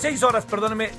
16 0.00 0.22
horas, 0.22 0.44
perdóneme, 0.46 0.90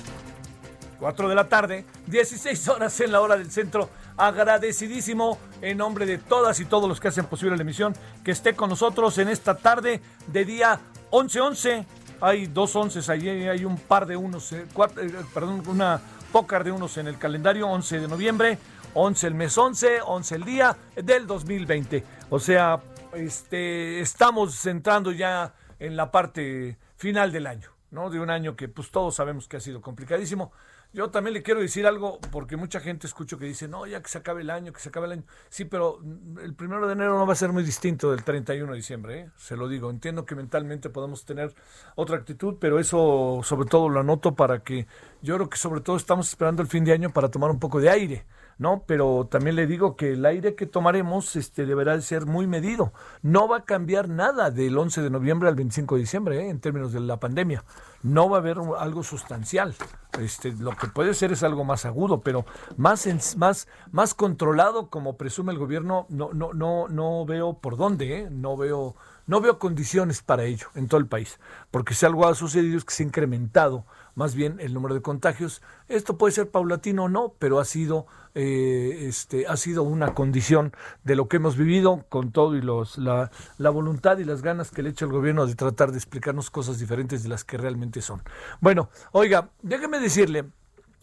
4 0.98 1.28
de 1.30 1.34
la 1.34 1.48
tarde, 1.48 1.86
16 2.06 2.68
horas 2.68 3.00
en 3.00 3.12
la 3.12 3.22
hora 3.22 3.34
del 3.38 3.50
centro. 3.50 3.88
Agradecidísimo 4.18 5.38
en 5.62 5.78
nombre 5.78 6.04
de 6.04 6.18
todas 6.18 6.60
y 6.60 6.66
todos 6.66 6.86
los 6.86 7.00
que 7.00 7.08
hacen 7.08 7.24
posible 7.24 7.56
la 7.56 7.62
emisión 7.62 7.94
que 8.22 8.30
esté 8.32 8.54
con 8.54 8.68
nosotros 8.68 9.16
en 9.16 9.28
esta 9.28 9.56
tarde 9.56 10.02
de 10.26 10.44
día 10.44 10.78
11-11. 11.10 11.86
Hay 12.20 12.46
dos 12.48 12.76
onces 12.76 13.08
allí, 13.08 13.30
hay 13.30 13.64
un 13.64 13.78
par 13.78 14.04
de 14.04 14.18
unos, 14.18 14.52
eh, 14.52 14.66
cuat- 14.74 14.98
eh, 15.02 15.24
perdón, 15.32 15.62
una 15.66 15.98
pócar 16.30 16.62
de 16.62 16.70
unos 16.70 16.98
en 16.98 17.06
el 17.08 17.16
calendario, 17.16 17.68
11 17.68 18.00
de 18.00 18.06
noviembre, 18.06 18.58
11 18.92 19.26
el 19.28 19.34
mes 19.34 19.56
11, 19.56 20.02
11 20.04 20.34
el 20.34 20.44
día 20.44 20.76
del 20.94 21.26
2020. 21.26 22.04
O 22.28 22.38
sea, 22.38 22.78
este, 23.14 24.00
estamos 24.00 24.66
entrando 24.66 25.10
ya 25.10 25.54
en 25.78 25.96
la 25.96 26.10
parte 26.10 26.76
final 26.96 27.32
del 27.32 27.46
año, 27.46 27.70
¿no? 27.90 28.10
De 28.10 28.20
un 28.20 28.30
año 28.30 28.56
que 28.56 28.68
pues 28.68 28.90
todos 28.90 29.14
sabemos 29.14 29.48
que 29.48 29.56
ha 29.56 29.60
sido 29.60 29.80
complicadísimo. 29.80 30.52
Yo 30.92 31.10
también 31.10 31.34
le 31.34 31.42
quiero 31.42 31.60
decir 31.60 31.86
algo, 31.86 32.18
porque 32.32 32.56
mucha 32.56 32.80
gente 32.80 33.06
escucho 33.06 33.38
que 33.38 33.44
dice, 33.44 33.68
no, 33.68 33.86
ya 33.86 34.02
que 34.02 34.08
se 34.08 34.18
acabe 34.18 34.42
el 34.42 34.50
año, 34.50 34.72
que 34.72 34.80
se 34.80 34.88
acabe 34.88 35.06
el 35.06 35.12
año. 35.12 35.24
Sí, 35.48 35.64
pero 35.64 35.98
mm, 36.00 36.38
el 36.40 36.54
primero 36.54 36.86
de 36.88 36.94
enero 36.94 37.16
no 37.16 37.26
va 37.26 37.32
a 37.32 37.36
ser 37.36 37.52
muy 37.52 37.62
distinto 37.62 38.10
del 38.10 38.24
31 38.24 38.72
de 38.72 38.76
diciembre, 38.76 39.20
¿eh? 39.20 39.30
se 39.36 39.56
lo 39.56 39.68
digo. 39.68 39.88
Entiendo 39.88 40.24
que 40.26 40.34
mentalmente 40.34 40.90
podemos 40.90 41.24
tener 41.24 41.54
otra 41.94 42.16
actitud, 42.16 42.56
pero 42.60 42.80
eso 42.80 43.40
sobre 43.44 43.68
todo 43.68 43.88
lo 43.88 44.00
anoto 44.00 44.34
para 44.34 44.64
que 44.64 44.88
yo 45.22 45.36
creo 45.36 45.48
que 45.48 45.58
sobre 45.58 45.80
todo 45.80 45.96
estamos 45.96 46.28
esperando 46.28 46.60
el 46.60 46.68
fin 46.68 46.84
de 46.84 46.92
año 46.92 47.10
para 47.10 47.28
tomar 47.30 47.50
un 47.50 47.60
poco 47.60 47.80
de 47.80 47.90
aire. 47.90 48.26
¿No? 48.60 48.84
Pero 48.86 49.26
también 49.30 49.56
le 49.56 49.66
digo 49.66 49.96
que 49.96 50.12
el 50.12 50.24
aire 50.26 50.54
que 50.54 50.66
tomaremos 50.66 51.34
este, 51.34 51.64
deberá 51.64 51.96
de 51.96 52.02
ser 52.02 52.26
muy 52.26 52.46
medido. 52.46 52.92
No 53.22 53.48
va 53.48 53.56
a 53.56 53.64
cambiar 53.64 54.10
nada 54.10 54.50
del 54.50 54.76
11 54.76 55.00
de 55.00 55.08
noviembre 55.08 55.48
al 55.48 55.54
25 55.54 55.94
de 55.94 56.00
diciembre 56.02 56.40
¿eh? 56.42 56.50
en 56.50 56.60
términos 56.60 56.92
de 56.92 57.00
la 57.00 57.18
pandemia. 57.18 57.64
No 58.02 58.28
va 58.28 58.36
a 58.36 58.40
haber 58.40 58.58
algo 58.78 59.02
sustancial. 59.02 59.74
Este, 60.20 60.52
lo 60.52 60.76
que 60.76 60.88
puede 60.88 61.14
ser 61.14 61.32
es 61.32 61.42
algo 61.42 61.64
más 61.64 61.86
agudo, 61.86 62.20
pero 62.20 62.44
más, 62.76 63.06
en- 63.06 63.20
más, 63.38 63.66
más 63.92 64.12
controlado, 64.12 64.90
como 64.90 65.16
presume 65.16 65.52
el 65.52 65.58
gobierno, 65.58 66.04
no, 66.10 66.30
no, 66.34 66.52
no, 66.52 66.86
no 66.88 67.24
veo 67.24 67.54
por 67.60 67.78
dónde, 67.78 68.18
¿eh? 68.18 68.28
no 68.30 68.58
veo, 68.58 68.94
no 69.26 69.40
veo 69.40 69.58
condiciones 69.58 70.20
para 70.20 70.44
ello 70.44 70.66
en 70.74 70.86
todo 70.86 71.00
el 71.00 71.06
país. 71.06 71.40
Porque 71.70 71.94
si 71.94 72.04
algo 72.04 72.26
ha 72.26 72.34
sucedido 72.34 72.76
es 72.76 72.84
que 72.84 72.92
se 72.92 73.04
ha 73.04 73.06
incrementado 73.06 73.86
más 74.20 74.34
bien 74.34 74.60
el 74.60 74.74
número 74.74 74.94
de 74.94 75.00
contagios. 75.00 75.62
Esto 75.88 76.18
puede 76.18 76.32
ser 76.32 76.50
paulatino 76.50 77.04
o 77.04 77.08
no, 77.08 77.32
pero 77.38 77.58
ha 77.58 77.64
sido, 77.64 78.06
eh, 78.34 79.06
este, 79.08 79.46
ha 79.46 79.56
sido 79.56 79.82
una 79.82 80.12
condición 80.12 80.74
de 81.04 81.16
lo 81.16 81.26
que 81.26 81.38
hemos 81.38 81.56
vivido 81.56 82.04
con 82.10 82.30
todo 82.30 82.54
y 82.54 82.60
los, 82.60 82.98
la, 82.98 83.30
la 83.56 83.70
voluntad 83.70 84.18
y 84.18 84.24
las 84.24 84.42
ganas 84.42 84.72
que 84.72 84.82
le 84.82 84.90
echa 84.90 85.06
el 85.06 85.10
gobierno 85.10 85.46
de 85.46 85.54
tratar 85.54 85.90
de 85.90 85.96
explicarnos 85.96 86.50
cosas 86.50 86.78
diferentes 86.78 87.22
de 87.22 87.30
las 87.30 87.44
que 87.44 87.56
realmente 87.56 88.02
son. 88.02 88.22
Bueno, 88.60 88.90
oiga, 89.12 89.48
déjeme 89.62 89.98
decirle, 89.98 90.44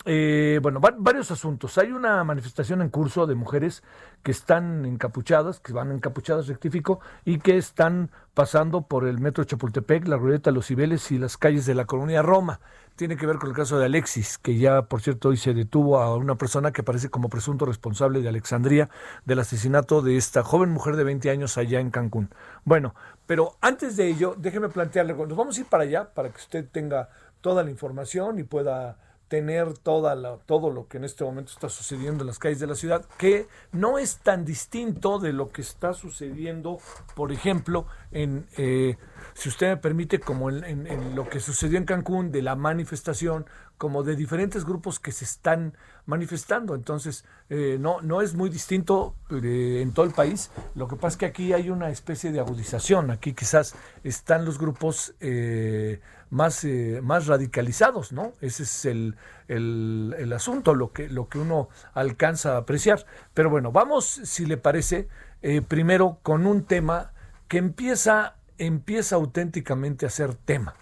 eh, 0.06 0.60
bueno, 0.62 0.80
va- 0.80 0.96
varios 0.98 1.32
asuntos. 1.32 1.78
Hay 1.78 1.92
una 1.92 2.24
manifestación 2.24 2.82
en 2.82 2.90
curso 2.90 3.28
de 3.28 3.36
mujeres 3.36 3.84
que 4.24 4.32
están 4.32 4.86
encapuchadas, 4.86 5.60
que 5.60 5.74
van 5.74 5.92
encapuchadas, 5.92 6.48
rectifico, 6.48 7.00
y 7.26 7.40
que 7.40 7.58
están 7.58 8.12
pasando 8.34 8.84
por 8.84 9.06
el 9.08 9.20
metro 9.20 9.44
Chapultepec, 9.44 10.08
la 10.08 10.18
Glorieta, 10.18 10.52
Los 10.52 10.68
Cibeles 10.68 11.12
y 11.12 11.18
las 11.18 11.38
calles 11.38 11.66
de 11.66 11.76
la 11.76 11.86
colonia 11.86 12.22
Roma. 12.22 12.60
Tiene 12.96 13.16
que 13.18 13.28
ver 13.28 13.38
con 13.38 13.50
el 13.50 13.56
caso 13.56 13.78
de 13.78 13.86
Alexis, 13.86 14.38
que 14.38 14.58
ya, 14.58 14.84
por 14.84 15.02
cierto, 15.02 15.30
hoy 15.30 15.38
se 15.38 15.54
detuvo 15.54 16.00
a 16.00 16.16
una 16.16 16.36
persona 16.36 16.72
que 16.72 16.82
aparece 16.82 17.10
como 17.10 17.30
presunto 17.30 17.66
responsable 17.66 18.22
de 18.22 18.30
Alexandría 18.30 18.90
del 19.26 19.40
asesinato 19.40 20.02
de 20.02 20.18
esta 20.18 20.42
joven 20.44 20.72
mujer 20.72 20.96
de 20.96 21.04
20 21.04 21.30
años 21.30 21.58
allá 21.58 21.80
en 21.80 21.92
Cancún. 21.92 22.30
Bueno, 22.64 22.96
pero 23.28 23.58
antes 23.62 23.98
de 23.98 24.08
ello, 24.08 24.36
déjeme 24.38 24.70
plantearle, 24.70 25.14
nos 25.14 25.36
vamos 25.38 25.58
a 25.58 25.62
ir 25.62 25.68
para 25.68 25.84
allá 25.84 26.10
para 26.14 26.30
que 26.30 26.38
usted 26.38 26.66
tenga 26.72 27.10
toda 27.42 27.64
la 27.64 27.70
información 27.70 28.40
y 28.40 28.44
pueda 28.44 28.98
tener 29.28 29.78
toda 29.78 30.16
la, 30.16 30.38
todo 30.46 30.70
lo 30.70 30.88
que 30.88 30.98
en 30.98 31.04
este 31.04 31.24
momento 31.24 31.52
está 31.52 31.70
sucediendo 31.70 32.24
en 32.24 32.28
las 32.28 32.40
calles 32.40 32.60
de 32.60 32.68
la 32.68 32.76
ciudad, 32.76 33.06
que 33.18 33.48
no 33.72 33.98
es 33.98 34.18
tan 34.18 34.46
distinto 34.46 35.20
de 35.20 35.34
lo 35.34 35.50
que 35.50 35.62
está 35.62 35.94
sucediendo, 35.94 36.80
por 37.16 37.32
ejemplo, 37.32 37.88
en, 38.12 38.48
eh, 38.58 38.98
si 39.34 39.50
usted 39.50 39.68
me 39.68 39.78
permite, 39.78 40.20
como 40.20 40.50
en, 40.50 41.16
lo 41.16 41.30
que 41.30 41.40
sucedió 41.40 41.78
en 41.78 41.86
Cancún, 41.86 42.32
de 42.32 42.42
la 42.42 42.56
manifestación, 42.56 43.46
como 43.78 44.04
de 44.04 44.16
diferentes 44.16 44.66
grupos 44.66 45.00
que 45.00 45.12
se 45.12 45.26
están 45.26 45.74
manifestando. 46.06 46.74
Entonces, 46.74 47.26
eh, 47.50 47.78
no, 47.80 48.02
no 48.02 48.22
es 48.22 48.34
muy 48.34 48.50
distinto 48.50 49.16
eh, 49.30 49.82
en 49.82 49.94
todo 49.94 50.06
el 50.06 50.14
país. 50.14 50.50
Lo 50.74 50.88
que 50.88 50.96
pasa 50.96 51.10
es 51.10 51.18
que 51.18 51.26
aquí 51.28 51.54
hay 51.54 51.70
una 51.70 51.90
especie 51.90 52.32
de 52.32 52.40
agudización. 52.40 53.12
Aquí 53.12 53.34
quizás 53.34 53.76
están 54.04 54.46
los 54.46 54.58
grupos 54.58 55.14
eh, 55.20 56.00
más, 56.30 56.64
eh, 56.64 57.00
más 57.04 57.28
radicalizados, 57.28 58.12
¿no? 58.12 58.34
Ese 58.42 58.64
es 58.64 58.86
el, 58.86 59.16
el- 59.48 60.34
asunto, 60.34 60.76
lo 60.76 60.92
que, 60.92 61.10
lo 61.10 61.30
que 61.30 61.40
uno 61.40 61.70
alcanza 61.94 62.54
a 62.56 62.58
apreciar. 62.58 63.06
Pero 63.34 63.50
bueno, 63.50 63.72
vamos, 63.72 64.06
si 64.06 64.46
le 64.46 64.58
parece, 64.58 65.08
eh, 65.42 65.62
primero 65.62 66.20
con 66.24 66.46
un 66.46 66.64
tema 66.66 67.12
que 67.48 67.58
empieza, 67.58 68.36
empieza 68.58 69.16
auténticamente 69.16 70.06
a 70.06 70.10
ser 70.10 70.36
tema, 70.36 70.76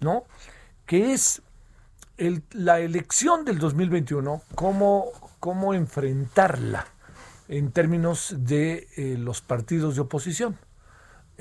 ¿no? 0.00 0.24
Que 0.86 1.12
es 1.12 1.42
el- 2.18 2.42
la 2.52 2.80
elección 2.80 3.44
del 3.44 3.58
2021, 3.58 4.42
cómo, 4.54 5.06
cómo 5.38 5.72
enfrentarla 5.74 6.86
en 7.48 7.72
términos 7.72 8.34
de 8.38 8.88
eh, 8.96 9.16
los 9.18 9.40
partidos 9.40 9.94
de 9.94 10.02
oposición. 10.02 10.58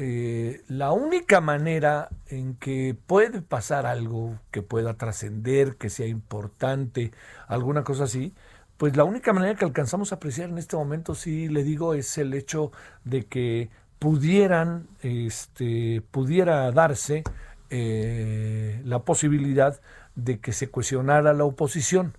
Eh, 0.01 0.61
la 0.69 0.93
única 0.93 1.41
manera 1.41 2.07
en 2.27 2.55
que 2.55 2.95
puede 3.05 3.41
pasar 3.41 3.85
algo 3.85 4.39
que 4.49 4.61
pueda 4.61 4.93
trascender, 4.93 5.75
que 5.75 5.89
sea 5.89 6.07
importante, 6.07 7.11
alguna 7.47 7.83
cosa 7.83 8.05
así, 8.05 8.33
pues 8.77 8.95
la 8.95 9.03
única 9.03 9.33
manera 9.33 9.55
que 9.55 9.65
alcanzamos 9.65 10.13
a 10.13 10.15
apreciar 10.15 10.47
en 10.47 10.57
este 10.57 10.77
momento, 10.77 11.15
sí 11.15 11.49
le 11.49 11.63
digo, 11.63 11.95
es 11.95 12.17
el 12.17 12.33
hecho 12.33 12.71
de 13.03 13.25
que 13.25 13.71
pudieran, 13.99 14.87
este, 15.01 16.01
pudiera 16.11 16.71
darse 16.71 17.25
eh, 17.69 18.81
la 18.85 18.99
posibilidad 18.99 19.81
de 20.15 20.39
que 20.39 20.53
se 20.53 20.69
cuestionara 20.69 21.33
la 21.33 21.43
oposición. 21.43 22.13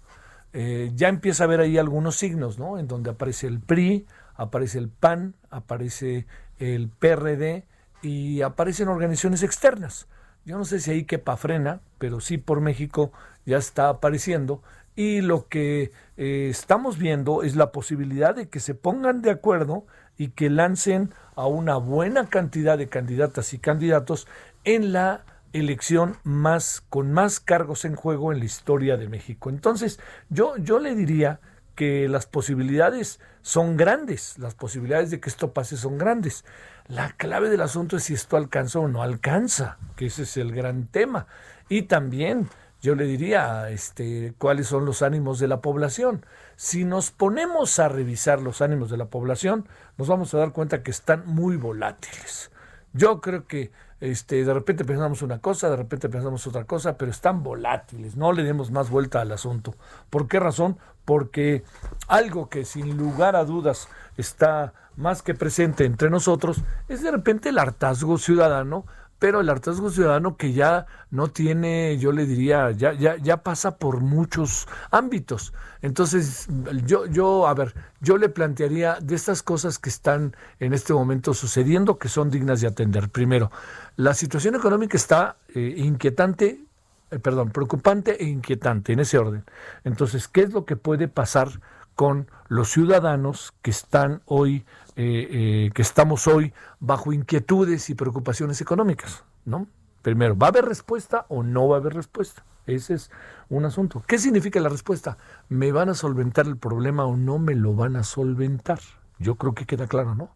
Eh, 0.53 0.93
ya 0.95 1.09
empieza 1.09 1.45
a 1.45 1.47
haber 1.47 1.61
ahí 1.61 1.79
algunos 1.79 2.17
signos, 2.17 2.59
¿no? 2.59 2.79
En 2.79 2.89
donde 2.89 3.09
aparece 3.09 3.47
el 3.47 3.59
PRI, 3.59 4.07
aparece 4.35 4.77
el 4.79 4.91
PAN, 4.91 5.35
aparece 5.49 6.27
el 6.59 6.91
PRD 6.91 7.70
y 8.03 8.43
aparecen 8.43 8.89
organizaciones 8.89 9.43
externas. 9.43 10.09
Yo 10.45 10.57
no 10.57 10.65
sé 10.65 10.81
si 10.81 10.91
ahí 10.91 11.05
quepa 11.05 11.37
frena, 11.37 11.81
pero 11.99 12.21
sí 12.21 12.39
por 12.39 12.61
México 12.61 13.13
ya 13.45 13.59
está 13.59 13.89
apareciendo. 13.89 14.63
Y 14.97 15.21
lo 15.21 15.49
que 15.49 15.93
eh, 16.17 16.49
estamos 16.51 16.99
viendo 16.99 17.43
es 17.43 17.57
la 17.57 17.73
posibilidad 17.73 18.35
de 18.35 18.49
que 18.49 18.61
se 18.61 18.75
pongan 18.75 19.23
de 19.23 19.31
acuerdo 19.31 19.87
y 20.17 20.29
que 20.29 20.51
lancen 20.51 21.15
a 21.37 21.47
una 21.47 21.77
buena 21.77 22.29
cantidad 22.29 22.77
de 22.77 22.89
candidatas 22.89 23.55
y 23.55 23.59
candidatos 23.59 24.27
en 24.65 24.93
la 24.93 25.25
elección 25.53 26.17
más 26.23 26.83
con 26.89 27.13
más 27.13 27.41
cargos 27.41 27.85
en 27.85 27.97
juego 27.97 28.33
en 28.33 28.39
la 28.39 28.45
historia 28.45 28.97
de 28.97 29.09
México. 29.09 29.51
Entonces, 29.51 29.99
yo, 30.29 30.57
yo 30.59 30.79
le 30.79 30.95
diría 30.95 31.41
que 31.81 32.11
las 32.11 32.27
posibilidades 32.27 33.21
son 33.41 33.79
grandes, 33.79 34.39
las 34.39 34.55
posibilidades 34.55 35.11
de 35.11 35.19
que 35.19 35.31
esto 35.31 35.55
pase 35.55 35.79
son 35.79 35.97
grandes. 35.97 36.45
La 36.89 37.13
clave 37.13 37.49
del 37.49 37.63
asunto 37.63 37.97
es 37.97 38.03
si 38.03 38.13
esto 38.13 38.37
alcanza 38.37 38.81
o 38.81 38.89
no 38.89 39.03
alcanza, 39.03 39.79
que 39.97 40.05
ese 40.05 40.25
es 40.25 40.37
el 40.37 40.53
gran 40.53 40.89
tema. 40.89 41.27
Y 41.71 41.85
también 41.85 42.51
yo 42.83 42.95
le 42.95 43.05
diría 43.05 43.71
este, 43.71 44.35
cuáles 44.37 44.67
son 44.67 44.85
los 44.85 45.01
ánimos 45.01 45.39
de 45.39 45.49
la 45.49 45.63
población. 45.63 46.27
Si 46.55 46.85
nos 46.85 47.13
ponemos 47.13 47.79
a 47.79 47.89
revisar 47.89 48.43
los 48.43 48.61
ánimos 48.61 48.91
de 48.91 48.99
la 48.99 49.07
población, 49.07 49.67
nos 49.97 50.07
vamos 50.07 50.35
a 50.35 50.39
dar 50.39 50.53
cuenta 50.53 50.83
que 50.83 50.91
están 50.91 51.23
muy 51.25 51.57
volátiles. 51.57 52.51
Yo 52.93 53.23
creo 53.23 53.47
que 53.47 53.73
este, 54.01 54.45
de 54.45 54.55
repente 54.55 54.85
pensamos 54.85 55.23
una 55.23 55.41
cosa, 55.41 55.69
de 55.69 55.77
repente 55.77 56.09
pensamos 56.09 56.47
otra 56.47 56.65
cosa, 56.65 56.97
pero 56.97 57.11
están 57.11 57.43
volátiles. 57.43 58.17
No 58.17 58.33
le 58.33 58.43
demos 58.43 58.71
más 58.71 58.91
vuelta 58.91 59.21
al 59.21 59.33
asunto. 59.33 59.75
¿Por 60.09 60.27
qué 60.27 60.41
razón? 60.41 60.79
Porque 61.05 61.65
algo 62.09 62.49
que 62.49 62.65
sin 62.65 62.97
lugar 62.97 63.37
a 63.37 63.45
dudas 63.45 63.89
está 64.17 64.73
más 64.97 65.23
que 65.23 65.35
presente 65.35 65.85
entre 65.85 66.11
nosotros 66.11 66.63
es 66.89 67.03
de 67.03 67.11
repente 67.11 67.49
el 67.49 67.59
hartazgo 67.59 68.19
ciudadano 68.19 68.85
pero 69.21 69.43
el 69.43 69.51
hartazgo 69.51 69.91
ciudadano 69.91 70.37
que 70.37 70.55
ya 70.55 70.87
no 71.11 71.29
tiene, 71.29 71.99
yo 71.99 72.11
le 72.11 72.25
diría, 72.25 72.71
ya, 72.71 72.95
ya, 72.95 73.17
ya 73.19 73.43
pasa 73.43 73.77
por 73.77 74.01
muchos 74.01 74.67
ámbitos. 74.91 75.53
Entonces, 75.83 76.49
yo, 76.87 77.05
yo, 77.05 77.47
a 77.47 77.53
ver, 77.53 77.75
yo 78.01 78.17
le 78.17 78.31
plantearía 78.31 78.99
de 79.01 79.15
estas 79.15 79.43
cosas 79.43 79.79
que 79.79 79.91
están 79.91 80.35
en 80.59 80.73
este 80.73 80.95
momento 80.95 81.35
sucediendo 81.35 81.99
que 81.99 82.09
son 82.09 82.31
dignas 82.31 82.63
de 82.63 82.69
atender. 82.69 83.11
Primero, 83.11 83.53
la 83.97 84.15
situación 84.15 84.55
económica 84.55 84.97
está 84.97 85.37
eh, 85.55 85.75
inquietante, 85.77 86.65
eh, 87.11 87.19
perdón, 87.19 87.51
preocupante 87.51 88.25
e 88.25 88.27
inquietante 88.27 88.95
en 88.95 89.01
ese 89.01 89.19
orden. 89.19 89.45
Entonces, 89.85 90.29
¿qué 90.29 90.43
es 90.43 90.53
lo 90.55 90.65
que 90.65 90.77
puede 90.77 91.09
pasar 91.09 91.61
con 91.95 92.31
los 92.49 92.71
ciudadanos 92.71 93.53
que 93.61 93.71
están 93.71 94.23
hoy 94.25 94.65
eh, 95.03 95.29
eh, 95.31 95.71
que 95.73 95.81
estamos 95.81 96.27
hoy 96.27 96.53
bajo 96.79 97.15
inquietudes 97.15 97.89
y 97.89 97.95
preocupaciones 97.95 98.61
económicas, 98.61 99.25
¿no? 99.47 99.67
Primero, 100.03 100.37
¿va 100.37 100.49
a 100.49 100.51
haber 100.51 100.67
respuesta 100.67 101.25
o 101.31 101.43
no 101.43 101.69
va 101.69 101.77
a 101.77 101.81
haber 101.81 101.95
respuesta? 101.95 102.45
Ese 102.67 102.93
es 102.93 103.11
un 103.49 103.65
asunto. 103.65 104.03
¿Qué 104.07 104.19
significa 104.19 104.61
la 104.61 104.69
respuesta? 104.69 105.17
¿Me 105.49 105.73
van 105.73 105.89
a 105.89 105.95
solventar 105.95 106.47
el 106.47 106.59
problema 106.59 107.07
o 107.07 107.17
no 107.17 107.39
me 107.39 107.55
lo 107.55 107.75
van 107.75 107.97
a 107.97 108.03
solventar? 108.03 108.79
Yo 109.19 109.37
creo 109.37 109.55
que 109.55 109.65
queda 109.65 109.87
claro, 109.87 110.15
¿no? 110.15 110.35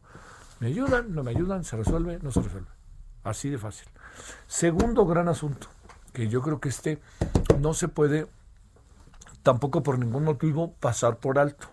¿Me 0.60 0.68
ayudan? 0.68 1.14
¿No 1.14 1.22
me 1.22 1.32
ayudan? 1.32 1.62
¿Se 1.64 1.76
resuelve? 1.76 2.18
¿No 2.22 2.30
se 2.30 2.40
resuelve? 2.40 2.70
Así 3.22 3.50
de 3.50 3.58
fácil. 3.58 3.88
Segundo 4.46 5.04
gran 5.04 5.28
asunto, 5.28 5.66
que 6.14 6.28
yo 6.28 6.40
creo 6.40 6.58
que 6.58 6.70
este 6.70 7.02
no 7.60 7.74
se 7.74 7.88
puede 7.88 8.28
tampoco 9.42 9.82
por 9.82 9.98
ningún 9.98 10.24
motivo 10.24 10.72
pasar 10.80 11.18
por 11.18 11.38
alto, 11.38 11.66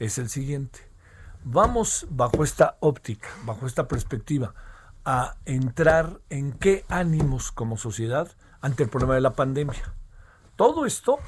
es 0.00 0.18
el 0.18 0.28
siguiente 0.28 0.91
vamos 1.44 2.06
bajo 2.10 2.44
esta 2.44 2.76
óptica, 2.80 3.28
bajo 3.44 3.66
esta 3.66 3.88
perspectiva, 3.88 4.54
a 5.04 5.36
entrar 5.44 6.20
en 6.30 6.52
qué 6.52 6.84
ánimos 6.88 7.52
como 7.52 7.76
sociedad 7.76 8.28
ante 8.60 8.84
el 8.84 8.88
problema 8.88 9.14
de 9.14 9.20
la 9.20 9.34
pandemia. 9.34 9.94
Todo 10.56 10.86
esto 10.86 11.18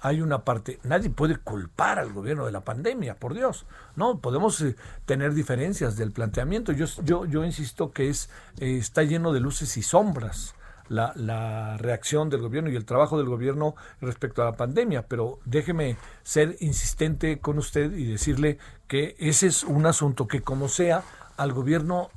hay 0.00 0.22
una 0.22 0.44
parte, 0.44 0.80
nadie 0.82 1.10
puede 1.10 1.36
culpar 1.36 1.98
al 1.98 2.12
gobierno 2.12 2.46
de 2.46 2.52
la 2.52 2.64
pandemia, 2.64 3.18
por 3.18 3.34
Dios. 3.34 3.66
No, 3.96 4.20
podemos 4.20 4.60
eh, 4.62 4.76
tener 5.04 5.34
diferencias 5.34 5.96
del 5.96 6.12
planteamiento. 6.12 6.72
Yo, 6.72 6.86
yo, 7.04 7.26
yo 7.26 7.44
insisto 7.44 7.92
que 7.92 8.08
es, 8.08 8.30
eh, 8.58 8.78
está 8.78 9.02
lleno 9.02 9.32
de 9.32 9.40
luces 9.40 9.76
y 9.76 9.82
sombras 9.82 10.54
la, 10.90 11.12
la, 11.14 11.76
reacción 11.78 12.28
del 12.30 12.42
gobierno 12.42 12.68
y 12.68 12.76
el 12.76 12.84
trabajo 12.84 13.16
del 13.16 13.28
gobierno 13.28 13.76
respecto 14.00 14.42
a 14.42 14.46
la 14.46 14.56
pandemia, 14.56 15.06
pero 15.06 15.38
déjeme 15.44 15.96
ser 16.24 16.56
insistente 16.60 17.38
con 17.38 17.58
usted 17.58 17.92
y 17.92 18.04
decirle 18.04 18.58
que 18.88 19.14
ese 19.20 19.46
es 19.46 19.62
un 19.62 19.86
asunto 19.86 20.26
que 20.26 20.42
como 20.42 20.68
sea 20.68 21.04
al 21.36 21.52
gobierno 21.52 22.10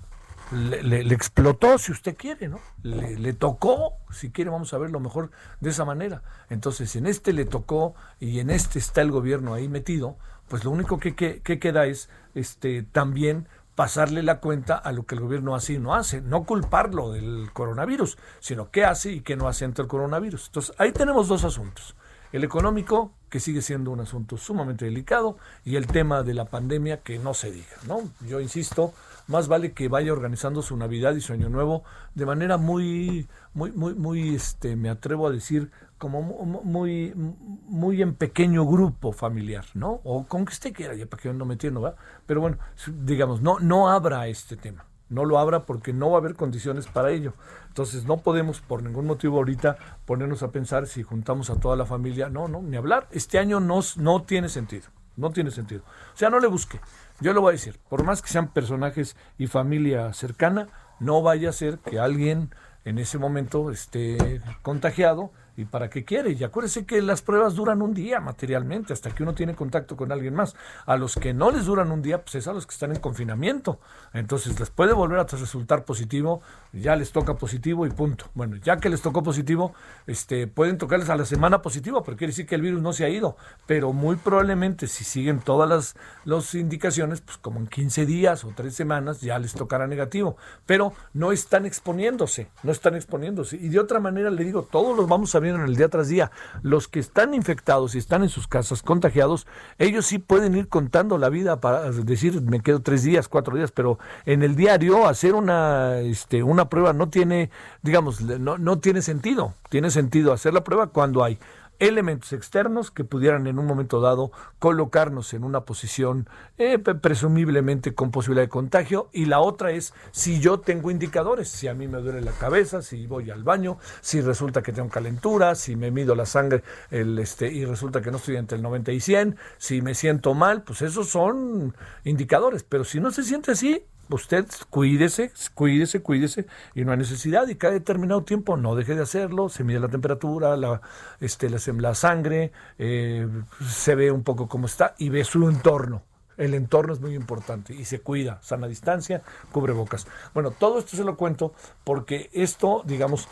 le, 0.51 1.13
explotó, 1.13 1.77
si 1.77 1.91
usted 1.91 2.15
quiere, 2.15 2.47
¿no? 2.47 2.59
Le, 2.81 3.33
tocó, 3.33 3.93
si 4.11 4.31
quiere, 4.31 4.49
vamos 4.49 4.73
a 4.73 4.77
verlo 4.77 4.99
mejor 4.99 5.31
de 5.61 5.69
esa 5.69 5.85
manera. 5.85 6.23
Entonces, 6.49 6.95
en 6.95 7.05
este 7.05 7.31
le 7.31 7.45
tocó 7.45 7.95
y 8.19 8.39
en 8.39 8.49
este 8.49 8.79
está 8.79 9.01
el 9.01 9.11
gobierno 9.11 9.53
ahí 9.53 9.67
metido, 9.67 10.17
pues 10.47 10.63
lo 10.63 10.71
único 10.71 10.99
que, 10.99 11.15
que, 11.15 11.41
que 11.41 11.59
queda 11.59 11.85
es 11.85 12.09
este 12.35 12.83
también 12.83 13.47
pasarle 13.75 14.23
la 14.23 14.39
cuenta 14.39 14.75
a 14.75 14.91
lo 14.91 15.05
que 15.05 15.15
el 15.15 15.21
gobierno 15.21 15.55
hace 15.55 15.73
y 15.73 15.79
no 15.79 15.95
hace, 15.95 16.21
no 16.21 16.43
culparlo 16.43 17.11
del 17.11 17.49
coronavirus, 17.53 18.17
sino 18.39 18.69
qué 18.69 18.85
hace 18.85 19.11
y 19.11 19.21
qué 19.21 19.35
no 19.35 19.47
hace 19.47 19.65
ante 19.65 19.81
el 19.81 19.87
coronavirus. 19.87 20.47
Entonces, 20.47 20.75
ahí 20.77 20.91
tenemos 20.91 21.27
dos 21.27 21.43
asuntos. 21.43 21.95
El 22.31 22.43
económico, 22.43 23.11
que 23.29 23.39
sigue 23.39 23.61
siendo 23.61 23.91
un 23.91 23.99
asunto 23.99 24.37
sumamente 24.37 24.85
delicado, 24.85 25.37
y 25.65 25.75
el 25.75 25.87
tema 25.87 26.23
de 26.23 26.33
la 26.33 26.45
pandemia, 26.45 27.01
que 27.01 27.19
no 27.19 27.33
se 27.33 27.51
diga, 27.51 27.75
¿no? 27.87 28.01
Yo 28.27 28.39
insisto, 28.39 28.93
más 29.27 29.47
vale 29.47 29.73
que 29.73 29.87
vaya 29.87 30.11
organizando 30.11 30.61
su 30.61 30.75
Navidad 30.75 31.15
y 31.15 31.21
su 31.21 31.33
Año 31.33 31.49
Nuevo 31.49 31.83
de 32.15 32.25
manera 32.25 32.57
muy, 32.57 33.27
muy, 33.53 33.71
muy, 33.71 33.93
muy, 33.93 34.35
este, 34.35 34.75
me 34.75 34.89
atrevo 34.89 35.27
a 35.27 35.31
decir, 35.31 35.71
como 36.03 36.21
muy, 36.21 37.13
muy 37.15 38.01
en 38.01 38.13
pequeño 38.15 38.65
grupo 38.65 39.13
familiar, 39.13 39.63
¿no? 39.73 40.01
O 40.03 40.25
con 40.25 40.43
que 40.43 40.51
usted 40.51 40.73
quiera, 40.73 40.95
ya 40.95 41.05
para 41.05 41.23
que 41.23 41.31
no 41.31 41.45
metiendo, 41.45 41.79
¿va? 41.79 41.95
Pero 42.25 42.41
bueno, 42.41 42.57
digamos, 43.05 43.41
no, 43.41 43.57
no 43.59 43.89
abra 43.89 44.27
este 44.27 44.57
tema. 44.57 44.85
No 45.07 45.23
lo 45.23 45.39
abra 45.39 45.65
porque 45.65 45.93
no 45.93 46.09
va 46.09 46.17
a 46.17 46.19
haber 46.19 46.35
condiciones 46.35 46.87
para 46.87 47.11
ello. 47.11 47.35
Entonces 47.69 48.03
no 48.03 48.17
podemos 48.17 48.59
por 48.59 48.83
ningún 48.83 49.05
motivo 49.05 49.37
ahorita 49.37 49.77
ponernos 50.03 50.43
a 50.43 50.51
pensar 50.51 50.87
si 50.87 51.03
juntamos 51.03 51.49
a 51.49 51.55
toda 51.55 51.77
la 51.77 51.85
familia. 51.85 52.27
No, 52.27 52.49
no, 52.49 52.61
ni 52.61 52.75
hablar. 52.75 53.07
Este 53.11 53.39
año 53.39 53.61
no, 53.61 53.79
no 53.95 54.23
tiene 54.23 54.49
sentido. 54.49 54.87
No 55.15 55.29
tiene 55.29 55.51
sentido. 55.51 55.83
O 56.13 56.17
sea, 56.17 56.29
no 56.29 56.41
le 56.41 56.47
busque. 56.47 56.81
Yo 57.21 57.31
lo 57.31 57.39
voy 57.39 57.51
a 57.51 57.53
decir. 57.53 57.79
Por 57.87 58.03
más 58.03 58.21
que 58.21 58.27
sean 58.27 58.49
personajes 58.49 59.15
y 59.37 59.47
familia 59.47 60.11
cercana, 60.11 60.67
no 60.99 61.21
vaya 61.21 61.47
a 61.47 61.53
ser 61.53 61.79
que 61.79 61.97
alguien 61.97 62.53
en 62.83 62.97
ese 62.97 63.17
momento 63.17 63.71
esté 63.71 64.41
contagiado 64.63 65.31
¿Y 65.55 65.65
para 65.65 65.89
qué 65.89 66.03
quiere? 66.03 66.31
Y 66.31 66.43
acuérdese 66.43 66.85
que 66.85 67.01
las 67.01 67.21
pruebas 67.21 67.53
duran 67.53 67.83
un 67.83 67.93
día 67.93 68.19
materialmente, 68.19 68.91
hasta 68.91 69.11
que 69.11 69.21
uno 69.21 69.35
tiene 69.35 69.55
contacto 69.55 69.95
con 69.95 70.11
alguien 70.11 70.33
más. 70.33 70.55
A 70.85 70.97
los 70.97 71.15
que 71.15 71.33
no 71.33 71.51
les 71.51 71.65
duran 71.65 71.91
un 71.91 72.01
día, 72.01 72.23
pues 72.23 72.35
es 72.35 72.47
a 72.47 72.53
los 72.53 72.65
que 72.65 72.73
están 72.73 72.91
en 72.91 72.99
confinamiento. 72.99 73.79
Entonces 74.13 74.59
les 74.59 74.71
puede 74.71 74.93
volver 74.93 75.19
a 75.19 75.23
resultar 75.25 75.85
positivo, 75.85 76.41
ya 76.71 76.95
les 76.95 77.11
toca 77.11 77.35
positivo 77.35 77.85
y 77.85 77.91
punto. 77.91 78.25
Bueno, 78.33 78.55
ya 78.57 78.77
que 78.77 78.89
les 78.89 79.01
tocó 79.01 79.21
positivo, 79.21 79.73
este, 80.07 80.47
pueden 80.47 80.79
tocarles 80.79 81.09
a 81.09 81.15
la 81.15 81.25
semana 81.25 81.61
positivo, 81.61 82.03
pero 82.03 82.17
quiere 82.17 82.31
decir 82.31 82.47
que 82.47 82.55
el 82.55 82.61
virus 82.61 82.81
no 82.81 82.91
se 82.91 83.05
ha 83.05 83.09
ido. 83.09 83.37
Pero 83.67 83.93
muy 83.93 84.15
probablemente, 84.15 84.87
si 84.87 85.03
siguen 85.03 85.39
todas 85.39 85.69
las, 85.69 85.95
las 86.25 86.55
indicaciones, 86.55 87.21
pues 87.21 87.37
como 87.37 87.59
en 87.59 87.67
15 87.67 88.07
días 88.07 88.43
o 88.43 88.53
3 88.55 88.73
semanas, 88.73 89.21
ya 89.21 89.37
les 89.37 89.53
tocará 89.53 89.85
negativo. 89.85 90.35
Pero 90.65 90.93
no 91.13 91.31
están 91.31 91.67
exponiéndose, 91.67 92.49
no 92.63 92.71
están 92.71 92.95
exponiéndose. 92.95 93.57
Y 93.57 93.69
de 93.69 93.79
otra 93.79 93.99
manera, 93.99 94.31
le 94.31 94.43
digo, 94.43 94.63
todos 94.63 94.97
los 94.97 95.07
vamos 95.07 95.35
a 95.35 95.42
en 95.49 95.61
el 95.61 95.75
día 95.75 95.89
tras 95.89 96.07
día. 96.07 96.31
Los 96.61 96.87
que 96.87 96.99
están 96.99 97.33
infectados 97.33 97.95
y 97.95 97.97
están 97.97 98.23
en 98.23 98.29
sus 98.29 98.47
casas 98.47 98.81
contagiados, 98.81 99.47
ellos 99.77 100.05
sí 100.05 100.19
pueden 100.19 100.55
ir 100.55 100.67
contando 100.67 101.17
la 101.17 101.29
vida 101.29 101.59
para 101.59 101.91
decir, 101.91 102.41
me 102.41 102.61
quedo 102.61 102.81
tres 102.81 103.03
días, 103.03 103.27
cuatro 103.27 103.55
días, 103.55 103.71
pero 103.71 103.99
en 104.25 104.43
el 104.43 104.55
diario 104.55 105.07
hacer 105.07 105.35
una, 105.35 105.99
este, 105.99 106.43
una 106.43 106.69
prueba 106.69 106.93
no 106.93 107.09
tiene, 107.09 107.49
digamos, 107.81 108.21
no, 108.21 108.57
no 108.57 108.79
tiene 108.79 109.01
sentido. 109.01 109.53
Tiene 109.69 109.89
sentido 109.89 110.33
hacer 110.33 110.53
la 110.53 110.63
prueba 110.63 110.87
cuando 110.87 111.23
hay 111.23 111.39
elementos 111.87 112.33
externos 112.33 112.91
que 112.91 113.03
pudieran 113.03 113.47
en 113.47 113.59
un 113.59 113.65
momento 113.65 113.99
dado 113.99 114.31
colocarnos 114.59 115.33
en 115.33 115.43
una 115.43 115.61
posición 115.61 116.29
eh, 116.57 116.79
presumiblemente 116.79 117.93
con 117.93 118.11
posibilidad 118.11 118.43
de 118.43 118.49
contagio. 118.49 119.09
Y 119.11 119.25
la 119.25 119.39
otra 119.39 119.71
es 119.71 119.93
si 120.11 120.39
yo 120.39 120.59
tengo 120.59 120.91
indicadores, 120.91 121.49
si 121.49 121.67
a 121.67 121.73
mí 121.73 121.87
me 121.87 121.99
duele 121.99 122.21
la 122.21 122.31
cabeza, 122.31 122.81
si 122.81 123.07
voy 123.07 123.31
al 123.31 123.43
baño, 123.43 123.77
si 124.01 124.21
resulta 124.21 124.61
que 124.61 124.71
tengo 124.71 124.89
calentura, 124.89 125.55
si 125.55 125.75
me 125.75 125.91
mido 125.91 126.15
la 126.15 126.25
sangre 126.25 126.63
el, 126.89 127.19
este, 127.19 127.51
y 127.51 127.65
resulta 127.65 128.01
que 128.01 128.11
no 128.11 128.17
estoy 128.17 128.37
entre 128.37 128.57
el 128.57 128.63
90 128.63 128.91
y 128.91 128.99
100, 128.99 129.37
si 129.57 129.81
me 129.81 129.95
siento 129.95 130.33
mal, 130.33 130.63
pues 130.63 130.81
esos 130.81 131.09
son 131.09 131.75
indicadores, 132.03 132.63
pero 132.63 132.83
si 132.83 132.99
no 132.99 133.11
se 133.11 133.23
siente 133.23 133.51
así, 133.51 133.85
usted 134.09 134.45
cuídese, 134.69 135.31
cuídese, 135.53 136.01
cuídese 136.01 136.45
y 136.75 136.83
no 136.83 136.91
hay 136.91 136.97
necesidad 136.97 137.47
y 137.47 137.55
cada 137.55 137.73
determinado 137.73 138.23
tiempo 138.23 138.57
no 138.57 138.75
deje 138.75 138.95
de 138.95 139.03
hacerlo, 139.03 139.49
se 139.49 139.63
mide 139.63 139.79
la 139.79 139.89
temperatura, 139.89 140.57
la, 140.57 140.81
este, 141.19 141.49
la, 141.49 141.95
sangre, 141.95 142.51
eh, 142.77 143.27
se 143.67 143.95
ve 143.95 144.11
un 144.11 144.23
poco 144.23 144.47
cómo 144.47 144.67
está 144.67 144.95
y 144.97 145.09
ve 145.09 145.23
su 145.23 145.49
entorno. 145.49 146.03
El 146.37 146.53
entorno 146.53 146.93
es 146.93 147.01
muy 147.01 147.15
importante 147.15 147.73
y 147.73 147.85
se 147.85 148.01
cuida, 148.01 148.39
sana 148.41 148.67
distancia, 148.67 149.21
cubre 149.51 149.73
bocas. 149.73 150.07
Bueno, 150.33 150.51
todo 150.51 150.79
esto 150.79 150.97
se 150.97 151.03
lo 151.03 151.17
cuento 151.17 151.53
porque 151.83 152.29
esto, 152.33 152.83
digamos, 152.85 153.27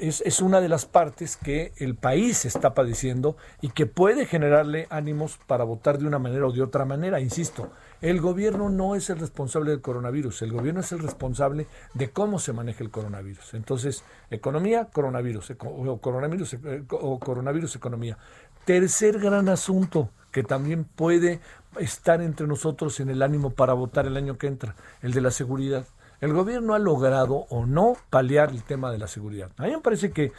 es, 0.00 0.20
es, 0.20 0.40
una 0.40 0.60
de 0.60 0.68
las 0.68 0.86
partes 0.86 1.36
que 1.36 1.72
el 1.78 1.94
país 1.94 2.44
está 2.44 2.74
padeciendo 2.74 3.36
y 3.60 3.70
que 3.70 3.86
puede 3.86 4.26
generarle 4.26 4.86
ánimos 4.90 5.38
para 5.46 5.64
votar 5.64 5.98
de 5.98 6.06
una 6.06 6.18
manera 6.18 6.46
o 6.46 6.52
de 6.52 6.62
otra 6.62 6.84
manera. 6.84 7.20
Insisto, 7.20 7.70
el 8.04 8.20
gobierno 8.20 8.68
no 8.68 8.94
es 8.94 9.08
el 9.08 9.18
responsable 9.18 9.70
del 9.70 9.80
coronavirus, 9.80 10.42
el 10.42 10.52
gobierno 10.52 10.80
es 10.80 10.92
el 10.92 10.98
responsable 10.98 11.66
de 11.94 12.10
cómo 12.10 12.38
se 12.38 12.52
maneja 12.52 12.84
el 12.84 12.90
coronavirus. 12.90 13.54
Entonces, 13.54 14.04
economía, 14.30 14.88
coronavirus, 14.92 15.52
o 15.60 15.98
coronavirus, 15.98 16.54
eh, 16.54 16.84
o 16.90 17.18
coronavirus, 17.18 17.76
economía. 17.76 18.18
Tercer 18.64 19.18
gran 19.18 19.48
asunto 19.48 20.10
que 20.32 20.42
también 20.42 20.84
puede 20.84 21.40
estar 21.78 22.20
entre 22.22 22.46
nosotros 22.46 22.98
en 23.00 23.10
el 23.10 23.22
ánimo 23.22 23.50
para 23.50 23.72
votar 23.72 24.06
el 24.06 24.16
año 24.16 24.38
que 24.38 24.46
entra, 24.46 24.74
el 25.02 25.12
de 25.12 25.20
la 25.20 25.30
seguridad. 25.30 25.84
El 26.20 26.32
gobierno 26.32 26.74
ha 26.74 26.78
logrado 26.78 27.46
o 27.50 27.66
no 27.66 27.96
paliar 28.08 28.50
el 28.50 28.62
tema 28.62 28.90
de 28.90 28.98
la 28.98 29.08
seguridad. 29.08 29.50
A 29.58 29.64
mí 29.64 29.72
me 29.72 29.80
parece 29.80 30.10
que 30.10 30.32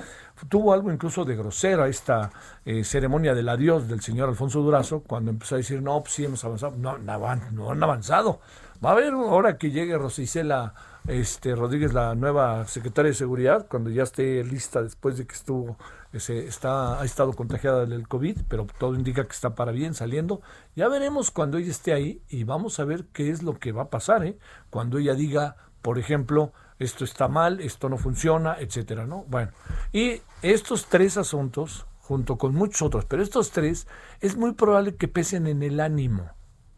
tuvo 0.50 0.74
algo 0.74 0.92
incluso 0.92 1.26
de 1.26 1.36
grosera 1.36 1.88
esta 1.88 2.32
eh, 2.66 2.84
ceremonia 2.84 3.36
del 3.36 3.50
adiós 3.50 3.88
del 3.88 4.02
señor 4.02 4.30
Alfonso 4.30 4.62
Durazo 4.62 5.02
cuando 5.02 5.32
empezó 5.32 5.56
a 5.56 5.58
decir, 5.60 5.82
no, 5.82 6.02
pues 6.02 6.14
sí 6.14 6.26
hemos 6.26 6.44
avanzado. 6.44 6.76
No, 6.78 6.98
no, 6.98 7.28
han 7.72 7.84
avanzado. 7.84 8.40
Va 8.84 8.90
a 8.90 8.94
haber 8.94 9.14
ahora 9.14 9.58
que 9.58 9.70
llegue 9.70 9.98
Rosicela 9.98 10.74
este, 11.08 11.56
Rodríguez, 11.56 11.94
la 11.94 12.16
nueva 12.16 12.66
secretaria 12.66 13.12
de 13.12 13.16
Seguridad, 13.16 13.68
cuando 13.70 13.92
ya 13.92 14.04
esté 14.04 14.44
lista 14.44 14.82
después 14.82 15.18
de 15.18 15.28
que 15.28 15.36
estuvo 15.36 15.78
se 16.20 16.48
está, 16.48 17.00
ha 17.00 17.06
estado 17.06 17.34
contagiada 17.34 17.86
del 17.86 18.08
COVID, 18.08 18.42
pero 18.48 18.68
todo 18.80 18.96
indica 18.96 19.24
que 19.26 19.34
está 19.34 19.56
para 19.56 19.72
bien 19.72 19.94
saliendo. 19.94 20.42
Ya 20.76 20.88
veremos 20.88 21.32
cuando 21.32 21.58
ella 21.58 21.72
esté 21.72 21.94
ahí 21.94 22.22
y 22.30 22.44
vamos 22.44 22.80
a 22.80 22.86
ver 22.86 23.06
qué 23.14 23.30
es 23.30 23.44
lo 23.44 23.60
que 23.60 23.72
va 23.72 23.84
a 23.84 23.90
pasar, 23.90 24.26
¿eh? 24.26 24.38
Cuando 24.70 24.98
ella 24.98 25.14
diga, 25.14 25.58
por 25.82 26.00
ejemplo, 26.00 26.54
esto 26.80 27.04
está 27.04 27.28
mal, 27.28 27.60
esto 27.60 27.90
no 27.90 27.98
funciona, 27.98 28.58
etcétera, 28.60 29.06
¿no? 29.06 29.26
Bueno, 29.28 29.52
y 29.92 30.22
estos 30.42 30.88
tres 30.88 31.18
asuntos, 31.18 31.86
junto 32.00 32.38
con 32.38 32.54
muchos 32.54 32.82
otros, 32.82 33.06
pero 33.06 33.24
estos 33.24 33.52
tres, 33.52 33.88
es 34.20 34.36
muy 34.36 34.54
probable 34.54 34.96
que 34.96 35.08
pesen 35.08 35.48
en 35.48 35.64
el 35.64 35.80
ánimo 35.80 36.30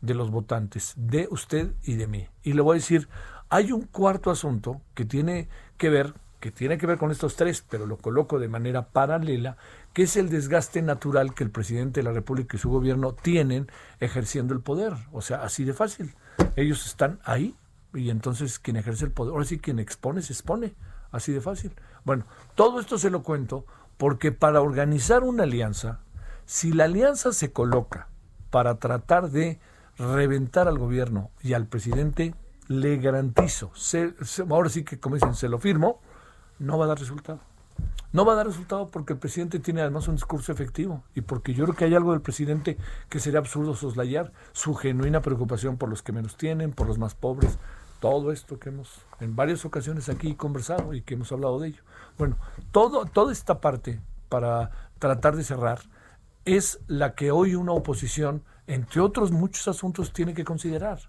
de 0.01 0.13
los 0.13 0.29
votantes, 0.29 0.93
de 0.95 1.27
usted 1.31 1.73
y 1.83 1.95
de 1.95 2.07
mí. 2.07 2.27
Y 2.43 2.53
le 2.53 2.61
voy 2.61 2.75
a 2.75 2.79
decir, 2.79 3.09
hay 3.49 3.71
un 3.71 3.83
cuarto 3.83 4.29
asunto 4.29 4.81
que 4.93 5.05
tiene 5.05 5.49
que 5.77 5.89
ver 5.89 6.13
que 6.39 6.51
tiene 6.51 6.77
que 6.77 6.85
ver 6.85 6.97
con 6.97 7.11
estos 7.11 7.35
tres, 7.35 7.65
pero 7.67 7.85
lo 7.85 7.97
coloco 7.97 8.39
de 8.39 8.47
manera 8.47 8.89
paralela, 8.89 9.57
que 9.93 10.03
es 10.03 10.17
el 10.17 10.29
desgaste 10.29 10.81
natural 10.81 11.33
que 11.33 11.43
el 11.43 11.49
presidente 11.49 11.99
de 11.99 12.03
la 12.03 12.11
República 12.11 12.57
y 12.57 12.59
su 12.59 12.69
gobierno 12.69 13.13
tienen 13.13 13.67
ejerciendo 13.99 14.53
el 14.53 14.61
poder. 14.61 14.93
O 15.11 15.21
sea, 15.21 15.43
así 15.43 15.63
de 15.63 15.73
fácil. 15.73 16.13
Ellos 16.55 16.85
están 16.85 17.19
ahí 17.23 17.55
y 17.93 18.09
entonces 18.09 18.59
quien 18.59 18.77
ejerce 18.77 19.05
el 19.05 19.11
poder, 19.11 19.33
ahora 19.33 19.45
sí 19.45 19.57
quien 19.57 19.79
expone, 19.79 20.21
se 20.21 20.33
expone. 20.33 20.75
Así 21.11 21.31
de 21.31 21.41
fácil. 21.41 21.73
Bueno, 22.03 22.25
todo 22.55 22.79
esto 22.79 22.97
se 22.97 23.09
lo 23.09 23.23
cuento 23.23 23.65
porque 23.97 24.31
para 24.31 24.61
organizar 24.61 25.23
una 25.23 25.43
alianza, 25.43 26.01
si 26.45 26.71
la 26.71 26.83
alianza 26.83 27.33
se 27.33 27.51
coloca 27.51 28.09
para 28.49 28.75
tratar 28.75 29.31
de 29.31 29.59
reventar 29.97 30.67
al 30.67 30.77
gobierno 30.77 31.31
y 31.41 31.53
al 31.53 31.65
presidente, 31.65 32.35
le 32.67 32.97
garantizo, 32.97 33.71
ahora 34.49 34.69
sí 34.69 34.83
que 34.83 34.99
como 34.99 35.15
dicen, 35.15 35.33
se 35.33 35.49
lo 35.49 35.57
firmo, 35.57 36.01
no 36.59 36.77
va 36.77 36.85
a 36.85 36.87
dar 36.89 36.99
resultado. 36.99 37.39
No 38.13 38.25
va 38.25 38.33
a 38.33 38.35
dar 38.37 38.47
resultado 38.47 38.87
porque 38.87 39.13
el 39.13 39.19
presidente 39.19 39.59
tiene 39.59 39.81
además 39.81 40.07
un 40.07 40.15
discurso 40.15 40.51
efectivo 40.51 41.03
y 41.13 41.21
porque 41.21 41.53
yo 41.53 41.65
creo 41.65 41.75
que 41.75 41.85
hay 41.85 41.93
algo 41.93 42.13
del 42.13 42.21
presidente 42.21 42.77
que 43.09 43.19
sería 43.19 43.39
absurdo 43.39 43.75
soslayar, 43.75 44.31
su 44.53 44.73
genuina 44.75 45.21
preocupación 45.21 45.77
por 45.77 45.89
los 45.89 46.01
que 46.01 46.13
menos 46.13 46.37
tienen, 46.37 46.71
por 46.71 46.87
los 46.87 46.97
más 46.97 47.15
pobres, 47.15 47.59
todo 47.99 48.31
esto 48.31 48.59
que 48.59 48.69
hemos 48.69 49.01
en 49.19 49.35
varias 49.35 49.65
ocasiones 49.65 50.09
aquí 50.09 50.35
conversado 50.35 50.93
y 50.93 51.01
que 51.01 51.15
hemos 51.15 51.31
hablado 51.31 51.59
de 51.59 51.69
ello. 51.69 51.83
Bueno, 52.17 52.37
todo, 52.71 53.05
toda 53.05 53.31
esta 53.33 53.59
parte 53.59 53.99
para 54.29 54.71
tratar 54.99 55.35
de 55.35 55.43
cerrar 55.43 55.79
es 56.45 56.79
la 56.87 57.13
que 57.13 57.31
hoy 57.31 57.55
una 57.55 57.73
oposición, 57.73 58.43
entre 58.67 59.01
otros 59.01 59.31
muchos 59.31 59.67
asuntos, 59.67 60.13
tiene 60.13 60.33
que 60.33 60.45
considerar. 60.45 60.99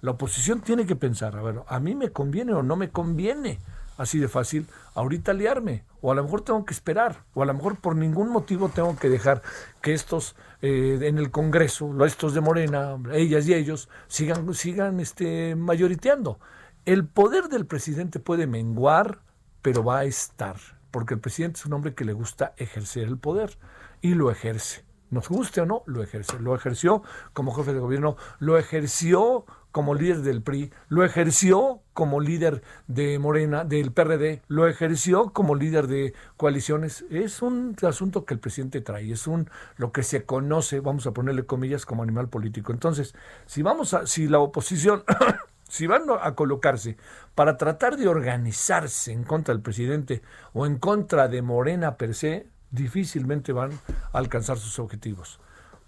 La 0.00 0.12
oposición 0.12 0.60
tiene 0.60 0.86
que 0.86 0.96
pensar, 0.96 1.36
a 1.36 1.42
ver, 1.42 1.62
¿a 1.66 1.80
mí 1.80 1.94
me 1.94 2.10
conviene 2.10 2.54
o 2.54 2.62
no 2.62 2.76
me 2.76 2.90
conviene? 2.90 3.58
Así 3.98 4.18
de 4.18 4.28
fácil, 4.28 4.66
ahorita 4.94 5.34
liarme, 5.34 5.84
o 6.00 6.10
a 6.10 6.14
lo 6.14 6.22
mejor 6.22 6.40
tengo 6.40 6.64
que 6.64 6.72
esperar, 6.72 7.24
o 7.34 7.42
a 7.42 7.46
lo 7.46 7.52
mejor 7.52 7.76
por 7.76 7.96
ningún 7.96 8.30
motivo 8.30 8.70
tengo 8.70 8.96
que 8.96 9.10
dejar 9.10 9.42
que 9.82 9.92
estos 9.92 10.36
eh, 10.62 10.98
en 11.02 11.18
el 11.18 11.30
Congreso, 11.30 12.04
estos 12.06 12.32
de 12.32 12.40
Morena, 12.40 12.96
ellas 13.12 13.46
y 13.46 13.54
ellos, 13.54 13.88
sigan, 14.06 14.54
sigan 14.54 15.00
este, 15.00 15.54
mayoriteando. 15.56 16.38
El 16.86 17.06
poder 17.06 17.48
del 17.48 17.66
presidente 17.66 18.20
puede 18.20 18.46
menguar, 18.46 19.20
pero 19.60 19.84
va 19.84 19.98
a 19.98 20.04
estar, 20.04 20.56
porque 20.90 21.14
el 21.14 21.20
presidente 21.20 21.58
es 21.58 21.66
un 21.66 21.74
hombre 21.74 21.94
que 21.94 22.04
le 22.04 22.12
gusta 22.12 22.54
ejercer 22.56 23.08
el 23.08 23.18
poder 23.18 23.58
y 24.00 24.14
lo 24.14 24.30
ejerce. 24.30 24.84
Nos 25.10 25.28
guste 25.28 25.60
o 25.60 25.66
no, 25.66 25.82
lo 25.86 26.02
ejerce. 26.02 26.38
Lo 26.38 26.54
ejerció 26.54 27.02
como 27.32 27.54
jefe 27.54 27.72
de 27.72 27.80
gobierno, 27.80 28.16
lo 28.38 28.58
ejerció 28.58 29.46
como 29.72 29.94
líder 29.94 30.22
del 30.22 30.42
PRI, 30.42 30.72
lo 30.88 31.04
ejerció 31.04 31.82
como 31.92 32.20
líder 32.20 32.62
de 32.86 33.18
Morena, 33.18 33.64
del 33.64 33.92
PRD, 33.92 34.42
lo 34.48 34.66
ejerció 34.66 35.32
como 35.32 35.54
líder 35.54 35.86
de 35.86 36.14
coaliciones. 36.36 37.04
Es 37.10 37.42
un 37.42 37.76
asunto 37.82 38.24
que 38.24 38.34
el 38.34 38.40
presidente 38.40 38.80
trae, 38.80 39.12
es 39.12 39.26
un 39.26 39.50
lo 39.76 39.92
que 39.92 40.02
se 40.02 40.24
conoce, 40.24 40.80
vamos 40.80 41.06
a 41.06 41.12
ponerle 41.12 41.44
comillas, 41.46 41.86
como 41.86 42.02
animal 42.02 42.28
político. 42.28 42.72
Entonces, 42.72 43.14
si 43.46 43.62
vamos 43.62 43.94
a, 43.94 44.06
si 44.06 44.28
la 44.28 44.38
oposición 44.38 45.04
si 45.68 45.86
van 45.86 46.04
a 46.20 46.34
colocarse 46.34 46.96
para 47.34 47.56
tratar 47.56 47.96
de 47.96 48.08
organizarse 48.08 49.12
en 49.12 49.24
contra 49.24 49.54
del 49.54 49.62
presidente 49.62 50.22
o 50.54 50.66
en 50.66 50.78
contra 50.78 51.28
de 51.28 51.42
Morena 51.42 51.96
per 51.96 52.14
se, 52.14 52.46
difícilmente 52.70 53.52
van 53.52 53.72
a 54.12 54.18
alcanzar 54.18 54.58
sus 54.58 54.78
objetivos. 54.78 55.38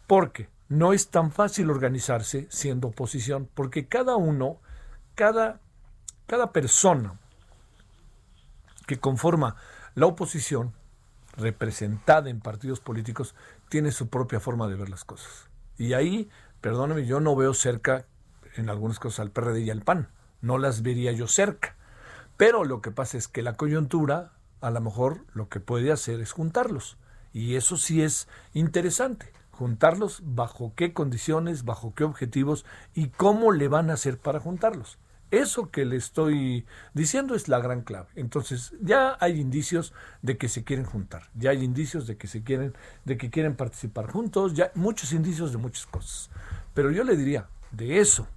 Porque 0.07 0.49
no 0.71 0.93
es 0.93 1.09
tan 1.09 1.33
fácil 1.33 1.69
organizarse 1.69 2.47
siendo 2.49 2.89
oposición, 2.89 3.51
porque 3.55 3.89
cada 3.89 4.15
uno, 4.15 4.61
cada, 5.17 5.59
cada 6.29 6.53
persona 6.53 7.19
que 8.87 9.01
conforma 9.01 9.57
la 9.97 10.07
oposición, 10.07 10.73
representada 11.37 12.31
en 12.31 12.41
partidos 12.41 12.79
políticos, 12.79 13.35
tiene 13.69 13.91
su 13.91 14.09
propia 14.09 14.39
forma 14.39 14.69
de 14.69 14.77
ver 14.77 14.91
las 14.91 15.05
cosas. 15.05 15.49
Y 15.77 15.95
ahí, 15.95 16.31
perdóname, 16.61 17.05
yo 17.05 17.19
no 17.19 17.35
veo 17.35 17.53
cerca 17.53 18.07
en 18.55 18.71
algunas 18.71 19.01
cosas 19.01 19.21
al 19.21 19.33
PRD 19.33 19.63
y 19.63 19.71
al 19.71 19.83
PAN, 19.83 20.09
no 20.41 20.57
las 20.57 20.83
vería 20.83 21.11
yo 21.11 21.27
cerca. 21.27 21.75
Pero 22.37 22.65
lo 22.65 22.81
que 22.81 22.93
pasa 22.93 23.19
es 23.19 23.27
que 23.27 23.43
la 23.43 23.55
coyuntura, 23.55 24.35
a 24.61 24.71
lo 24.71 24.81
mejor 24.81 25.25
lo 25.35 25.49
que 25.49 25.59
puede 25.59 25.91
hacer 25.91 26.21
es 26.21 26.31
juntarlos. 26.31 26.97
Y 27.33 27.57
eso 27.57 27.77
sí 27.77 28.03
es 28.03 28.29
interesante 28.55 29.33
juntarlos, 29.61 30.23
bajo 30.25 30.73
qué 30.75 30.95
condiciones, 30.95 31.67
bajo 31.67 31.93
qué 31.95 32.05
objetivos 32.05 32.65
y 32.95 33.09
cómo 33.09 33.53
le 33.53 33.69
van 33.69 33.91
a 33.91 33.93
hacer 33.93 34.17
para 34.17 34.41
juntarlos. 34.41 34.97
Eso 35.31 35.71
que 35.71 35.85
le 35.85 35.97
estoy 35.97 36.65
diciendo 36.95 37.35
es 37.35 37.47
la 37.47 37.59
gran 37.59 37.83
clave. 37.83 38.09
Entonces, 38.15 38.73
ya 38.81 39.19
hay 39.21 39.39
indicios 39.39 39.93
de 40.23 40.39
que 40.39 40.49
se 40.49 40.65
quieren 40.65 40.87
juntar, 40.87 41.29
ya 41.35 41.51
hay 41.51 41.63
indicios 41.63 42.07
de 42.07 42.17
que 42.17 42.27
se 42.27 42.43
quieren 42.43 42.73
de 43.05 43.19
que 43.19 43.29
quieren 43.29 43.55
participar 43.55 44.11
juntos, 44.11 44.55
ya 44.55 44.73
muchos 44.75 45.13
indicios 45.13 45.53
de 45.53 45.59
muchas 45.59 45.85
cosas. 45.85 46.31
Pero 46.73 46.91
yo 46.91 47.05
le 47.05 47.15
diría, 47.15 47.47
de 47.71 48.01
eso 48.01 48.29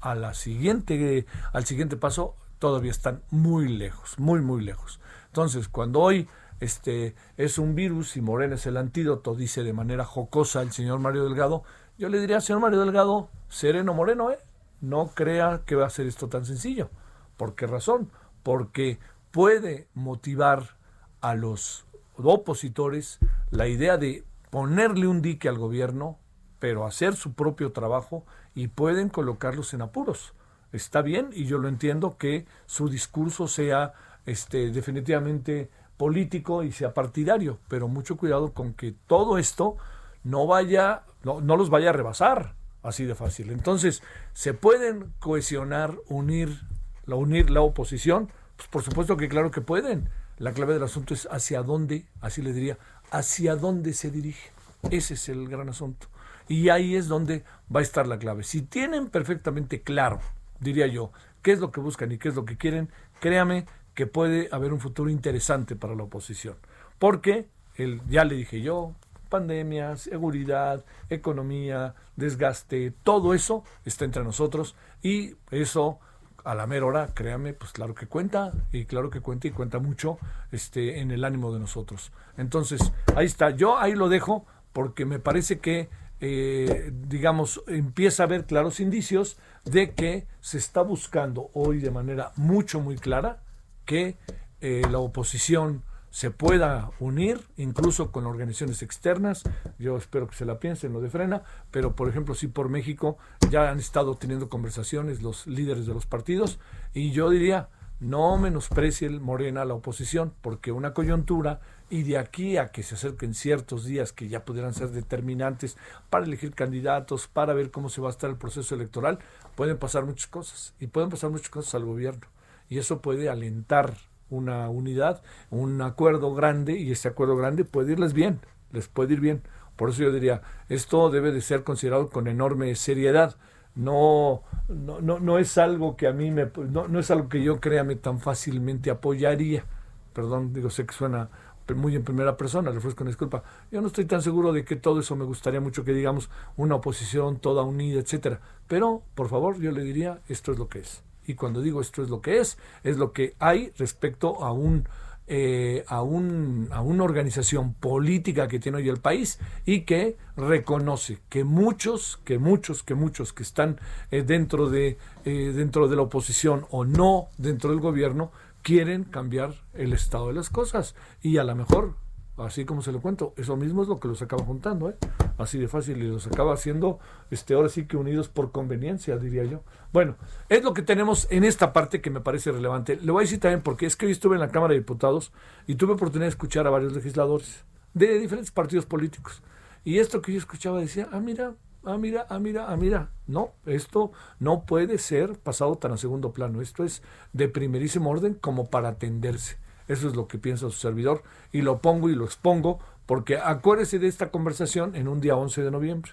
a 0.00 0.16
la 0.16 0.34
siguiente 0.34 1.26
al 1.52 1.64
siguiente 1.64 1.96
paso 1.96 2.34
todavía 2.58 2.90
están 2.90 3.22
muy 3.30 3.68
lejos, 3.68 4.18
muy 4.18 4.40
muy 4.40 4.64
lejos. 4.64 4.98
Entonces, 5.28 5.68
cuando 5.68 6.00
hoy 6.00 6.26
este 6.62 7.16
es 7.36 7.58
un 7.58 7.74
virus 7.74 8.16
y 8.16 8.20
Morena 8.20 8.54
es 8.54 8.66
el 8.66 8.76
antídoto, 8.76 9.34
dice 9.34 9.64
de 9.64 9.72
manera 9.72 10.04
jocosa 10.04 10.62
el 10.62 10.70
señor 10.70 11.00
Mario 11.00 11.24
Delgado, 11.24 11.64
yo 11.98 12.08
le 12.08 12.20
diría, 12.20 12.40
señor 12.40 12.62
Mario 12.62 12.80
Delgado, 12.80 13.28
sereno 13.48 13.94
moreno, 13.94 14.30
¿eh? 14.30 14.38
No 14.80 15.08
crea 15.14 15.62
que 15.66 15.74
va 15.74 15.86
a 15.86 15.90
ser 15.90 16.06
esto 16.06 16.28
tan 16.28 16.44
sencillo. 16.44 16.88
¿Por 17.36 17.54
qué 17.54 17.66
razón? 17.66 18.10
Porque 18.42 18.98
puede 19.32 19.88
motivar 19.94 20.76
a 21.20 21.34
los 21.34 21.84
opositores 22.16 23.18
la 23.50 23.66
idea 23.66 23.96
de 23.96 24.24
ponerle 24.50 25.08
un 25.08 25.20
dique 25.20 25.48
al 25.48 25.58
gobierno, 25.58 26.18
pero 26.58 26.86
hacer 26.86 27.16
su 27.16 27.34
propio 27.34 27.72
trabajo 27.72 28.24
y 28.54 28.68
pueden 28.68 29.08
colocarlos 29.08 29.74
en 29.74 29.82
apuros. 29.82 30.34
Está 30.72 31.02
bien 31.02 31.30
y 31.32 31.46
yo 31.46 31.58
lo 31.58 31.68
entiendo 31.68 32.16
que 32.18 32.46
su 32.66 32.88
discurso 32.88 33.48
sea 33.48 33.94
este, 34.26 34.70
definitivamente 34.70 35.70
político 36.02 36.64
y 36.64 36.72
sea 36.72 36.94
partidario, 36.94 37.60
pero 37.68 37.86
mucho 37.86 38.16
cuidado 38.16 38.52
con 38.52 38.74
que 38.74 38.92
todo 39.06 39.38
esto 39.38 39.76
no 40.24 40.48
vaya, 40.48 41.04
no, 41.22 41.40
los 41.56 41.70
vaya 41.70 41.90
a 41.90 41.92
rebasar 41.92 42.56
así 42.82 43.04
de 43.04 43.14
fácil. 43.14 43.50
Entonces, 43.50 44.02
¿se 44.32 44.52
pueden 44.52 45.12
cohesionar, 45.20 45.96
unir, 46.08 46.62
la, 47.06 47.14
unir 47.14 47.50
la 47.50 47.60
oposición? 47.60 48.32
Pues 48.56 48.68
por 48.68 48.82
supuesto 48.82 49.16
que 49.16 49.28
claro 49.28 49.52
que 49.52 49.60
pueden. 49.60 50.08
La 50.38 50.52
clave 50.52 50.74
del 50.74 50.82
asunto 50.82 51.14
es 51.14 51.28
hacia 51.30 51.62
dónde, 51.62 52.04
así 52.20 52.42
le 52.42 52.52
diría, 52.52 52.78
hacia 53.12 53.54
dónde 53.54 53.92
se 53.92 54.10
dirige. 54.10 54.50
Ese 54.90 55.14
es 55.14 55.28
el 55.28 55.46
gran 55.46 55.68
asunto. 55.68 56.08
Y 56.48 56.70
ahí 56.70 56.96
es 56.96 57.06
donde 57.06 57.44
va 57.72 57.78
a 57.78 57.84
estar 57.84 58.08
la 58.08 58.18
clave. 58.18 58.42
Si 58.42 58.62
tienen 58.62 59.08
perfectamente 59.08 59.82
claro, 59.82 60.18
diría 60.58 60.88
yo, 60.88 61.12
qué 61.42 61.52
es 61.52 61.60
lo 61.60 61.70
que 61.70 61.78
buscan 61.78 62.10
y 62.10 62.18
qué 62.18 62.30
es 62.30 62.34
lo 62.34 62.44
que 62.44 62.56
quieren, 62.56 62.88
créame 63.20 63.66
que 63.94 64.06
puede 64.06 64.48
haber 64.52 64.72
un 64.72 64.80
futuro 64.80 65.10
interesante 65.10 65.76
para 65.76 65.94
la 65.94 66.04
oposición. 66.04 66.56
Porque, 66.98 67.48
el, 67.76 68.00
ya 68.08 68.24
le 68.24 68.36
dije 68.36 68.60
yo, 68.60 68.94
pandemia, 69.28 69.96
seguridad, 69.96 70.84
economía, 71.08 71.94
desgaste, 72.16 72.92
todo 73.02 73.32
eso 73.34 73.64
está 73.84 74.04
entre 74.04 74.22
nosotros 74.24 74.76
y 75.02 75.34
eso 75.50 75.98
a 76.44 76.54
la 76.54 76.66
mera 76.66 76.86
hora, 76.86 77.08
créame, 77.14 77.54
pues 77.54 77.72
claro 77.72 77.94
que 77.94 78.06
cuenta, 78.06 78.52
y 78.72 78.84
claro 78.84 79.10
que 79.10 79.20
cuenta 79.20 79.46
y 79.46 79.52
cuenta 79.52 79.78
mucho 79.78 80.18
este, 80.50 81.00
en 81.00 81.10
el 81.12 81.24
ánimo 81.24 81.52
de 81.52 81.60
nosotros. 81.60 82.12
Entonces, 82.36 82.92
ahí 83.14 83.26
está, 83.26 83.50
yo 83.50 83.78
ahí 83.78 83.94
lo 83.94 84.08
dejo 84.08 84.44
porque 84.72 85.04
me 85.04 85.18
parece 85.18 85.60
que, 85.60 85.88
eh, 86.20 86.92
digamos, 87.08 87.62
empieza 87.68 88.24
a 88.24 88.26
haber 88.26 88.44
claros 88.44 88.80
indicios 88.80 89.38
de 89.64 89.92
que 89.92 90.26
se 90.40 90.58
está 90.58 90.82
buscando 90.82 91.50
hoy 91.54 91.78
de 91.78 91.90
manera 91.90 92.32
mucho, 92.36 92.80
muy 92.80 92.96
clara 92.96 93.40
que 93.84 94.16
eh, 94.60 94.82
la 94.90 94.98
oposición 94.98 95.82
se 96.12 96.30
pueda 96.30 96.90
unir 97.00 97.40
incluso 97.56 98.12
con 98.12 98.26
organizaciones 98.26 98.82
externas. 98.82 99.44
Yo 99.78 99.96
espero 99.96 100.28
que 100.28 100.36
se 100.36 100.44
la 100.44 100.60
piensen 100.60 100.92
lo 100.92 101.00
de 101.00 101.08
frena, 101.08 101.42
pero 101.70 101.96
por 101.96 102.08
ejemplo, 102.08 102.34
sí 102.34 102.48
por 102.48 102.68
México 102.68 103.16
ya 103.50 103.70
han 103.70 103.78
estado 103.78 104.14
teniendo 104.16 104.50
conversaciones 104.50 105.22
los 105.22 105.46
líderes 105.46 105.86
de 105.86 105.94
los 105.94 106.04
partidos 106.04 106.60
y 106.92 107.12
yo 107.12 107.30
diría, 107.30 107.70
no 107.98 108.36
menosprecie 108.36 109.08
el 109.08 109.20
Morena 109.20 109.62
a 109.62 109.64
la 109.64 109.74
oposición, 109.74 110.34
porque 110.42 110.70
una 110.70 110.92
coyuntura 110.92 111.60
y 111.88 112.02
de 112.02 112.18
aquí 112.18 112.58
a 112.58 112.68
que 112.68 112.82
se 112.82 112.96
acerquen 112.96 113.32
ciertos 113.32 113.86
días 113.86 114.12
que 114.12 114.28
ya 114.28 114.44
pudieran 114.44 114.74
ser 114.74 114.90
determinantes 114.90 115.78
para 116.10 116.26
elegir 116.26 116.54
candidatos, 116.54 117.26
para 117.26 117.54
ver 117.54 117.70
cómo 117.70 117.88
se 117.88 118.02
va 118.02 118.08
a 118.08 118.10
estar 118.10 118.28
el 118.28 118.36
proceso 118.36 118.74
electoral, 118.74 119.18
pueden 119.54 119.78
pasar 119.78 120.04
muchas 120.04 120.26
cosas 120.26 120.74
y 120.78 120.88
pueden 120.88 121.08
pasar 121.08 121.30
muchas 121.30 121.48
cosas 121.48 121.74
al 121.74 121.86
gobierno 121.86 122.26
y 122.72 122.78
eso 122.78 123.02
puede 123.02 123.28
alentar 123.28 123.94
una 124.30 124.70
unidad, 124.70 125.22
un 125.50 125.82
acuerdo 125.82 126.34
grande 126.34 126.72
y 126.72 126.90
ese 126.90 127.06
acuerdo 127.06 127.36
grande 127.36 127.66
puede 127.66 127.92
irles 127.92 128.14
bien, 128.14 128.40
les 128.70 128.88
puede 128.88 129.12
ir 129.12 129.20
bien. 129.20 129.42
Por 129.76 129.90
eso 129.90 130.04
yo 130.04 130.10
diría, 130.10 130.40
esto 130.70 131.10
debe 131.10 131.32
de 131.32 131.42
ser 131.42 131.64
considerado 131.64 132.08
con 132.08 132.28
enorme 132.28 132.74
seriedad. 132.74 133.36
No, 133.74 134.42
no, 134.68 135.02
no, 135.02 135.18
no 135.18 135.38
es 135.38 135.58
algo 135.58 135.96
que 135.96 136.06
a 136.06 136.14
mí 136.14 136.30
me, 136.30 136.50
no, 136.70 136.88
no 136.88 136.98
es 136.98 137.10
algo 137.10 137.28
que 137.28 137.42
yo 137.42 137.60
créame 137.60 137.96
tan 137.96 138.20
fácilmente 138.20 138.90
apoyaría. 138.90 139.66
Perdón, 140.14 140.54
digo, 140.54 140.70
sé 140.70 140.86
que 140.86 140.94
suena 140.94 141.28
muy 141.74 141.94
en 141.94 142.04
primera 142.04 142.38
persona, 142.38 142.70
le 142.70 142.78
ofrezco 142.78 143.04
una 143.04 143.10
disculpa. 143.10 143.42
Yo 143.70 143.82
no 143.82 143.88
estoy 143.88 144.06
tan 144.06 144.22
seguro 144.22 144.52
de 144.52 144.64
que 144.64 144.76
todo 144.76 145.00
eso 145.00 145.14
me 145.14 145.26
gustaría 145.26 145.60
mucho 145.60 145.84
que 145.84 145.92
digamos 145.92 146.30
una 146.56 146.76
oposición 146.76 147.38
toda 147.38 147.64
unida, 147.64 148.00
etcétera. 148.00 148.40
Pero, 148.66 149.02
por 149.14 149.28
favor, 149.28 149.60
yo 149.60 149.72
le 149.72 149.82
diría, 149.82 150.20
esto 150.28 150.52
es 150.52 150.58
lo 150.58 150.68
que 150.68 150.78
es. 150.78 151.02
Y 151.26 151.34
cuando 151.34 151.60
digo 151.60 151.80
esto 151.80 152.02
es 152.02 152.10
lo 152.10 152.20
que 152.20 152.38
es, 152.38 152.58
es 152.82 152.96
lo 152.96 153.12
que 153.12 153.34
hay 153.38 153.72
respecto 153.76 154.42
a 154.44 154.52
un 154.52 154.88
eh, 155.28 155.84
a, 155.86 156.02
un, 156.02 156.68
a 156.72 156.82
una 156.82 157.04
organización 157.04 157.74
política 157.74 158.48
que 158.48 158.58
tiene 158.58 158.78
hoy 158.78 158.88
el 158.88 158.98
país 158.98 159.38
y 159.64 159.82
que 159.82 160.16
reconoce 160.36 161.20
que 161.28 161.44
muchos, 161.44 162.20
que 162.24 162.38
muchos, 162.38 162.82
que 162.82 162.94
muchos 162.94 163.32
que 163.32 163.44
están 163.44 163.78
eh, 164.10 164.24
dentro, 164.24 164.68
de, 164.68 164.98
eh, 165.24 165.52
dentro 165.54 165.86
de 165.86 165.94
la 165.94 166.02
oposición 166.02 166.66
o 166.70 166.84
no 166.84 167.28
dentro 167.38 167.70
del 167.70 167.78
gobierno 167.78 168.32
quieren 168.62 169.04
cambiar 169.04 169.54
el 169.74 169.92
estado 169.92 170.26
de 170.26 170.34
las 170.34 170.50
cosas. 170.50 170.96
Y 171.22 171.38
a 171.38 171.44
lo 171.44 171.54
mejor 171.54 171.94
así 172.36 172.64
como 172.64 172.82
se 172.82 172.92
lo 172.92 173.00
cuento, 173.00 173.34
eso 173.36 173.56
mismo 173.56 173.82
es 173.82 173.88
lo 173.88 174.00
que 174.00 174.08
los 174.08 174.22
acaba 174.22 174.44
juntando, 174.44 174.88
¿eh? 174.88 174.96
así 175.38 175.58
de 175.58 175.68
fácil, 175.68 175.98
y 176.02 176.08
los 176.08 176.26
acaba 176.26 176.54
haciendo, 176.54 176.98
este, 177.30 177.54
ahora 177.54 177.68
sí 177.68 177.86
que 177.86 177.96
unidos 177.96 178.28
por 178.28 178.52
conveniencia, 178.52 179.16
diría 179.16 179.44
yo. 179.44 179.62
Bueno, 179.92 180.16
es 180.48 180.64
lo 180.64 180.74
que 180.74 180.82
tenemos 180.82 181.26
en 181.30 181.44
esta 181.44 181.72
parte 181.72 182.00
que 182.00 182.10
me 182.10 182.20
parece 182.20 182.52
relevante. 182.52 182.96
Le 182.96 183.12
voy 183.12 183.22
a 183.22 183.24
decir 183.24 183.40
también 183.40 183.62
porque 183.62 183.86
es 183.86 183.96
que 183.96 184.06
hoy 184.06 184.12
estuve 184.12 184.36
en 184.36 184.40
la 184.40 184.48
Cámara 184.48 184.72
de 184.72 184.80
Diputados 184.80 185.32
y 185.66 185.74
tuve 185.74 185.92
oportunidad 185.92 186.26
de 186.26 186.30
escuchar 186.30 186.66
a 186.66 186.70
varios 186.70 186.94
legisladores 186.94 187.64
de 187.94 188.18
diferentes 188.18 188.50
partidos 188.50 188.86
políticos. 188.86 189.42
Y 189.84 189.98
esto 189.98 190.22
que 190.22 190.32
yo 190.32 190.38
escuchaba 190.38 190.80
decía, 190.80 191.08
ah, 191.12 191.20
mira, 191.20 191.54
ah, 191.84 191.98
mira, 191.98 192.26
ah, 192.28 192.38
mira, 192.38 192.70
ah, 192.70 192.76
mira. 192.76 193.10
No, 193.26 193.52
esto 193.66 194.12
no 194.38 194.64
puede 194.64 194.98
ser 194.98 195.38
pasado 195.38 195.76
tan 195.76 195.92
a 195.92 195.96
segundo 195.96 196.32
plano. 196.32 196.60
Esto 196.60 196.84
es 196.84 197.02
de 197.32 197.48
primerísimo 197.48 198.10
orden 198.10 198.34
como 198.34 198.70
para 198.70 198.90
atenderse. 198.90 199.58
Eso 199.92 200.08
es 200.08 200.16
lo 200.16 200.26
que 200.26 200.38
piensa 200.38 200.70
su 200.70 200.78
servidor 200.78 201.22
y 201.52 201.62
lo 201.62 201.80
pongo 201.80 202.08
y 202.08 202.14
lo 202.14 202.24
expongo 202.24 202.78
porque 203.06 203.36
acuérdese 203.36 203.98
de 203.98 204.08
esta 204.08 204.30
conversación 204.30 204.96
en 204.96 205.06
un 205.08 205.20
día 205.20 205.36
11 205.36 205.62
de 205.62 205.70
noviembre. 205.70 206.12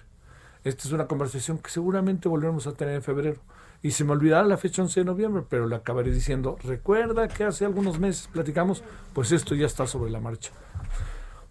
Esta 0.64 0.86
es 0.86 0.92
una 0.92 1.06
conversación 1.06 1.58
que 1.58 1.70
seguramente 1.70 2.28
volveremos 2.28 2.66
a 2.66 2.72
tener 2.72 2.96
en 2.96 3.02
febrero. 3.02 3.40
Y 3.82 3.92
se 3.92 4.04
me 4.04 4.12
olvidará 4.12 4.42
la 4.42 4.58
fecha 4.58 4.82
11 4.82 5.00
de 5.00 5.06
noviembre, 5.06 5.42
pero 5.48 5.66
le 5.66 5.76
acabaré 5.76 6.12
diciendo, 6.12 6.58
recuerda 6.62 7.28
que 7.28 7.44
hace 7.44 7.64
algunos 7.64 7.98
meses 7.98 8.28
platicamos, 8.30 8.84
pues 9.14 9.32
esto 9.32 9.54
ya 9.54 9.64
está 9.64 9.86
sobre 9.86 10.10
la 10.10 10.20
marcha. 10.20 10.50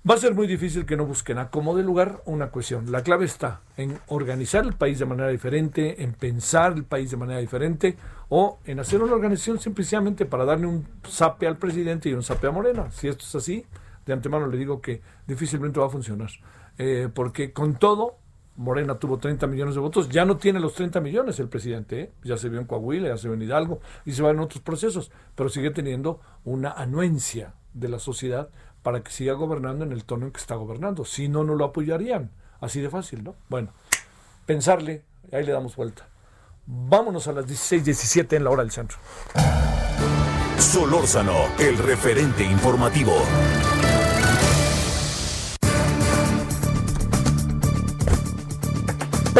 Va 0.10 0.16
a 0.16 0.18
ser 0.18 0.34
muy 0.34 0.48
difícil 0.48 0.88
que 0.88 0.98
no 0.98 1.06
busquen 1.06 1.38
a 1.38 1.52
de 1.52 1.84
lugar 1.84 2.24
una 2.26 2.50
cuestión. 2.50 2.92
La 2.92 3.04
clave 3.04 3.26
está 3.26 3.62
en 3.78 4.00
organizar 4.08 4.66
el 4.66 4.74
país 4.74 4.98
de 4.98 5.06
manera 5.06 5.30
diferente, 5.30 6.02
en 6.02 6.14
pensar 6.14 6.74
el 6.74 6.84
país 6.84 7.12
de 7.12 7.18
manera 7.18 7.40
diferente 7.40 7.96
o 8.30 8.58
en 8.66 8.80
hacer 8.80 9.04
una 9.04 9.14
organización 9.14 9.60
simplemente 9.60 10.26
para 10.26 10.46
darle 10.46 10.66
un 10.66 10.88
sape 11.08 11.46
al 11.46 11.58
presidente 11.58 12.10
y 12.10 12.14
un 12.14 12.24
sape 12.24 12.48
a 12.48 12.52
Morena. 12.52 12.90
Si 12.90 13.08
esto 13.08 13.24
es 13.24 13.36
así, 13.36 13.68
de 14.04 14.14
antemano 14.14 14.48
le 14.48 14.58
digo 14.58 14.82
que 14.82 15.00
difícilmente 15.28 15.80
va 15.80 15.86
a 15.86 15.90
funcionar. 15.90 16.32
Eh, 16.80 17.08
porque 17.14 17.54
con 17.54 17.76
todo, 17.76 18.18
Morena 18.56 18.98
tuvo 18.98 19.20
30 19.20 19.46
millones 19.46 19.76
de 19.76 19.82
votos, 19.82 20.10
ya 20.10 20.26
no 20.26 20.38
tiene 20.38 20.60
los 20.60 20.74
30 20.74 21.02
millones 21.02 21.40
el 21.40 21.50
presidente, 21.50 22.02
¿eh? 22.02 22.12
ya 22.24 22.36
se 22.36 22.50
vio 22.50 22.60
en 22.60 22.66
Coahuila, 22.66 23.10
ya 23.10 23.18
se 23.18 23.28
vio 23.28 23.36
en 23.36 23.44
Hidalgo 23.44 23.80
y 24.06 24.14
se 24.14 24.24
va 24.24 24.32
en 24.32 24.40
otros 24.40 24.64
procesos, 24.64 25.12
pero 25.36 25.50
sigue 25.50 25.70
teniendo 25.70 26.20
una 26.46 26.72
anuencia 26.72 27.54
de 27.74 27.90
la 27.90 28.00
sociedad 28.00 28.50
para 28.90 29.04
que 29.04 29.12
siga 29.12 29.34
gobernando 29.34 29.86
en 29.86 29.92
el 29.92 30.04
tono 30.04 30.26
en 30.26 30.32
que 30.32 30.40
está 30.40 30.56
gobernando. 30.56 31.06
Si 31.06 31.30
no, 31.30 31.44
no 31.44 31.54
lo 31.54 31.66
apoyarían. 31.66 32.32
Así 32.60 32.82
de 32.82 32.90
fácil, 32.90 33.24
¿no? 33.24 33.36
Bueno, 33.48 33.70
pensarle, 34.48 35.04
ahí 35.32 35.46
le 35.46 35.52
damos 35.52 35.76
vuelta. 35.76 36.08
Vámonos 36.66 37.28
a 37.28 37.34
las 37.34 37.46
16:17 37.46 38.36
en 38.36 38.46
la 38.46 38.50
hora 38.50 38.64
del 38.64 38.72
centro. 38.72 38.98
Solórzano, 40.58 41.36
el 41.60 41.78
referente 41.78 42.44
informativo. 42.44 43.14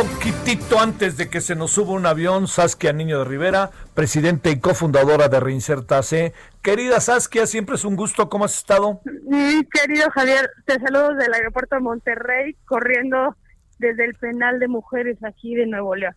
Poquitito 0.02 0.80
antes 0.80 1.18
de 1.18 1.30
que 1.30 1.42
se 1.42 1.56
nos 1.56 1.72
suba 1.72 1.92
un 1.92 2.06
avión, 2.06 2.48
Saskia 2.48 2.94
Niño 2.94 3.20
de 3.20 3.26
Rivera, 3.26 3.72
presidente 3.94 4.50
y 4.50 4.60
cofundadora 4.60 5.28
de 5.28 5.42
Reinserta 5.42 6.02
C. 6.04 6.32
Querida 6.62 7.02
Saskia, 7.02 7.46
siempre 7.46 7.76
es 7.76 7.84
un 7.84 7.98
gusto, 7.98 8.30
¿cómo 8.30 8.46
has 8.46 8.58
estado? 8.58 9.02
Mi 9.26 9.62
querido 9.66 10.10
Javier, 10.12 10.50
te 10.66 10.80
saludo 10.80 11.16
del 11.16 11.34
aeropuerto 11.34 11.76
de 11.76 11.82
Monterrey, 11.82 12.56
corriendo 12.66 13.36
desde 13.78 14.06
el 14.06 14.16
penal 14.16 14.60
de 14.60 14.70
mujeres 14.70 15.22
aquí 15.22 15.54
de 15.56 15.66
Nuevo 15.66 15.94
León. 15.96 16.16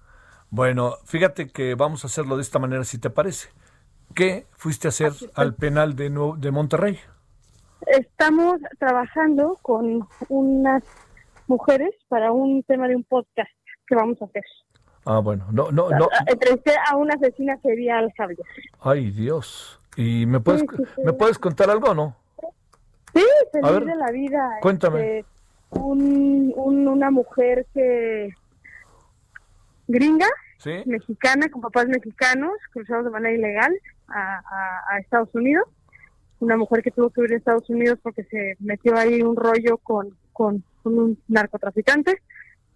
Bueno, 0.50 0.98
fíjate 1.04 1.48
que 1.48 1.74
vamos 1.74 2.04
a 2.04 2.06
hacerlo 2.06 2.36
de 2.36 2.42
esta 2.42 2.60
manera, 2.60 2.84
si 2.84 2.98
te 2.98 3.10
parece. 3.10 3.48
¿Qué 4.14 4.46
fuiste 4.52 4.86
a 4.86 4.90
hacer 4.90 5.12
al 5.34 5.56
penal 5.56 5.96
de, 5.96 6.08
de 6.38 6.50
Monterrey? 6.52 7.00
Estamos 7.88 8.60
trabajando 8.78 9.58
con 9.60 10.06
unas 10.28 10.84
mujeres 11.48 11.90
para 12.08 12.30
un 12.30 12.62
tema 12.62 12.86
de 12.86 12.94
un 12.94 13.02
podcast 13.02 13.50
que 13.86 13.94
vamos 13.94 14.20
a 14.22 14.26
hacer. 14.26 14.44
Ah, 15.04 15.18
bueno, 15.18 15.46
no, 15.50 15.70
no, 15.72 15.90
no. 15.90 16.08
Entrevisté 16.26 16.74
a 16.88 16.96
una 16.96 17.14
asesina 17.14 17.58
serial, 17.60 18.12
Javier. 18.16 18.46
Ay, 18.80 19.10
Dios. 19.10 19.80
¿Y 19.96 20.26
me 20.26 20.40
puedes, 20.40 20.64
¿me 21.04 21.12
puedes 21.12 21.38
contar 21.38 21.70
algo 21.70 21.94
no? 21.94 22.16
Sí, 23.14 23.24
feliz 23.52 23.86
de 23.86 23.96
la 23.96 24.10
vida. 24.10 24.58
Cuéntame. 24.62 25.18
Este, 25.18 25.30
un, 25.70 26.52
una 26.56 27.10
mujer 27.10 27.66
que 27.74 28.30
gringa, 29.88 30.28
mexicana, 30.86 31.48
con 31.50 31.60
papás 31.60 31.88
mexicanos, 31.88 32.52
cruzados 32.72 33.04
de 33.04 33.10
manera 33.10 33.34
ilegal 33.34 33.72
a, 34.08 34.40
a, 34.90 34.98
Estados 34.98 35.34
Unidos. 35.34 35.68
Una 36.38 36.56
mujer 36.56 36.82
que 36.82 36.90
tuvo 36.90 37.10
que 37.10 37.22
ir 37.22 37.32
a 37.32 37.36
Estados 37.36 37.68
Unidos 37.68 37.98
porque 38.02 38.24
se 38.24 38.56
metió 38.60 38.96
ahí 38.96 39.22
un 39.22 39.36
rollo 39.36 39.78
con, 39.78 40.16
con 40.32 40.64
un 40.84 41.18
narcotraficante 41.28 42.22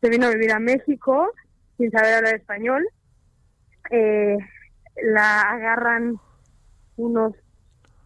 se 0.01 0.09
vino 0.09 0.27
a 0.27 0.31
vivir 0.31 0.53
a 0.53 0.59
México 0.59 1.31
sin 1.79 1.91
saber 1.91 2.15
hablar 2.15 2.35
español. 2.35 2.87
Eh, 3.91 4.37
la 5.03 5.43
agarran 5.43 6.17
unos 6.97 7.35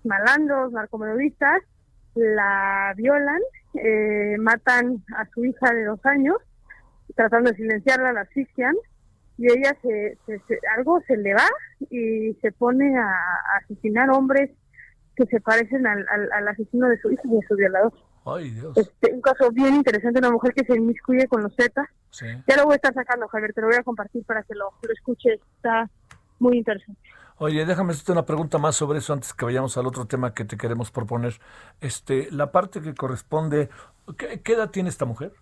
malandros, 0.05 0.73
narcomenudistas, 0.73 1.63
la 2.15 2.93
violan, 2.97 3.41
eh, 3.75 4.37
matan 4.39 5.05
a 5.17 5.27
su 5.27 5.45
hija 5.45 5.73
de 5.73 5.85
dos 5.85 6.05
años, 6.05 6.37
tratando 7.15 7.51
de 7.51 7.57
silenciarla, 7.57 8.13
la 8.13 8.23
asfixian, 8.23 8.75
y 9.39 9.47
ella 9.47 9.75
se, 9.81 10.19
algo 10.77 11.01
se 11.07 11.17
le 11.17 11.33
va 11.33 11.47
y 11.89 12.35
se 12.43 12.53
pone 12.53 12.99
a, 12.99 13.11
asesinar 13.63 14.11
hombres 14.11 14.51
que 15.17 15.25
se 15.27 15.41
parecen 15.41 15.87
al, 15.87 16.07
al, 16.11 16.49
asesino 16.49 16.89
de 16.89 16.99
su 16.99 17.11
hija 17.11 17.23
y 17.25 17.37
de 17.37 17.47
su 17.49 17.57
violador. 17.57 17.93
Ay, 18.25 18.51
Dios. 18.51 18.77
Este, 18.77 19.13
un 19.13 19.21
caso 19.21 19.51
bien 19.51 19.75
interesante, 19.75 20.19
una 20.19 20.31
mujer 20.31 20.53
que 20.55 20.65
se 20.65 20.77
inmiscuye 20.77 21.27
con 21.27 21.43
los 21.43 21.55
Zetas. 21.55 21.89
Ya 22.47 22.57
lo 22.57 22.65
voy 22.65 22.75
a 22.75 22.77
estar 22.77 22.93
sacando, 22.93 23.29
Javier, 23.29 23.53
te 23.55 23.61
lo 23.61 23.69
voy 23.69 23.77
a 23.77 23.83
compartir 23.83 24.25
para 24.25 24.43
que 24.43 24.55
lo, 24.55 24.73
lo 24.83 24.93
escuches. 24.93 25.41
Está 25.57 25.89
muy 26.39 26.59
interesante. 26.59 27.01
Oye, 27.39 27.65
déjame 27.65 27.93
hacerte 27.93 28.13
una 28.13 28.27
pregunta 28.27 28.59
más 28.59 28.77
sobre 28.77 28.99
eso 28.99 29.15
antes 29.15 29.33
que 29.33 29.47
vayamos 29.47 29.77
al 29.79 29.87
otro 29.87 30.05
tema 30.05 30.35
que 30.35 30.45
te 30.45 30.59
queremos 30.59 30.91
proponer. 30.91 31.35
Este, 31.81 32.31
la 32.31 32.53
parte 32.53 32.83
que 32.83 32.95
corresponde, 32.95 33.71
¿qué, 34.19 34.41
qué 34.43 34.53
edad 34.53 34.71
tiene 34.71 34.91
esta 34.91 35.07
mujer? 35.07 35.33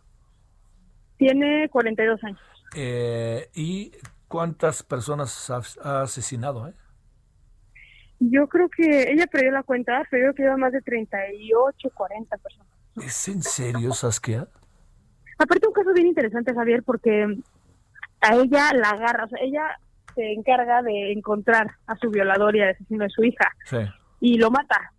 Tiene 1.16 1.68
42 1.68 2.22
años. 2.22 2.40
Eh, 2.76 3.50
¿Y 3.54 3.92
cuántas 4.28 4.82
personas 4.82 5.50
ha, 5.50 6.02
asesinado? 6.02 6.68
Eh? 6.68 6.74
Yo 8.20 8.46
creo 8.48 8.68
que 8.68 9.10
ella 9.10 9.26
perdió 9.26 9.50
la 9.50 9.62
cuenta, 9.62 10.02
pero 10.10 10.22
yo 10.22 10.26
creo 10.26 10.34
que 10.34 10.42
lleva 10.44 10.56
más 10.56 10.72
de 10.72 10.82
38, 10.82 11.90
40 11.94 12.36
personas. 12.36 12.67
¿Es 13.04 13.28
en 13.28 13.42
serio, 13.42 13.92
Saskia? 13.92 14.48
Aparte 15.38 15.66
un 15.66 15.72
caso 15.72 15.92
bien 15.92 16.08
interesante, 16.08 16.54
Javier, 16.54 16.82
porque 16.82 17.26
a 18.20 18.34
ella 18.34 18.72
la 18.74 18.90
agarra, 18.90 19.24
o 19.24 19.28
sea, 19.28 19.38
ella 19.40 19.78
se 20.14 20.32
encarga 20.32 20.82
de 20.82 21.12
encontrar 21.12 21.70
a 21.86 21.96
su 21.96 22.10
violador 22.10 22.56
y 22.56 22.62
asesino 22.62 23.04
de 23.04 23.10
su 23.10 23.22
hija. 23.22 23.52
Y 24.20 24.38
lo 24.38 24.50
mata. 24.50 24.92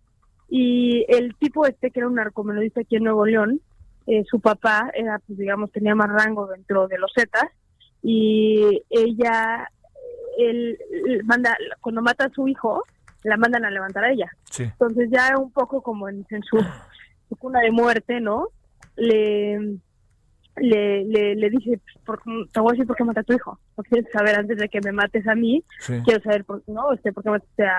Y 0.48 1.04
el 1.08 1.34
tipo 1.36 1.66
este, 1.66 1.90
que 1.90 2.00
era 2.00 2.08
un 2.08 2.14
narcomenudista 2.14 2.80
aquí 2.80 2.96
en 2.96 3.04
Nuevo 3.04 3.26
León, 3.26 3.60
eh, 4.06 4.24
su 4.28 4.40
papá 4.40 4.90
era, 4.94 5.18
pues 5.20 5.38
digamos, 5.38 5.70
tenía 5.70 5.94
más 5.94 6.08
rango 6.08 6.46
dentro 6.46 6.88
de 6.88 6.98
los 6.98 7.12
Zetas 7.14 7.50
y 8.02 8.82
ella, 8.88 9.68
él, 10.38 10.78
manda, 11.24 11.56
cuando 11.80 12.02
mata 12.02 12.24
a 12.24 12.30
su 12.30 12.48
hijo, 12.48 12.82
la 13.22 13.36
mandan 13.36 13.64
a 13.64 13.70
levantar 13.70 14.04
a 14.04 14.12
ella. 14.12 14.30
Entonces 14.58 15.10
ya 15.12 15.36
un 15.36 15.52
poco 15.52 15.82
como 15.82 16.08
en, 16.08 16.24
su, 16.48 16.56
su, 17.30 17.36
cuna 17.36 17.60
de 17.60 17.70
muerte, 17.70 18.20
¿no? 18.20 18.48
Le 18.96 19.78
le, 20.56 21.04
le, 21.04 21.34
le 21.36 21.50
dije, 21.50 21.80
por, 22.04 22.20
te 22.52 22.60
voy 22.60 22.70
a 22.70 22.72
decir 22.72 22.86
por 22.86 22.96
qué 22.96 23.04
mata 23.04 23.20
a 23.20 23.24
tu 23.24 23.32
hijo. 23.32 23.58
Porque 23.74 23.90
quieres 23.90 24.12
saber 24.12 24.36
antes 24.36 24.58
de 24.58 24.68
que 24.68 24.80
me 24.80 24.92
mates 24.92 25.26
a 25.26 25.34
mí, 25.34 25.64
quiero 26.04 26.22
saber 26.22 26.44
por, 26.44 26.62
no, 26.66 26.92
este, 26.92 27.12
por 27.12 27.22
qué 27.22 27.30
mataste 27.30 27.64
a, 27.64 27.78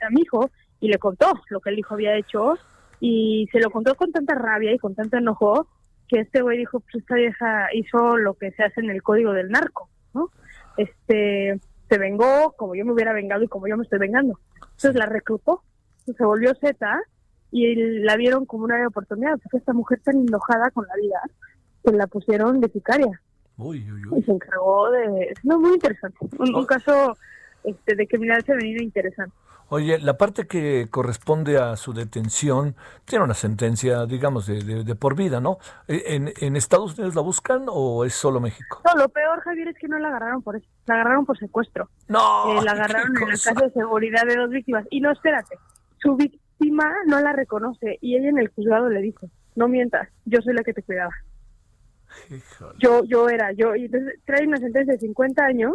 a, 0.00 0.10
mi 0.10 0.22
hijo. 0.22 0.50
Y 0.80 0.88
le 0.88 0.98
contó 0.98 1.32
lo 1.50 1.60
que 1.60 1.70
el 1.70 1.78
hijo 1.78 1.94
había 1.94 2.16
hecho 2.16 2.54
y 3.00 3.48
se 3.52 3.60
lo 3.60 3.70
contó 3.70 3.94
con 3.94 4.12
tanta 4.12 4.34
rabia 4.34 4.72
y 4.72 4.78
con 4.78 4.94
tanto 4.94 5.16
enojo 5.16 5.66
que 6.08 6.20
este 6.20 6.40
güey 6.40 6.58
dijo, 6.58 6.80
pues 6.80 6.96
esta 6.96 7.16
vieja 7.16 7.68
hizo 7.74 8.16
lo 8.16 8.34
que 8.34 8.52
se 8.52 8.62
hace 8.62 8.80
en 8.80 8.90
el 8.90 9.02
código 9.02 9.32
del 9.32 9.50
narco, 9.50 9.90
¿no? 10.14 10.30
Este, 10.76 11.60
se 11.88 11.98
vengó 11.98 12.54
como 12.56 12.74
yo 12.74 12.84
me 12.84 12.92
hubiera 12.92 13.12
vengado 13.12 13.42
y 13.42 13.48
como 13.48 13.66
yo 13.66 13.76
me 13.76 13.82
estoy 13.82 13.98
vengando. 13.98 14.38
Entonces 14.62 14.94
la 14.94 15.06
reclutó, 15.06 15.62
se 16.06 16.24
volvió 16.24 16.54
Z 16.54 17.00
y 17.50 17.74
la 18.00 18.16
vieron 18.16 18.46
como 18.46 18.64
una 18.64 18.86
oportunidad. 18.86 19.38
Porque 19.42 19.58
esta 19.58 19.72
mujer 19.72 20.00
tan 20.04 20.16
enojada 20.16 20.70
con 20.70 20.86
la 20.86 20.94
vida 20.96 21.20
que 21.84 21.92
la 21.92 22.06
pusieron 22.06 22.60
de 22.60 22.68
sicaria. 22.68 23.20
Uy, 23.56 23.90
uy, 23.90 24.02
uy. 24.06 24.20
Y 24.20 24.22
se 24.22 24.32
encargó 24.32 24.90
de... 24.90 25.34
No, 25.42 25.58
muy 25.58 25.74
interesante. 25.74 26.18
Un, 26.38 26.64
caso 26.64 27.16
este, 27.64 27.96
de 27.96 28.06
criminalidad 28.06 28.56
venido 28.56 28.82
interesante. 28.82 29.34
Oye, 29.70 29.98
la 29.98 30.16
parte 30.16 30.46
que 30.46 30.86
corresponde 30.90 31.58
a 31.58 31.76
su 31.76 31.92
detención 31.92 32.74
tiene 33.04 33.24
una 33.24 33.34
sentencia, 33.34 34.06
digamos, 34.06 34.46
de, 34.46 34.62
de, 34.82 34.94
por 34.94 35.14
vida, 35.14 35.40
¿no? 35.40 35.58
¿E, 35.86 36.14
¿En, 36.14 36.32
¿En, 36.40 36.56
Estados 36.56 36.96
Unidos 36.96 37.14
la 37.14 37.20
buscan 37.20 37.66
o 37.68 38.06
es 38.06 38.14
solo 38.14 38.40
México? 38.40 38.80
No, 38.86 38.94
lo 38.98 39.10
peor, 39.10 39.40
Javier, 39.40 39.68
es 39.68 39.76
que 39.78 39.86
no 39.86 39.98
la 39.98 40.08
agarraron 40.08 40.42
por 40.42 40.56
eso. 40.56 40.66
La 40.86 40.94
agarraron 40.94 41.26
por 41.26 41.38
secuestro. 41.38 41.90
No. 42.08 42.58
Eh, 42.58 42.64
la 42.64 42.72
agarraron 42.72 43.14
en 43.14 43.28
la 43.28 43.30
casa 43.32 43.52
de 43.52 43.70
seguridad 43.72 44.22
de 44.26 44.36
dos 44.36 44.48
víctimas. 44.48 44.86
Y 44.88 45.00
no, 45.02 45.12
espérate. 45.12 45.58
Su 46.00 46.16
víctima 46.58 46.92
no 47.06 47.20
la 47.20 47.32
reconoce 47.32 47.98
y 48.00 48.16
ella 48.16 48.28
en 48.28 48.38
el 48.38 48.48
juzgado 48.48 48.88
le 48.88 49.00
dice, 49.00 49.28
no 49.54 49.68
mientas, 49.68 50.08
yo 50.24 50.40
soy 50.42 50.54
la 50.54 50.62
que 50.62 50.74
te 50.74 50.82
cuidaba. 50.82 51.12
Yo, 52.78 53.04
yo 53.04 53.28
era, 53.28 53.52
yo, 53.52 53.76
y 53.76 53.84
entonces 53.84 54.18
trae 54.24 54.46
una 54.46 54.56
sentencia 54.56 54.94
de 54.94 55.00
50 55.00 55.44
años, 55.44 55.74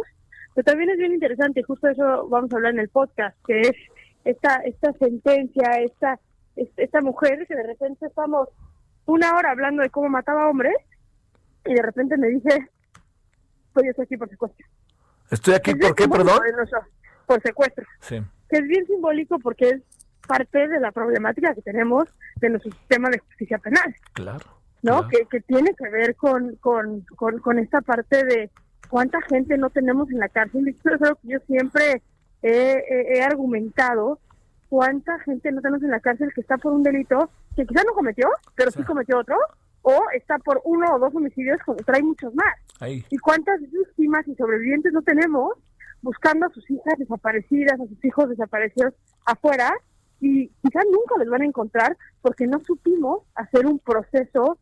pero 0.54 0.64
también 0.64 0.90
es 0.90 0.98
bien 0.98 1.12
interesante, 1.12 1.62
justo 1.62 1.88
eso 1.88 2.28
vamos 2.28 2.52
a 2.52 2.56
hablar 2.56 2.72
en 2.72 2.80
el 2.80 2.88
podcast, 2.88 3.36
que 3.46 3.60
es 3.60 3.72
esta, 4.24 4.56
esta 4.64 4.92
sentencia, 4.94 5.78
esta, 5.80 6.18
esta 6.56 7.00
mujer 7.00 7.46
que 7.46 7.54
de 7.54 7.62
repente 7.62 8.06
estamos 8.06 8.48
una 9.06 9.36
hora 9.36 9.50
hablando 9.52 9.82
de 9.82 9.90
cómo 9.90 10.08
mataba 10.08 10.48
hombres, 10.48 10.74
y 11.64 11.74
de 11.74 11.82
repente 11.82 12.16
me 12.16 12.28
dice, 12.28 12.68
pues 13.72 13.84
yo 13.84 13.90
estoy 13.90 14.04
aquí 14.04 14.16
por 14.16 14.28
secuestro. 14.28 14.66
¿Estoy 15.30 15.54
aquí 15.54 15.74
por 15.74 15.94
qué, 15.94 16.08
perdón? 16.08 16.38
Por 17.26 17.40
secuestro. 17.40 17.86
Sí. 18.00 18.20
Que 18.50 18.58
es 18.58 18.66
bien 18.66 18.86
simbólico 18.86 19.38
porque 19.38 19.70
es 19.70 19.82
parte 20.26 20.68
de 20.68 20.80
la 20.80 20.92
problemática 20.92 21.54
que 21.54 21.62
tenemos 21.62 22.04
de 22.36 22.50
nuestro 22.50 22.72
sistema 22.72 23.10
de 23.10 23.18
justicia 23.18 23.58
penal. 23.58 23.94
Claro. 24.12 24.44
¿no? 24.82 25.08
Que, 25.08 25.26
que, 25.30 25.40
tiene 25.40 25.74
que 25.74 25.88
ver 25.88 26.14
con, 26.14 26.56
con, 26.56 27.04
con, 27.16 27.58
esta 27.58 27.80
parte 27.80 28.24
de 28.24 28.50
cuánta 28.90 29.18
gente 29.22 29.56
no 29.56 29.70
tenemos 29.70 30.10
en 30.10 30.18
la 30.18 30.28
cárcel. 30.28 30.68
Eso 30.68 30.94
es 30.94 31.02
algo 31.02 31.16
que 31.22 31.28
yo 31.28 31.38
siempre 31.46 32.02
he, 32.42 33.22
argumentado, 33.22 34.20
cuánta 34.68 35.18
gente 35.20 35.50
no 35.52 35.62
tenemos 35.62 35.82
en 35.82 35.90
la 35.90 36.00
cárcel 36.00 36.32
que 36.34 36.42
está 36.42 36.58
por 36.58 36.72
un 36.72 36.82
delito 36.82 37.30
que 37.56 37.64
quizás 37.64 37.84
no 37.86 37.94
cometió, 37.94 38.28
pero 38.54 38.70
sí, 38.70 38.82
cometió 38.82 39.18
otro, 39.18 39.36
o 39.82 39.98
está 40.14 40.38
por 40.38 40.60
uno 40.64 40.94
o 40.94 40.98
dos 40.98 41.14
homicidios, 41.14 41.58
como 41.64 41.78
trae 41.78 42.02
muchos 42.02 42.34
más. 42.34 42.54
Y 43.10 43.16
cuántas 43.18 43.60
víctimas 43.60 44.28
y 44.28 44.34
sobrevivientes 44.34 44.92
no 44.92 45.00
tenemos 45.02 45.52
buscando 46.02 46.46
a 46.46 46.50
sus 46.50 46.70
hijas 46.70 46.98
desaparecidas, 46.98 47.80
a 47.80 47.86
sus 47.86 48.04
hijos 48.04 48.28
desaparecidos 48.28 48.92
afuera, 49.24 49.72
y 50.24 50.48
quizás 50.62 50.86
nunca 50.90 51.18
les 51.18 51.28
van 51.28 51.42
a 51.42 51.44
encontrar 51.44 51.98
porque 52.22 52.46
no 52.46 52.58
supimos 52.60 53.24
hacer 53.34 53.66
un 53.66 53.78
proceso 53.78 54.58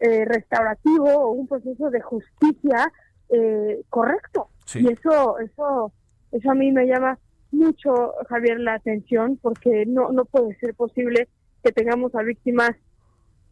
eh, 0.00 0.24
restaurativo 0.24 1.04
o 1.04 1.32
un 1.32 1.46
proceso 1.46 1.90
de 1.90 2.00
justicia 2.00 2.90
eh, 3.28 3.82
correcto. 3.90 4.48
Y 4.74 4.90
eso, 4.90 5.38
eso, 5.38 5.92
eso 6.30 6.50
a 6.50 6.54
mí 6.54 6.72
me 6.72 6.86
llama 6.86 7.18
mucho, 7.50 8.14
Javier, 8.30 8.58
la 8.58 8.72
atención, 8.72 9.38
porque 9.42 9.84
no, 9.84 10.12
no 10.12 10.24
puede 10.24 10.56
ser 10.60 10.74
posible 10.74 11.28
que 11.62 11.72
tengamos 11.72 12.14
a 12.14 12.22
víctimas 12.22 12.70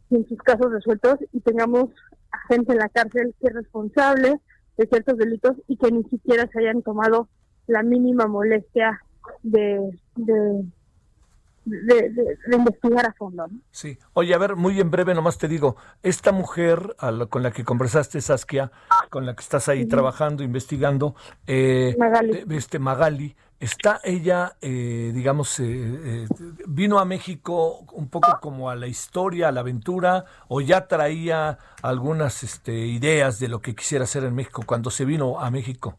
sin 0.08 0.26
sus 0.28 0.38
casos 0.38 0.72
resueltos 0.72 1.18
y 1.30 1.40
tengamos 1.40 1.90
a 2.32 2.38
gente 2.48 2.72
en 2.72 2.78
la 2.78 2.88
cárcel 2.88 3.34
que 3.38 3.48
es 3.48 3.52
responsable 3.52 4.40
de 4.78 4.86
ciertos 4.86 5.18
delitos 5.18 5.56
y 5.68 5.76
que 5.76 5.92
ni 5.92 6.04
siquiera 6.04 6.48
se 6.50 6.60
hayan 6.60 6.80
tomado 6.80 7.28
la 7.66 7.82
mínima 7.82 8.26
molestia 8.26 8.98
de, 9.42 9.78
de 10.16 10.64
de, 11.64 12.38
investigar 12.52 13.06
a 13.06 13.12
fondo. 13.12 13.46
Sí. 13.70 13.98
Oye, 14.12 14.34
a 14.34 14.38
ver, 14.38 14.56
muy 14.56 14.80
en 14.80 14.90
breve 14.90 15.14
nomás 15.14 15.38
te 15.38 15.48
digo, 15.48 15.76
esta 16.02 16.32
mujer 16.32 16.96
con 17.28 17.42
la 17.42 17.50
que 17.50 17.64
conversaste, 17.64 18.20
Saskia, 18.20 18.70
con 19.10 19.26
la 19.26 19.34
que 19.34 19.42
estás 19.42 19.68
ahí 19.68 19.86
trabajando, 19.86 20.42
investigando, 20.42 21.14
eh, 21.46 21.94
Magali. 21.98 22.44
este 22.50 22.78
Magali, 22.78 23.36
está 23.58 24.00
ella, 24.02 24.56
eh, 24.62 25.12
digamos, 25.14 25.60
eh, 25.60 26.26
vino 26.66 26.98
a 26.98 27.04
México 27.04 27.84
un 27.92 28.08
poco 28.08 28.38
como 28.40 28.70
a 28.70 28.76
la 28.76 28.86
historia, 28.86 29.48
a 29.48 29.52
la 29.52 29.60
aventura, 29.60 30.24
o 30.48 30.60
ya 30.60 30.88
traía 30.88 31.58
algunas 31.82 32.42
este, 32.42 32.72
ideas 32.72 33.38
de 33.38 33.48
lo 33.48 33.60
que 33.60 33.74
quisiera 33.74 34.04
hacer 34.04 34.24
en 34.24 34.34
México 34.34 34.62
cuando 34.66 34.90
se 34.90 35.04
vino 35.04 35.38
a 35.38 35.50
México. 35.50 35.98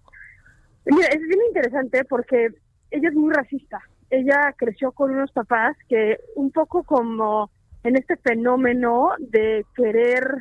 Mira, 0.85 1.07
es 1.07 1.21
bien 1.21 1.39
interesante 1.47 2.03
porque 2.05 2.47
ella 2.89 3.09
es 3.09 3.15
muy 3.15 3.31
racista 3.31 3.79
ella 4.11 4.53
creció 4.57 4.91
con 4.91 5.11
unos 5.11 5.31
papás 5.31 5.75
que 5.87 6.19
un 6.35 6.51
poco 6.51 6.83
como 6.83 7.49
en 7.83 7.97
este 7.97 8.17
fenómeno 8.17 9.11
de 9.19 9.65
querer 9.75 10.37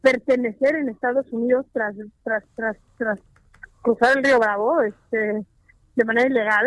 pertenecer 0.00 0.74
en 0.76 0.88
Estados 0.88 1.30
Unidos 1.30 1.66
tras 1.72 1.94
tras 2.24 2.42
tras 2.56 2.76
tras 2.96 3.20
cruzar 3.82 4.16
el 4.16 4.24
río 4.24 4.38
Bravo 4.38 4.80
este 4.80 5.44
de 5.96 6.04
manera 6.04 6.26
ilegal 6.26 6.66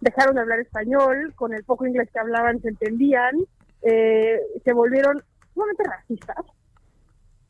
dejaron 0.00 0.34
de 0.34 0.42
hablar 0.42 0.60
español 0.60 1.32
con 1.34 1.54
el 1.54 1.64
poco 1.64 1.86
inglés 1.86 2.10
que 2.12 2.20
hablaban 2.20 2.60
se 2.60 2.68
entendían 2.68 3.34
eh, 3.82 4.38
se 4.62 4.72
volvieron 4.74 5.22
sumamente 5.54 5.84
racistas 5.84 6.44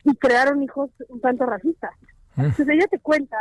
y 0.04 0.14
crearon 0.16 0.62
hijos 0.62 0.90
un 1.08 1.20
tanto 1.20 1.44
racistas 1.44 1.90
mm. 2.36 2.42
entonces 2.42 2.68
ella 2.68 2.86
te 2.88 3.00
cuenta 3.00 3.36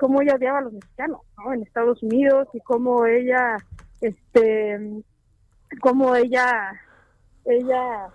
cómo 0.00 0.22
ella 0.22 0.34
odiaba 0.36 0.58
a 0.58 0.62
los 0.62 0.72
mexicanos 0.72 1.20
¿no? 1.36 1.52
en 1.52 1.62
Estados 1.62 2.02
Unidos 2.02 2.48
y 2.54 2.60
cómo 2.60 3.04
ella 3.04 3.56
este 4.00 5.02
cómo 5.82 6.16
ella 6.16 6.72
ella 7.44 8.08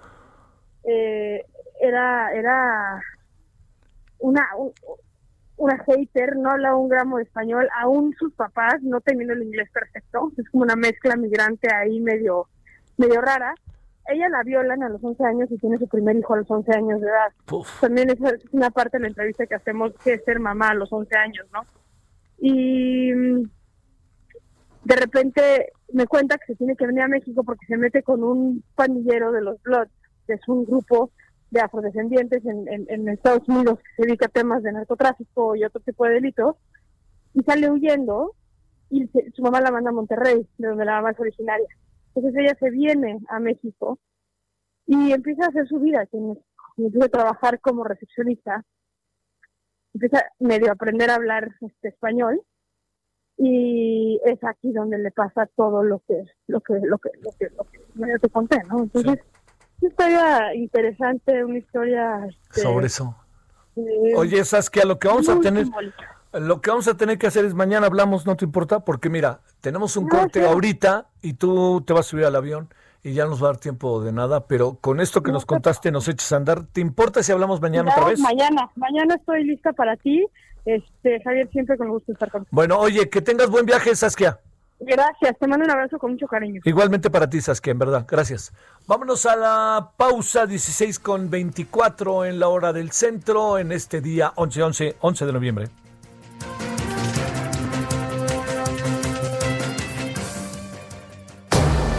eh, 0.84 1.46
era 1.80 2.34
era 2.34 3.02
una 4.18 4.48
una 5.58 5.78
hater 5.86 6.36
no 6.38 6.52
habla 6.52 6.76
un 6.76 6.90
gramo 6.90 7.18
de 7.18 7.24
español 7.24 7.70
aún 7.80 8.16
sus 8.18 8.34
papás 8.34 8.82
no 8.82 9.00
teniendo 9.02 9.34
el 9.34 9.44
inglés 9.44 9.70
perfecto 9.72 10.32
es 10.38 10.50
como 10.50 10.64
una 10.64 10.76
mezcla 10.76 11.16
migrante 11.16 11.72
ahí 11.72 12.00
medio 12.00 12.48
medio 12.98 13.22
rara 13.22 13.54
ella 14.08 14.30
la 14.30 14.44
violan 14.44 14.84
a 14.84 14.90
los 14.90 15.04
11 15.04 15.24
años 15.26 15.52
y 15.52 15.58
tiene 15.58 15.78
su 15.78 15.88
primer 15.88 16.16
hijo 16.16 16.34
a 16.34 16.38
los 16.38 16.50
11 16.50 16.72
años 16.76 17.02
de 17.02 17.08
edad. 17.08 17.34
También 17.82 18.10
es 18.10 18.18
una 18.52 18.70
parte 18.70 18.98
de 18.98 19.02
la 19.02 19.08
entrevista 19.08 19.46
que 19.46 19.56
hacemos 19.56 19.94
que 20.04 20.14
es 20.14 20.24
ser 20.24 20.40
mamá 20.40 20.70
a 20.70 20.76
los 20.76 20.92
11 20.92 21.16
años, 21.18 21.48
¿no? 21.52 21.62
Y 22.38 23.14
mm, 23.14 23.50
de 24.84 24.96
repente 24.96 25.72
me 25.94 26.06
cuenta 26.06 26.38
que 26.38 26.54
se 26.54 26.56
tiene 26.56 26.76
que 26.76 26.86
venir 26.86 27.02
a 27.02 27.08
México 27.08 27.44
porque 27.44 27.66
se 27.66 27.78
mete 27.78 28.04
con 28.04 28.24
un 28.24 28.64
pandillero 28.76 29.32
de 29.32 29.42
los 29.42 29.62
Bloods 29.64 29.92
que 30.28 30.34
es 30.34 30.48
un 30.48 30.66
grupo 30.66 31.12
de 31.52 31.62
afrodescendientes 31.62 32.44
en, 32.46 32.68
en, 32.90 33.08
Estados 33.08 33.48
Unidos 33.48 33.80
que 33.80 33.96
se 33.96 34.08
dedica 34.08 34.26
a 34.26 34.30
temas 34.30 34.64
de 34.64 34.72
narcotráfico 34.72 35.56
y 35.56 35.64
otro 35.64 35.80
tipo 35.82 36.06
de 36.06 36.16
delitos, 36.16 36.56
y 37.34 37.44
sale 37.44 37.70
huyendo 37.70 38.34
y 38.90 39.08
su 39.34 39.42
mamá 39.42 39.62
la 39.62 39.72
manda 39.72 39.90
a 39.90 39.94
Monterrey, 39.94 40.48
de 40.58 40.68
donde 40.68 40.86
la 40.86 40.94
mamá 40.94 41.12
es 41.12 41.20
originaria. 41.20 41.68
Entonces 42.16 42.42
ella 42.42 42.56
se 42.60 42.70
viene 42.70 43.20
a 43.30 43.40
México 43.40 44.00
y 44.86 45.12
empieza 45.12 45.46
a 45.46 45.50
hacer 45.50 45.68
su 45.68 45.80
vida 45.80 46.02
aquí 46.02 46.18
en 46.18 46.30
México. 46.30 46.64
Empieza 46.78 47.06
a 47.06 47.10
trabajar 47.10 47.60
como 47.60 47.84
recepcionista, 47.84 48.64
empieza 49.94 50.24
medio 50.40 50.70
a 50.70 50.74
aprender 50.74 51.10
a 51.10 51.16
hablar 51.16 51.56
este 51.62 51.90
español 51.90 52.42
y 53.38 54.20
es 54.26 54.42
aquí 54.44 54.72
donde 54.72 54.98
le 54.98 55.12
pasa 55.12 55.50
todo 55.58 55.84
lo 55.84 56.00
que 56.08 56.24
lo 56.48 56.62
que 56.62 56.76
lo 56.84 56.98
que 56.98 57.10
lo 57.22 57.32
que, 57.38 57.50
lo 57.96 58.08
que 58.08 58.20
te 58.20 58.30
conté, 58.30 58.64
¿no? 58.64 58.84
Entonces 58.84 59.20
una 59.82 59.90
historia 59.90 60.56
interesante, 60.56 61.44
una 61.44 61.58
historia... 61.58 62.26
Este, 62.28 62.62
Sobre 62.62 62.88
eso. 62.88 63.16
Oye, 64.16 64.44
Saskia, 64.46 64.86
lo 64.86 64.98
que 64.98 65.08
vamos 65.08 65.28
a 65.28 65.40
tener... 65.40 65.68
Lo 66.40 66.62
que 66.62 66.70
vamos 66.70 66.88
a 66.88 66.98
tener 66.98 67.18
que 67.18 67.28
hacer 67.28 67.46
es 67.46 67.54
mañana 67.54 67.88
hablamos, 67.88 68.26
¿no 68.26 68.36
te 68.36 68.46
importa? 68.46 68.82
Porque 68.82 69.10
mira, 69.10 69.40
tenemos 69.62 69.96
un 69.96 70.08
corte 70.08 70.46
ahorita 70.46 71.08
y 71.22 71.34
tú 71.34 71.82
te 71.86 71.94
vas 71.94 72.08
a 72.08 72.10
subir 72.10 72.26
al 72.26 72.36
avión 72.36 72.70
y 73.04 73.14
ya 73.14 73.24
no 73.24 73.32
nos 73.32 73.44
va 73.44 73.50
a 73.50 73.52
dar 73.52 73.60
tiempo 73.60 74.02
de 74.02 74.12
nada, 74.12 74.48
pero 74.48 74.78
con 74.82 75.00
esto 75.00 75.22
que 75.22 75.32
nos 75.32 75.46
contaste 75.46 75.92
nos 75.92 76.08
echas 76.08 76.32
a 76.32 76.38
andar. 76.38 76.66
¿Te 76.66 76.82
importa 76.82 77.22
si 77.22 77.32
hablamos 77.32 77.62
mañana 77.62 77.92
otra 77.92 78.06
vez? 78.08 78.20
Mañana, 78.20 78.70
mañana 78.76 79.16
estoy 79.16 79.44
lista 79.44 79.74
para 79.74 79.96
ti. 79.96 80.26
Este, 80.66 81.22
Javier, 81.24 81.48
siempre 81.52 81.78
con 81.78 81.90
gusto 81.90 82.12
estar 82.12 82.32
contigo. 82.32 82.50
Bueno, 82.52 82.80
oye, 82.80 83.10
que 83.10 83.22
tengas 83.22 83.50
buen 83.50 83.66
viaje, 83.66 83.96
Saskia. 83.96 84.40
Gracias, 84.80 85.38
te 85.40 85.48
mando 85.48 85.66
un 85.66 85.72
abrazo 85.72 85.98
con 86.00 86.12
mucho 86.12 86.28
cariño. 86.28 86.62
Igualmente 86.66 87.10
para 87.10 87.30
ti, 87.30 87.40
Saskia, 87.40 87.72
en 87.72 87.80
verdad. 87.80 88.06
Gracias. 88.10 88.52
Vámonos 88.88 89.26
a 89.26 89.36
la 89.36 89.92
pausa 89.96 90.46
16 90.48 91.00
con 91.00 91.30
24 91.30 92.26
en 92.26 92.40
la 92.40 92.50
hora 92.50 92.74
del 92.74 92.92
centro 92.92 93.58
en 93.58 93.72
este 93.72 94.02
día 94.02 94.34
11, 94.36 94.64
11, 94.64 94.96
11 95.00 95.26
de 95.26 95.34
noviembre. 95.34 95.70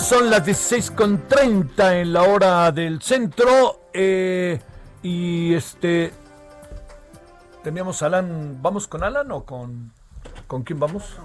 Son 0.00 0.30
las 0.30 0.46
16.30 0.46 2.00
en 2.00 2.12
la 2.12 2.22
hora 2.22 2.70
del 2.70 3.02
centro. 3.02 3.88
Eh, 3.92 4.60
y 5.02 5.52
este. 5.52 6.12
Teníamos 7.64 8.00
Alan. 8.02 8.62
¿Vamos 8.62 8.86
con 8.86 9.02
Alan 9.02 9.30
o 9.32 9.44
con. 9.44 9.92
¿Con 10.46 10.62
quién 10.62 10.78
vamos? 10.78 11.16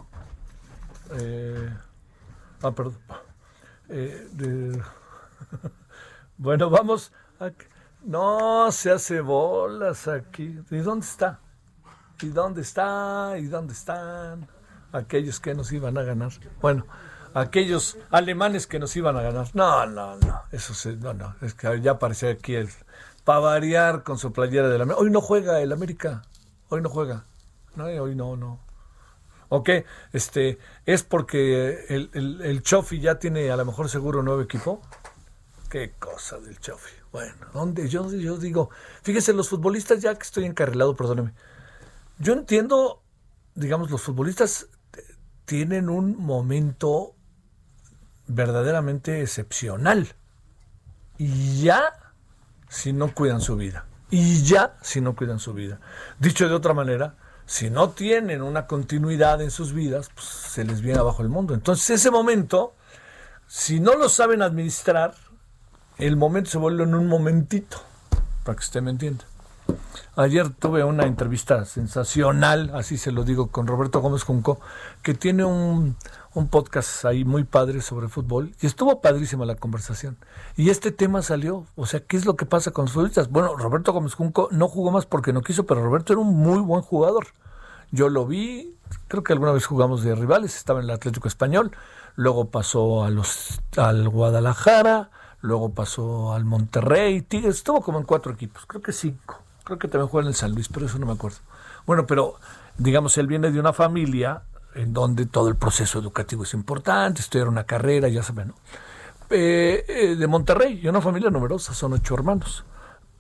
Eh, 1.11 1.69
ah, 2.63 2.71
perdón. 2.71 2.97
Eh, 3.89 4.27
bueno, 6.37 6.69
vamos. 6.71 7.11
no 8.03 8.71
se 8.71 8.91
hace 8.91 9.21
bolas 9.21 10.07
aquí. 10.07 10.59
¿Y 10.71 10.77
dónde 10.77 11.05
está? 11.05 11.39
¿Y 12.21 12.29
dónde 12.29 12.61
está? 12.61 13.35
¿Y 13.37 13.45
dónde 13.45 13.73
están? 13.73 14.47
Aquellos 14.91 15.39
que 15.39 15.53
nos 15.53 15.71
iban 15.71 15.95
a 15.97 16.01
ganar. 16.01 16.31
Bueno 16.59 16.85
aquellos 17.33 17.97
alemanes 18.09 18.67
que 18.67 18.79
nos 18.79 18.95
iban 18.95 19.17
a 19.17 19.21
ganar. 19.21 19.49
No, 19.53 19.85
no, 19.85 20.17
no, 20.17 20.41
eso 20.51 20.73
sí, 20.73 20.97
no, 20.99 21.13
no, 21.13 21.35
es 21.41 21.53
que 21.53 21.81
ya 21.81 21.91
apareció 21.91 22.29
aquí 22.29 22.55
el 22.55 22.69
para 23.23 23.39
variar 23.39 24.03
con 24.03 24.17
su 24.17 24.33
playera 24.33 24.67
del 24.69 24.81
América. 24.81 25.01
Hoy 25.01 25.09
no 25.09 25.21
juega 25.21 25.61
el 25.61 25.71
América, 25.71 26.23
hoy 26.69 26.81
no 26.81 26.89
juega, 26.89 27.25
no, 27.75 27.85
hoy 27.85 28.15
no, 28.15 28.35
no. 28.35 28.59
¿Ok? 29.49 29.69
Este, 30.11 30.57
¿Es 30.85 31.03
porque 31.03 31.85
el, 31.89 32.09
el, 32.13 32.41
el 32.41 32.63
Chofi 32.63 32.99
ya 32.99 33.19
tiene 33.19 33.51
a 33.51 33.55
lo 33.57 33.65
mejor 33.65 33.87
seguro 33.87 34.23
nuevo 34.23 34.41
equipo? 34.41 34.81
Qué 35.69 35.93
cosa 35.99 36.39
del 36.39 36.59
Chofi. 36.59 36.93
Bueno, 37.11 37.45
¿dónde? 37.53 37.87
Yo, 37.87 38.11
yo 38.11 38.37
digo, 38.37 38.71
fíjese, 39.03 39.33
los 39.33 39.49
futbolistas, 39.49 40.01
ya 40.01 40.15
que 40.15 40.23
estoy 40.23 40.45
encarrilado, 40.45 40.95
perdóneme. 40.95 41.33
Yo 42.17 42.33
entiendo, 42.33 43.03
digamos, 43.53 43.91
los 43.91 44.01
futbolistas 44.01 44.67
tienen 45.45 45.89
un 45.89 46.17
momento 46.17 47.15
verdaderamente 48.27 49.21
excepcional. 49.21 50.07
Y 51.17 51.63
ya 51.63 51.93
si 52.69 52.93
no 52.93 53.13
cuidan 53.13 53.41
su 53.41 53.55
vida. 53.55 53.85
Y 54.09 54.43
ya 54.43 54.77
si 54.81 55.01
no 55.01 55.15
cuidan 55.15 55.39
su 55.39 55.53
vida. 55.53 55.79
Dicho 56.19 56.47
de 56.47 56.55
otra 56.55 56.73
manera, 56.73 57.15
si 57.45 57.69
no 57.69 57.89
tienen 57.89 58.41
una 58.41 58.67
continuidad 58.67 59.41
en 59.41 59.51
sus 59.51 59.73
vidas, 59.73 60.09
pues 60.13 60.27
se 60.27 60.63
les 60.63 60.81
viene 60.81 60.99
abajo 60.99 61.21
el 61.21 61.29
mundo. 61.29 61.53
Entonces 61.53 61.89
ese 61.91 62.11
momento, 62.11 62.73
si 63.47 63.79
no 63.79 63.95
lo 63.95 64.09
saben 64.09 64.41
administrar, 64.41 65.13
el 65.97 66.15
momento 66.15 66.49
se 66.49 66.57
vuelve 66.57 66.83
en 66.83 66.95
un 66.95 67.07
momentito, 67.07 67.77
para 68.43 68.55
que 68.55 68.63
usted 68.63 68.81
me 68.81 68.91
entienda. 68.91 69.25
Ayer 70.15 70.49
tuve 70.49 70.83
una 70.83 71.05
entrevista 71.05 71.65
sensacional, 71.65 72.71
así 72.73 72.97
se 72.97 73.11
lo 73.11 73.23
digo, 73.23 73.47
con 73.47 73.67
Roberto 73.67 74.01
Gómez 74.01 74.23
Junco, 74.23 74.59
que 75.01 75.13
tiene 75.13 75.43
un, 75.45 75.95
un 76.33 76.47
podcast 76.47 77.05
ahí 77.05 77.25
muy 77.25 77.43
padre 77.43 77.81
sobre 77.81 78.07
fútbol 78.07 78.55
y 78.59 78.65
estuvo 78.65 79.01
padrísima 79.01 79.45
la 79.45 79.55
conversación. 79.55 80.17
Y 80.55 80.69
este 80.69 80.91
tema 80.91 81.21
salió, 81.21 81.67
o 81.75 81.85
sea, 81.85 81.99
¿qué 81.99 82.17
es 82.17 82.25
lo 82.25 82.35
que 82.35 82.45
pasa 82.45 82.71
con 82.71 82.85
los 82.85 82.93
futbolistas? 82.93 83.29
Bueno, 83.29 83.55
Roberto 83.55 83.93
Gómez 83.93 84.15
Junco 84.15 84.49
no 84.51 84.67
jugó 84.67 84.91
más 84.91 85.05
porque 85.05 85.33
no 85.33 85.41
quiso, 85.41 85.65
pero 85.65 85.83
Roberto 85.83 86.13
era 86.13 86.21
un 86.21 86.35
muy 86.35 86.59
buen 86.59 86.81
jugador. 86.81 87.27
Yo 87.91 88.09
lo 88.09 88.25
vi, 88.25 88.75
creo 89.07 89.23
que 89.23 89.33
alguna 89.33 89.51
vez 89.51 89.65
jugamos 89.65 90.03
de 90.03 90.15
rivales, 90.15 90.55
estaba 90.57 90.79
en 90.79 90.85
el 90.85 90.91
Atlético 90.91 91.27
Español, 91.27 91.71
luego 92.15 92.49
pasó 92.49 93.03
a 93.03 93.09
los, 93.11 93.61
al 93.77 94.09
Guadalajara, 94.09 95.11
luego 95.41 95.73
pasó 95.73 96.33
al 96.33 96.45
Monterrey, 96.45 97.21
Tigres, 97.21 97.57
estuvo 97.57 97.81
como 97.81 97.99
en 97.99 98.05
cuatro 98.05 98.33
equipos, 98.33 98.65
creo 98.65 98.81
que 98.81 98.91
cinco. 98.91 99.39
Creo 99.63 99.79
que 99.79 99.87
también 99.87 100.09
juega 100.09 100.25
en 100.25 100.29
el 100.29 100.35
San 100.35 100.53
Luis, 100.53 100.67
pero 100.67 100.87
eso 100.87 100.99
no 100.99 101.05
me 101.05 101.13
acuerdo. 101.13 101.37
Bueno, 101.85 102.05
pero 102.05 102.35
digamos, 102.77 103.17
él 103.17 103.27
viene 103.27 103.51
de 103.51 103.59
una 103.59 103.71
familia 103.71 104.41
en 104.75 104.93
donde 104.93 105.25
todo 105.25 105.49
el 105.49 105.55
proceso 105.55 105.99
educativo 105.99 106.43
es 106.43 106.53
importante, 106.53 107.21
estudiar 107.21 107.47
una 107.47 107.65
carrera, 107.65 108.07
ya 108.07 108.23
saben. 108.23 108.53
Eh, 109.29 109.85
eh, 109.87 110.15
de 110.15 110.27
Monterrey, 110.27 110.79
y 110.83 110.87
una 110.87 111.01
familia 111.01 111.29
numerosa, 111.29 111.73
son 111.73 111.93
ocho 111.93 112.13
hermanos. 112.13 112.65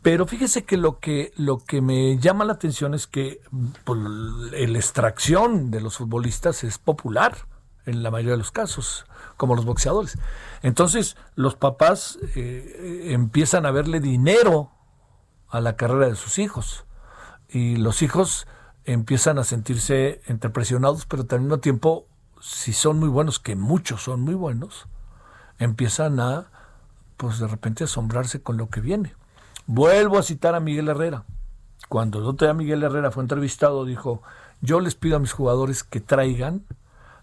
Pero 0.01 0.27
fíjese 0.27 0.65
que 0.65 0.75
lo 0.75 0.99
que 0.99 1.31
lo 1.37 1.59
que 1.59 1.81
me 1.81 2.17
llama 2.17 2.43
la 2.43 2.53
atención 2.53 2.93
es 2.93 3.07
que 3.07 3.39
pues, 3.85 3.99
la 3.99 4.77
extracción 4.77 5.71
de 5.71 5.79
los 5.79 5.97
futbolistas 5.97 6.65
es 6.65 6.77
popular 6.77 7.37
en 7.85 8.03
la 8.03 8.11
mayoría 8.11 8.33
de 8.33 8.39
los 8.39 8.51
casos, 8.51 9.05
como 9.37 9.55
los 9.55 9.65
boxeadores. 9.65 10.17
Entonces, 10.61 11.15
los 11.35 11.55
papás 11.55 12.19
eh, 12.35 13.07
empiezan 13.11 13.65
a 13.65 13.71
verle 13.71 14.01
dinero 14.01 14.71
a 15.49 15.61
la 15.61 15.77
carrera 15.77 16.07
de 16.07 16.15
sus 16.15 16.37
hijos. 16.37 16.85
Y 17.47 17.77
los 17.77 18.01
hijos 18.01 18.47
empiezan 18.85 19.37
a 19.39 19.43
sentirse 19.43 20.21
entrepresionados, 20.27 21.05
pero 21.05 21.25
al 21.29 21.41
mismo 21.41 21.59
tiempo, 21.59 22.07
si 22.41 22.73
son 22.73 22.99
muy 22.99 23.09
buenos, 23.09 23.39
que 23.39 23.55
muchos 23.55 24.03
son 24.03 24.21
muy 24.21 24.33
buenos, 24.33 24.87
empiezan 25.59 26.19
a, 26.19 26.47
pues 27.17 27.39
de 27.39 27.47
repente, 27.47 27.85
asombrarse 27.85 28.41
con 28.41 28.57
lo 28.57 28.69
que 28.69 28.81
viene. 28.81 29.13
Vuelvo 29.65 30.17
a 30.17 30.23
citar 30.23 30.55
a 30.55 30.59
Miguel 30.59 30.89
Herrera. 30.89 31.23
Cuando 31.87 32.19
el 32.19 32.55
Miguel 32.55 32.83
Herrera 32.83 33.11
fue 33.11 33.23
entrevistado, 33.23 33.85
dijo, 33.85 34.21
yo 34.61 34.79
les 34.79 34.95
pido 34.95 35.17
a 35.17 35.19
mis 35.19 35.31
jugadores 35.31 35.83
que 35.83 35.99
traigan 35.99 36.63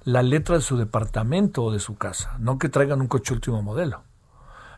la 0.05 0.23
letra 0.23 0.57
de 0.57 0.63
su 0.63 0.77
departamento 0.77 1.65
o 1.65 1.73
de 1.73 1.81
su 1.81 1.97
casa, 1.97 2.37
no 2.39 2.59
que 2.59 2.69
traigan 2.69 3.01
un 3.01 3.09
coche 3.09 3.35
último 3.35 3.63
modelo. 3.63 4.03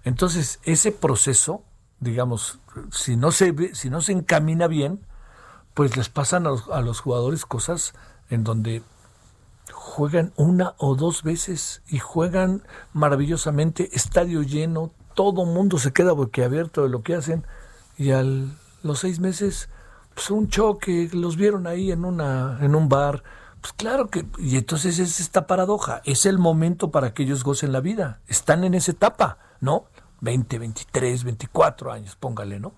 Entonces, 0.04 0.60
ese 0.64 0.90
proceso, 0.90 1.62
digamos, 2.00 2.58
si 2.90 3.16
no 3.16 3.30
se, 3.30 3.74
si 3.74 3.90
no 3.90 4.00
se 4.00 4.12
encamina 4.12 4.66
bien, 4.66 5.00
pues 5.74 5.96
les 5.96 6.08
pasan 6.08 6.46
a 6.46 6.80
los, 6.80 7.00
jugadores 7.00 7.46
cosas 7.46 7.94
en 8.30 8.44
donde 8.44 8.82
juegan 9.72 10.32
una 10.36 10.74
o 10.78 10.94
dos 10.94 11.22
veces 11.22 11.82
y 11.88 11.98
juegan 11.98 12.62
maravillosamente, 12.92 13.90
estadio 13.92 14.42
lleno, 14.42 14.90
todo 15.14 15.44
mundo 15.44 15.78
se 15.78 15.92
queda 15.92 16.12
boquiabierto 16.12 16.82
de 16.82 16.88
lo 16.88 17.02
que 17.02 17.14
hacen 17.14 17.46
y 17.96 18.10
a 18.10 18.22
los 18.22 18.98
seis 18.98 19.20
meses, 19.20 19.68
pues 20.14 20.30
un 20.30 20.48
choque, 20.48 21.08
los 21.12 21.36
vieron 21.36 21.66
ahí 21.66 21.92
en, 21.92 22.04
una, 22.04 22.58
en 22.60 22.74
un 22.74 22.88
bar, 22.88 23.22
pues 23.60 23.72
claro 23.74 24.08
que, 24.08 24.26
y 24.38 24.56
entonces 24.56 24.98
es 24.98 25.20
esta 25.20 25.46
paradoja, 25.46 26.02
es 26.04 26.26
el 26.26 26.38
momento 26.38 26.90
para 26.90 27.14
que 27.14 27.22
ellos 27.22 27.44
gocen 27.44 27.72
la 27.72 27.80
vida, 27.80 28.20
están 28.26 28.64
en 28.64 28.74
esa 28.74 28.90
etapa, 28.90 29.38
¿no? 29.60 29.86
20, 30.20 30.58
23, 30.58 31.24
24 31.24 31.92
años, 31.92 32.16
póngale, 32.16 32.60
¿no? 32.60 32.72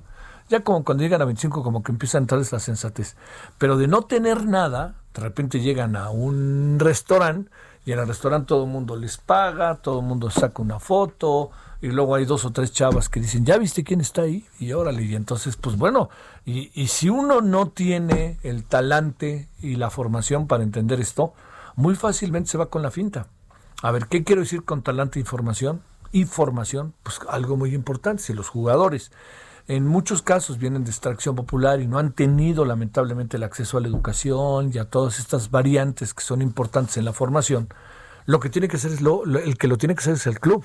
Ya 0.48 0.60
como 0.60 0.84
cuando 0.84 1.02
llegan 1.02 1.22
a 1.22 1.24
25 1.24 1.62
como 1.62 1.82
que 1.82 1.92
empieza 1.92 2.18
a 2.18 2.20
entrar 2.20 2.40
esa 2.40 2.58
sensatez. 2.58 3.16
Pero 3.58 3.76
de 3.76 3.88
no 3.88 4.02
tener 4.02 4.46
nada, 4.46 4.94
de 5.14 5.22
repente 5.22 5.60
llegan 5.60 5.96
a 5.96 6.10
un 6.10 6.78
restaurante 6.78 7.50
y 7.86 7.92
en 7.92 7.98
el 7.98 8.06
restaurante 8.06 8.48
todo 8.48 8.64
el 8.64 8.70
mundo 8.70 8.96
les 8.96 9.16
paga, 9.16 9.76
todo 9.76 10.00
el 10.00 10.06
mundo 10.06 10.30
saca 10.30 10.62
una 10.62 10.80
foto 10.80 11.50
y 11.80 11.88
luego 11.88 12.14
hay 12.14 12.24
dos 12.24 12.44
o 12.44 12.50
tres 12.50 12.72
chavas 12.72 13.08
que 13.08 13.20
dicen, 13.20 13.44
¿ya 13.44 13.58
viste 13.58 13.84
quién 13.84 14.00
está 14.00 14.22
ahí? 14.22 14.46
Y 14.58 14.72
órale, 14.72 15.02
y 15.02 15.14
entonces, 15.14 15.56
pues 15.56 15.76
bueno, 15.76 16.08
y, 16.46 16.70
y 16.74 16.88
si 16.88 17.10
uno 17.10 17.42
no 17.42 17.68
tiene 17.68 18.38
el 18.42 18.64
talante 18.64 19.48
y 19.60 19.76
la 19.76 19.90
formación 19.90 20.46
para 20.46 20.62
entender 20.62 21.00
esto, 21.00 21.34
muy 21.76 21.94
fácilmente 21.94 22.48
se 22.48 22.58
va 22.58 22.66
con 22.66 22.82
la 22.82 22.90
finta. 22.90 23.26
A 23.82 23.90
ver, 23.90 24.06
¿qué 24.06 24.24
quiero 24.24 24.40
decir 24.40 24.64
con 24.64 24.82
talante 24.82 25.18
e 25.18 25.20
información? 25.20 25.82
Información, 26.12 26.94
pues 27.02 27.20
algo 27.28 27.58
muy 27.58 27.74
importante, 27.74 28.22
si 28.22 28.32
los 28.32 28.48
jugadores 28.48 29.12
en 29.66 29.86
muchos 29.86 30.20
casos 30.20 30.58
vienen 30.58 30.84
de 30.84 30.90
extracción 30.90 31.34
popular 31.34 31.80
y 31.80 31.86
no 31.86 31.98
han 31.98 32.12
tenido 32.12 32.64
lamentablemente 32.64 33.38
el 33.38 33.44
acceso 33.44 33.78
a 33.78 33.80
la 33.80 33.88
educación 33.88 34.70
y 34.72 34.78
a 34.78 34.90
todas 34.90 35.18
estas 35.18 35.50
variantes 35.50 36.12
que 36.12 36.22
son 36.22 36.42
importantes 36.42 36.96
en 36.98 37.04
la 37.04 37.12
formación, 37.12 37.68
lo 38.26 38.40
que 38.40 38.50
tiene 38.50 38.68
que 38.68 38.76
hacer 38.76 38.92
es 38.92 39.00
lo, 39.00 39.24
el 39.24 39.56
que 39.56 39.68
lo 39.68 39.78
tiene 39.78 39.94
que 39.94 40.00
hacer 40.00 40.14
es 40.14 40.26
el 40.26 40.38
club. 40.38 40.64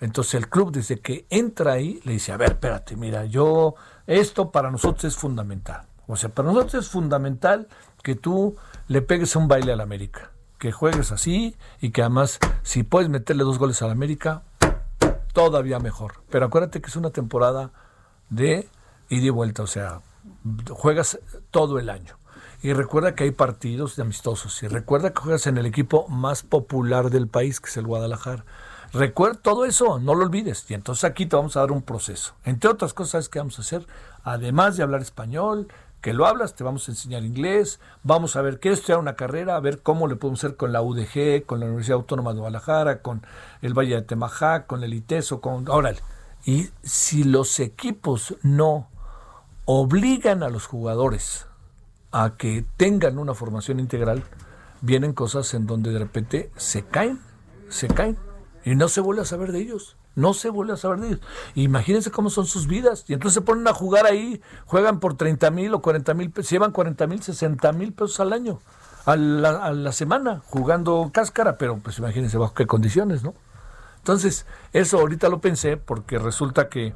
Entonces 0.00 0.34
el 0.34 0.48
club 0.48 0.72
desde 0.72 1.00
que 1.00 1.26
entra 1.30 1.72
ahí 1.72 2.00
le 2.04 2.12
dice, 2.12 2.32
a 2.32 2.36
ver, 2.36 2.50
espérate, 2.50 2.96
mira, 2.96 3.24
yo, 3.24 3.74
esto 4.06 4.50
para 4.50 4.70
nosotros 4.70 5.04
es 5.04 5.16
fundamental. 5.16 5.86
O 6.06 6.16
sea, 6.16 6.28
para 6.28 6.48
nosotros 6.48 6.84
es 6.84 6.90
fundamental 6.90 7.68
que 8.02 8.14
tú 8.14 8.56
le 8.88 9.02
pegues 9.02 9.34
un 9.36 9.48
baile 9.48 9.72
al 9.72 9.80
América, 9.80 10.30
que 10.58 10.72
juegues 10.72 11.12
así 11.12 11.56
y 11.80 11.90
que 11.90 12.02
además 12.02 12.38
si 12.62 12.82
puedes 12.82 13.08
meterle 13.08 13.44
dos 13.44 13.58
goles 13.58 13.82
al 13.82 13.90
América, 13.90 14.42
todavía 15.32 15.78
mejor. 15.78 16.14
Pero 16.30 16.46
acuérdate 16.46 16.80
que 16.80 16.88
es 16.88 16.96
una 16.96 17.10
temporada 17.10 17.72
de 18.30 18.68
ida 19.08 19.26
y 19.26 19.30
vuelta, 19.30 19.62
o 19.62 19.66
sea, 19.66 20.00
juegas 20.70 21.18
todo 21.50 21.78
el 21.78 21.90
año. 21.90 22.16
Y 22.62 22.72
recuerda 22.72 23.14
que 23.14 23.24
hay 23.24 23.30
partidos 23.30 23.96
de 23.96 24.02
amistosos. 24.02 24.62
Y 24.62 24.68
recuerda 24.68 25.10
que 25.12 25.20
juegas 25.20 25.46
en 25.46 25.58
el 25.58 25.66
equipo 25.66 26.08
más 26.08 26.42
popular 26.42 27.10
del 27.10 27.28
país, 27.28 27.60
que 27.60 27.68
es 27.68 27.76
el 27.76 27.86
Guadalajara. 27.86 28.44
Recuerda 28.92 29.40
todo 29.40 29.64
eso, 29.66 29.98
no 29.98 30.14
lo 30.14 30.24
olvides. 30.24 30.68
Y 30.70 30.74
entonces 30.74 31.04
aquí 31.04 31.26
te 31.26 31.36
vamos 31.36 31.56
a 31.56 31.60
dar 31.60 31.70
un 31.70 31.82
proceso. 31.82 32.34
Entre 32.44 32.70
otras 32.70 32.94
cosas, 32.94 33.28
que 33.28 33.38
vamos 33.38 33.58
a 33.58 33.62
hacer? 33.62 33.86
Además 34.24 34.76
de 34.76 34.82
hablar 34.82 35.02
español, 35.02 35.68
que 36.00 36.12
lo 36.12 36.26
hablas, 36.26 36.54
te 36.54 36.64
vamos 36.64 36.88
a 36.88 36.92
enseñar 36.92 37.24
inglés, 37.24 37.80
vamos 38.02 38.36
a 38.36 38.42
ver 38.42 38.58
qué 38.58 38.70
estudiar 38.70 38.98
una 38.98 39.16
carrera, 39.16 39.56
a 39.56 39.60
ver 39.60 39.82
cómo 39.82 40.08
le 40.08 40.16
podemos 40.16 40.42
hacer 40.42 40.56
con 40.56 40.72
la 40.72 40.82
UDG, 40.82 41.44
con 41.46 41.60
la 41.60 41.66
Universidad 41.66 41.96
Autónoma 41.96 42.32
de 42.32 42.40
Guadalajara, 42.40 43.02
con 43.02 43.26
el 43.60 43.74
Valle 43.74 43.96
de 43.96 44.02
Temajac, 44.02 44.66
con 44.66 44.82
el 44.82 44.94
ITESO, 44.94 45.40
con... 45.40 45.68
Órale, 45.68 46.00
y 46.46 46.70
si 46.84 47.24
los 47.24 47.58
equipos 47.58 48.36
no 48.42 48.88
obligan 49.64 50.44
a 50.44 50.48
los 50.48 50.66
jugadores 50.66 51.46
a 52.12 52.36
que 52.38 52.64
tengan 52.76 53.18
una 53.18 53.34
formación 53.34 53.80
integral, 53.80 54.22
vienen 54.80 55.12
cosas 55.12 55.52
en 55.54 55.66
donde 55.66 55.90
de 55.90 55.98
repente 55.98 56.52
se 56.56 56.84
caen, 56.84 57.20
se 57.68 57.88
caen 57.88 58.16
y 58.64 58.76
no 58.76 58.88
se 58.88 59.00
vuelve 59.00 59.22
a 59.22 59.26
saber 59.26 59.50
de 59.50 59.58
ellos. 59.58 59.96
No 60.14 60.32
se 60.34 60.48
vuelve 60.48 60.72
a 60.72 60.76
saber 60.76 61.00
de 61.00 61.08
ellos. 61.08 61.20
Imagínense 61.56 62.12
cómo 62.12 62.30
son 62.30 62.46
sus 62.46 62.68
vidas. 62.68 63.04
Y 63.08 63.12
entonces 63.12 63.34
se 63.34 63.40
ponen 63.40 63.66
a 63.66 63.74
jugar 63.74 64.06
ahí, 64.06 64.40
juegan 64.66 65.00
por 65.00 65.16
30 65.16 65.50
mil 65.50 65.74
o 65.74 65.82
40 65.82 66.14
mil 66.14 66.30
pesos, 66.30 66.50
llevan 66.50 66.70
40 66.70 67.06
mil, 67.08 67.22
60 67.22 67.72
mil 67.72 67.92
pesos 67.92 68.20
al 68.20 68.32
año, 68.32 68.60
a 69.04 69.16
la, 69.16 69.64
a 69.64 69.72
la 69.72 69.90
semana, 69.90 70.42
jugando 70.46 71.10
cáscara, 71.12 71.58
pero 71.58 71.78
pues 71.78 71.98
imagínense 71.98 72.38
bajo 72.38 72.54
qué 72.54 72.66
condiciones, 72.66 73.24
¿no? 73.24 73.34
Entonces, 74.06 74.46
eso 74.72 75.00
ahorita 75.00 75.28
lo 75.28 75.40
pensé 75.40 75.76
porque 75.76 76.20
resulta 76.20 76.68
que 76.68 76.94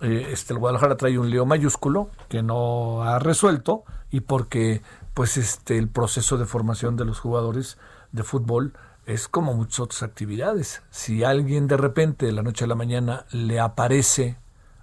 eh, 0.00 0.28
este, 0.30 0.52
el 0.52 0.60
Guadalajara 0.60 0.96
trae 0.96 1.18
un 1.18 1.28
lío 1.28 1.44
mayúsculo 1.44 2.08
que 2.28 2.40
no 2.44 3.02
ha 3.02 3.18
resuelto 3.18 3.82
y 4.12 4.20
porque 4.20 4.80
pues 5.12 5.38
este 5.38 5.76
el 5.76 5.88
proceso 5.88 6.38
de 6.38 6.46
formación 6.46 6.96
de 6.96 7.04
los 7.04 7.18
jugadores 7.18 7.78
de 8.12 8.22
fútbol 8.22 8.74
es 9.06 9.26
como 9.26 9.54
muchas 9.54 9.80
otras 9.80 10.04
actividades. 10.04 10.84
Si 10.90 11.24
alguien 11.24 11.66
de 11.66 11.78
repente 11.78 12.26
de 12.26 12.32
la 12.32 12.44
noche 12.44 12.64
a 12.64 12.68
la 12.68 12.76
mañana 12.76 13.26
le 13.32 13.58
aparece 13.58 14.38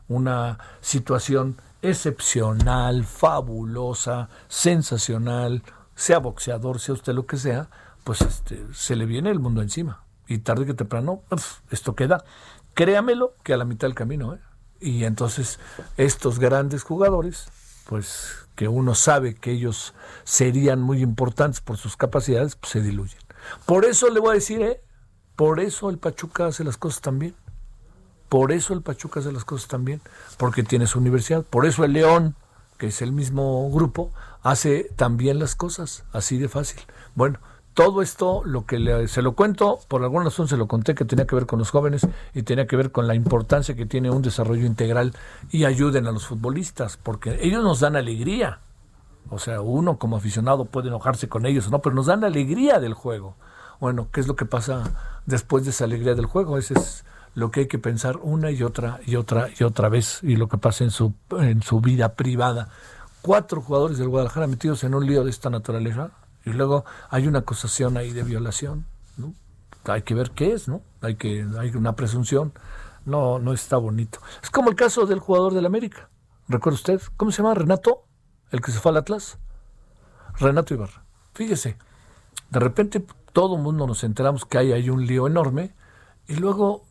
una 0.09 0.59
situación 0.81 1.55
excepcional, 1.81 3.05
fabulosa, 3.05 4.27
sensacional, 4.49 5.63
sea 5.95 6.19
boxeador, 6.19 6.81
sea 6.81 6.95
usted 6.95 7.13
lo 7.13 7.25
que 7.25 7.37
sea, 7.37 7.69
pues 8.03 8.19
este, 8.19 8.65
se 8.73 8.97
le 8.97 9.05
viene 9.05 9.31
el 9.31 9.39
mundo 9.39 9.61
encima 9.61 10.03
y 10.33 10.39
tarde 10.39 10.65
que 10.65 10.73
temprano 10.73 11.21
esto 11.69 11.95
queda. 11.95 12.25
Créamelo 12.73 13.35
que 13.43 13.53
a 13.53 13.57
la 13.57 13.65
mitad 13.65 13.87
del 13.87 13.95
camino. 13.95 14.33
¿eh? 14.33 14.39
Y 14.79 15.05
entonces 15.05 15.59
estos 15.97 16.39
grandes 16.39 16.83
jugadores, 16.83 17.47
pues 17.87 18.47
que 18.55 18.67
uno 18.67 18.95
sabe 18.95 19.35
que 19.35 19.51
ellos 19.51 19.93
serían 20.23 20.81
muy 20.81 21.01
importantes 21.01 21.61
por 21.61 21.77
sus 21.77 21.95
capacidades, 21.95 22.55
pues 22.55 22.71
se 22.71 22.81
diluyen. 22.81 23.19
Por 23.65 23.85
eso 23.85 24.09
le 24.09 24.19
voy 24.19 24.31
a 24.31 24.33
decir, 24.33 24.61
¿eh? 24.61 24.81
por 25.35 25.59
eso 25.59 25.89
el 25.89 25.97
Pachuca 25.99 26.47
hace 26.47 26.63
las 26.63 26.77
cosas 26.77 27.01
también. 27.01 27.35
Por 28.29 28.51
eso 28.51 28.73
el 28.73 28.81
Pachuca 28.81 29.19
hace 29.19 29.31
las 29.31 29.45
cosas 29.45 29.67
también, 29.67 30.01
porque 30.37 30.63
tiene 30.63 30.87
su 30.87 30.97
universidad. 30.97 31.43
Por 31.43 31.67
eso 31.67 31.83
el 31.83 31.93
León, 31.93 32.35
que 32.79 32.87
es 32.87 33.03
el 33.03 33.11
mismo 33.11 33.69
grupo, 33.69 34.11
hace 34.41 34.89
también 34.95 35.37
las 35.37 35.55
cosas, 35.55 36.03
así 36.11 36.39
de 36.39 36.49
fácil. 36.49 36.81
Bueno, 37.13 37.37
todo 37.73 38.01
esto, 38.01 38.43
lo 38.45 38.65
que 38.65 39.07
se 39.07 39.21
lo 39.21 39.33
cuento, 39.33 39.79
por 39.87 40.03
alguna 40.03 40.25
razón 40.25 40.47
se 40.47 40.57
lo 40.57 40.67
conté 40.67 40.93
que 40.93 41.05
tenía 41.05 41.25
que 41.25 41.35
ver 41.35 41.45
con 41.45 41.59
los 41.59 41.71
jóvenes 41.71 42.07
y 42.33 42.43
tenía 42.43 42.67
que 42.67 42.75
ver 42.75 42.91
con 42.91 43.07
la 43.07 43.15
importancia 43.15 43.75
que 43.75 43.85
tiene 43.85 44.11
un 44.11 44.21
desarrollo 44.21 44.65
integral 44.65 45.13
y 45.51 45.65
ayuden 45.65 46.05
a 46.07 46.11
los 46.11 46.27
futbolistas, 46.27 46.97
porque 46.97 47.39
ellos 47.41 47.63
nos 47.63 47.79
dan 47.79 47.95
alegría. 47.95 48.59
O 49.29 49.39
sea, 49.39 49.61
uno 49.61 49.97
como 49.97 50.17
aficionado 50.17 50.65
puede 50.65 50.89
enojarse 50.89 51.27
con 51.27 51.45
ellos, 51.45 51.71
¿no? 51.71 51.79
Pero 51.79 51.95
nos 51.95 52.05
dan 52.05 52.23
alegría 52.23 52.79
del 52.79 52.93
juego. 52.93 53.35
Bueno, 53.79 54.07
¿qué 54.11 54.19
es 54.19 54.27
lo 54.27 54.35
que 54.35 54.45
pasa 54.45 55.19
después 55.25 55.63
de 55.63 55.71
esa 55.71 55.85
alegría 55.85 56.13
del 56.13 56.27
juego? 56.27 56.57
Ese 56.57 56.75
es 56.75 57.05
lo 57.33 57.49
que 57.49 57.61
hay 57.61 57.67
que 57.67 57.79
pensar 57.79 58.17
una 58.21 58.51
y 58.51 58.61
otra 58.61 58.99
y 59.05 59.15
otra 59.15 59.49
y 59.57 59.63
otra 59.63 59.89
vez 59.89 60.19
y 60.21 60.35
lo 60.35 60.47
que 60.47 60.57
pasa 60.57 60.83
en 60.83 60.91
su, 60.91 61.13
en 61.31 61.63
su 61.63 61.81
vida 61.81 62.13
privada. 62.13 62.69
Cuatro 63.23 63.61
jugadores 63.61 63.97
del 63.97 64.09
Guadalajara 64.09 64.45
metidos 64.47 64.83
en 64.83 64.93
un 64.93 65.07
lío 65.07 65.23
de 65.23 65.31
esta 65.31 65.49
naturaleza 65.49 66.11
y 66.45 66.51
luego 66.51 66.85
hay 67.09 67.27
una 67.27 67.39
acusación 67.39 67.97
ahí 67.97 68.11
de 68.11 68.23
violación, 68.23 68.85
¿no? 69.17 69.33
Hay 69.85 70.01
que 70.03 70.13
ver 70.13 70.31
qué 70.31 70.53
es, 70.53 70.67
¿no? 70.67 70.81
Hay 71.01 71.15
que 71.15 71.45
hay 71.59 71.69
una 71.75 71.95
presunción. 71.95 72.53
No, 73.05 73.39
no 73.39 73.53
está 73.53 73.77
bonito. 73.77 74.19
Es 74.41 74.49
como 74.49 74.69
el 74.69 74.75
caso 74.75 75.05
del 75.05 75.19
jugador 75.19 75.53
del 75.53 75.65
América. 75.65 76.09
¿Recuerda 76.47 76.75
usted? 76.75 77.01
¿Cómo 77.17 77.31
se 77.31 77.41
llama? 77.41 77.53
Renato, 77.53 78.05
el 78.51 78.61
que 78.61 78.71
se 78.71 78.79
fue 78.79 78.91
al 78.91 78.97
Atlas. 78.97 79.37
Renato 80.39 80.73
Ibarra. 80.73 81.03
Fíjese, 81.33 81.77
de 82.49 82.59
repente 82.59 83.05
todo 83.33 83.57
el 83.57 83.61
mundo 83.61 83.87
nos 83.87 84.03
enteramos 84.03 84.45
que 84.45 84.57
hay 84.57 84.71
ahí 84.71 84.89
un 84.89 85.05
lío 85.05 85.27
enorme 85.27 85.73
y 86.27 86.35
luego 86.35 86.85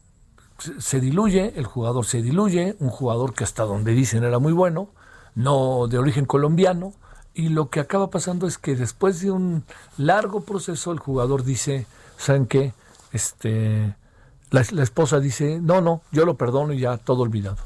se 0.78 1.00
diluye, 1.00 1.54
el 1.56 1.66
jugador 1.66 2.04
se 2.04 2.22
diluye, 2.22 2.76
un 2.78 2.90
jugador 2.90 3.34
que 3.34 3.44
hasta 3.44 3.64
donde 3.64 3.92
dicen 3.92 4.24
era 4.24 4.38
muy 4.38 4.52
bueno, 4.52 4.90
no 5.34 5.86
de 5.88 5.98
origen 5.98 6.24
colombiano, 6.24 6.92
y 7.34 7.48
lo 7.48 7.70
que 7.70 7.80
acaba 7.80 8.10
pasando 8.10 8.46
es 8.46 8.58
que 8.58 8.76
después 8.76 9.20
de 9.20 9.30
un 9.30 9.64
largo 9.96 10.42
proceso 10.42 10.92
el 10.92 10.98
jugador 10.98 11.44
dice, 11.44 11.86
¿saben 12.18 12.46
qué? 12.46 12.74
Este, 13.12 13.94
la, 14.50 14.60
esposa 14.60 15.18
dice, 15.20 15.58
no, 15.60 15.80
no, 15.80 16.02
yo 16.10 16.24
lo 16.26 16.36
perdono 16.36 16.72
y 16.72 16.80
ya 16.80 16.98
todo 16.98 17.22
olvidado. 17.22 17.56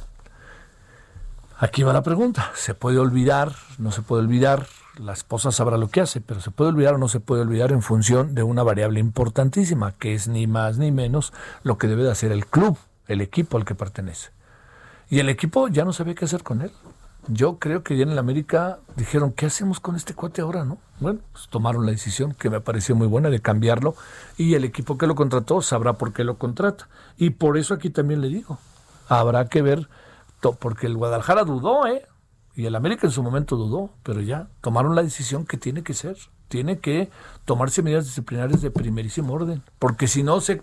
Aquí 1.59 1.83
va 1.83 1.93
la 1.93 2.03
pregunta, 2.03 2.53
¿se 2.55 2.75
puede 2.75 2.99
olvidar? 2.99 3.55
¿No 3.79 3.91
se 3.91 4.03
puede 4.03 4.23
olvidar? 4.23 4.67
La 4.99 5.13
esposa 5.13 5.53
sabrá 5.53 5.79
lo 5.79 5.89
que 5.89 6.01
hace, 6.01 6.21
pero 6.21 6.41
¿se 6.41 6.51
puede 6.51 6.71
olvidar 6.71 6.95
o 6.95 6.99
no 6.99 7.09
se 7.09 7.21
puede 7.21 7.43
olvidar 7.43 7.73
en 7.73 7.83
función 7.83 8.35
de 8.35 8.43
una 8.43 8.63
variable 8.63 9.01
importantísima, 9.01 9.93
que 9.93 10.15
es 10.15 10.29
ni 10.29 10.47
más 10.47 10.79
ni 10.79 10.93
menos 10.93 11.33
lo 11.63 11.77
que 11.77 11.87
debe 11.87 12.03
de 12.03 12.11
hacer 12.11 12.33
el 12.33 12.47
club, 12.47 12.79
el 13.09 13.21
equipo 13.21 13.57
al 13.57 13.65
que 13.65 13.75
pertenece? 13.75 14.31
Y 15.09 15.19
el 15.19 15.29
equipo 15.29 15.69
ya 15.69 15.85
no 15.85 15.93
sabe 15.93 16.15
qué 16.15 16.25
hacer 16.25 16.43
con 16.43 16.63
él 16.63 16.73
yo 17.29 17.59
creo 17.59 17.83
que 17.83 17.97
ya 17.97 18.05
en 18.05 18.11
el 18.11 18.19
América 18.19 18.79
dijeron, 18.97 19.33
¿qué 19.33 19.47
hacemos 19.47 19.81
con 19.81 19.97
este 19.97 20.15
cuate 20.15 20.43
ahora? 20.43 20.65
no 20.65 20.79
Bueno, 21.01 21.21
pues 21.33 21.49
tomaron 21.49 21.85
la 21.85 21.93
decisión 21.93 22.35
que 22.35 22.51
me 22.51 22.61
pareció 22.61 22.95
muy 22.95 23.07
buena 23.07 23.31
de 23.31 23.41
cambiarlo 23.41 23.95
y 24.37 24.55
el 24.55 24.65
equipo 24.65 24.99
que 24.99 25.07
lo 25.07 25.15
contrató 25.15 25.61
sabrá 25.63 25.95
por 25.95 26.13
qué 26.13 26.25
lo 26.25 26.39
contrata. 26.39 26.89
Y 27.17 27.31
por 27.31 27.59
eso 27.59 27.75
aquí 27.75 27.91
también 27.91 28.21
le 28.21 28.29
digo, 28.29 28.59
habrá 29.09 29.47
que 29.47 29.63
ver, 29.63 29.89
porque 30.61 30.87
el 30.87 30.97
Guadalajara 30.97 31.45
dudó, 31.45 31.87
¿eh? 31.87 32.07
Y 32.55 32.67
el 32.67 32.75
América 32.75 33.07
en 33.07 33.13
su 33.13 33.23
momento 33.23 33.57
dudó, 33.57 33.91
pero 34.03 34.21
ya 34.21 34.49
tomaron 34.61 34.95
la 34.95 35.03
decisión 35.03 35.45
que 35.45 35.59
tiene 35.59 35.83
que 35.83 35.93
ser. 35.93 36.17
Tiene 36.49 36.79
que 36.79 37.11
tomarse 37.45 37.83
medidas 37.83 38.05
disciplinarias 38.05 38.63
de 38.63 38.71
primerísimo 38.71 39.35
orden, 39.35 39.63
porque 39.79 40.07
si 40.07 40.23
no 40.23 40.41
se 40.41 40.63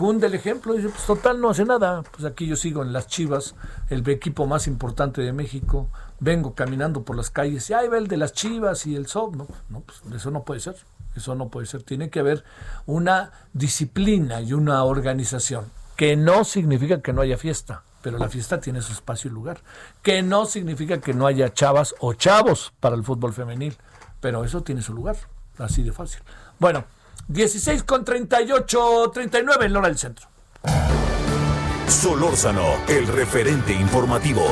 cunde 0.00 0.28
el 0.28 0.34
ejemplo, 0.34 0.72
dice, 0.72 0.88
pues 0.88 1.04
total, 1.04 1.42
no 1.42 1.50
hace 1.50 1.66
nada. 1.66 2.02
Pues 2.10 2.24
aquí 2.24 2.46
yo 2.46 2.56
sigo 2.56 2.82
en 2.82 2.90
las 2.90 3.06
Chivas, 3.06 3.54
el 3.90 4.08
equipo 4.08 4.46
más 4.46 4.66
importante 4.66 5.20
de 5.20 5.34
México, 5.34 5.90
vengo 6.20 6.54
caminando 6.54 7.02
por 7.02 7.16
las 7.16 7.28
calles 7.28 7.68
y 7.68 7.74
ahí 7.74 7.86
va 7.86 7.98
el 7.98 8.08
de 8.08 8.16
las 8.16 8.32
Chivas 8.32 8.86
y 8.86 8.96
el 8.96 9.08
SOB. 9.08 9.36
No, 9.36 9.46
no 9.68 9.80
pues 9.80 10.00
eso 10.14 10.30
no 10.30 10.42
puede 10.42 10.60
ser, 10.60 10.74
eso 11.14 11.34
no 11.34 11.50
puede 11.50 11.66
ser. 11.66 11.82
Tiene 11.82 12.08
que 12.08 12.20
haber 12.20 12.44
una 12.86 13.32
disciplina 13.52 14.40
y 14.40 14.54
una 14.54 14.84
organización. 14.84 15.66
que 15.96 16.16
no 16.16 16.44
significa 16.44 17.02
que 17.02 17.12
no 17.12 17.20
haya 17.20 17.36
fiesta, 17.36 17.82
pero 18.00 18.16
la 18.16 18.30
fiesta 18.30 18.58
tiene 18.58 18.80
su 18.80 18.94
espacio 18.94 19.30
y 19.30 19.34
lugar, 19.34 19.60
que 20.00 20.22
no 20.22 20.46
significa 20.46 20.98
que 20.98 21.12
no 21.12 21.26
haya 21.26 21.52
chavas 21.52 21.94
o 22.00 22.14
chavos 22.14 22.72
para 22.80 22.96
el 22.96 23.04
fútbol 23.04 23.34
femenil, 23.34 23.76
pero 24.18 24.44
eso 24.44 24.62
tiene 24.62 24.80
su 24.80 24.94
lugar, 24.94 25.16
así 25.58 25.82
de 25.82 25.92
fácil. 25.92 26.22
Bueno, 26.58 26.86
16 27.30 27.84
con 27.84 28.04
38, 28.04 29.12
39 29.14 29.66
en 29.66 29.72
Lora 29.72 29.86
del 29.86 29.96
Centro. 29.96 30.26
Solórzano, 31.86 32.64
el 32.88 33.06
referente 33.06 33.72
informativo. 33.72 34.42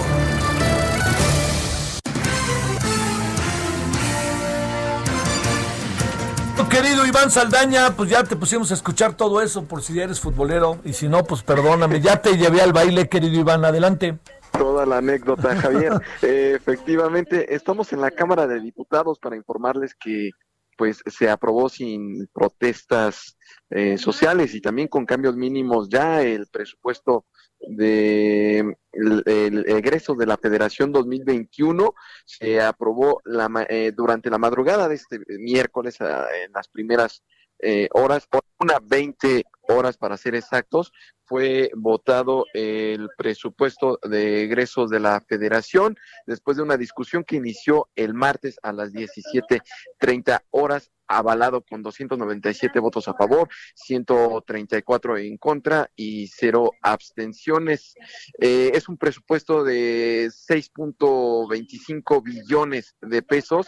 Querido 6.70 7.04
Iván 7.04 7.30
Saldaña, 7.32 7.96
pues 7.96 8.10
ya 8.10 8.22
te 8.22 8.36
pusimos 8.36 8.70
a 8.70 8.74
escuchar 8.74 9.16
todo 9.16 9.40
eso 9.40 9.64
por 9.64 9.82
si 9.82 9.98
eres 9.98 10.20
futbolero 10.20 10.78
y 10.84 10.92
si 10.92 11.08
no, 11.08 11.24
pues 11.24 11.42
perdóname, 11.42 12.00
ya 12.00 12.22
te 12.22 12.36
llevé 12.36 12.60
al 12.60 12.72
baile, 12.72 13.08
querido 13.08 13.40
Iván, 13.40 13.64
adelante. 13.64 14.18
Toda 14.52 14.86
la 14.86 14.98
anécdota, 14.98 15.56
Javier. 15.56 15.94
Eh, 16.22 16.52
efectivamente, 16.54 17.54
estamos 17.54 17.92
en 17.92 18.00
la 18.00 18.12
Cámara 18.12 18.46
de 18.46 18.60
Diputados 18.60 19.18
para 19.18 19.34
informarles 19.34 19.94
que 19.94 20.30
pues 20.78 21.02
se 21.04 21.28
aprobó 21.28 21.68
sin 21.68 22.28
protestas 22.28 23.36
eh, 23.68 23.98
sociales 23.98 24.54
y 24.54 24.60
también 24.60 24.86
con 24.86 25.04
cambios 25.04 25.36
mínimos 25.36 25.88
ya 25.90 26.22
el 26.22 26.46
presupuesto 26.46 27.26
de 27.58 28.76
el, 28.92 29.64
egreso 29.66 30.14
de 30.14 30.26
la 30.26 30.36
Federación 30.36 30.92
2021 30.92 31.92
se 32.24 32.60
aprobó 32.60 33.20
la, 33.24 33.66
eh, 33.68 33.92
durante 33.94 34.30
la 34.30 34.38
madrugada 34.38 34.88
de 34.88 34.94
este 34.94 35.18
miércoles 35.40 36.00
en 36.00 36.52
las 36.52 36.68
primeras 36.68 37.24
eh, 37.58 37.88
horas, 37.92 38.28
una 38.60 38.78
20 38.82 39.44
horas 39.68 39.96
para 39.96 40.16
ser 40.16 40.34
exactos, 40.34 40.92
fue 41.24 41.70
votado 41.76 42.46
el 42.54 43.08
presupuesto 43.16 43.98
de 44.02 44.44
egresos 44.44 44.90
de 44.90 45.00
la 45.00 45.20
federación 45.20 45.96
después 46.26 46.56
de 46.56 46.62
una 46.62 46.76
discusión 46.76 47.22
que 47.22 47.36
inició 47.36 47.88
el 47.96 48.14
martes 48.14 48.58
a 48.62 48.72
las 48.72 48.92
17.30 48.92 50.42
horas 50.50 50.90
avalado 51.08 51.62
con 51.62 51.82
297 51.82 52.78
votos 52.78 53.08
a 53.08 53.14
favor, 53.14 53.48
134 53.74 55.18
en 55.18 55.38
contra 55.38 55.90
y 55.96 56.28
cero 56.28 56.70
abstenciones. 56.82 57.94
Eh, 58.38 58.70
es 58.74 58.88
un 58.88 58.96
presupuesto 58.98 59.64
de 59.64 60.28
6.25 60.28 62.22
billones 62.22 62.94
de 63.00 63.22
pesos, 63.22 63.66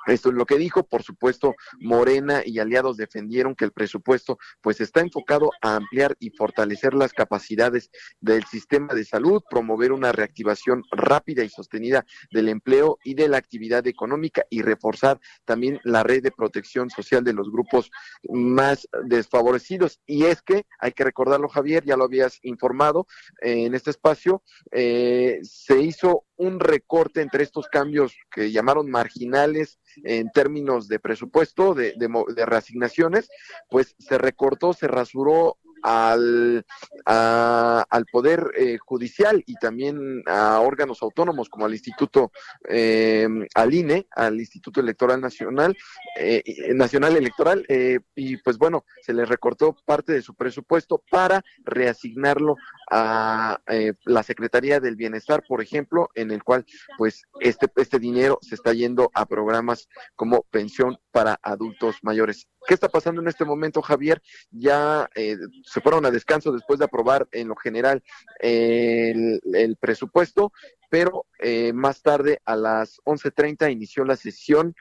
Esto 0.06 0.28
es 0.28 0.34
lo 0.34 0.46
que 0.46 0.58
dijo, 0.58 0.84
por 0.84 1.02
supuesto, 1.02 1.54
Morena 1.80 2.42
y 2.44 2.58
aliados 2.58 2.96
defendieron 2.96 3.54
que 3.54 3.64
el 3.64 3.72
presupuesto 3.72 4.38
pues 4.60 4.80
está 4.80 5.00
enfocado 5.00 5.50
a 5.62 5.76
ampliar 5.76 6.16
y 6.20 6.30
fortalecer 6.30 6.94
las 6.94 7.12
capacidades 7.12 7.90
del 8.20 8.44
sistema 8.44 8.94
de 8.94 9.04
salud, 9.04 9.42
promover 9.48 9.92
una 9.92 10.12
reactivación 10.12 10.82
rápida 10.90 11.42
y 11.42 11.48
sostenida 11.48 12.04
del 12.30 12.48
empleo 12.48 12.98
y 13.04 13.14
de 13.14 13.28
la 13.28 13.38
actividad 13.38 13.86
económica 13.86 14.44
y 14.50 14.62
reforzar 14.62 15.20
también 15.44 15.80
la 15.84 16.02
red 16.02 16.22
de 16.22 16.30
protección 16.30 16.90
social 16.90 17.24
de 17.24 17.32
los 17.32 17.50
grupos 17.50 17.90
más 18.28 18.88
desfavorecidos. 19.04 20.00
Y 20.06 20.24
es 20.24 20.42
que, 20.42 20.66
hay 20.78 20.92
que 20.92 21.04
recordarlo 21.04 21.48
Javier, 21.48 21.84
ya 21.84 21.96
lo 21.96 22.04
habías 22.04 22.38
informado 22.42 23.06
eh, 23.42 23.66
en 23.66 23.74
este 23.74 23.90
espacio, 23.90 24.42
eh, 24.70 25.38
se 25.42 25.80
hizo 25.80 26.24
un 26.36 26.60
recorte 26.60 27.20
entre 27.20 27.44
estos 27.44 27.68
cambios 27.68 28.16
que 28.30 28.50
llamaron 28.50 28.90
marginales 28.90 29.78
en 30.02 30.30
términos 30.30 30.88
de 30.88 30.98
presupuesto, 30.98 31.74
de, 31.74 31.94
de, 31.96 32.46
reasignaciones, 32.46 33.28
pues 33.70 33.94
se 33.98 34.18
recortó, 34.18 34.72
se 34.72 34.88
rasuró 34.88 35.58
al, 35.84 36.64
al 37.04 38.06
Poder 38.10 38.50
eh, 38.56 38.78
Judicial 38.78 39.42
y 39.46 39.54
también 39.56 40.22
a 40.26 40.60
órganos 40.60 41.02
autónomos 41.02 41.50
como 41.50 41.66
al 41.66 41.74
Instituto, 41.74 42.32
eh, 42.68 43.28
al 43.54 43.74
INE, 43.74 44.06
al 44.16 44.40
Instituto 44.40 44.80
Electoral 44.80 45.20
Nacional, 45.20 45.76
eh, 46.18 46.42
Nacional 46.74 47.16
Electoral, 47.16 47.66
y 48.14 48.36
pues 48.38 48.56
bueno, 48.56 48.84
se 49.02 49.12
les 49.12 49.28
recortó 49.28 49.76
parte 49.84 50.14
de 50.14 50.22
su 50.22 50.34
presupuesto 50.34 51.02
para 51.10 51.44
reasignarlo 51.64 52.56
a 52.96 53.58
la 54.04 54.22
Secretaría 54.22 54.78
del 54.78 54.94
Bienestar, 54.94 55.42
por 55.48 55.60
ejemplo, 55.60 56.10
en 56.14 56.30
el 56.30 56.44
cual 56.44 56.64
pues 56.96 57.24
este, 57.40 57.66
este 57.74 57.98
dinero 57.98 58.38
se 58.40 58.54
está 58.54 58.72
yendo 58.72 59.10
a 59.14 59.26
programas 59.26 59.88
como 60.14 60.42
pensión 60.50 60.96
para 61.10 61.40
adultos 61.42 61.96
mayores. 62.02 62.46
¿Qué 62.66 62.74
está 62.74 62.88
pasando 62.88 63.20
en 63.20 63.26
este 63.26 63.44
momento, 63.44 63.82
Javier? 63.82 64.22
Ya 64.50 65.10
eh, 65.16 65.36
se 65.64 65.80
fueron 65.80 66.06
a 66.06 66.12
descanso 66.12 66.52
después 66.52 66.78
de 66.78 66.84
aprobar 66.84 67.26
en 67.32 67.48
lo 67.48 67.56
general 67.56 68.02
el, 68.38 69.40
presupuesto, 69.80 70.52
pero 70.88 71.26
eh, 71.40 71.72
más 71.72 72.00
tarde 72.00 72.40
a 72.44 72.54
las 72.54 73.00
11.30 73.04 73.72
inició 73.72 74.04
la 74.04 74.16
sesión 74.16 74.74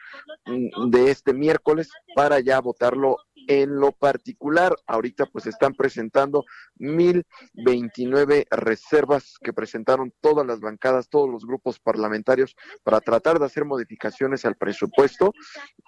mm, 0.45 0.91
de 0.91 1.09
este 1.09 1.33
miércoles 1.33 1.89
para 2.15 2.39
ya 2.39 2.59
votarlo 2.61 3.17
en 3.47 3.75
lo 3.75 3.91
particular, 3.91 4.75
ahorita 4.87 5.25
pues 5.25 5.45
están 5.47 5.73
presentando 5.73 6.45
1029 6.77 8.47
reservas 8.49 9.35
que 9.41 9.53
presentaron 9.53 10.13
todas 10.21 10.45
las 10.45 10.59
bancadas, 10.59 11.09
todos 11.09 11.29
los 11.29 11.45
grupos 11.45 11.79
parlamentarios 11.79 12.55
para 12.83 13.01
tratar 13.01 13.39
de 13.39 13.45
hacer 13.45 13.65
modificaciones 13.65 14.45
al 14.45 14.55
presupuesto 14.55 15.33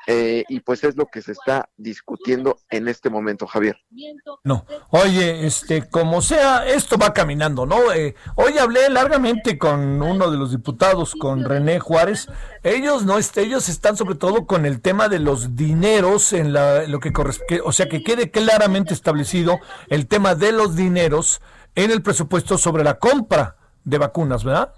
eh, 0.08 0.44
y 0.50 0.60
pues 0.60 0.84
es 0.84 0.96
lo 0.98 1.06
que 1.06 1.22
se 1.22 1.32
está 1.32 1.70
discutiendo 1.78 2.58
en 2.70 2.88
este 2.88 3.10
momento, 3.10 3.48
Javier. 3.48 3.78
No, 4.44 4.66
oye, 4.90 5.46
este, 5.46 5.88
como 5.90 6.22
sea, 6.22 6.68
esto 6.68 6.98
va 6.98 7.14
caminando, 7.14 7.66
¿no? 7.66 7.94
Eh, 7.94 8.16
hoy 8.36 8.58
hablé 8.58 8.90
largamente 8.90 9.58
con 9.58 10.02
uno 10.02 10.30
de 10.30 10.38
los 10.38 10.52
diputados, 10.52 11.16
con 11.16 11.44
René 11.44 11.80
Juárez. 11.80 12.28
Ellos 12.64 13.06
no, 13.06 13.18
este, 13.18 13.42
ellos 13.42 13.70
están 13.70 13.98
sobre 13.98 14.16
todo 14.16 14.46
con 14.46 14.66
el 14.66 14.82
tema 14.82 15.08
de 15.08 15.20
los 15.20 15.56
dineros 15.56 16.34
en 16.34 16.54
la, 16.54 16.88
lo 16.88 17.00
que 17.00 17.14
corresponde 17.14 17.45
o 17.64 17.72
sea, 17.72 17.88
que 17.88 18.04
quede 18.04 18.32
claramente 18.32 18.94
establecido 18.94 19.60
el 19.88 20.08
tema 20.08 20.36
de 20.36 20.52
los 20.52 20.76
dineros 20.76 21.42
en 21.76 21.92
el 21.92 22.02
presupuesto 22.02 22.58
sobre 22.58 22.84
la 22.84 23.00
compra 23.00 23.58
de 23.84 23.98
vacunas, 23.98 24.44
¿verdad? 24.44 24.74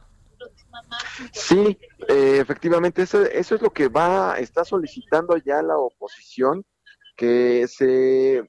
Sí, 1.32 1.78
eh, 2.08 2.40
efectivamente, 2.40 3.02
eso, 3.02 3.22
eso 3.24 3.56
es 3.56 3.62
lo 3.62 3.72
que 3.72 3.88
va, 3.88 4.38
está 4.40 4.64
solicitando 4.64 5.38
ya 5.38 5.62
la 5.62 5.78
oposición, 5.78 6.64
que 7.16 7.68
se 7.68 8.48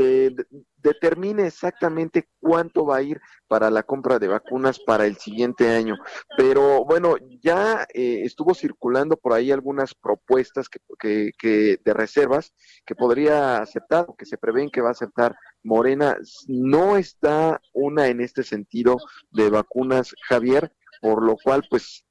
eh, 0.00 0.34
determine 0.82 1.46
exactamente 1.46 2.28
cuánto 2.40 2.86
va 2.86 2.96
a 2.96 3.02
ir 3.02 3.20
para 3.46 3.70
la 3.70 3.82
compra 3.82 4.18
de 4.18 4.28
vacunas 4.28 4.78
para 4.78 5.06
el 5.06 5.16
siguiente 5.16 5.68
año. 5.70 5.96
Pero 6.36 6.84
bueno, 6.84 7.16
ya 7.42 7.86
eh, 7.94 8.22
estuvo 8.24 8.54
circulando 8.54 9.16
por 9.16 9.32
ahí 9.32 9.50
algunas 9.50 9.94
propuestas 9.94 10.68
que, 10.68 11.32
que, 11.38 11.80
de 11.84 11.94
reservas 11.94 12.52
que 12.86 12.94
podría 12.94 13.58
aceptar 13.58 14.06
o 14.08 14.16
que 14.16 14.26
se 14.26 14.38
prevén 14.38 14.70
que 14.70 14.80
va 14.80 14.88
a 14.88 14.92
aceptar 14.92 15.36
Morena. 15.62 16.16
No 16.46 16.96
está 16.96 17.60
una 17.72 18.08
en 18.08 18.20
este 18.20 18.42
sentido 18.42 18.96
de 19.30 19.50
vacunas, 19.50 20.14
Javier, 20.28 20.72
por 21.00 21.22
lo 21.22 21.36
cual 21.36 21.64
pues 21.68 22.04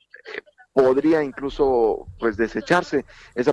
podría 0.77 1.23
incluso 1.23 2.05
pues 2.19 2.37
desecharse 2.37 3.03
esa, 3.33 3.51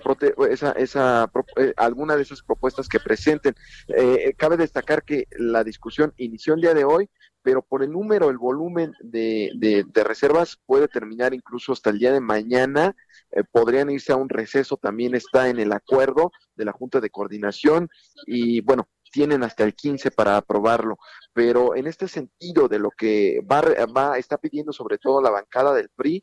esa, 0.50 0.72
esa 0.72 1.30
eh, 1.56 1.72
alguna 1.78 2.16
de 2.16 2.22
esas 2.22 2.42
propuestas 2.42 2.86
que 2.86 3.00
presenten. 3.00 3.54
Eh, 3.88 4.34
cabe 4.36 4.58
destacar 4.58 5.04
que 5.04 5.26
la 5.38 5.64
discusión 5.64 6.12
inició 6.18 6.52
el 6.52 6.60
día 6.60 6.74
de 6.74 6.84
hoy, 6.84 7.08
pero 7.40 7.62
por 7.62 7.82
el 7.82 7.92
número, 7.92 8.28
el 8.28 8.36
volumen 8.36 8.92
de, 9.00 9.52
de, 9.56 10.04
reservas 10.04 10.58
puede 10.66 10.86
terminar 10.86 11.32
incluso 11.32 11.72
hasta 11.72 11.88
el 11.88 11.98
día 11.98 12.12
de 12.12 12.20
mañana. 12.20 12.94
Eh, 13.30 13.42
podrían 13.50 13.88
irse 13.88 14.12
a 14.12 14.16
un 14.16 14.28
receso, 14.28 14.76
también 14.76 15.14
está 15.14 15.48
en 15.48 15.58
el 15.58 15.72
acuerdo 15.72 16.30
de 16.56 16.66
la 16.66 16.72
Junta 16.72 17.00
de 17.00 17.08
Coordinación 17.08 17.88
y 18.26 18.60
bueno, 18.60 18.86
tienen 19.14 19.44
hasta 19.44 19.62
el 19.62 19.74
15 19.76 20.10
para 20.10 20.36
aprobarlo. 20.36 20.98
Pero 21.32 21.76
en 21.76 21.86
este 21.86 22.08
sentido 22.08 22.66
de 22.66 22.80
lo 22.80 22.90
que 22.90 23.40
va, 23.50 23.62
va 23.96 24.18
está 24.18 24.38
pidiendo 24.38 24.72
sobre 24.72 24.98
todo 24.98 25.22
la 25.22 25.30
bancada 25.30 25.72
del 25.72 25.88
PRI, 25.88 26.20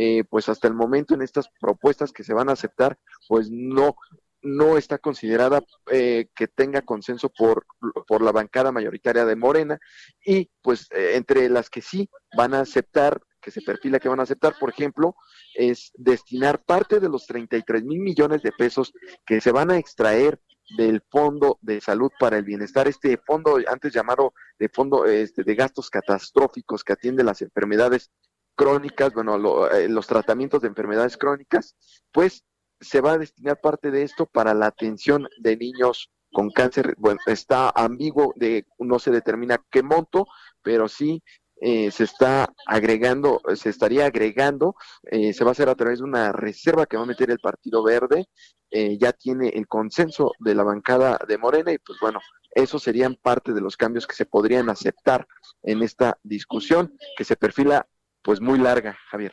eh, 0.00 0.22
pues 0.30 0.48
hasta 0.48 0.68
el 0.68 0.74
momento 0.74 1.14
en 1.14 1.22
estas 1.22 1.48
propuestas 1.60 2.12
que 2.12 2.22
se 2.22 2.32
van 2.32 2.48
a 2.48 2.52
aceptar, 2.52 2.96
pues 3.26 3.50
no 3.50 3.96
no 4.40 4.78
está 4.78 4.98
considerada 4.98 5.64
eh, 5.90 6.28
que 6.36 6.46
tenga 6.46 6.82
consenso 6.82 7.28
por, 7.28 7.66
por 8.06 8.22
la 8.22 8.30
bancada 8.30 8.70
mayoritaria 8.70 9.24
de 9.24 9.34
Morena. 9.34 9.80
Y 10.24 10.48
pues 10.62 10.86
eh, 10.92 11.16
entre 11.16 11.48
las 11.48 11.68
que 11.68 11.82
sí 11.82 12.08
van 12.36 12.54
a 12.54 12.60
aceptar 12.60 13.20
que 13.40 13.50
se 13.50 13.60
perfila 13.62 13.98
que 13.98 14.08
van 14.08 14.20
a 14.20 14.24
aceptar, 14.24 14.54
por 14.60 14.70
ejemplo, 14.70 15.16
es 15.54 15.90
destinar 15.94 16.62
parte 16.64 17.00
de 17.00 17.08
los 17.08 17.26
33 17.26 17.84
mil 17.84 18.00
millones 18.00 18.42
de 18.42 18.52
pesos 18.52 18.92
que 19.26 19.40
se 19.40 19.50
van 19.50 19.72
a 19.72 19.78
extraer 19.78 20.40
del 20.76 21.02
Fondo 21.08 21.58
de 21.62 21.80
Salud 21.80 22.10
para 22.18 22.36
el 22.36 22.44
Bienestar, 22.44 22.88
este 22.88 23.16
fondo 23.16 23.58
antes 23.68 23.92
llamado 23.92 24.34
de 24.58 24.68
Fondo 24.68 25.06
este, 25.06 25.42
de 25.42 25.54
Gastos 25.54 25.88
Catastróficos 25.88 26.84
que 26.84 26.92
atiende 26.92 27.24
las 27.24 27.40
enfermedades 27.40 28.10
crónicas, 28.58 29.14
bueno, 29.14 29.68
eh, 29.70 29.88
los 29.88 30.08
tratamientos 30.08 30.60
de 30.62 30.68
enfermedades 30.68 31.16
crónicas, 31.16 31.76
pues 32.12 32.42
se 32.80 33.00
va 33.00 33.12
a 33.12 33.18
destinar 33.18 33.60
parte 33.60 33.92
de 33.92 34.02
esto 34.02 34.26
para 34.26 34.52
la 34.52 34.66
atención 34.66 35.28
de 35.38 35.56
niños 35.56 36.10
con 36.32 36.50
cáncer. 36.50 36.96
Bueno, 36.98 37.20
está 37.26 37.70
ambiguo 37.70 38.34
de 38.34 38.66
no 38.80 38.98
se 38.98 39.12
determina 39.12 39.62
qué 39.70 39.84
monto, 39.84 40.26
pero 40.62 40.88
sí 40.88 41.22
eh, 41.60 41.92
se 41.92 42.04
está 42.04 42.52
agregando, 42.66 43.40
se 43.54 43.70
estaría 43.70 44.06
agregando, 44.06 44.74
eh, 45.04 45.32
se 45.32 45.44
va 45.44 45.50
a 45.50 45.52
hacer 45.52 45.68
a 45.68 45.76
través 45.76 46.00
de 46.00 46.04
una 46.04 46.32
reserva 46.32 46.86
que 46.86 46.96
va 46.96 47.04
a 47.04 47.06
meter 47.06 47.30
el 47.30 47.38
Partido 47.38 47.84
Verde, 47.84 48.26
eh, 48.70 48.98
ya 49.00 49.12
tiene 49.12 49.48
el 49.50 49.68
consenso 49.68 50.32
de 50.40 50.54
la 50.54 50.64
bancada 50.64 51.18
de 51.28 51.38
Morena 51.38 51.72
y 51.72 51.78
pues 51.78 51.98
bueno, 52.00 52.18
esos 52.50 52.82
serían 52.82 53.14
parte 53.14 53.52
de 53.52 53.60
los 53.60 53.76
cambios 53.76 54.06
que 54.06 54.16
se 54.16 54.26
podrían 54.26 54.68
aceptar 54.68 55.26
en 55.62 55.82
esta 55.82 56.18
discusión 56.22 56.92
que 57.16 57.24
se 57.24 57.36
perfila 57.36 57.86
pues 58.28 58.42
muy 58.42 58.58
larga, 58.58 58.94
Javier. 59.10 59.32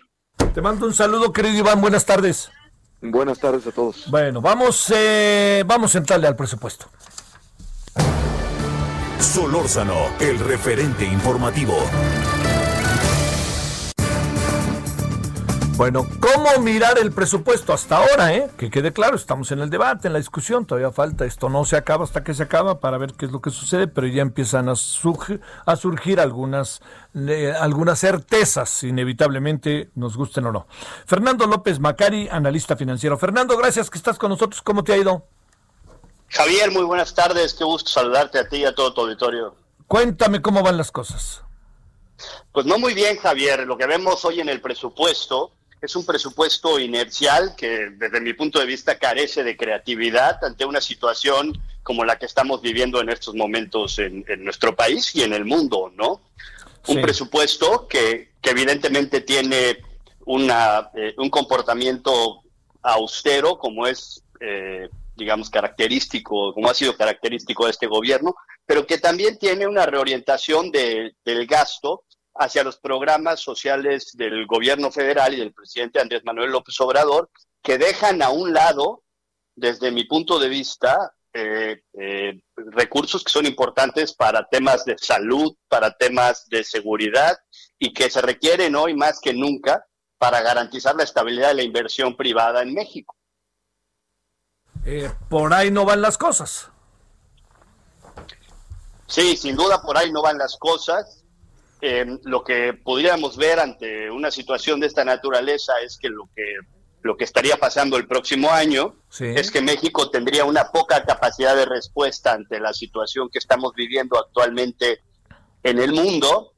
Te 0.53 0.61
mando 0.61 0.85
un 0.85 0.93
saludo, 0.93 1.33
querido 1.33 1.57
Iván, 1.57 1.81
buenas 1.81 2.05
tardes. 2.05 2.49
Buenas 3.01 3.37
tardes 3.39 3.67
a 3.67 3.73
todos. 3.73 4.09
Bueno, 4.09 4.39
vamos, 4.39 4.89
vamos 5.65 5.95
a 5.95 5.97
entrarle 5.97 6.27
al 6.27 6.37
presupuesto. 6.37 6.85
Solórzano, 9.19 9.97
el 10.21 10.39
referente 10.39 11.03
informativo. 11.03 11.75
Bueno, 15.77 16.07
¿cómo 16.21 16.57
mirar 16.61 16.97
el 16.99 17.11
presupuesto 17.11 17.73
hasta 17.73 17.97
ahora? 17.97 18.33
Eh? 18.33 18.49
Que 18.57 18.69
quede 18.69 18.93
claro, 18.93 19.17
estamos 19.17 19.51
en 19.51 19.59
el 19.59 19.69
debate, 19.69 20.07
en 20.07 20.13
la 20.13 20.19
discusión, 20.19 20.65
todavía 20.65 20.89
falta, 20.89 21.25
esto 21.25 21.49
no 21.49 21.65
se 21.65 21.75
acaba 21.75 22.05
hasta 22.05 22.23
que 22.23 22.33
se 22.33 22.43
acaba 22.43 22.79
para 22.79 22.97
ver 22.97 23.11
qué 23.11 23.25
es 23.25 23.33
lo 23.33 23.41
que 23.41 23.49
sucede, 23.49 23.89
pero 23.89 24.07
ya 24.07 24.21
empiezan 24.21 24.69
a, 24.69 24.77
surgir, 24.77 25.41
a 25.65 25.75
surgir 25.75 26.21
algunas, 26.21 26.81
eh, 27.13 27.53
algunas 27.59 27.99
certezas, 27.99 28.83
inevitablemente, 28.83 29.89
nos 29.95 30.15
gusten 30.15 30.45
o 30.45 30.53
no. 30.53 30.65
Fernando 31.05 31.45
López 31.45 31.77
Macari, 31.81 32.29
analista 32.29 32.77
financiero. 32.77 33.17
Fernando, 33.17 33.57
gracias 33.57 33.89
que 33.89 33.97
estás 33.97 34.17
con 34.17 34.29
nosotros, 34.29 34.61
¿cómo 34.61 34.81
te 34.81 34.93
ha 34.93 34.97
ido? 34.97 35.27
Javier, 36.29 36.71
muy 36.71 36.83
buenas 36.83 37.13
tardes, 37.13 37.53
qué 37.53 37.65
gusto 37.65 37.89
saludarte 37.89 38.39
a 38.39 38.47
ti 38.47 38.57
y 38.57 38.65
a 38.65 38.73
todo 38.73 38.93
tu 38.93 39.01
auditorio. 39.01 39.53
Cuéntame 39.87 40.41
cómo 40.41 40.63
van 40.63 40.77
las 40.77 40.89
cosas. 40.89 41.41
Pues 42.53 42.65
no 42.65 42.79
muy 42.79 42.93
bien, 42.93 43.17
Javier. 43.17 43.67
Lo 43.67 43.77
que 43.77 43.85
vemos 43.85 44.23
hoy 44.23 44.39
en 44.39 44.47
el 44.47 44.61
presupuesto 44.61 45.51
es 45.85 45.95
un 45.95 46.05
presupuesto 46.05 46.79
inercial 46.79 47.55
que 47.55 47.91
desde 47.91 48.19
mi 48.19 48.33
punto 48.33 48.59
de 48.59 48.65
vista 48.65 48.97
carece 48.97 49.43
de 49.43 49.55
creatividad 49.55 50.43
ante 50.43 50.65
una 50.65 50.81
situación 50.81 51.53
como 51.83 52.03
la 52.03 52.17
que 52.17 52.25
estamos 52.25 52.61
viviendo 52.61 52.99
en 52.99 53.09
estos 53.09 53.35
momentos 53.35 53.99
en, 53.99 54.25
nuestro 54.39 54.75
país 54.75 55.15
y 55.15 55.21
en 55.21 55.33
el 55.33 55.45
mundo, 55.45 55.91
¿no? 55.95 56.21
Un 56.87 57.01
presupuesto 57.01 57.87
que, 57.87 58.33
evidentemente 58.41 59.21
tiene 59.21 59.77
una, 60.25 60.91
eh, 60.95 61.15
un 61.17 61.31
comportamiento 61.31 62.43
austero 62.83 63.57
como 63.57 63.87
es 63.87 64.23
eh, 64.39 64.87
digamos, 65.15 65.49
característico, 65.49 66.53
como 66.53 66.69
ha 66.69 66.73
sido 66.73 66.95
característico 66.95 67.65
de 67.65 67.71
este 67.71 67.87
gobierno, 67.87 68.35
pero 68.65 68.85
que 68.85 68.97
también 68.97 69.37
tiene 69.37 69.65
una 69.65 69.85
reorientación 69.85 70.71
del 70.71 71.47
gasto 71.47 72.03
hacia 72.35 72.63
los 72.63 72.77
programas 72.77 73.39
sociales 73.39 74.11
del 74.13 74.45
gobierno 74.45 74.91
federal 74.91 75.33
y 75.33 75.39
del 75.39 75.53
presidente 75.53 75.99
Andrés 75.99 76.23
Manuel 76.25 76.51
López 76.51 76.79
Obrador, 76.81 77.29
que 77.63 77.77
dejan 77.77 78.21
a 78.21 78.29
un 78.29 78.53
lado, 78.53 79.03
desde 79.55 79.91
mi 79.91 80.03
punto 80.03 80.37
de 80.37 80.49
vista, 80.49 81.13
eh, 81.33 81.81
eh, 81.99 82.41
recursos 82.55 83.23
que 83.23 83.31
son 83.31 83.45
importantes 83.45 84.13
para 84.13 84.47
temas 84.47 84.85
de 84.85 84.97
salud, 84.97 85.53
para 85.67 85.91
temas 85.91 86.47
de 86.47 86.63
seguridad 86.63 87.37
y 87.77 87.93
que 87.93 88.09
se 88.09 88.21
requieren 88.21 88.75
hoy 88.75 88.93
más 88.93 89.19
que 89.19 89.33
nunca 89.33 89.85
para 90.17 90.41
garantizar 90.41 90.95
la 90.95 91.03
estabilidad 91.03 91.49
de 91.49 91.55
la 91.55 91.63
inversión 91.63 92.15
privada 92.15 92.61
en 92.61 92.73
México. 92.73 93.15
Eh, 94.85 95.11
por 95.29 95.53
ahí 95.53 95.71
no 95.71 95.83
van 95.83 96.01
las 96.01 96.17
cosas. 96.17 96.69
Sí, 99.07 99.35
sin 99.35 99.55
duda 99.55 99.81
por 99.81 99.97
ahí 99.97 100.11
no 100.11 100.21
van 100.21 100.37
las 100.37 100.55
cosas. 100.57 101.24
Eh, 101.81 102.19
lo 102.23 102.43
que 102.43 102.73
pudiéramos 102.73 103.37
ver 103.37 103.59
ante 103.59 104.09
una 104.09 104.31
situación 104.31 104.79
de 104.79 104.87
esta 104.87 105.03
naturaleza 105.03 105.73
es 105.83 105.97
que 105.97 106.09
lo 106.09 106.29
que 106.35 106.43
lo 107.01 107.15
que 107.15 107.23
estaría 107.23 107.55
pasando 107.57 107.97
el 107.97 108.07
próximo 108.07 108.49
año 108.49 108.95
es 109.19 109.51
que 109.51 109.61
México 109.61 110.09
tendría 110.09 110.43
una 110.43 110.71
poca 110.71 111.03
capacidad 111.05 111.55
de 111.55 111.65
respuesta 111.65 112.33
ante 112.33 112.59
la 112.59 112.73
situación 112.73 113.29
que 113.29 113.37
estamos 113.37 113.73
viviendo 113.75 114.17
actualmente 114.17 115.01
en 115.61 115.77
el 115.77 115.93
mundo. 115.93 116.53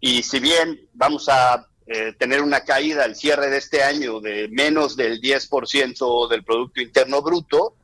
Y 0.00 0.22
si 0.22 0.40
bien 0.40 0.88
vamos 0.94 1.28
a 1.28 1.66
eh, 1.86 2.14
tener 2.18 2.40
una 2.40 2.60
caída 2.60 3.04
al 3.04 3.14
cierre 3.14 3.50
de 3.50 3.58
este 3.58 3.82
año 3.82 4.20
de 4.20 4.48
menos 4.48 4.96
del 4.96 5.20
10% 5.20 6.28
del 6.30 6.44
Producto 6.44 6.80
Interno 6.80 7.20
Bruto, 7.20 7.76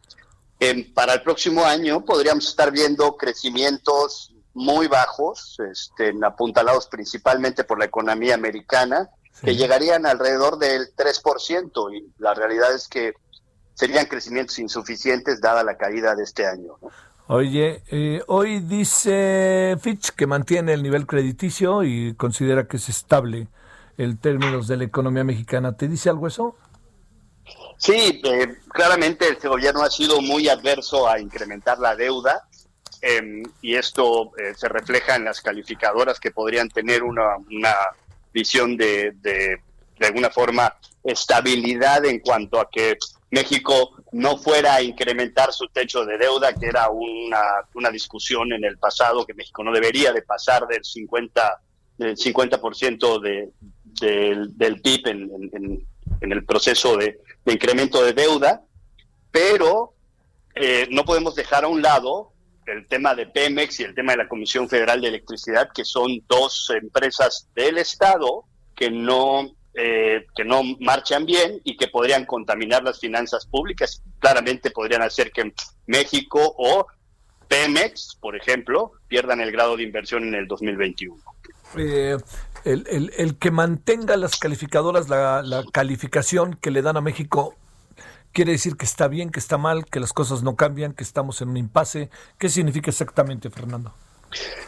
para 0.94 1.12
el 1.12 1.22
próximo 1.22 1.66
año 1.66 2.02
podríamos 2.02 2.48
estar 2.48 2.72
viendo 2.72 3.14
crecimientos 3.18 4.32
muy 4.56 4.88
bajos, 4.88 5.58
este, 5.70 6.14
apuntalados 6.22 6.86
principalmente 6.86 7.62
por 7.62 7.78
la 7.78 7.84
economía 7.84 8.34
americana, 8.34 9.10
que 9.42 9.54
llegarían 9.54 10.06
alrededor 10.06 10.58
del 10.58 10.94
3%, 10.96 11.94
y 11.94 12.10
la 12.18 12.32
realidad 12.32 12.74
es 12.74 12.88
que 12.88 13.12
serían 13.74 14.06
crecimientos 14.06 14.58
insuficientes 14.58 15.42
dada 15.42 15.62
la 15.62 15.76
caída 15.76 16.14
de 16.14 16.24
este 16.24 16.46
año. 16.46 16.78
Oye, 17.26 17.82
eh, 17.90 18.22
hoy 18.28 18.60
dice 18.60 19.76
Fitch 19.78 20.12
que 20.12 20.26
mantiene 20.26 20.72
el 20.72 20.82
nivel 20.82 21.06
crediticio 21.06 21.82
y 21.82 22.14
considera 22.14 22.66
que 22.66 22.78
es 22.78 22.88
estable 22.88 23.48
el 23.98 24.18
términos 24.18 24.68
de 24.68 24.78
la 24.78 24.84
economía 24.84 25.24
mexicana. 25.24 25.76
¿Te 25.76 25.86
dice 25.86 26.08
algo 26.08 26.28
eso? 26.28 26.56
Sí, 27.76 28.22
eh, 28.24 28.56
claramente 28.72 29.28
este 29.28 29.48
gobierno 29.48 29.82
ha 29.82 29.90
sido 29.90 30.22
muy 30.22 30.48
adverso 30.48 31.06
a 31.06 31.20
incrementar 31.20 31.78
la 31.78 31.94
deuda 31.94 32.45
em, 33.02 33.42
y 33.62 33.74
esto 33.74 34.32
eh, 34.38 34.54
se 34.56 34.68
refleja 34.68 35.16
en 35.16 35.24
las 35.24 35.40
calificadoras 35.40 36.20
que 36.20 36.30
podrían 36.30 36.68
tener 36.68 37.02
una, 37.02 37.36
una 37.36 37.74
visión 38.32 38.76
de, 38.76 39.12
de, 39.20 39.60
de 39.98 40.06
alguna 40.06 40.30
forma, 40.30 40.76
estabilidad 41.04 42.04
en 42.04 42.20
cuanto 42.20 42.60
a 42.60 42.68
que 42.70 42.98
México 43.30 43.96
no 44.12 44.38
fuera 44.38 44.76
a 44.76 44.82
incrementar 44.82 45.52
su 45.52 45.68
techo 45.68 46.04
de 46.04 46.18
deuda, 46.18 46.54
que 46.54 46.66
era 46.66 46.88
una, 46.90 47.42
una 47.74 47.90
discusión 47.90 48.52
en 48.52 48.64
el 48.64 48.78
pasado, 48.78 49.26
que 49.26 49.34
México 49.34 49.62
no 49.64 49.72
debería 49.72 50.12
de 50.12 50.22
pasar 50.22 50.66
del 50.66 50.84
50, 50.84 51.60
del 51.98 52.16
50% 52.16 53.20
de, 53.20 53.50
del, 54.00 54.56
del 54.56 54.80
PIB 54.80 55.08
en, 55.08 55.86
en, 56.20 56.32
el 56.32 56.44
proceso 56.44 56.96
de, 56.96 57.20
incremento 57.46 58.02
de 58.02 58.12
deuda, 58.12 58.62
pero 59.30 59.92
eh, 60.54 60.88
no 60.90 61.04
podemos 61.04 61.34
dejar 61.34 61.64
a 61.64 61.68
un 61.68 61.82
lado 61.82 62.32
el 62.66 62.86
tema 62.86 63.14
de 63.14 63.26
Pemex 63.26 63.80
y 63.80 63.84
el 63.84 63.94
tema 63.94 64.12
de 64.12 64.18
la 64.18 64.28
Comisión 64.28 64.68
Federal 64.68 65.00
de 65.00 65.08
Electricidad, 65.08 65.70
que 65.72 65.84
son 65.84 66.22
dos 66.28 66.70
empresas 66.70 67.48
del 67.54 67.78
Estado 67.78 68.44
que 68.74 68.90
no, 68.90 69.50
eh, 69.74 70.26
que 70.34 70.44
no 70.44 70.62
marchan 70.80 71.24
bien 71.24 71.60
y 71.64 71.76
que 71.76 71.88
podrían 71.88 72.26
contaminar 72.26 72.82
las 72.82 73.00
finanzas 73.00 73.46
públicas. 73.46 74.02
Claramente 74.18 74.70
podrían 74.70 75.02
hacer 75.02 75.30
que 75.32 75.52
México 75.86 76.54
o 76.58 76.86
Pemex, 77.48 78.16
por 78.20 78.36
ejemplo, 78.36 78.92
pierdan 79.08 79.40
el 79.40 79.52
grado 79.52 79.76
de 79.76 79.84
inversión 79.84 80.24
en 80.24 80.34
el 80.34 80.46
2021. 80.48 81.16
Eh, 81.76 82.16
el, 82.64 83.12
el, 83.16 83.38
que 83.38 83.50
mantenga 83.50 84.16
las 84.16 84.36
calificadoras, 84.36 85.08
la, 85.08 85.42
la 85.42 85.64
calificación 85.72 86.54
que 86.54 86.70
le 86.70 86.82
dan 86.82 86.96
a 86.96 87.00
México, 87.00 87.54
quiere 88.36 88.52
decir 88.52 88.76
que 88.76 88.84
está 88.84 89.08
bien, 89.08 89.30
que 89.30 89.40
está 89.40 89.56
mal, 89.56 89.86
que 89.86 89.98
las 89.98 90.12
cosas 90.12 90.42
no 90.42 90.56
cambian, 90.56 90.92
que 90.92 91.04
estamos 91.04 91.40
en 91.40 91.48
un 91.48 91.56
impasse. 91.56 92.10
¿Qué 92.38 92.50
significa 92.50 92.90
exactamente, 92.90 93.48
Fernando? 93.48 93.94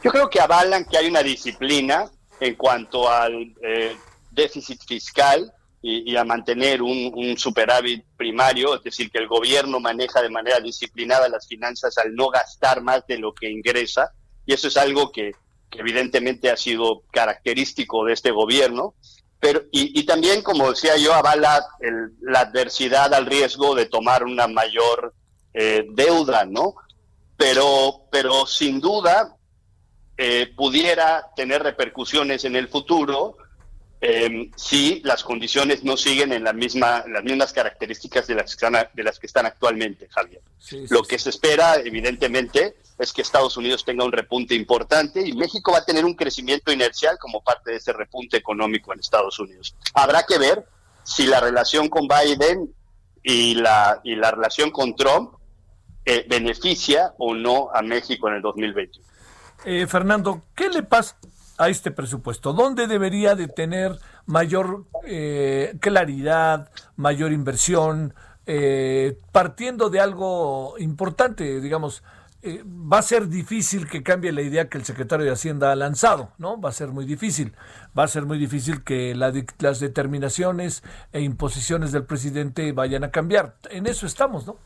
Yo 0.02 0.10
creo 0.10 0.30
que 0.30 0.40
avalan 0.40 0.86
que 0.86 0.96
hay 0.96 1.06
una 1.06 1.22
disciplina 1.22 2.10
en 2.40 2.54
cuanto 2.54 3.10
al 3.10 3.54
eh, 3.62 3.94
déficit 4.30 4.80
fiscal 4.86 5.52
y, 5.82 6.16
a 6.16 6.24
mantener 6.24 6.80
un, 6.80 7.36
superávit 7.36 8.06
primario, 8.16 8.74
es 8.74 8.82
decir, 8.82 9.10
que 9.10 9.18
el 9.18 9.28
gobierno 9.28 9.80
maneja 9.80 10.22
de 10.22 10.30
manera 10.30 10.60
disciplinada 10.60 11.28
las 11.28 11.46
finanzas 11.46 11.98
al 11.98 12.14
no 12.14 12.30
gastar 12.30 12.80
más 12.80 13.06
de 13.06 13.18
lo 13.18 13.34
que 13.34 13.50
ingresa, 13.50 14.12
y 14.46 14.54
eso 14.54 14.68
es 14.68 14.78
algo 14.78 15.12
que, 15.12 15.32
evidentemente 15.72 16.50
ha 16.50 16.56
sido 16.56 17.02
característico 17.12 18.06
de 18.06 18.14
este 18.14 18.30
gobierno, 18.30 18.94
pero 19.40 19.62
y, 19.70 20.04
también, 20.04 20.42
como 20.42 20.70
decía 20.70 20.96
yo, 20.96 21.14
avala 21.14 21.64
la 22.20 22.40
adversidad 22.40 23.14
al 23.14 23.26
riesgo 23.26 23.74
de 23.74 23.86
tomar 23.86 24.24
una 24.24 24.48
mayor 24.48 25.14
eh, 25.54 25.86
deuda, 25.90 26.44
¿no? 26.44 26.74
Pero, 27.36 28.06
pero 28.10 28.46
sin 28.46 28.80
duda 28.80 29.36
eh, 30.16 30.52
pudiera 30.56 31.26
tener 31.36 31.62
repercusiones 31.62 32.44
en 32.44 32.56
el 32.56 32.68
futuro 32.68 33.36
eh, 34.00 34.50
si 34.54 35.00
las 35.04 35.24
condiciones 35.24 35.82
no 35.82 35.96
siguen 35.96 36.32
en 36.32 36.44
la 36.44 36.52
misma, 36.52 37.04
las 37.08 37.24
mismas 37.24 37.52
características 37.52 38.26
de 38.28 38.36
las 38.36 38.44
que 38.54 38.66
están, 38.66 38.88
de 38.92 39.02
las 39.02 39.18
que 39.18 39.26
están 39.26 39.46
actualmente, 39.46 40.08
Javier. 40.08 40.40
Lo 40.90 41.02
que 41.02 41.18
se 41.18 41.30
espera, 41.30 41.76
evidentemente, 41.76 42.76
es 42.98 43.12
que 43.12 43.22
Estados 43.22 43.56
Unidos 43.56 43.84
tenga 43.84 44.04
un 44.04 44.12
repunte 44.12 44.54
importante 44.54 45.26
y 45.26 45.32
México 45.32 45.72
va 45.72 45.78
a 45.78 45.84
tener 45.84 46.04
un 46.04 46.14
crecimiento 46.14 46.72
inercial 46.72 47.16
como 47.18 47.42
parte 47.42 47.72
de 47.72 47.78
ese 47.78 47.92
repunte 47.92 48.36
económico 48.36 48.92
en 48.92 49.00
Estados 49.00 49.38
Unidos. 49.40 49.74
Habrá 49.94 50.24
que 50.24 50.38
ver 50.38 50.64
si 51.02 51.26
la 51.26 51.40
relación 51.40 51.88
con 51.88 52.06
Biden 52.06 52.72
y 53.22 53.54
la, 53.54 54.00
y 54.04 54.14
la 54.14 54.30
relación 54.30 54.70
con 54.70 54.94
Trump 54.94 55.34
eh, 56.04 56.24
beneficia 56.28 57.14
o 57.18 57.34
no 57.34 57.70
a 57.72 57.82
México 57.82 58.28
en 58.28 58.34
el 58.34 58.42
2021. 58.42 59.06
Eh, 59.64 59.86
Fernando, 59.86 60.42
¿qué 60.54 60.68
le 60.68 60.82
pasa 60.82 61.16
a 61.58 61.68
este 61.68 61.90
presupuesto? 61.90 62.52
¿Dónde 62.52 62.86
debería 62.86 63.34
de 63.34 63.48
tener 63.48 63.98
mayor 64.26 64.84
eh, 65.04 65.76
claridad, 65.80 66.70
mayor 66.96 67.32
inversión, 67.32 68.14
eh, 68.46 69.18
partiendo 69.32 69.90
de 69.90 70.00
algo 70.00 70.76
importante, 70.78 71.60
digamos? 71.60 72.02
Eh, 72.40 72.62
va 72.64 72.98
a 72.98 73.02
ser 73.02 73.28
difícil 73.28 73.88
que 73.88 74.04
cambie 74.04 74.30
la 74.30 74.42
idea 74.42 74.68
que 74.68 74.78
el 74.78 74.84
secretario 74.84 75.26
de 75.26 75.32
Hacienda 75.32 75.72
ha 75.72 75.76
lanzado, 75.76 76.30
¿no? 76.38 76.60
Va 76.60 76.68
a 76.68 76.72
ser 76.72 76.88
muy 76.88 77.04
difícil. 77.04 77.52
Va 77.98 78.04
a 78.04 78.08
ser 78.08 78.26
muy 78.26 78.38
difícil 78.38 78.84
que 78.84 79.14
las 79.14 79.80
determinaciones 79.80 80.84
e 81.12 81.20
imposiciones 81.20 81.90
del 81.90 82.04
presidente 82.04 82.70
vayan 82.70 83.02
a 83.02 83.10
cambiar. 83.10 83.56
En 83.70 83.86
eso 83.88 84.06
estamos, 84.06 84.46
¿no? 84.46 84.56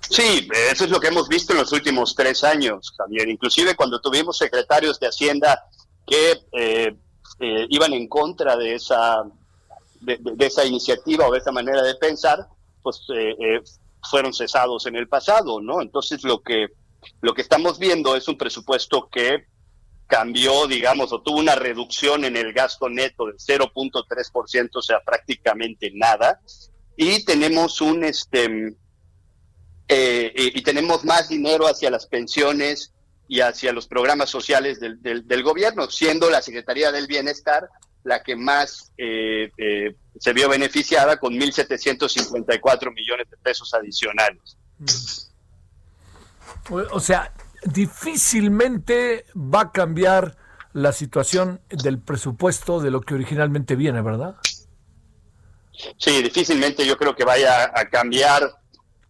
Sí, 0.00 0.48
eso 0.70 0.84
es 0.84 0.90
lo 0.90 1.00
que 1.00 1.08
hemos 1.08 1.28
visto 1.28 1.52
en 1.52 1.58
los 1.58 1.72
últimos 1.72 2.14
tres 2.14 2.44
años, 2.44 2.92
Javier. 2.96 3.28
Inclusive 3.28 3.76
cuando 3.76 4.00
tuvimos 4.00 4.38
secretarios 4.38 4.98
de 4.98 5.08
Hacienda 5.08 5.64
que 6.06 6.40
eh, 6.52 6.96
eh, 7.40 7.66
iban 7.68 7.92
en 7.92 8.08
contra 8.08 8.56
de 8.56 8.74
esa, 8.74 9.24
de, 10.00 10.18
esa 10.38 10.64
iniciativa 10.64 11.28
o 11.28 11.32
de 11.32 11.38
esa 11.38 11.52
manera 11.52 11.82
de 11.82 11.94
pensar, 11.96 12.46
pues 12.82 13.02
eh, 13.14 13.60
fueron 14.08 14.32
cesados 14.32 14.86
en 14.86 14.96
el 14.96 15.08
pasado, 15.08 15.60
¿no? 15.60 15.82
Entonces 15.82 16.24
lo 16.24 16.40
que 16.40 16.68
lo 17.20 17.34
que 17.34 17.42
estamos 17.42 17.78
viendo 17.78 18.16
es 18.16 18.26
un 18.28 18.36
presupuesto 18.36 19.08
que 19.08 19.46
cambió, 20.06 20.66
digamos, 20.66 21.12
o 21.12 21.20
tuvo 21.20 21.38
una 21.38 21.54
reducción 21.54 22.24
en 22.24 22.36
el 22.36 22.52
gasto 22.52 22.88
neto 22.88 23.26
del 23.26 23.36
0.3%, 23.36 24.70
o 24.72 24.82
sea, 24.82 25.00
prácticamente 25.00 25.90
nada, 25.94 26.40
y 26.96 27.24
tenemos 27.24 27.80
un 27.80 28.04
este 28.04 28.74
eh, 29.88 30.32
y, 30.36 30.62
tenemos 30.62 31.04
más 31.04 31.28
dinero 31.28 31.66
hacia 31.66 31.90
las 31.90 32.06
pensiones 32.06 32.92
y 33.26 33.40
hacia 33.40 33.72
los 33.72 33.86
programas 33.86 34.28
sociales 34.28 34.80
del, 34.80 35.00
del, 35.00 35.42
gobierno, 35.42 35.90
siendo 35.90 36.28
la 36.28 36.42
Secretaría 36.42 36.92
del 36.92 37.06
Bienestar 37.06 37.68
la 38.04 38.22
que 38.22 38.36
más 38.36 38.92
eh, 38.96 39.50
eh, 39.56 39.94
se 40.18 40.32
vio 40.32 40.48
beneficiada 40.48 41.18
con 41.18 41.34
1.754 41.34 42.94
millones 42.94 43.30
de 43.30 43.36
pesos 43.38 43.72
adicionales. 43.74 44.56
O 46.70 47.00
sea, 47.00 47.32
difícilmente 47.64 49.26
va 49.34 49.62
a 49.62 49.72
cambiar 49.72 50.36
la 50.72 50.92
situación 50.92 51.60
del 51.68 51.98
presupuesto 51.98 52.80
de 52.80 52.90
lo 52.90 53.00
que 53.00 53.14
originalmente 53.14 53.74
viene, 53.76 54.00
¿verdad? 54.02 54.36
Sí, 55.96 56.22
difícilmente 56.22 56.86
yo 56.86 56.96
creo 56.96 57.14
que 57.14 57.24
vaya 57.24 57.70
a 57.74 57.88
cambiar 57.88 58.50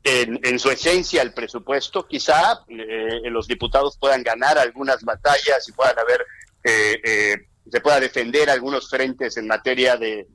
en, 0.05 0.59
su 0.59 0.71
esencia 0.71 1.23
el 1.23 1.33
presupuesto. 1.33 2.07
Quizá 2.07 2.65
eh, 2.69 3.31
los 3.31 3.47
diputados 3.47 3.97
puedan 3.99 4.23
ganar 4.23 4.59
algunas 4.59 5.03
batallas 5.05 5.69
y 5.69 5.73
puedan 5.73 5.99
haber, 5.99 6.25
eh, 6.65 7.01
eh, 7.05 7.37
se 7.71 7.81
pueda 7.81 8.01
defender 8.01 8.51
algunos 8.51 8.89
frentes 8.89 9.37
en 9.37 9.47
materia 9.47 9.97
de, 9.97 10.27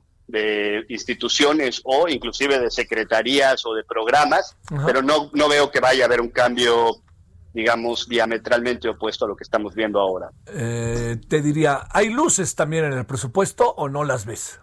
instituciones 0.88 1.82
o 1.84 2.08
inclusive 2.08 2.58
de 2.58 2.70
secretarías 2.70 3.64
o 3.66 3.74
de 3.74 3.84
programas, 3.84 4.56
pero 4.86 5.02
no, 5.02 5.30
no 5.34 5.48
veo 5.50 5.70
que 5.70 5.80
vaya 5.80 6.04
a 6.04 6.06
haber 6.06 6.22
un 6.22 6.30
cambio 6.30 7.02
digamos, 7.52 8.08
diametralmente 8.08 8.88
opuesto 8.88 9.26
a 9.26 9.28
lo 9.28 9.36
que 9.36 9.44
estamos 9.44 9.74
viendo 9.76 10.00
ahora. 10.00 10.30
te 10.46 11.42
diría, 11.42 11.86
¿hay 11.90 12.08
luces 12.08 12.56
también 12.56 12.86
en 12.86 12.94
el 12.94 13.04
presupuesto 13.04 13.68
o 13.76 13.88
no 13.88 14.02
las 14.02 14.24
ves? 14.24 14.58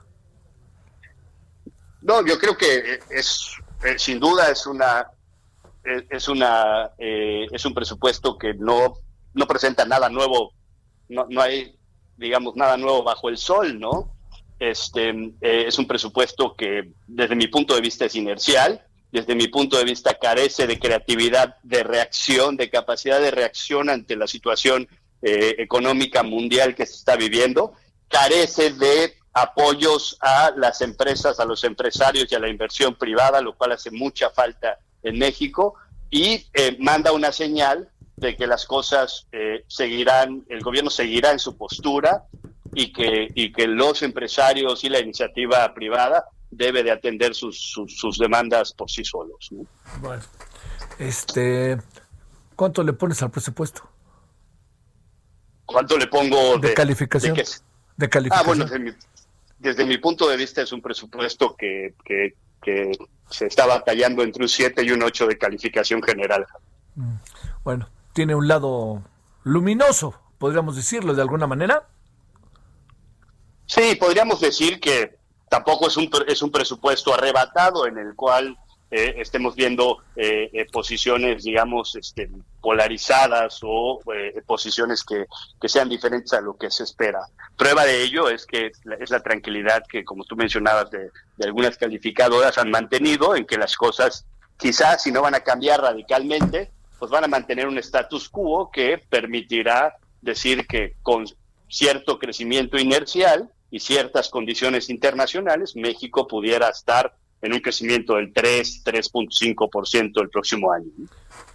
No, 2.02 2.26
yo 2.26 2.38
creo 2.40 2.58
que 2.58 3.00
es 3.12 3.61
eh, 3.84 3.98
sin 3.98 4.20
duda 4.20 4.50
es 4.50 4.66
una 4.66 5.08
es 5.84 6.28
una 6.28 6.92
eh, 7.00 7.48
es 7.52 7.66
un 7.66 7.74
presupuesto 7.74 8.38
que 8.38 8.54
no 8.54 8.94
no 9.34 9.48
presenta 9.48 9.86
nada 9.86 10.10
nuevo 10.10 10.54
no, 11.10 11.26
no 11.30 11.42
hay 11.42 11.76
digamos 12.18 12.56
nada 12.56 12.78
nuevo 12.78 13.04
bajo 13.04 13.30
el 13.30 13.38
sol 13.38 13.80
no 13.80 14.14
este 14.60 15.10
eh, 15.42 15.66
es 15.68 15.80
un 15.80 15.88
presupuesto 15.88 16.56
que 16.56 16.92
desde 17.08 17.36
mi 17.36 17.48
punto 17.48 17.74
de 17.74 17.82
vista 17.82 18.06
es 18.06 18.16
inercial 18.16 18.86
desde 19.12 19.34
mi 19.34 19.48
punto 19.48 19.78
de 19.78 19.86
vista 19.86 20.14
carece 20.14 20.68
de 20.68 20.78
creatividad 20.78 21.58
de 21.64 21.84
reacción 21.84 22.58
de 22.58 22.70
capacidad 22.70 23.20
de 23.20 23.32
reacción 23.32 23.90
ante 23.90 24.16
la 24.16 24.28
situación 24.28 24.88
económica 25.24 26.24
mundial 26.24 26.74
que 26.74 26.88
se 26.88 26.96
está 26.96 27.16
viviendo 27.16 27.74
carece 28.10 28.72
de 28.74 29.21
apoyos 29.34 30.18
a 30.22 30.52
las 30.56 30.82
empresas, 30.82 31.40
a 31.40 31.46
los 31.46 31.64
empresarios 31.64 32.32
y 32.32 32.36
a 32.36 32.40
la 32.40 32.50
inversión 32.50 32.96
privada, 32.96 33.42
lo 33.42 33.56
cual 33.56 33.74
hace 33.74 33.92
mucha 33.92 34.30
falta 34.30 34.78
en 35.04 35.18
México, 35.18 35.76
y 36.10 36.46
eh, 36.54 36.76
manda 36.80 37.14
una 37.14 37.32
señal 37.32 37.90
de 38.18 38.36
que 38.36 38.46
las 38.46 38.66
cosas 38.66 39.28
eh, 39.32 39.64
seguirán, 39.68 40.46
el 40.50 40.62
gobierno 40.62 40.90
seguirá 40.90 41.32
en 41.32 41.40
su 41.40 41.58
postura 41.58 42.26
y 42.74 42.94
que, 42.94 43.30
y 43.34 43.52
que 43.52 43.68
los 43.68 44.04
empresarios 44.04 44.84
y 44.84 44.90
la 44.90 45.00
iniciativa 45.00 45.74
privada 45.74 46.26
debe 46.52 46.84
de 46.84 46.92
atender 46.92 47.34
sus, 47.34 47.74
sus, 47.88 48.18
demandas 48.18 48.74
por 48.74 48.92
sí 48.92 49.04
solos. 49.04 49.50
Bueno, 50.02 50.22
este, 51.00 51.78
¿cuánto 52.56 52.84
le 52.84 52.94
pones 52.94 53.24
al 53.24 53.32
presupuesto? 53.32 53.90
¿Cuánto 55.66 55.98
le 55.98 56.08
pongo 56.08 56.58
de, 56.58 56.74
calificación? 56.74 57.36
De, 57.96 58.10
calificación. 58.10 58.62
Ah, 58.62 58.68
bueno, 58.68 58.94
desde 59.62 59.86
mi 59.86 59.98
punto 59.98 60.28
de 60.28 60.38
vista 60.38 60.62
es 60.62 60.72
un 60.72 60.82
presupuesto 60.82 61.56
que, 61.56 61.94
se 63.30 63.46
está 63.46 63.66
batallando 63.66 64.24
entre 64.24 64.44
un 64.44 64.50
7 64.50 64.84
y 64.84 64.92
un 64.92 65.04
8 65.04 65.28
de 65.28 65.38
calificación 65.38 66.04
general. 66.04 66.46
Mm. 66.96 67.16
Bueno, 67.64 67.90
tiene 68.14 68.36
un 68.36 68.48
lado 68.48 69.04
luminoso, 69.44 70.20
podríamos 70.38 70.76
decirlo 70.76 71.14
de 71.14 71.22
alguna 71.22 71.48
manera. 71.48 71.88
Sí, 73.68 73.96
podríamos 73.96 74.42
decir 74.42 74.80
que 74.82 75.18
tampoco 75.50 75.88
es 75.88 75.96
un, 75.96 76.10
es 76.28 76.42
un 76.42 76.52
presupuesto 76.52 77.14
arrebatado 77.14 77.88
en 77.88 77.98
el 77.98 78.16
cual 78.16 78.58
eh, 78.94 79.22
estemos 79.22 79.56
viendo 79.56 80.04
eh, 80.18 80.50
eh, 80.52 80.68
posiciones, 80.70 81.44
digamos, 81.44 81.96
este, 81.96 82.30
polarizadas 82.60 83.62
o 83.64 84.02
posiciones 84.46 85.06
que, 85.06 85.26
sean 85.70 85.88
diferentes 85.88 86.34
a 86.34 86.42
lo 86.42 86.58
que 86.58 86.70
se 86.70 86.84
espera. 86.84 87.22
Prueba 87.56 87.86
de 87.86 88.04
ello 88.04 88.30
es 88.30 88.46
que 88.46 88.68
es 89.00 89.10
la 89.10 89.24
tranquilidad 89.24 89.84
que, 89.90 90.04
como 90.04 90.26
tú 90.26 90.36
mencionabas, 90.36 90.92
de, 90.92 91.10
algunas 91.42 91.78
calificadoras 91.78 92.58
han 92.58 92.70
mantenido 92.70 93.38
en 93.38 93.46
que 93.46 93.58
las 93.58 93.78
cosas, 93.78 94.26
quizás 94.58 95.02
si 95.04 95.12
no 95.12 95.22
van 95.22 95.36
a 95.36 95.40
cambiar 95.40 95.82
radicalmente, 95.82 96.70
pues 97.00 97.10
van 97.10 97.24
a 97.24 97.30
mantener 97.30 97.70
un 97.70 97.78
status 97.78 98.28
quo 98.28 98.70
que 98.72 98.98
permitirá 98.98 99.96
decir 100.22 100.68
que 100.68 100.96
con 101.02 101.26
cierto 101.70 102.20
crecimiento 102.20 102.78
inercial 102.78 103.50
y 103.72 103.80
ciertas 103.80 104.30
condiciones 104.30 104.90
internacionales, 104.90 105.78
México 105.78 106.28
pudiera 106.28 106.68
estar 106.68 107.16
en 107.42 107.54
un 107.54 107.60
crecimiento 107.60 108.16
del 108.16 108.32
3, 108.34 108.84
3.5% 108.84 110.22
el 110.22 110.30
próximo 110.30 110.72
año. 110.72 110.90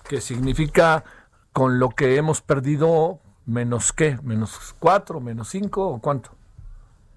¿Qué 0.08 0.20
significa 0.20 1.04
con 1.52 1.78
lo 1.78 1.90
que 1.90 2.16
hemos 2.16 2.40
perdido 2.40 3.20
menos 3.46 3.92
qué? 3.92 4.18
¿Menos 4.22 4.74
4, 4.78 5.20
menos 5.20 5.48
5 5.48 5.88
o 5.88 6.00
cuánto? 6.00 6.30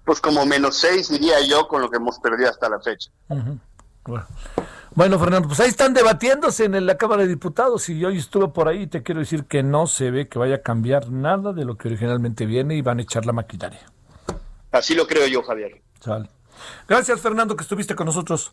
Pues 0.04 0.20
como 0.20 0.46
menos 0.46 0.76
6 0.76 1.10
diría 1.10 1.40
yo 1.46 1.68
con 1.68 1.82
lo 1.82 1.90
que 1.90 1.96
hemos 1.96 2.18
perdido 2.18 2.48
hasta 2.48 2.68
la 2.68 2.80
fecha. 2.80 3.10
bueno. 4.94 5.18
Fernando, 5.18 5.48
pues 5.48 5.60
ahí 5.60 5.68
están 5.68 5.94
debatiéndose 5.94 6.64
en 6.64 6.86
la 6.86 6.96
Cámara 6.96 7.22
de 7.22 7.28
Diputados 7.28 7.88
y 7.88 8.04
hoy 8.04 8.18
estuve 8.18 8.48
por 8.48 8.68
ahí 8.68 8.82
y 8.82 8.86
te 8.86 9.02
quiero 9.02 9.20
decir 9.20 9.44
que 9.44 9.62
no 9.62 9.86
se 9.86 10.10
ve 10.10 10.28
que 10.28 10.38
vaya 10.38 10.56
a 10.56 10.62
cambiar 10.62 11.10
nada 11.10 11.52
de 11.52 11.64
lo 11.64 11.76
que 11.76 11.88
originalmente 11.88 12.46
viene 12.46 12.76
y 12.76 12.82
van 12.82 12.98
a 12.98 13.02
echar 13.02 13.26
la 13.26 13.32
maquinaria. 13.32 13.80
Así 14.72 14.94
lo 14.94 15.06
creo 15.06 15.26
yo, 15.26 15.42
Javier. 15.42 15.82
Gracias, 16.88 17.20
Fernando, 17.20 17.56
que 17.56 17.62
estuviste 17.62 17.94
con 17.94 18.06
nosotros. 18.06 18.52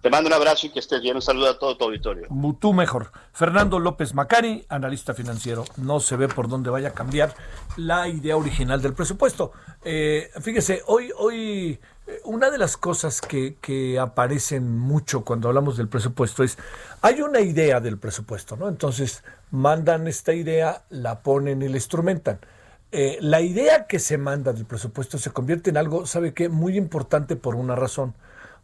Te 0.00 0.08
mando 0.08 0.28
un 0.28 0.32
abrazo 0.32 0.66
y 0.66 0.70
que 0.70 0.78
estés 0.78 1.02
bien. 1.02 1.16
Un 1.16 1.22
saludo 1.22 1.50
a 1.50 1.58
todo 1.58 1.76
tu 1.76 1.84
auditorio. 1.84 2.26
Tú 2.58 2.72
mejor. 2.72 3.12
Fernando 3.32 3.78
López 3.78 4.14
Macari, 4.14 4.64
analista 4.70 5.12
financiero. 5.12 5.64
No 5.76 6.00
se 6.00 6.16
ve 6.16 6.26
por 6.26 6.48
dónde 6.48 6.70
vaya 6.70 6.88
a 6.88 6.92
cambiar 6.92 7.34
la 7.76 8.08
idea 8.08 8.36
original 8.38 8.80
del 8.80 8.94
presupuesto. 8.94 9.52
Eh, 9.84 10.30
fíjese, 10.40 10.82
hoy, 10.86 11.12
hoy 11.18 11.78
eh, 12.06 12.20
una 12.24 12.50
de 12.50 12.56
las 12.56 12.78
cosas 12.78 13.20
que, 13.20 13.56
que, 13.60 13.98
aparecen 13.98 14.78
mucho 14.78 15.22
cuando 15.22 15.48
hablamos 15.48 15.76
del 15.76 15.88
presupuesto 15.88 16.44
es, 16.44 16.56
hay 17.02 17.20
una 17.20 17.40
idea 17.40 17.80
del 17.80 17.98
presupuesto, 17.98 18.56
¿no? 18.56 18.68
Entonces, 18.68 19.22
mandan 19.50 20.08
esta 20.08 20.32
idea, 20.32 20.82
la 20.88 21.20
ponen 21.20 21.60
y 21.60 21.68
la 21.68 21.76
instrumentan. 21.76 22.40
Eh, 22.92 23.18
la 23.20 23.40
idea 23.40 23.86
que 23.86 23.98
se 23.98 24.18
manda 24.18 24.52
del 24.52 24.66
presupuesto 24.66 25.18
se 25.18 25.30
convierte 25.30 25.70
en 25.70 25.76
algo, 25.76 26.06
¿sabe 26.06 26.34
qué? 26.34 26.48
Muy 26.48 26.76
importante 26.76 27.36
por 27.36 27.54
una 27.54 27.76
razón 27.76 28.14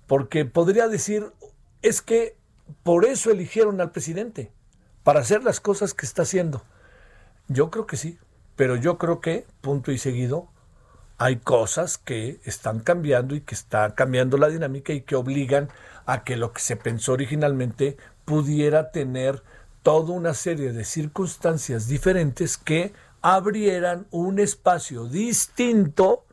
porque 0.06 0.44
podría 0.44 0.88
decir, 0.88 1.32
es 1.82 2.00
que 2.00 2.36
por 2.82 3.04
eso 3.04 3.30
eligieron 3.30 3.80
al 3.80 3.90
presidente, 3.90 4.50
para 5.02 5.20
hacer 5.20 5.44
las 5.44 5.60
cosas 5.60 5.94
que 5.94 6.06
está 6.06 6.22
haciendo. 6.22 6.62
Yo 7.48 7.70
creo 7.70 7.86
que 7.86 7.96
sí, 7.96 8.18
pero 8.56 8.76
yo 8.76 8.98
creo 8.98 9.20
que, 9.20 9.46
punto 9.60 9.92
y 9.92 9.98
seguido, 9.98 10.48
hay 11.18 11.36
cosas 11.36 11.98
que 11.98 12.40
están 12.44 12.80
cambiando 12.80 13.34
y 13.34 13.40
que 13.40 13.54
está 13.54 13.94
cambiando 13.94 14.36
la 14.36 14.48
dinámica 14.48 14.92
y 14.92 15.02
que 15.02 15.16
obligan 15.16 15.68
a 16.04 16.24
que 16.24 16.36
lo 16.36 16.52
que 16.52 16.60
se 16.60 16.76
pensó 16.76 17.12
originalmente 17.12 17.96
pudiera 18.24 18.90
tener 18.90 19.42
toda 19.82 20.12
una 20.12 20.34
serie 20.34 20.72
de 20.72 20.84
circunstancias 20.84 21.88
diferentes 21.88 22.56
que 22.56 22.92
abrieran 23.28 24.06
un 24.12 24.38
espacio 24.38 25.06
distinto 25.06 26.24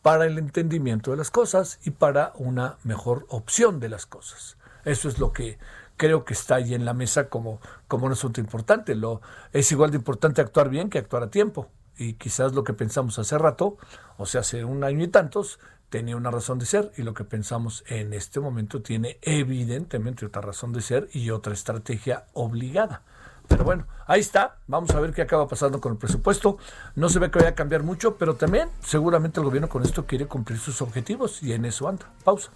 para 0.00 0.26
el 0.26 0.38
entendimiento 0.38 1.10
de 1.10 1.16
las 1.16 1.32
cosas 1.32 1.80
y 1.82 1.90
para 1.90 2.30
una 2.36 2.78
mejor 2.84 3.26
opción 3.30 3.80
de 3.80 3.88
las 3.88 4.06
cosas. 4.06 4.56
Eso 4.84 5.08
es 5.08 5.18
lo 5.18 5.32
que 5.32 5.58
creo 5.96 6.24
que 6.24 6.34
está 6.34 6.54
ahí 6.54 6.72
en 6.74 6.84
la 6.84 6.94
mesa 6.94 7.28
como, 7.28 7.58
como 7.88 8.06
un 8.06 8.12
asunto 8.12 8.40
importante. 8.40 8.94
Lo, 8.94 9.22
es 9.52 9.72
igual 9.72 9.90
de 9.90 9.96
importante 9.96 10.40
actuar 10.40 10.68
bien 10.68 10.88
que 10.88 10.98
actuar 10.98 11.24
a 11.24 11.30
tiempo. 11.30 11.68
Y 11.98 12.12
quizás 12.12 12.52
lo 12.52 12.62
que 12.62 12.74
pensamos 12.74 13.18
hace 13.18 13.36
rato, 13.38 13.76
o 14.16 14.24
sea, 14.24 14.42
hace 14.42 14.64
un 14.64 14.84
año 14.84 15.02
y 15.02 15.08
tantos, 15.08 15.58
tenía 15.90 16.16
una 16.16 16.30
razón 16.30 16.60
de 16.60 16.66
ser 16.66 16.92
y 16.96 17.02
lo 17.02 17.12
que 17.12 17.24
pensamos 17.24 17.82
en 17.88 18.12
este 18.12 18.38
momento 18.38 18.82
tiene 18.82 19.18
evidentemente 19.22 20.24
otra 20.24 20.42
razón 20.42 20.72
de 20.72 20.80
ser 20.80 21.08
y 21.12 21.30
otra 21.30 21.54
estrategia 21.54 22.26
obligada. 22.34 23.02
Pero 23.48 23.64
bueno, 23.64 23.86
ahí 24.06 24.20
está. 24.20 24.56
Vamos 24.66 24.90
a 24.90 25.00
ver 25.00 25.12
qué 25.12 25.22
acaba 25.22 25.46
pasando 25.48 25.80
con 25.80 25.92
el 25.92 25.98
presupuesto. 25.98 26.58
No 26.94 27.08
se 27.08 27.18
ve 27.18 27.30
que 27.30 27.38
vaya 27.38 27.50
a 27.50 27.54
cambiar 27.54 27.82
mucho, 27.82 28.16
pero 28.16 28.34
también 28.34 28.68
seguramente 28.82 29.40
el 29.40 29.46
gobierno 29.46 29.68
con 29.68 29.82
esto 29.82 30.06
quiere 30.06 30.26
cumplir 30.26 30.58
sus 30.58 30.82
objetivos 30.82 31.42
y 31.42 31.52
en 31.52 31.64
eso 31.64 31.88
anda. 31.88 32.06
Pausa. 32.24 32.50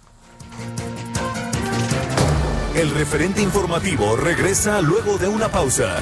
El 2.75 2.89
referente 2.91 3.41
informativo 3.41 4.15
regresa 4.15 4.81
luego 4.81 5.17
de 5.17 5.27
una 5.27 5.49
pausa. 5.49 5.97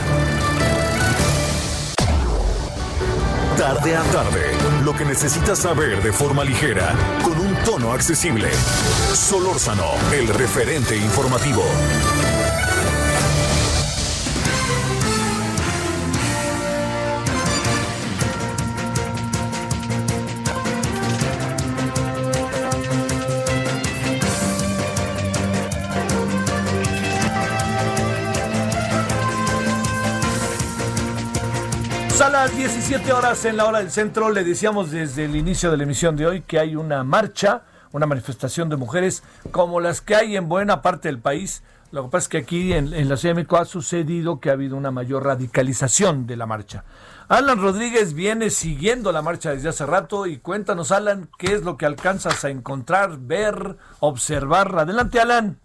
Tarde 3.58 3.96
a 3.98 4.04
tarde, 4.04 4.52
lo 4.86 4.94
que 4.94 5.04
necesitas 5.04 5.60
saber 5.60 6.02
de 6.02 6.14
forma 6.14 6.46
ligera, 6.46 6.94
con 7.24 7.38
un 7.40 7.54
tono 7.66 7.92
accesible. 7.92 8.50
Solórzano, 9.14 9.92
el 10.14 10.30
referente 10.30 10.96
informativo. 10.96 11.64
17 32.60 33.14
horas 33.14 33.46
en 33.46 33.56
la 33.56 33.66
hora 33.66 33.80
del 33.80 33.90
centro 33.90 34.30
le 34.32 34.44
decíamos 34.44 34.92
desde 34.92 35.24
el 35.24 35.38
inicio 35.38 35.72
de 35.72 35.78
la 35.78 35.84
emisión 35.84 36.18
de 36.18 36.28
hoy 36.28 36.42
que 36.42 36.60
hay 36.60 36.76
una 36.76 37.06
marcha, 37.06 37.64
una 37.94 38.06
manifestación 38.06 38.68
de 38.68 38.76
mujeres 38.76 39.24
como 39.52 39.80
las 39.80 40.02
que 40.02 40.16
hay 40.16 40.36
en 40.36 40.50
buena 40.50 40.82
parte 40.82 41.08
del 41.08 41.20
país. 41.20 41.64
Lo 41.94 42.04
que 42.04 42.10
pasa 42.10 42.26
es 42.26 42.28
que 42.28 42.38
aquí 42.40 42.74
en, 42.74 42.92
la 43.08 43.16
Ciudad 43.16 43.34
de 43.34 43.36
México 43.36 43.56
ha 43.56 43.64
sucedido 43.64 44.42
que 44.42 44.50
ha 44.50 44.54
habido 44.54 44.76
una 44.76 44.92
mayor 44.92 45.24
radicalización 45.24 46.28
de 46.28 46.36
la 46.36 46.48
marcha. 46.48 46.84
Alan 47.30 47.62
Rodríguez 47.62 48.14
viene 48.14 48.50
siguiendo 48.50 49.14
la 49.14 49.22
marcha 49.22 49.52
desde 49.52 49.70
hace 49.70 49.86
rato 49.86 50.28
y 50.28 50.40
cuéntanos, 50.40 50.92
Alan, 50.92 51.30
qué 51.38 51.54
es 51.54 51.64
lo 51.64 51.78
que 51.78 51.86
alcanzas 51.86 52.44
a 52.44 52.50
encontrar, 52.50 53.20
ver, 53.20 53.78
observar. 54.02 54.78
Adelante, 54.78 55.22
Alan. 55.22 55.58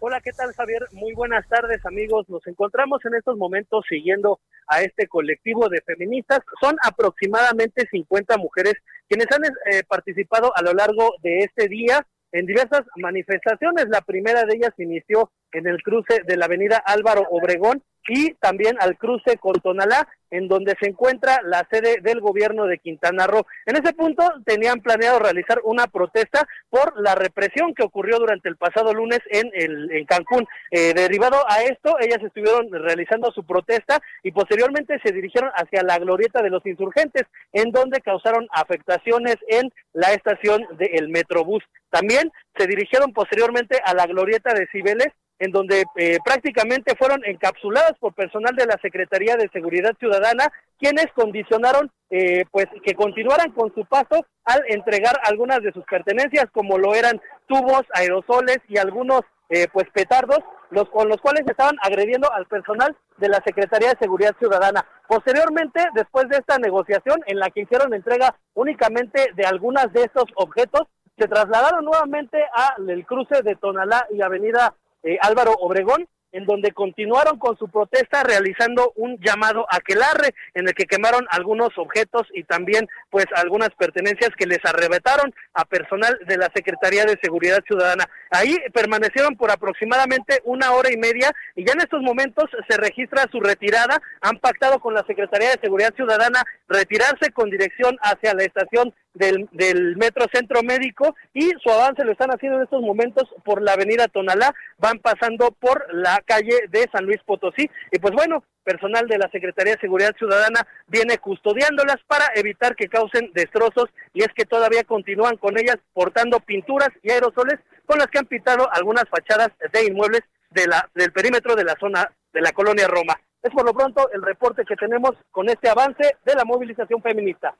Hola, 0.00 0.20
¿qué 0.20 0.32
tal 0.32 0.52
Javier? 0.52 0.88
Muy 0.92 1.14
buenas 1.14 1.48
tardes 1.48 1.86
amigos. 1.86 2.28
Nos 2.28 2.46
encontramos 2.46 3.02
en 3.06 3.14
estos 3.14 3.38
momentos 3.38 3.82
siguiendo 3.88 4.40
a 4.66 4.82
este 4.82 5.06
colectivo 5.06 5.68
de 5.68 5.80
feministas. 5.82 6.40
Son 6.60 6.76
aproximadamente 6.82 7.86
50 7.90 8.36
mujeres 8.38 8.74
quienes 9.08 9.26
han 9.30 9.44
eh, 9.44 9.82
participado 9.86 10.52
a 10.56 10.62
lo 10.62 10.72
largo 10.72 11.14
de 11.22 11.38
este 11.40 11.68
día 11.68 12.06
en 12.32 12.46
diversas 12.46 12.82
manifestaciones. 12.96 13.86
La 13.88 14.00
primera 14.00 14.44
de 14.44 14.56
ellas 14.56 14.72
inició 14.78 15.30
en 15.52 15.66
el 15.66 15.82
cruce 15.82 16.22
de 16.26 16.36
la 16.36 16.46
avenida 16.46 16.82
Álvaro 16.84 17.26
Obregón 17.30 17.82
y 18.08 18.34
también 18.34 18.76
al 18.80 18.96
cruce 18.96 19.36
con 19.38 19.54
Tonalá, 19.54 20.08
en 20.30 20.48
donde 20.48 20.74
se 20.80 20.88
encuentra 20.88 21.40
la 21.44 21.66
sede 21.70 22.00
del 22.02 22.20
gobierno 22.20 22.66
de 22.66 22.78
Quintana 22.78 23.26
Roo. 23.26 23.46
En 23.64 23.76
ese 23.76 23.92
punto 23.94 24.24
tenían 24.44 24.80
planeado 24.80 25.18
realizar 25.18 25.60
una 25.64 25.86
protesta 25.86 26.46
por 26.68 27.00
la 27.00 27.14
represión 27.14 27.74
que 27.74 27.84
ocurrió 27.84 28.18
durante 28.18 28.48
el 28.48 28.56
pasado 28.56 28.92
lunes 28.92 29.20
en, 29.30 29.50
el, 29.54 29.90
en 29.92 30.04
Cancún. 30.04 30.46
Eh, 30.70 30.94
derivado 30.94 31.38
a 31.48 31.62
esto, 31.62 31.96
ellas 32.00 32.22
estuvieron 32.22 32.70
realizando 32.72 33.30
su 33.32 33.44
protesta 33.44 34.00
y 34.22 34.32
posteriormente 34.32 34.98
se 35.04 35.12
dirigieron 35.12 35.50
hacia 35.54 35.82
la 35.82 35.98
glorieta 35.98 36.42
de 36.42 36.50
los 36.50 36.64
insurgentes, 36.66 37.22
en 37.52 37.70
donde 37.70 38.00
causaron 38.00 38.48
afectaciones 38.50 39.36
en 39.48 39.72
la 39.92 40.12
estación 40.12 40.66
del 40.78 41.08
Metrobús. 41.08 41.62
También 41.90 42.30
se 42.56 42.66
dirigieron 42.66 43.12
posteriormente 43.12 43.80
a 43.84 43.94
la 43.94 44.06
glorieta 44.06 44.52
de 44.54 44.66
Cibeles, 44.72 45.08
en 45.38 45.50
donde 45.52 45.84
eh, 45.96 46.18
prácticamente 46.24 46.94
fueron 46.96 47.22
encapsuladas 47.24 47.92
por 48.00 48.14
personal 48.14 48.54
de 48.56 48.66
la 48.66 48.78
Secretaría 48.80 49.36
de 49.36 49.50
Seguridad 49.52 49.92
Ciudadana, 49.98 50.50
quienes 50.78 51.06
condicionaron 51.14 51.90
eh, 52.10 52.44
pues 52.50 52.66
que 52.84 52.94
continuaran 52.94 53.52
con 53.52 53.74
su 53.74 53.84
paso 53.84 54.24
al 54.44 54.62
entregar 54.68 55.18
algunas 55.24 55.60
de 55.62 55.72
sus 55.72 55.84
pertenencias, 55.84 56.46
como 56.52 56.78
lo 56.78 56.94
eran 56.94 57.20
tubos, 57.46 57.82
aerosoles 57.94 58.58
y 58.68 58.78
algunos 58.78 59.22
eh, 59.48 59.66
pues 59.72 59.86
petardos, 59.92 60.40
los 60.70 60.88
con 60.90 61.08
los 61.08 61.20
cuales 61.20 61.44
estaban 61.46 61.76
agrediendo 61.82 62.32
al 62.32 62.46
personal 62.46 62.96
de 63.18 63.28
la 63.28 63.40
Secretaría 63.44 63.90
de 63.90 63.98
Seguridad 63.98 64.34
Ciudadana. 64.38 64.84
Posteriormente, 65.06 65.84
después 65.94 66.28
de 66.28 66.38
esta 66.38 66.58
negociación 66.58 67.20
en 67.26 67.38
la 67.38 67.50
que 67.50 67.60
hicieron 67.60 67.94
entrega 67.94 68.34
únicamente 68.54 69.30
de 69.34 69.46
algunas 69.46 69.92
de 69.92 70.02
estos 70.02 70.24
objetos, 70.34 70.88
se 71.16 71.28
trasladaron 71.28 71.84
nuevamente 71.84 72.44
al 72.52 73.06
cruce 73.06 73.42
de 73.42 73.56
Tonalá 73.56 74.06
y 74.10 74.20
Avenida 74.20 74.74
eh, 75.06 75.18
Álvaro 75.22 75.52
Obregón, 75.60 76.08
en 76.32 76.44
donde 76.44 76.72
continuaron 76.72 77.38
con 77.38 77.56
su 77.56 77.68
protesta 77.68 78.24
realizando 78.24 78.92
un 78.96 79.18
llamado 79.20 79.66
a 79.70 79.80
quelarre 79.80 80.34
en 80.54 80.66
el 80.68 80.74
que 80.74 80.84
quemaron 80.84 81.24
algunos 81.30 81.70
objetos 81.78 82.26
y 82.34 82.42
también 82.42 82.88
pues 83.08 83.24
algunas 83.36 83.70
pertenencias 83.70 84.30
que 84.36 84.46
les 84.46 84.58
arrebataron 84.64 85.32
a 85.54 85.64
personal 85.64 86.18
de 86.26 86.36
la 86.36 86.50
Secretaría 86.54 87.04
de 87.04 87.18
Seguridad 87.22 87.64
Ciudadana. 87.66 88.04
Ahí 88.30 88.56
permanecieron 88.74 89.36
por 89.36 89.50
aproximadamente 89.50 90.40
una 90.44 90.72
hora 90.72 90.92
y 90.92 90.96
media 90.96 91.32
y 91.54 91.64
ya 91.64 91.72
en 91.72 91.80
estos 91.80 92.02
momentos 92.02 92.50
se 92.68 92.76
registra 92.76 93.26
su 93.30 93.40
retirada. 93.40 94.02
Han 94.20 94.38
pactado 94.38 94.80
con 94.80 94.92
la 94.92 95.06
Secretaría 95.06 95.50
de 95.50 95.60
Seguridad 95.62 95.94
Ciudadana 95.94 96.42
retirarse 96.68 97.30
con 97.32 97.48
dirección 97.48 97.96
hacia 98.02 98.34
la 98.34 98.42
estación 98.42 98.92
del, 99.16 99.48
del 99.52 99.96
Metro 99.96 100.26
Centro 100.32 100.62
Médico 100.62 101.16
y 101.32 101.50
su 101.62 101.70
avance 101.70 102.04
lo 102.04 102.12
están 102.12 102.30
haciendo 102.30 102.58
en 102.58 102.64
estos 102.64 102.82
momentos 102.82 103.24
por 103.44 103.62
la 103.62 103.72
avenida 103.72 104.08
Tonalá, 104.08 104.54
van 104.78 104.98
pasando 104.98 105.50
por 105.52 105.92
la 105.92 106.22
calle 106.24 106.68
de 106.68 106.88
San 106.92 107.04
Luis 107.04 107.20
Potosí 107.24 107.68
y 107.90 107.98
pues 107.98 108.14
bueno, 108.14 108.44
personal 108.62 109.06
de 109.06 109.18
la 109.18 109.30
Secretaría 109.30 109.74
de 109.74 109.80
Seguridad 109.80 110.14
Ciudadana 110.16 110.66
viene 110.88 111.18
custodiándolas 111.18 111.98
para 112.06 112.26
evitar 112.34 112.74
que 112.74 112.88
causen 112.88 113.30
destrozos 113.32 113.88
y 114.12 114.22
es 114.22 114.28
que 114.34 114.44
todavía 114.44 114.84
continúan 114.84 115.36
con 115.36 115.58
ellas 115.58 115.76
portando 115.92 116.40
pinturas 116.40 116.90
y 117.02 117.10
aerosoles 117.10 117.60
con 117.86 117.98
las 117.98 118.08
que 118.08 118.18
han 118.18 118.26
pintado 118.26 118.68
algunas 118.72 119.04
fachadas 119.08 119.50
de 119.72 119.84
inmuebles 119.86 120.22
de 120.50 120.66
la, 120.66 120.88
del 120.94 121.12
perímetro 121.12 121.54
de 121.54 121.64
la 121.64 121.76
zona 121.78 122.10
de 122.32 122.40
la 122.40 122.52
colonia 122.52 122.88
Roma. 122.88 123.14
Es 123.42 123.52
por 123.52 123.64
lo 123.64 123.72
pronto 123.72 124.10
el 124.12 124.22
reporte 124.22 124.64
que 124.64 124.74
tenemos 124.74 125.12
con 125.30 125.48
este 125.48 125.68
avance 125.68 126.16
de 126.24 126.34
la 126.34 126.44
movilización 126.44 127.00
feminista. 127.00 127.54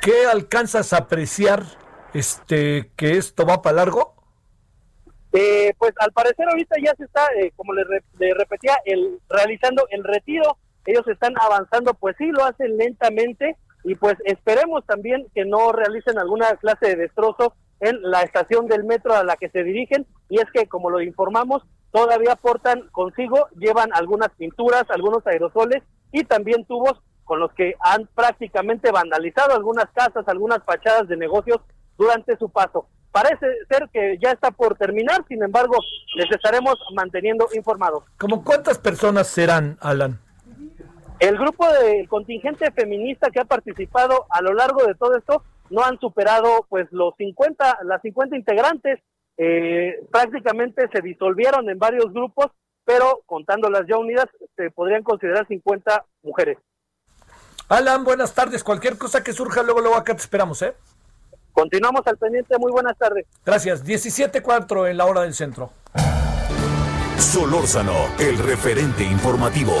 ¿Qué 0.00 0.24
alcanzas 0.24 0.94
a 0.94 0.98
apreciar 0.98 1.62
este 2.14 2.90
que 2.96 3.18
esto 3.18 3.44
va 3.44 3.60
para 3.60 3.76
largo? 3.76 4.14
Eh, 5.32 5.74
pues 5.78 5.92
al 6.00 6.10
parecer 6.12 6.48
ahorita 6.48 6.76
ya 6.82 6.94
se 6.96 7.04
está, 7.04 7.26
eh, 7.36 7.52
como 7.54 7.74
le, 7.74 7.84
repetía, 8.34 8.76
el, 8.86 9.18
realizando 9.28 9.86
el 9.90 10.02
retiro. 10.02 10.56
Ellos 10.86 11.06
están 11.06 11.34
avanzando, 11.38 11.92
pues 11.92 12.16
sí, 12.16 12.30
lo 12.30 12.44
hacen 12.44 12.78
lentamente 12.78 13.56
y 13.84 13.94
pues 13.94 14.16
esperemos 14.24 14.86
también 14.86 15.26
que 15.34 15.44
no 15.44 15.70
realicen 15.70 16.18
alguna 16.18 16.56
clase 16.56 16.88
de 16.88 16.96
destrozo 16.96 17.54
en 17.80 18.00
la 18.02 18.22
estación 18.22 18.66
del 18.68 18.84
metro 18.84 19.14
a 19.14 19.22
la 19.22 19.36
que 19.36 19.50
se 19.50 19.62
dirigen 19.62 20.06
y 20.28 20.40
es 20.40 20.46
que 20.52 20.66
como 20.66 20.90
lo 20.90 21.00
informamos 21.00 21.62
todavía 21.90 22.36
portan 22.36 22.88
consigo, 22.92 23.48
llevan 23.56 23.90
algunas 23.94 24.30
pinturas, 24.30 24.84
algunos 24.90 25.26
aerosoles 25.26 25.82
y 26.12 26.24
también 26.24 26.64
tubos 26.64 27.00
con 27.30 27.38
los 27.38 27.52
que 27.52 27.76
han 27.78 28.08
prácticamente 28.12 28.90
vandalizado 28.90 29.54
algunas 29.54 29.88
casas, 29.92 30.26
algunas 30.26 30.64
fachadas 30.64 31.06
de 31.06 31.16
negocios 31.16 31.60
durante 31.96 32.36
su 32.36 32.50
paso. 32.50 32.88
Parece 33.12 33.46
ser 33.68 33.88
que 33.92 34.18
ya 34.20 34.32
está 34.32 34.50
por 34.50 34.76
terminar, 34.76 35.24
sin 35.28 35.40
embargo, 35.40 35.76
les 36.16 36.28
estaremos 36.28 36.74
manteniendo 36.92 37.46
informados. 37.54 38.02
¿Cómo 38.18 38.42
cuántas 38.42 38.78
personas 38.78 39.28
serán, 39.28 39.78
Alan? 39.80 40.18
El 41.20 41.38
grupo 41.38 41.70
del 41.70 42.08
contingente 42.08 42.72
feminista 42.72 43.30
que 43.30 43.38
ha 43.38 43.44
participado 43.44 44.26
a 44.28 44.42
lo 44.42 44.52
largo 44.52 44.84
de 44.84 44.96
todo 44.96 45.16
esto 45.16 45.44
no 45.70 45.84
han 45.84 46.00
superado 46.00 46.66
pues 46.68 46.88
los 46.90 47.14
50, 47.16 47.78
las 47.84 48.02
50 48.02 48.36
integrantes, 48.36 48.98
eh, 49.36 50.00
prácticamente 50.10 50.88
se 50.92 51.00
disolvieron 51.00 51.70
en 51.70 51.78
varios 51.78 52.12
grupos, 52.12 52.46
pero 52.84 53.20
contando 53.24 53.70
las 53.70 53.86
ya 53.86 53.98
unidas 53.98 54.26
se 54.56 54.72
podrían 54.72 55.04
considerar 55.04 55.46
50 55.46 56.06
mujeres. 56.24 56.58
Alan, 57.70 58.02
buenas 58.02 58.34
tardes. 58.34 58.64
Cualquier 58.64 58.98
cosa 58.98 59.22
que 59.22 59.32
surja, 59.32 59.62
luego, 59.62 59.80
luego 59.80 59.96
acá 59.96 60.12
te 60.12 60.20
esperamos, 60.20 60.60
¿eh? 60.62 60.74
Continuamos 61.52 62.04
al 62.04 62.18
pendiente. 62.18 62.58
Muy 62.58 62.72
buenas 62.72 62.98
tardes. 62.98 63.26
Gracias. 63.46 63.84
17.4 63.84 64.90
en 64.90 64.96
la 64.96 65.06
hora 65.06 65.20
del 65.20 65.34
centro. 65.34 65.70
Solórzano, 67.16 67.94
el 68.18 68.38
referente 68.38 69.04
informativo. 69.04 69.72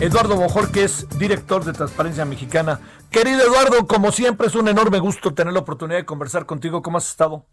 Eduardo 0.00 0.36
Bojor, 0.36 0.72
que 0.72 0.84
es 0.84 1.06
director 1.18 1.64
de 1.66 1.74
Transparencia 1.74 2.24
Mexicana. 2.24 2.80
Querido 3.10 3.42
Eduardo, 3.42 3.86
como 3.86 4.12
siempre 4.12 4.46
es 4.46 4.54
un 4.54 4.68
enorme 4.68 4.98
gusto 4.98 5.34
tener 5.34 5.52
la 5.52 5.60
oportunidad 5.60 5.98
de 5.98 6.06
conversar 6.06 6.46
contigo. 6.46 6.80
¿Cómo 6.80 6.96
has 6.96 7.08
estado? 7.10 7.44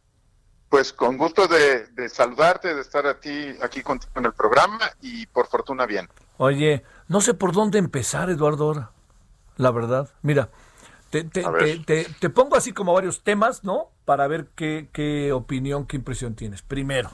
Pues 0.74 0.92
con 0.92 1.20
gusto 1.20 1.48
de, 1.48 2.10
saludarte, 2.10 2.74
de 2.74 2.82
estar 2.82 3.06
a 3.06 3.20
ti, 3.20 3.30
aquí 3.62 3.84
contigo 3.84 4.12
en 4.16 4.26
el 4.26 4.34
programa 4.34 4.80
y 5.04 5.28
por 5.28 5.46
fortuna 5.46 5.86
bien. 5.86 6.10
Oye, 6.38 6.84
no 7.08 7.22
sé 7.22 7.36
por 7.36 7.52
dónde 7.52 7.78
empezar, 7.78 8.32
Eduardo, 8.32 8.90
la 9.58 9.70
verdad. 9.70 10.10
Mira, 10.24 10.50
te, 11.12 11.26
te, 11.26 12.30
pongo 12.32 12.56
así 12.56 12.74
como 12.74 12.92
varios 12.92 13.22
temas, 13.22 13.64
¿no? 13.64 13.92
Para 14.04 14.26
ver 14.26 14.48
qué, 14.56 14.90
qué 14.92 15.32
opinión, 15.32 15.86
qué 15.86 15.98
impresión 15.98 16.34
tienes. 16.34 16.64
Primero, 16.64 17.12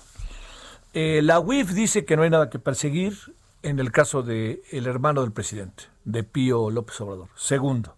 eh, 0.94 1.20
la 1.22 1.42
UIF 1.42 1.72
dice 1.72 2.06
que 2.06 2.16
no 2.16 2.24
hay 2.24 2.30
nada 2.30 2.50
que 2.50 2.60
perseguir 2.60 3.18
en 3.62 3.80
el 3.80 3.92
caso 3.92 4.24
de 4.24 4.64
el 4.72 4.88
hermano 4.88 5.20
del 5.20 5.34
presidente, 5.34 5.84
de 6.06 6.24
Pío 6.24 6.70
López 6.70 7.02
Obrador. 7.02 7.28
Segundo, 7.36 7.98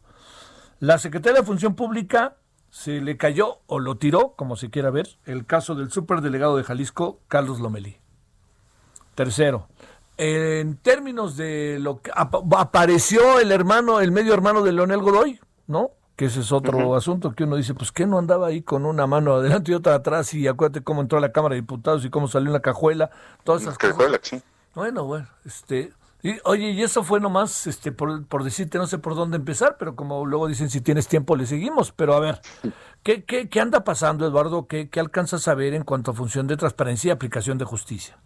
la 0.80 0.98
Secretaría 0.98 1.42
de 1.42 1.46
Función 1.46 1.76
Pública 1.76 2.38
se 2.72 3.02
le 3.02 3.18
cayó 3.18 3.60
o 3.68 3.80
lo 3.80 3.98
tiró, 3.98 4.34
como 4.36 4.56
se 4.56 4.70
quiera 4.70 4.90
ver, 4.90 5.08
el 5.26 5.46
caso 5.46 5.76
del 5.76 5.92
superdelegado 5.92 6.58
de 6.58 6.64
Jalisco, 6.64 7.20
Carlos 7.28 7.60
Lomelí. 7.60 7.98
Tercero, 9.14 9.68
en 10.18 10.78
términos 10.78 11.36
de 11.36 11.78
lo 11.80 12.02
que 12.02 12.12
apareció 12.16 13.40
el 13.40 13.52
hermano, 13.52 14.00
el 14.00 14.12
medio 14.12 14.34
hermano 14.34 14.64
de 14.64 14.72
Leonel 14.72 15.02
Godoy, 15.02 15.40
¿no? 15.68 15.92
Que 16.16 16.26
ese 16.26 16.40
es 16.40 16.52
otro 16.52 16.96
asunto 16.96 17.34
que 17.34 17.44
uno 17.44 17.58
dice, 17.58 17.74
pues 17.74 17.92
que 17.92 18.08
no 18.08 18.18
andaba 18.18 18.48
ahí 18.48 18.62
con 18.62 18.86
una 18.86 19.06
mano 19.06 19.36
adelante 19.36 19.72
y 19.72 19.76
otra 19.76 19.96
atrás 19.96 20.34
y 20.34 20.48
acuérdate 20.48 20.82
cómo 20.82 21.02
entró 21.02 21.18
a 21.18 21.22
la 21.22 21.34
Cámara 21.34 21.56
de 21.56 21.62
Diputados 21.62 22.06
y 22.06 22.10
cómo 22.10 22.30
salió 22.30 22.48
en 22.48 22.54
la 22.54 22.62
cajuela, 22.62 23.12
todas 23.44 23.64
esas 23.64 23.78
cajuela, 23.78 24.20
Sí. 24.22 24.42
Bueno, 24.74 25.04
bueno, 25.04 25.28
este, 25.44 25.92
y, 26.24 26.38
oye, 26.44 26.72
y 26.72 26.84
eso 26.84 27.04
fue 27.04 27.20
nomás 27.20 27.68
este, 27.68 27.92
por, 27.92 28.26
por, 28.28 28.44
decirte, 28.44 28.78
no 28.78 28.88
sé 28.88 28.98
por 29.00 29.16
dónde 29.16 29.38
empezar, 29.38 29.78
pero 29.80 29.96
como 29.96 30.26
luego 30.26 30.48
dicen, 30.48 30.70
si 30.70 30.82
tienes 30.82 31.08
tiempo 31.08 31.36
le 31.36 31.46
seguimos. 31.46 31.92
Pero 31.92 32.14
a 32.14 32.20
ver, 32.20 32.42
¿qué, 33.04 33.24
qué, 33.24 33.50
qué 33.50 33.60
anda 33.60 33.84
pasando, 33.84 34.28
Eduardo? 34.28 34.68
¿Qué, 34.68 34.90
¿Qué 34.90 35.00
alcanzas 35.00 35.48
a 35.48 35.56
ver 35.56 35.74
en 35.74 35.84
cuanto 35.84 36.12
a 36.12 36.14
función 36.14 36.48
de 36.48 36.58
transparencia 36.58 37.10
y 37.10 37.12
aplicación 37.12 37.58
de 37.58 37.66
justicia? 37.66 38.18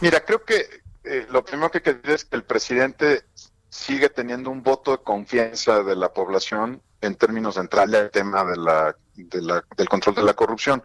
Mira, 0.00 0.20
creo 0.20 0.44
que 0.44 0.82
eh, 1.04 1.26
lo 1.30 1.44
primero 1.44 1.70
que 1.70 1.78
hay 1.78 1.82
que 1.82 1.94
decir 1.94 2.10
es 2.10 2.24
que 2.24 2.36
el 2.36 2.44
presidente 2.44 3.24
sigue 3.68 4.08
teniendo 4.08 4.50
un 4.50 4.62
voto 4.62 4.92
de 4.92 4.98
confianza 4.98 5.82
de 5.82 5.96
la 5.96 6.12
población 6.12 6.82
en 7.00 7.14
términos 7.14 7.56
de 7.56 7.62
entrarle 7.62 7.98
al 7.98 8.10
tema 8.10 8.44
de 8.44 8.56
la, 8.56 8.96
de 9.14 9.42
la, 9.42 9.64
del 9.76 9.88
control 9.88 10.16
de 10.16 10.22
la 10.22 10.34
corrupción. 10.34 10.82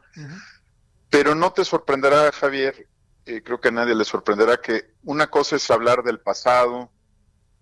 Pero 1.09 1.35
no 1.35 1.53
te 1.53 1.63
sorprenderá, 1.63 2.31
Javier, 2.31 2.87
eh, 3.25 3.41
creo 3.43 3.59
que 3.59 3.69
a 3.69 3.71
nadie 3.71 3.95
le 3.95 4.05
sorprenderá 4.05 4.57
que 4.57 4.91
una 5.03 5.27
cosa 5.27 5.55
es 5.55 5.69
hablar 5.71 6.03
del 6.03 6.19
pasado, 6.19 6.89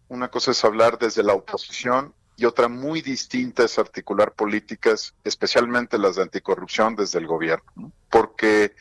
una 0.08 0.30
cosa 0.30 0.52
es 0.52 0.64
hablar 0.66 0.98
desde 0.98 1.24
la 1.24 1.34
oposición 1.34 2.14
y 2.36 2.46
otra 2.46 2.68
muy 2.68 3.02
distinta 3.02 3.64
es 3.64 3.78
articular 3.78 4.34
políticas, 4.34 5.14
especialmente 5.24 5.98
las 5.98 6.16
de 6.16 6.24
anticorrupción 6.24 6.96
desde 6.96 7.20
el 7.20 7.28
gobierno, 7.28 7.92
porque 8.10 8.76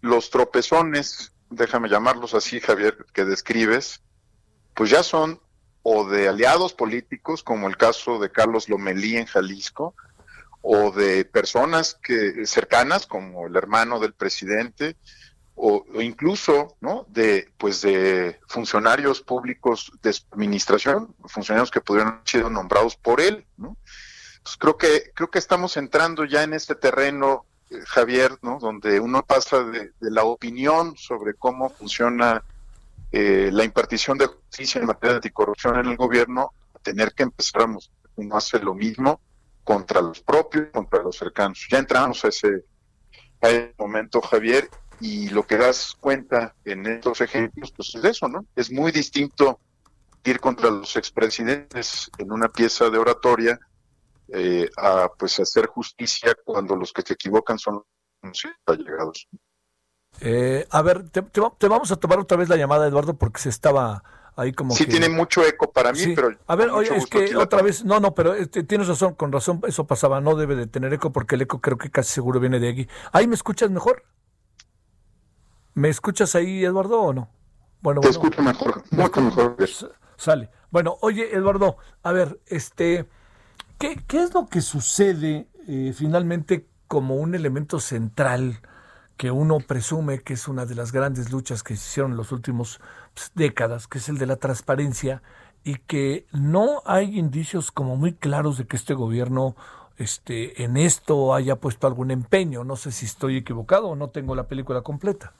los 0.00 0.30
tropezones, 0.30 1.32
déjame 1.50 1.88
llamarlos 1.88 2.34
así, 2.34 2.60
Javier, 2.60 3.04
que 3.12 3.24
describes, 3.24 4.02
pues 4.74 4.90
ya 4.90 5.02
son 5.02 5.40
o 5.82 6.08
de 6.08 6.28
aliados 6.28 6.74
políticos, 6.74 7.42
como 7.42 7.66
el 7.66 7.76
caso 7.76 8.20
de 8.20 8.30
Carlos 8.30 8.68
Lomelí 8.68 9.16
en 9.16 9.26
Jalisco, 9.26 9.94
o 10.60 10.92
de 10.92 11.24
personas 11.24 11.98
que 12.00 12.46
cercanas, 12.46 13.06
como 13.06 13.48
el 13.48 13.56
hermano 13.56 13.98
del 13.98 14.12
presidente, 14.12 14.96
o, 15.54 15.84
incluso 16.00 16.76
¿no? 16.80 17.06
de 17.08 17.48
pues 17.58 17.82
de 17.82 18.40
funcionarios 18.48 19.20
públicos 19.20 19.92
de 20.02 20.14
administración, 20.30 21.14
funcionarios 21.26 21.70
que 21.70 21.80
pudieron 21.80 22.14
haber 22.14 22.28
sido 22.28 22.50
nombrados 22.50 22.96
por 22.96 23.20
él, 23.20 23.44
¿no? 23.56 23.76
Pues 24.42 24.56
creo 24.56 24.76
que 24.76 25.12
creo 25.14 25.30
que 25.30 25.38
estamos 25.38 25.76
entrando 25.76 26.24
ya 26.24 26.42
en 26.42 26.52
este 26.52 26.74
terreno, 26.74 27.44
eh, 27.70 27.80
Javier, 27.86 28.38
¿no? 28.42 28.58
Donde 28.58 28.98
uno 28.98 29.22
pasa 29.22 29.62
de, 29.62 29.92
la 30.00 30.24
opinión 30.24 30.96
sobre 30.96 31.34
cómo 31.34 31.70
funciona 31.70 32.42
eh, 33.12 33.50
la 33.52 33.64
impartición 33.64 34.18
de 34.18 34.26
justicia 34.26 34.80
en 34.80 34.86
materia 34.86 35.12
de 35.12 35.16
anticorrupción 35.18 35.78
en 35.78 35.86
el 35.86 35.96
gobierno 35.96 36.52
a 36.74 36.78
tener 36.78 37.12
que 37.12 37.22
empezar 37.24 37.68
uno 38.16 38.36
hace 38.36 38.58
lo 38.58 38.74
mismo 38.74 39.20
contra 39.62 40.00
los 40.00 40.20
propios, 40.20 40.68
contra 40.72 41.02
los 41.02 41.16
cercanos. 41.16 41.66
Ya 41.70 41.78
entramos 41.78 42.24
a 42.24 42.28
ese, 42.28 42.64
a 43.40 43.48
ese 43.48 43.74
momento, 43.78 44.20
Javier, 44.20 44.68
y 45.02 45.30
lo 45.30 45.44
que 45.44 45.56
das 45.56 45.96
cuenta 45.98 46.54
en 46.64 46.86
estos 46.86 47.20
ejemplos, 47.20 47.72
pues 47.76 47.92
es 47.96 48.04
eso, 48.04 48.28
¿no? 48.28 48.46
Es 48.54 48.70
muy 48.70 48.92
distinto 48.92 49.58
ir 50.22 50.38
contra 50.38 50.70
los 50.70 50.94
expresidentes 50.94 52.08
en 52.18 52.30
una 52.30 52.48
pieza 52.48 52.88
de 52.88 52.98
oratoria 52.98 53.58
eh, 54.28 54.70
a 54.76 55.10
pues 55.18 55.40
hacer 55.40 55.66
justicia 55.66 56.36
cuando 56.44 56.76
los 56.76 56.92
que 56.92 57.02
se 57.02 57.14
equivocan 57.14 57.58
son 57.58 57.82
los 58.22 58.42
allegados. 58.64 59.28
Eh, 60.20 60.68
a 60.70 60.82
ver, 60.82 61.08
te, 61.10 61.20
vamos 61.68 61.90
a 61.90 61.96
tomar 61.96 62.20
otra 62.20 62.36
vez 62.36 62.48
la 62.48 62.56
llamada, 62.56 62.86
Eduardo, 62.86 63.14
porque 63.14 63.40
se 63.40 63.48
estaba 63.48 64.04
ahí 64.36 64.52
como 64.52 64.72
sí 64.72 64.86
tiene 64.86 65.08
mucho 65.08 65.44
eco 65.44 65.72
para 65.72 65.92
mí, 65.92 66.14
pero 66.14 66.30
a 66.46 66.56
ver, 66.56 66.70
oye, 66.70 66.96
es 66.96 67.06
que 67.06 67.36
otra 67.36 67.60
vez, 67.60 67.84
no, 67.84 67.98
no, 67.98 68.14
pero 68.14 68.34
este, 68.34 68.62
tienes 68.62 68.86
razón, 68.86 69.14
con 69.14 69.32
razón, 69.32 69.60
eso 69.66 69.84
pasaba, 69.84 70.20
no 70.20 70.36
debe 70.36 70.54
de 70.54 70.68
tener 70.68 70.92
eco 70.92 71.12
porque 71.12 71.34
el 71.34 71.42
eco 71.42 71.60
creo 71.60 71.76
que 71.76 71.90
casi 71.90 72.12
seguro 72.12 72.38
viene 72.38 72.60
de 72.60 72.68
aquí. 72.68 72.88
¿Ahí 73.10 73.26
me 73.26 73.34
escuchas 73.34 73.68
mejor? 73.68 74.04
¿Me 75.74 75.88
escuchas 75.88 76.34
ahí, 76.34 76.64
Eduardo, 76.64 77.00
o 77.00 77.12
no? 77.12 77.28
Bueno, 77.80 78.00
Te 78.00 78.10
escucho 78.10 78.42
mejor, 78.42 78.82
mucho 78.90 79.20
mejor. 79.20 79.56
Sale. 80.16 80.50
Bueno, 80.70 80.96
oye, 81.00 81.34
Eduardo, 81.34 81.76
a 82.02 82.12
ver, 82.12 82.40
este, 82.46 83.08
¿qué, 83.78 84.02
qué 84.06 84.22
es 84.22 84.32
lo 84.32 84.46
que 84.46 84.60
sucede 84.60 85.48
eh, 85.66 85.92
finalmente 85.96 86.66
como 86.88 87.16
un 87.16 87.34
elemento 87.34 87.80
central 87.80 88.60
que 89.16 89.30
uno 89.30 89.58
presume 89.60 90.22
que 90.22 90.34
es 90.34 90.48
una 90.48 90.66
de 90.66 90.74
las 90.74 90.92
grandes 90.92 91.30
luchas 91.32 91.62
que 91.62 91.76
se 91.76 91.82
hicieron 91.88 92.12
en 92.12 92.18
las 92.18 92.32
últimas 92.32 92.80
pues, 93.14 93.30
décadas, 93.34 93.86
que 93.86 93.98
es 93.98 94.08
el 94.08 94.18
de 94.18 94.26
la 94.26 94.36
transparencia, 94.36 95.22
y 95.64 95.76
que 95.76 96.26
no 96.32 96.82
hay 96.86 97.18
indicios 97.18 97.70
como 97.70 97.96
muy 97.96 98.14
claros 98.14 98.58
de 98.58 98.66
que 98.66 98.76
este 98.76 98.94
gobierno 98.94 99.54
este, 99.96 100.64
en 100.64 100.76
esto 100.76 101.34
haya 101.34 101.56
puesto 101.56 101.86
algún 101.86 102.10
empeño. 102.10 102.64
No 102.64 102.76
sé 102.76 102.90
si 102.90 103.06
estoy 103.06 103.36
equivocado 103.36 103.88
o 103.88 103.96
no 103.96 104.08
tengo 104.10 104.34
la 104.34 104.48
película 104.48 104.82
completa. 104.82 105.34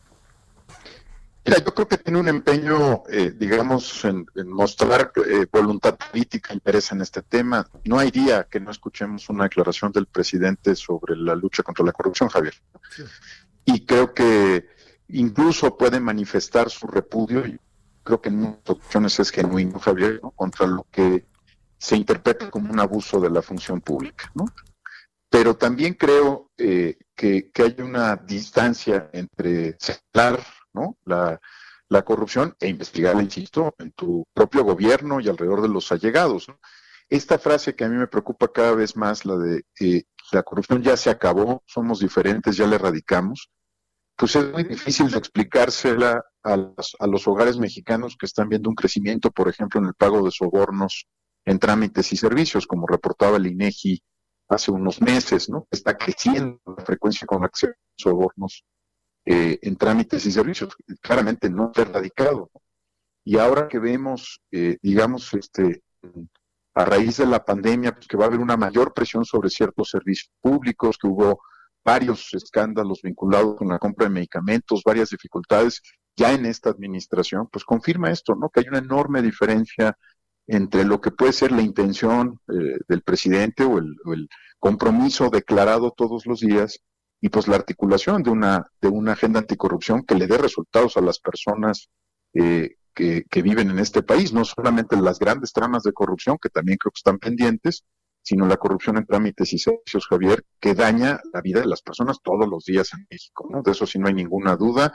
Mira, 1.44 1.58
yo 1.58 1.74
creo 1.74 1.88
que 1.88 1.98
tiene 1.98 2.20
un 2.20 2.28
empeño, 2.28 3.02
eh, 3.08 3.32
digamos, 3.36 4.04
en, 4.04 4.26
mostrar 4.46 5.10
eh, 5.26 5.46
voluntad 5.50 5.96
política, 5.96 6.54
interés 6.54 6.92
en 6.92 7.00
este 7.00 7.20
tema. 7.22 7.68
No 7.84 7.98
hay 7.98 8.12
día 8.12 8.46
que 8.48 8.60
no 8.60 8.70
escuchemos 8.70 9.28
una 9.28 9.44
declaración 9.44 9.90
del 9.90 10.06
presidente 10.06 10.76
sobre 10.76 11.16
la 11.16 11.34
lucha 11.34 11.64
contra 11.64 11.84
la 11.84 11.92
corrupción, 11.92 12.28
Javier. 12.28 12.54
Y 13.64 13.84
creo 13.84 14.14
que 14.14 14.68
incluso 15.08 15.76
puede 15.76 15.98
manifestar 15.98 16.70
su 16.70 16.86
repudio, 16.86 17.44
y 17.44 17.58
creo 18.04 18.20
que 18.20 18.28
en 18.28 18.36
muchas 18.36 18.70
ocasiones 18.70 19.18
es 19.18 19.30
genuino, 19.30 19.80
Javier, 19.80 20.20
contra 20.36 20.66
lo 20.68 20.86
que 20.92 21.26
se 21.76 21.96
interpreta 21.96 22.50
como 22.52 22.72
un 22.72 22.78
abuso 22.78 23.20
de 23.20 23.30
la 23.30 23.42
función 23.42 23.80
pública. 23.80 24.30
¿no? 24.34 24.44
Pero 25.28 25.56
también 25.56 25.94
creo 25.94 26.52
eh, 26.56 26.98
que, 27.16 27.50
que 27.50 27.62
hay 27.62 27.76
una 27.80 28.14
distancia 28.14 29.10
entre 29.12 29.76
señalar 29.80 30.40
¿no? 30.74 30.96
La, 31.04 31.40
corrupción 32.04 32.56
e 32.58 32.68
investigar, 32.68 33.20
insisto, 33.20 33.74
en 33.78 33.92
tu 33.92 34.26
propio 34.32 34.64
gobierno 34.64 35.20
y 35.20 35.28
alrededor 35.28 35.60
de 35.60 35.68
los 35.68 35.92
allegados. 35.92 36.46
esta 37.10 37.38
frase 37.38 37.76
que 37.76 37.84
a 37.84 37.88
mí 37.88 37.96
me 37.96 38.06
preocupa 38.06 38.50
cada 38.50 38.74
vez 38.74 38.96
más, 38.96 39.26
la 39.26 39.36
de 39.36 39.64
eh, 39.78 40.04
la 40.32 40.42
corrupción 40.42 40.82
ya 40.82 40.96
se 40.96 41.10
acabó, 41.10 41.62
somos 41.66 42.00
diferentes, 42.00 42.56
ya 42.56 42.66
la 42.66 42.76
erradicamos, 42.76 43.50
pues 44.16 44.36
es 44.36 44.50
muy 44.50 44.64
difícil 44.64 45.10
de 45.10 45.18
explicársela 45.18 46.24
a 46.42 46.56
los, 46.56 46.96
a 46.98 47.06
los 47.06 47.28
hogares 47.28 47.58
mexicanos 47.58 48.16
que 48.18 48.26
están 48.26 48.48
viendo 48.48 48.70
un 48.70 48.76
crecimiento, 48.76 49.30
por 49.30 49.48
ejemplo, 49.48 49.80
en 49.80 49.86
el 49.86 49.94
pago 49.94 50.24
de 50.24 50.30
sobornos 50.30 51.06
en 51.44 51.58
trámites 51.58 52.12
y 52.12 52.16
servicios, 52.16 52.66
como 52.66 52.86
reportaba 52.86 53.36
el 53.36 53.46
INEGI 53.46 54.02
hace 54.48 54.70
unos 54.70 55.00
meses, 55.00 55.48
¿no? 55.48 55.66
Está 55.70 55.96
creciendo 55.96 56.60
la 56.76 56.84
frecuencia 56.84 57.26
con 57.26 57.44
acceso 57.44 57.72
a 57.72 57.94
sobornos 57.96 58.64
eh, 59.24 59.58
en 59.62 59.76
trámites 59.76 60.26
y 60.26 60.32
servicios. 60.32 60.74
Claramente 61.00 61.48
no 61.50 61.66
está 61.66 61.82
erradicado. 61.82 62.50
Y 63.24 63.38
ahora 63.38 63.68
que 63.68 63.78
vemos, 63.78 64.40
eh, 64.50 64.78
digamos, 64.82 65.32
este, 65.34 65.82
a 66.74 66.84
raíz 66.84 67.18
de 67.18 67.26
la 67.26 67.44
pandemia, 67.44 67.92
pues 67.94 68.08
que 68.08 68.16
va 68.16 68.24
a 68.24 68.28
haber 68.28 68.40
una 68.40 68.56
mayor 68.56 68.92
presión 68.92 69.24
sobre 69.24 69.50
ciertos 69.50 69.90
servicios 69.90 70.30
públicos, 70.40 70.96
que 71.00 71.06
hubo 71.06 71.40
varios 71.84 72.32
escándalos 72.34 73.00
vinculados 73.02 73.56
con 73.56 73.68
la 73.68 73.78
compra 73.78 74.06
de 74.06 74.10
medicamentos, 74.10 74.82
varias 74.84 75.10
dificultades 75.10 75.80
ya 76.16 76.32
en 76.32 76.46
esta 76.46 76.70
administración, 76.70 77.48
pues 77.50 77.64
confirma 77.64 78.10
esto, 78.10 78.34
¿no? 78.34 78.50
Que 78.50 78.60
hay 78.60 78.68
una 78.68 78.78
enorme 78.78 79.22
diferencia 79.22 79.96
entre 80.46 80.84
lo 80.84 81.00
que 81.00 81.10
puede 81.10 81.32
ser 81.32 81.52
la 81.52 81.62
intención 81.62 82.38
eh, 82.48 82.78
del 82.88 83.02
presidente 83.02 83.64
o 83.64 83.78
el, 83.78 84.28
compromiso 84.58 85.28
declarado 85.28 85.90
todos 85.90 86.24
los 86.24 86.38
días 86.38 86.78
y 87.22 87.28
pues 87.28 87.48
la 87.48 87.56
articulación 87.56 88.22
de 88.22 88.30
una 88.30 88.66
de 88.80 88.88
una 88.88 89.12
agenda 89.12 89.38
anticorrupción 89.38 90.02
que 90.02 90.16
le 90.16 90.26
dé 90.26 90.36
resultados 90.36 90.96
a 90.96 91.00
las 91.00 91.20
personas 91.20 91.88
eh, 92.34 92.76
que, 92.92 93.24
que, 93.30 93.42
viven 93.42 93.70
en 93.70 93.78
este 93.78 94.02
país, 94.02 94.34
no 94.34 94.44
solamente 94.44 94.96
las 94.96 95.18
grandes 95.18 95.52
tramas 95.52 95.84
de 95.84 95.92
corrupción 95.92 96.36
que 96.42 96.50
también 96.50 96.76
creo 96.76 96.90
que 96.90 96.98
están 96.98 97.18
pendientes, 97.18 97.84
sino 98.22 98.46
la 98.46 98.56
corrupción 98.56 98.98
en 98.98 99.06
trámites 99.06 99.52
y 99.52 99.58
servicios, 99.58 100.06
Javier, 100.08 100.44
que 100.60 100.74
daña 100.74 101.20
la 101.32 101.40
vida 101.40 101.60
de 101.60 101.66
las 101.66 101.80
personas 101.80 102.18
todos 102.22 102.48
los 102.48 102.64
días 102.64 102.92
en 102.92 103.06
México. 103.10 103.48
De 103.64 103.70
eso 103.70 103.86
sí 103.86 103.98
no 103.98 104.08
hay 104.08 104.14
ninguna 104.14 104.56
duda. 104.56 104.92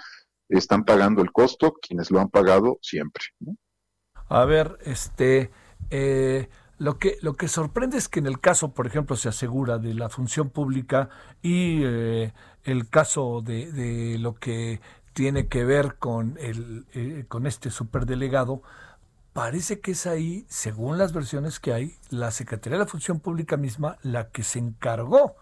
Están 0.49 0.84
pagando 0.84 1.21
el 1.21 1.32
costo 1.32 1.73
quienes 1.82 2.11
lo 2.11 2.19
han 2.19 2.30
pagado 2.30 2.78
siempre. 2.82 3.23
A 4.30 4.45
ver, 4.45 4.78
este, 4.84 5.49
eh, 5.89 6.49
lo 6.78 6.97
que 6.97 7.17
lo 7.21 7.36
que 7.36 7.47
sorprende 7.47 7.97
es 7.97 8.07
que 8.07 8.19
en 8.19 8.28
el 8.28 8.39
caso, 8.39 8.73
por 8.73 8.88
ejemplo, 8.88 9.15
se 9.15 9.30
asegura 9.30 9.78
de 9.78 9.93
la 9.93 10.09
función 10.09 10.49
pública 10.49 11.09
y 11.41 11.82
eh, 11.84 12.34
el 12.63 12.89
caso 12.89 13.41
de, 13.43 13.71
de, 13.71 14.17
lo 14.19 14.36
que 14.36 14.82
tiene 15.13 15.47
que 15.47 15.65
ver 15.65 15.95
con 15.95 16.38
el 16.39 16.86
eh, 16.93 17.25
con 17.28 17.47
este 17.47 17.71
superdelegado, 17.71 18.61
parece 19.34 19.80
que 19.80 19.91
es 19.91 20.07
ahí, 20.07 20.45
según 20.49 20.97
las 20.97 21.13
versiones 21.13 21.59
que 21.59 21.73
hay, 21.73 21.95
la 22.09 22.32
Secretaría 22.32 22.78
de 22.78 22.86
la 22.86 22.89
Función 22.89 23.19
Pública 23.19 23.57
misma 23.57 23.97
la 24.03 24.30
que 24.30 24.43
se 24.43 24.59
encargó 24.59 25.36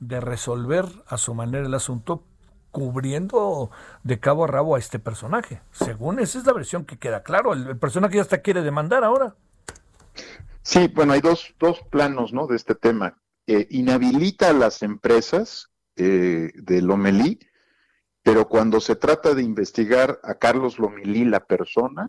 de 0.00 0.20
resolver 0.20 0.86
a 1.06 1.18
su 1.18 1.34
manera 1.34 1.66
el 1.66 1.74
asunto 1.74 2.24
cubriendo 2.70 3.70
de 4.02 4.20
cabo 4.20 4.44
a 4.44 4.46
rabo 4.46 4.76
a 4.76 4.78
este 4.78 4.98
personaje. 4.98 5.62
Según 5.72 6.20
esa 6.20 6.38
es 6.38 6.46
la 6.46 6.52
versión 6.52 6.84
que 6.84 6.98
queda 6.98 7.22
claro, 7.22 7.52
el, 7.52 7.76
personaje 7.76 8.16
ya 8.16 8.22
hasta 8.22 8.38
quiere 8.38 8.62
demandar 8.62 9.04
ahora. 9.04 9.34
Sí, 10.62 10.88
bueno, 10.88 11.12
hay 11.12 11.20
dos, 11.20 11.54
dos 11.58 11.80
planos 11.90 12.32
¿no? 12.32 12.46
de 12.46 12.56
este 12.56 12.74
tema. 12.74 13.20
Eh, 13.46 13.66
inhabilita 13.70 14.50
a 14.50 14.52
las 14.52 14.82
empresas 14.82 15.70
eh, 15.96 16.50
de 16.54 16.82
Lomelí, 16.82 17.38
pero 18.22 18.46
cuando 18.46 18.80
se 18.80 18.94
trata 18.94 19.34
de 19.34 19.42
investigar 19.42 20.20
a 20.22 20.34
Carlos 20.34 20.78
Lomelí, 20.78 21.24
la 21.24 21.46
persona, 21.46 22.08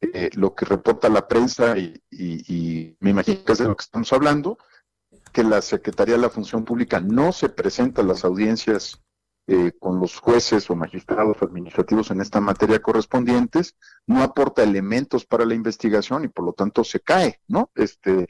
eh, 0.00 0.30
lo 0.34 0.54
que 0.54 0.64
reporta 0.64 1.08
la 1.08 1.28
prensa 1.28 1.76
y, 1.78 2.96
me 3.00 3.10
imagino 3.10 3.44
que 3.44 3.52
es 3.52 3.58
de 3.58 3.66
lo 3.66 3.76
que 3.76 3.84
estamos 3.84 4.12
hablando, 4.12 4.58
que 5.32 5.44
la 5.44 5.62
Secretaría 5.62 6.16
de 6.16 6.22
la 6.22 6.30
Función 6.30 6.64
Pública 6.64 7.00
no 7.00 7.32
se 7.32 7.48
presenta 7.48 8.02
a 8.02 8.04
las 8.04 8.24
audiencias 8.24 9.02
eh, 9.46 9.72
con 9.78 9.98
los 10.00 10.18
jueces 10.18 10.70
o 10.70 10.76
magistrados 10.76 11.42
administrativos 11.42 12.10
en 12.10 12.20
esta 12.20 12.40
materia 12.40 12.80
correspondientes, 12.80 13.76
no 14.06 14.22
aporta 14.22 14.62
elementos 14.62 15.24
para 15.24 15.44
la 15.44 15.54
investigación 15.54 16.24
y 16.24 16.28
por 16.28 16.44
lo 16.44 16.52
tanto 16.52 16.84
se 16.84 17.00
cae, 17.00 17.40
¿no? 17.48 17.70
Este, 17.74 18.28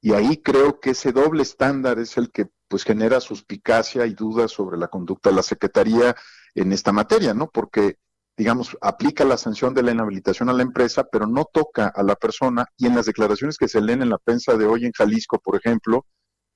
y 0.00 0.12
ahí 0.12 0.38
creo 0.38 0.80
que 0.80 0.90
ese 0.90 1.12
doble 1.12 1.42
estándar 1.42 1.98
es 1.98 2.16
el 2.16 2.30
que 2.30 2.46
pues 2.68 2.84
genera 2.84 3.20
suspicacia 3.20 4.04
y 4.06 4.14
dudas 4.14 4.52
sobre 4.52 4.78
la 4.78 4.88
conducta 4.88 5.30
de 5.30 5.36
la 5.36 5.42
Secretaría 5.42 6.14
en 6.54 6.72
esta 6.72 6.92
materia, 6.92 7.34
¿no? 7.34 7.48
Porque 7.50 7.96
digamos, 8.36 8.76
aplica 8.80 9.24
la 9.24 9.36
sanción 9.36 9.74
de 9.74 9.82
la 9.82 9.90
inhabilitación 9.90 10.48
a 10.48 10.52
la 10.52 10.62
empresa, 10.62 11.02
pero 11.10 11.26
no 11.26 11.44
toca 11.44 11.88
a 11.88 12.04
la 12.04 12.14
persona. 12.14 12.66
Y 12.76 12.86
en 12.86 12.94
las 12.94 13.06
declaraciones 13.06 13.58
que 13.58 13.66
se 13.66 13.80
leen 13.80 14.00
en 14.00 14.10
la 14.10 14.18
prensa 14.18 14.56
de 14.56 14.64
hoy 14.64 14.86
en 14.86 14.92
Jalisco, 14.92 15.40
por 15.40 15.56
ejemplo, 15.56 16.06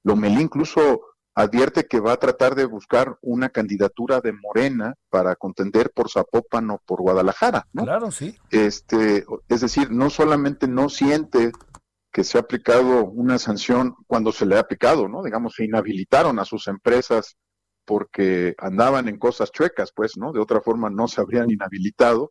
Lomelí 0.05 0.43
incluso 0.43 1.12
advierte 1.35 1.87
que 1.87 2.01
va 2.01 2.12
a 2.12 2.18
tratar 2.18 2.55
de 2.55 2.66
buscar 2.66 3.18
una 3.22 3.49
candidatura 3.49 4.20
de 4.20 4.33
Morena 4.33 4.95
para 5.09 5.35
contender 5.37 5.91
por 5.95 6.11
Zapopan 6.11 6.70
o 6.70 6.78
por 6.85 7.01
Guadalajara, 7.01 7.66
¿no? 7.72 7.85
Claro, 7.85 8.11
sí. 8.11 8.37
Este, 8.51 9.24
es 9.49 9.61
decir, 9.61 9.91
no 9.91 10.11
solamente 10.11 10.68
no 10.68 10.89
siente 10.89 11.53
que 12.12 12.24
se 12.24 12.37
ha 12.37 12.43
aplicado 12.43 13.07
una 13.07 13.39
sanción 13.39 13.97
cuando 14.07 14.33
se 14.33 14.45
le 14.45 14.57
ha 14.57 14.61
aplicado, 14.61 15.09
¿no? 15.09 15.22
Digamos, 15.22 15.55
se 15.55 15.64
inhabilitaron 15.64 16.39
a 16.39 16.45
sus 16.45 16.68
empresas 16.68 17.37
porque 17.87 18.55
andaban 18.59 19.09
en 19.09 19.18
cosas 19.18 19.51
chuecas, 19.51 19.93
pues, 19.95 20.18
¿no? 20.18 20.33
De 20.33 20.41
otra 20.41 20.61
forma 20.61 20.91
no 20.91 21.09
se 21.09 21.22
habrían 21.22 21.51
inhabilitado, 21.51 22.30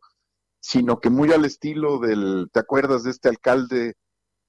sino 0.60 1.00
que 1.00 1.10
muy 1.10 1.32
al 1.32 1.44
estilo 1.44 1.98
del, 1.98 2.48
¿te 2.52 2.60
acuerdas 2.60 3.02
de 3.02 3.10
este 3.10 3.28
alcalde 3.28 3.94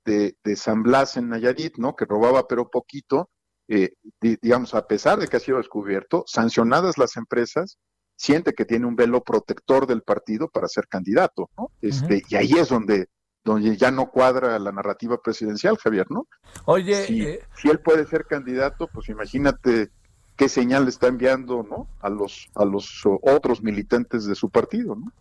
de, 0.06 0.38
de 0.43 0.56
San 0.56 0.84
Blas 0.84 1.18
en 1.18 1.30
Nayarit, 1.30 1.78
¿no? 1.78 1.95
Que 1.95 2.06
robaba 2.06 2.47
pero 2.47 2.70
poquito, 2.70 3.32
eh, 3.68 3.93
digamos, 4.20 4.74
a 4.74 4.86
pesar 4.88 5.20
de 5.20 5.28
que 5.28 5.38
ha 5.38 5.39
sido 5.39 5.57
descubierto, 5.57 6.24
sancionadas 6.28 6.97
las 6.97 7.16
empresas, 7.18 7.78
siente 8.16 8.53
que 8.53 8.66
tiene 8.66 8.86
un 8.86 8.95
velo 8.95 9.22
protector 9.22 9.88
del 9.88 10.01
partido 10.01 10.47
para 10.49 10.68
ser 10.68 10.88
candidato, 10.88 11.49
¿no? 11.57 11.72
Este, 11.82 12.24
Y 12.30 12.36
ahí 12.36 12.53
es 12.53 12.70
donde, 12.70 13.07
donde 13.43 13.76
ya 13.76 13.91
no 13.91 14.11
cuadra 14.11 14.59
la 14.59 14.72
narrativa 14.72 15.18
presidencial, 15.22 15.78
Javier, 15.78 16.05
¿no? 16.09 16.28
Oye, 16.66 17.05
si, 17.05 17.24
eh, 17.24 17.39
si 17.55 17.70
él 17.70 17.80
puede 17.80 18.05
ser 18.05 18.26
candidato, 18.26 18.88
pues 18.93 19.09
imagínate 19.09 19.91
qué 20.36 20.49
señal 20.49 20.88
está 20.88 21.07
enviando 21.07 21.64
¿no? 21.64 21.88
a 22.01 22.09
los 22.09 22.49
a 22.55 22.66
los 22.66 23.01
otros 23.22 23.61
militantes 23.61 24.26
de 24.26 24.36
su 24.36 24.49
partido 24.49 24.95
¿no? 24.95 25.11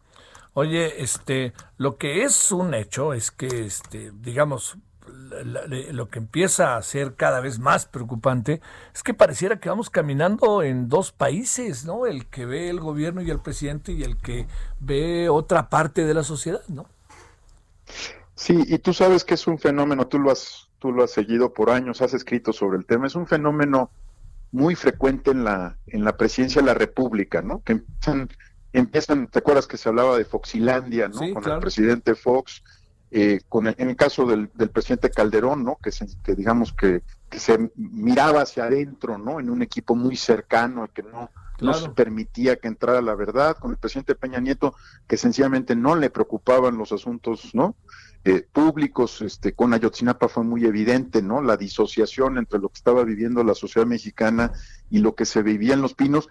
oye 0.55 1.03
este 1.03 1.53
lo 1.77 1.97
que 1.97 2.25
es 2.25 2.53
un 2.53 2.75
hecho 2.75 3.13
es 3.13 3.31
que 3.31 3.67
este 3.67 4.11
digamos 4.15 4.77
lo 5.07 6.09
que 6.09 6.19
empieza 6.19 6.77
a 6.77 6.83
ser 6.83 7.15
cada 7.15 7.41
vez 7.41 7.59
más 7.59 7.87
preocupante 7.87 8.61
es 8.95 9.03
que 9.03 9.15
pareciera 9.15 9.59
que 9.59 9.69
vamos 9.69 9.91
caminando 9.91 10.63
en 10.63 10.89
dos 10.89 11.13
países, 11.13 11.85
¿no? 11.85 12.07
El 12.07 12.27
que 12.27 12.47
ve 12.47 12.71
el 12.71 12.81
gobierno 12.81 13.23
y 13.23 13.31
el 13.31 13.41
presidente 13.41 13.93
y 13.93 14.03
el 14.03 14.17
que 14.19 14.47
ve 14.81 15.29
otra 15.29 15.69
parte 15.69 16.05
de 16.05 16.15
la 16.15 16.23
sociedad, 16.23 16.63
¿no? 16.69 16.87
Sí, 18.35 18.63
y 18.67 18.79
tú 18.79 18.93
sabes 18.93 19.25
que 19.25 19.35
es 19.35 19.47
un 19.47 19.59
fenómeno, 19.59 20.07
tú 20.07 20.19
lo 20.19 20.31
has 20.31 20.69
tú 20.83 20.91
lo 20.91 21.05
has 21.05 21.13
seguido 21.13 21.53
por 21.55 21.71
años, 21.71 22.03
has 22.03 22.13
escrito 22.13 22.53
sobre 22.53 22.77
el 22.77 22.85
tema, 22.85 23.07
es 23.07 23.15
un 23.15 23.29
fenómeno 23.29 23.93
muy 24.51 24.75
frecuente 24.75 25.31
en 25.31 25.45
la, 25.45 25.79
en 25.87 26.03
la 26.05 26.17
presidencia 26.17 26.61
de 26.61 26.67
la 26.67 26.75
República, 26.75 27.41
¿no? 27.41 27.63
Que 27.63 27.75
empiezan, 27.75 28.29
empiezan, 28.73 29.29
¿te 29.29 29.39
acuerdas 29.39 29.69
que 29.69 29.77
se 29.77 29.89
hablaba 29.89 30.19
de 30.19 30.25
Foxilandia, 30.25 31.07
¿no? 31.07 31.21
con 31.35 31.49
el 31.49 31.61
presidente 31.61 32.17
Fox, 32.17 32.65
eh, 33.15 33.43
con 33.47 33.67
el, 33.67 33.75
en 33.77 33.91
el 33.91 33.97
caso 33.97 34.25
del, 34.25 34.51
del 34.55 34.71
presidente 34.71 35.11
Calderón, 35.11 35.63
¿no? 35.65 35.77
Que, 35.83 35.93
se, 35.93 36.07
que 36.25 36.35
digamos 36.35 36.73
que, 36.73 37.03
que, 37.29 37.39
se 37.39 37.71
miraba 37.77 38.41
hacia 38.41 38.65
adentro, 38.65 39.19
¿no? 39.19 39.39
En 39.39 39.51
un 39.51 39.61
equipo 39.61 39.95
muy 39.95 40.17
cercano, 40.17 40.89
que 40.95 41.03
no, 41.03 41.31
no 41.61 41.75
se 41.75 41.91
permitía 41.91 42.57
que 42.57 42.69
entrara 42.69 43.03
la 43.03 43.15
verdad, 43.15 43.59
con 43.59 43.73
el 43.73 43.77
presidente 43.77 44.15
Peña 44.15 44.41
Nieto, 44.41 44.75
que 45.07 45.19
sencillamente 45.19 45.77
no 45.77 45.95
le 45.95 46.09
preocupaban 46.09 46.79
los 46.79 46.91
asuntos, 46.93 47.55
¿no? 47.55 47.77
Eh, 48.25 48.47
públicos, 48.51 49.21
este, 49.21 49.53
con 49.53 49.75
Ayotzinapa 49.75 50.29
fue 50.29 50.45
muy 50.45 50.65
evidente, 50.65 51.21
¿no? 51.21 51.43
La 51.43 51.59
disociación 51.59 52.39
entre 52.39 52.61
lo 52.61 52.71
que 52.71 52.79
estaba 52.79 53.05
viviendo 53.05 53.45
la 53.45 53.55
sociedad 53.55 53.87
mexicana 53.87 54.53
y 54.89 55.01
lo 55.01 55.15
que 55.15 55.27
se 55.27 55.43
vivía 55.43 55.75
en 55.75 55.83
Los 55.83 55.93
Pinos, 55.93 56.31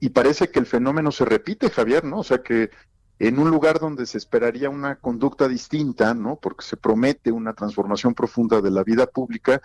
y 0.00 0.08
parece 0.08 0.50
que 0.50 0.58
el 0.58 0.66
fenómeno 0.66 1.12
se 1.12 1.24
repite, 1.24 1.70
Javier, 1.70 2.04
¿no? 2.04 2.18
O 2.18 2.24
sea 2.24 2.42
que 2.42 2.70
en 3.18 3.38
un 3.38 3.50
lugar 3.50 3.78
donde 3.78 4.06
se 4.06 4.18
esperaría 4.18 4.68
una 4.68 4.96
conducta 4.96 5.48
distinta, 5.48 6.14
¿no? 6.14 6.36
Porque 6.36 6.64
se 6.64 6.76
promete 6.76 7.32
una 7.32 7.54
transformación 7.54 8.14
profunda 8.14 8.60
de 8.60 8.70
la 8.70 8.84
vida 8.84 9.06
pública, 9.06 9.60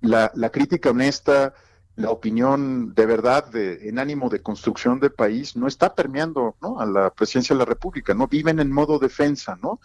la, 0.00 0.50
crítica 0.50 0.90
honesta, 0.90 1.54
la 1.96 2.10
opinión 2.10 2.94
de 2.94 3.06
verdad 3.06 3.50
de, 3.50 3.88
en 3.88 3.98
ánimo 3.98 4.28
de 4.28 4.42
construcción 4.42 5.00
de 5.00 5.10
país 5.10 5.56
no 5.56 5.66
está 5.66 5.94
permeando 5.94 6.54
a 6.78 6.84
la 6.84 7.10
presidencia 7.10 7.54
de 7.54 7.60
la 7.60 7.64
República, 7.64 8.14
no 8.14 8.28
viven 8.28 8.60
en 8.60 8.70
modo 8.70 8.98
defensa, 8.98 9.58
¿no? 9.62 9.80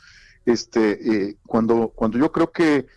este, 0.46 1.30
eh, 1.30 1.38
cuando, 1.46 1.90
cuando 1.90 2.18
yo 2.18 2.32
creo 2.32 2.52
que 2.52 2.88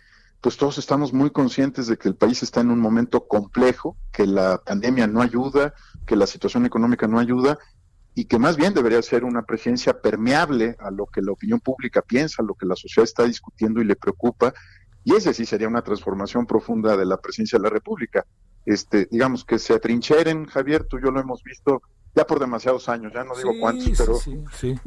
pues 0.41 0.55
todos 0.55 0.77
estamos 0.77 1.13
muy 1.13 1.31
conscientes 1.31 1.87
de 1.87 1.97
que 1.97 2.07
el 2.07 2.15
país 2.15 2.43
está 2.43 2.61
en 2.61 2.69
un 2.69 2.79
momento 2.79 3.27
complejo, 3.27 3.97
que 4.11 4.27
la 4.27 4.61
pandemia 4.63 5.07
no 5.07 5.21
ayuda, 5.21 5.73
que 6.05 6.15
la 6.15 6.27
situación 6.27 6.65
económica 6.65 7.07
no 7.07 7.19
ayuda 7.19 7.57
y 8.17 8.25
que 8.25 8.39
más 8.39 8.57
bien 8.57 8.73
debería 8.73 8.99
ser 9.03 9.23
una 9.23 9.43
presidencia 9.43 10.01
permeable 10.01 10.75
a 10.79 10.89
lo 10.89 11.05
que 11.05 11.21
la 11.21 11.33
opinión 11.33 11.59
pública 11.59 12.01
piensa, 12.01 12.41
a 12.41 12.45
lo 12.47 12.55
que 12.55 12.65
la 12.65 12.75
sociedad 12.75 13.03
está 13.03 13.23
discutiendo 13.25 13.79
y 13.79 13.85
le 13.85 13.95
preocupa, 13.95 14.55
Y 15.03 15.13
ese 15.13 15.35
sí 15.35 15.45
sería 15.45 15.67
una 15.67 15.83
transformación 15.83 16.47
profunda 16.47 16.97
de 16.97 17.05
la 17.05 17.17
presidencia 17.17 17.59
de 17.59 17.63
la 17.63 17.69
República. 17.69 18.25
Este, 18.65 19.07
digamos 19.11 19.45
que 19.45 19.59
se 19.59 19.75
atrincheren, 19.75 20.47
Javier, 20.47 20.85
tú 20.85 20.97
y 20.97 21.03
yo 21.03 21.11
lo 21.11 21.19
hemos 21.19 21.43
visto 21.43 21.83
ya 22.15 22.25
por 22.25 22.39
demasiados 22.39 22.89
años, 22.89 23.13
ya 23.13 23.23
no 23.23 23.35
digo 23.35 23.51
cuántos, 23.61 23.95
pero 23.95 24.17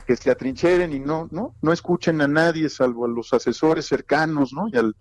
que 0.04 0.16
se 0.16 0.32
atrincheren 0.32 0.92
y 0.92 0.98
no, 0.98 1.28
no, 1.30 1.54
no 1.62 1.72
escuchen 1.72 2.20
a 2.22 2.26
nadie 2.26 2.68
salvo 2.68 3.04
a 3.04 3.08
los 3.08 3.32
asesores 3.32 3.86
cercanos, 3.86 4.52
¿no? 4.52 4.66
Y 4.72 4.76
al, 4.76 4.96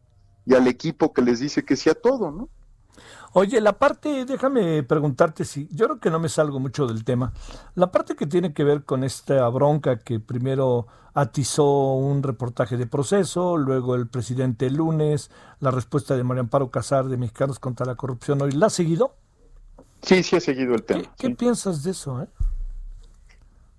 y 0.46 0.54
al 0.54 0.68
equipo 0.68 1.14
que 1.14 1.24
les 1.24 1.40
dice 1.40 1.66
que 1.66 1.76
sea 1.76 1.96
todo, 1.96 2.30
¿no? 2.30 2.48
Oye, 3.34 3.62
la 3.62 3.74
parte, 3.74 4.26
déjame 4.26 4.82
preguntarte 4.84 5.46
si, 5.46 5.68
yo 5.72 5.86
creo 5.86 6.00
que 6.00 6.10
no 6.10 6.20
me 6.20 6.30
salgo 6.30 6.60
mucho 6.60 6.88
del 6.88 7.04
tema, 7.04 7.32
la 7.76 7.92
parte 7.92 8.16
que 8.16 8.26
tiene 8.26 8.54
que 8.54 8.64
ver 8.64 8.84
con 8.84 9.04
esta 9.04 9.48
bronca 9.50 10.00
que 10.00 10.20
primero 10.20 10.88
atizó 11.14 11.94
un 11.94 12.24
reportaje 12.24 12.76
de 12.76 12.88
proceso, 12.88 13.58
luego 13.58 13.96
el 13.96 14.08
presidente 14.08 14.66
el 14.68 14.76
lunes, 14.76 15.30
la 15.60 15.70
respuesta 15.70 16.16
de 16.16 16.24
María 16.24 16.42
Amparo 16.42 16.72
Casar 16.72 17.06
de 17.06 17.18
Mexicanos 17.18 17.60
contra 17.60 17.86
la 17.86 17.96
Corrupción 17.96 18.42
hoy, 18.42 18.52
¿la 18.52 18.68
ha 18.68 18.72
seguido? 18.72 19.16
Sí, 20.02 20.24
sí 20.24 20.38
he 20.38 20.42
seguido 20.42 20.74
el 20.74 20.84
tema. 20.84 21.04
¿Qué, 21.18 21.30
piensas 21.32 21.84
de 21.84 21.92
eso? 21.92 22.22
Eh? 22.24 22.28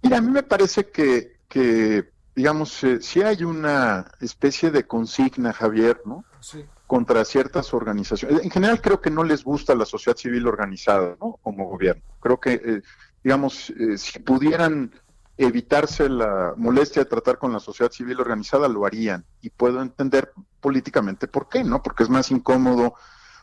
Mira, 0.02 0.18
a 0.18 0.20
mí 0.20 0.30
me 0.30 0.42
parece 0.44 0.90
que, 0.90 1.38
que 1.48 2.10
digamos, 2.36 2.84
eh, 2.84 3.00
si 3.00 3.22
hay 3.22 3.42
una 3.42 4.12
especie 4.20 4.70
de 4.70 4.86
consigna, 4.86 5.52
Javier, 5.52 6.02
¿no? 6.04 6.24
Sí 6.40 6.64
contra 6.90 7.24
ciertas 7.24 7.72
organizaciones. 7.72 8.42
En 8.42 8.50
general 8.50 8.80
creo 8.80 9.00
que 9.00 9.12
no 9.12 9.22
les 9.22 9.44
gusta 9.44 9.76
la 9.76 9.84
sociedad 9.84 10.16
civil 10.16 10.48
organizada, 10.48 11.16
¿no? 11.20 11.38
Como 11.40 11.68
gobierno. 11.68 12.02
Creo 12.18 12.40
que, 12.40 12.54
eh, 12.54 12.82
digamos, 13.22 13.70
eh, 13.70 13.96
si 13.96 14.18
pudieran 14.18 14.92
evitarse 15.36 16.08
la 16.08 16.52
molestia 16.56 17.04
de 17.04 17.08
tratar 17.08 17.38
con 17.38 17.52
la 17.52 17.60
sociedad 17.60 17.92
civil 17.92 18.18
organizada, 18.18 18.66
lo 18.66 18.86
harían. 18.86 19.24
Y 19.40 19.50
puedo 19.50 19.80
entender 19.80 20.32
políticamente 20.60 21.28
por 21.28 21.48
qué, 21.48 21.62
¿no? 21.62 21.80
Porque 21.80 22.02
es 22.02 22.08
más 22.08 22.32
incómodo, 22.32 22.94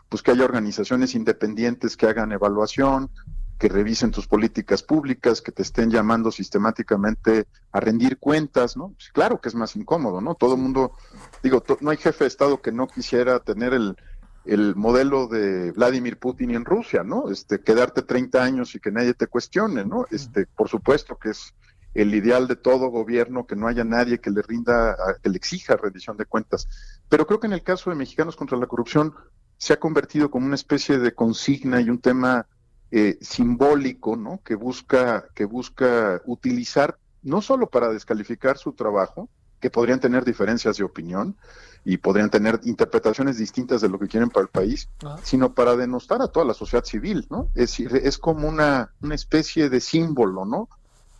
pues 0.09 0.21
que 0.21 0.31
haya 0.31 0.43
organizaciones 0.43 1.15
independientes 1.15 1.95
que 1.95 2.07
hagan 2.07 2.33
evaluación, 2.33 3.09
que 3.57 3.69
revisen 3.69 4.11
tus 4.11 4.27
políticas 4.27 4.83
públicas, 4.83 5.41
que 5.41 5.51
te 5.51 5.63
estén 5.63 5.89
llamando 5.89 6.31
sistemáticamente 6.31 7.47
a 7.71 7.79
rendir 7.79 8.17
cuentas, 8.17 8.77
¿no? 8.77 8.89
Pues 8.89 9.09
claro 9.11 9.41
que 9.41 9.49
es 9.49 9.55
más 9.55 9.75
incómodo, 9.75 10.21
¿no? 10.21 10.35
Todo 10.35 10.55
el 10.55 10.61
mundo, 10.61 10.93
digo, 11.41 11.63
no 11.81 11.89
hay 11.89 11.97
jefe 11.97 12.23
de 12.23 12.27
Estado 12.27 12.61
que 12.61 12.71
no 12.71 12.87
quisiera 12.87 13.39
tener 13.39 13.73
el, 13.73 13.97
el 14.45 14.75
modelo 14.75 15.27
de 15.27 15.71
Vladimir 15.71 16.17
Putin 16.17 16.51
en 16.51 16.65
Rusia, 16.65 17.03
¿no? 17.03 17.29
Este, 17.31 17.59
quedarte 17.59 18.03
30 18.03 18.43
años 18.43 18.75
y 18.75 18.79
que 18.79 18.91
nadie 18.91 19.13
te 19.13 19.27
cuestione, 19.27 19.85
¿no? 19.85 20.05
Este, 20.11 20.45
por 20.45 20.69
supuesto 20.69 21.17
que 21.17 21.31
es 21.31 21.53
el 21.93 22.13
ideal 22.13 22.47
de 22.47 22.55
todo 22.55 22.89
gobierno, 22.89 23.47
que 23.47 23.55
no 23.55 23.67
haya 23.67 23.83
nadie 23.83 24.19
que 24.19 24.29
le 24.29 24.43
rinda, 24.43 24.95
que 25.23 25.29
le 25.29 25.37
exija 25.37 25.77
rendición 25.77 26.15
de 26.15 26.25
cuentas. 26.25 26.67
Pero 27.09 27.25
creo 27.25 27.39
que 27.39 27.47
en 27.47 27.53
el 27.53 27.63
caso 27.63 27.89
de 27.89 27.95
Mexicanos 27.95 28.35
contra 28.35 28.57
la 28.57 28.67
Corrupción 28.67 29.15
se 29.57 29.73
ha 29.73 29.79
convertido 29.79 30.29
como 30.29 30.45
una 30.45 30.55
especie 30.55 30.99
de 30.99 31.15
consigna 31.15 31.81
y 31.81 31.89
un 31.89 31.99
tema 31.99 32.45
eh, 32.91 33.17
simbólico, 33.21 34.15
¿no? 34.15 34.41
Que 34.43 34.55
busca, 34.55 35.25
que 35.33 35.45
busca 35.45 36.21
utilizar 36.25 36.97
no 37.23 37.41
solo 37.41 37.69
para 37.69 37.89
descalificar 37.89 38.57
su 38.57 38.73
trabajo, 38.73 39.29
que 39.59 39.69
podrían 39.69 39.99
tener 39.99 40.23
diferencias 40.23 40.77
de 40.77 40.83
opinión 40.83 41.35
y 41.83 41.97
podrían 41.97 42.29
tener 42.29 42.59
interpretaciones 42.63 43.37
distintas 43.37 43.81
de 43.81 43.89
lo 43.89 43.97
que 43.97 44.07
quieren 44.07 44.29
para 44.29 44.43
el 44.43 44.49
país, 44.49 44.89
ah. 45.03 45.17
sino 45.23 45.53
para 45.53 45.75
denostar 45.75 46.21
a 46.21 46.27
toda 46.27 46.45
la 46.45 46.53
sociedad 46.53 46.85
civil, 46.85 47.27
¿no? 47.29 47.49
Es 47.55 47.71
decir, 47.71 47.95
es 48.03 48.17
como 48.17 48.47
una, 48.47 48.93
una 49.01 49.15
especie 49.15 49.69
de 49.69 49.79
símbolo, 49.79 50.45
¿no? 50.45 50.69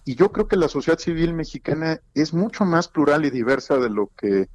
Y 0.06 0.16
yo 0.16 0.32
creo 0.32 0.48
que 0.48 0.56
la 0.56 0.70
sociedad 0.70 1.00
civil 1.00 1.34
mexicana 1.34 2.00
es 2.14 2.34
mucho 2.34 2.64
más 2.64 2.88
plural 2.88 3.26
y 3.26 3.30
diversa 3.30 3.78
de 3.78 3.90
lo 3.90 4.12
que 4.16 4.50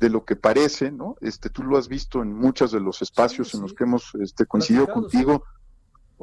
de 0.00 0.10
lo 0.10 0.24
que 0.24 0.36
parece, 0.36 0.90
¿no? 0.90 1.16
Este, 1.20 1.50
tú 1.50 1.62
lo 1.62 1.78
has 1.78 1.88
visto 1.88 2.20
en 2.20 2.32
muchos 2.34 2.72
de 2.72 2.80
los 2.80 3.00
espacios 3.00 3.54
en 3.54 3.62
los 3.62 3.74
que 3.74 3.84
hemos 3.84 4.14
este, 4.20 4.44
coincidido 4.44 4.86
contigo. 4.86 5.44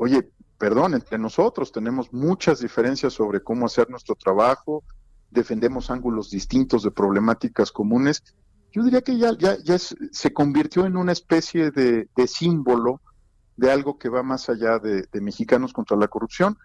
Oye, 0.02 0.32
perdón, 0.58 0.96
entre 0.96 1.20
nosotros 1.20 1.72
tenemos 1.72 2.12
muchas 2.12 2.60
diferencias 2.60 3.14
sobre 3.14 3.44
cómo 3.44 3.68
hacer 3.68 3.88
nuestro 3.88 4.16
trabajo, 4.16 4.84
defendemos 5.30 5.92
ángulos 5.92 6.32
distintos 6.32 6.82
de 6.82 6.90
problemáticas 6.90 7.72
comunes. 7.72 8.24
Yo 8.72 8.82
diría 8.82 9.04
que 9.04 9.20
ya, 9.20 9.38
ya, 9.38 9.60
ya 9.64 9.78
se 9.78 10.34
convirtió 10.34 10.88
en 10.88 10.98
una 10.98 11.12
especie 11.12 11.70
de, 11.70 12.08
símbolo 12.26 13.00
de 13.58 13.72
algo 13.72 14.00
que 14.00 14.10
va 14.10 14.24
más 14.24 14.50
allá 14.50 14.80
de, 14.80 15.06
mexicanos 15.22 15.72
contra 15.72 15.96
la 15.96 16.08
corrupción. 16.08 16.58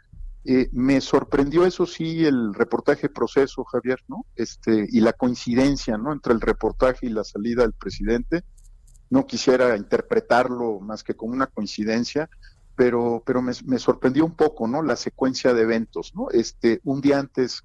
Eh, 0.46 0.70
me 0.72 1.02
sorprendió 1.02 1.66
eso 1.66 1.84
sí 1.84 2.24
el 2.24 2.54
reportaje 2.54 3.10
proceso, 3.10 3.64
Javier, 3.64 4.02
¿no? 4.08 4.24
Este, 4.34 4.86
y 4.90 5.00
la 5.00 5.12
coincidencia, 5.12 5.98
¿no? 5.98 6.10
Entre 6.10 6.32
el 6.32 6.40
reportaje 6.40 7.04
y 7.04 7.10
la 7.10 7.22
salida 7.22 7.64
del 7.64 7.74
presidente. 7.74 8.44
No 9.10 9.26
quisiera 9.26 9.76
interpretarlo 9.76 10.80
más 10.80 11.04
que 11.04 11.14
como 11.14 11.34
una 11.34 11.48
coincidencia, 11.48 12.30
pero, 12.76 13.22
pero 13.24 13.40
me, 13.42 13.78
sorprendió 13.78 14.24
un 14.24 14.34
poco, 14.34 14.68
¿no? 14.68 14.82
La 14.82 14.96
secuencia 14.96 15.54
de 15.54 15.62
eventos, 15.62 16.14
¿no? 16.14 16.28
Este, 16.30 16.80
un 16.84 17.00
día 17.00 17.18
antes 17.18 17.64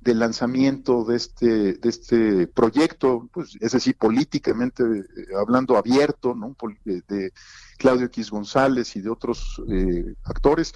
del 0.00 0.18
lanzamiento 0.18 1.04
de 1.04 1.16
este, 1.16 1.74
de 1.74 1.88
este 1.88 2.46
proyecto, 2.48 3.28
pues, 3.32 3.56
es 3.60 3.72
decir, 3.72 3.96
políticamente 3.96 4.82
eh, 4.82 5.04
hablando 5.40 5.76
abierto, 5.76 6.34
¿no? 6.34 6.56
De, 6.84 7.32
Claudio 7.78 8.06
X 8.06 8.30
González 8.30 8.96
y 8.96 9.00
de 9.00 9.08
otros 9.08 9.62
eh, 9.68 10.14
actores, 10.24 10.74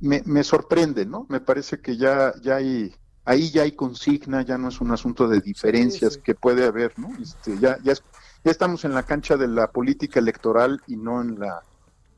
me, 0.00 0.22
me, 0.24 0.42
sorprende, 0.42 1.04
¿no? 1.04 1.26
Me 1.28 1.40
parece 1.40 1.80
que 1.80 1.98
ya, 1.98 2.32
ya 2.40 2.56
hay, 2.56 2.94
ahí 3.26 3.50
ya 3.50 3.62
hay 3.62 3.72
consigna, 3.72 4.40
ya 4.40 4.56
no 4.56 4.68
es 4.68 4.80
un 4.80 4.90
asunto 4.92 5.28
de 5.28 5.42
diferencias 5.42 6.16
que 6.16 6.34
puede 6.34 6.64
haber, 6.64 6.98
¿no? 6.98 7.10
Este, 7.20 7.58
ya, 7.58 7.78
ya, 7.82 7.92
ya 7.92 8.50
estamos 8.50 8.86
en 8.86 8.94
la 8.94 9.02
cancha 9.02 9.36
de 9.36 9.48
la 9.48 9.70
política 9.70 10.18
electoral 10.18 10.80
y 10.86 10.96
no 10.96 11.20
en 11.20 11.38
la 11.38 11.62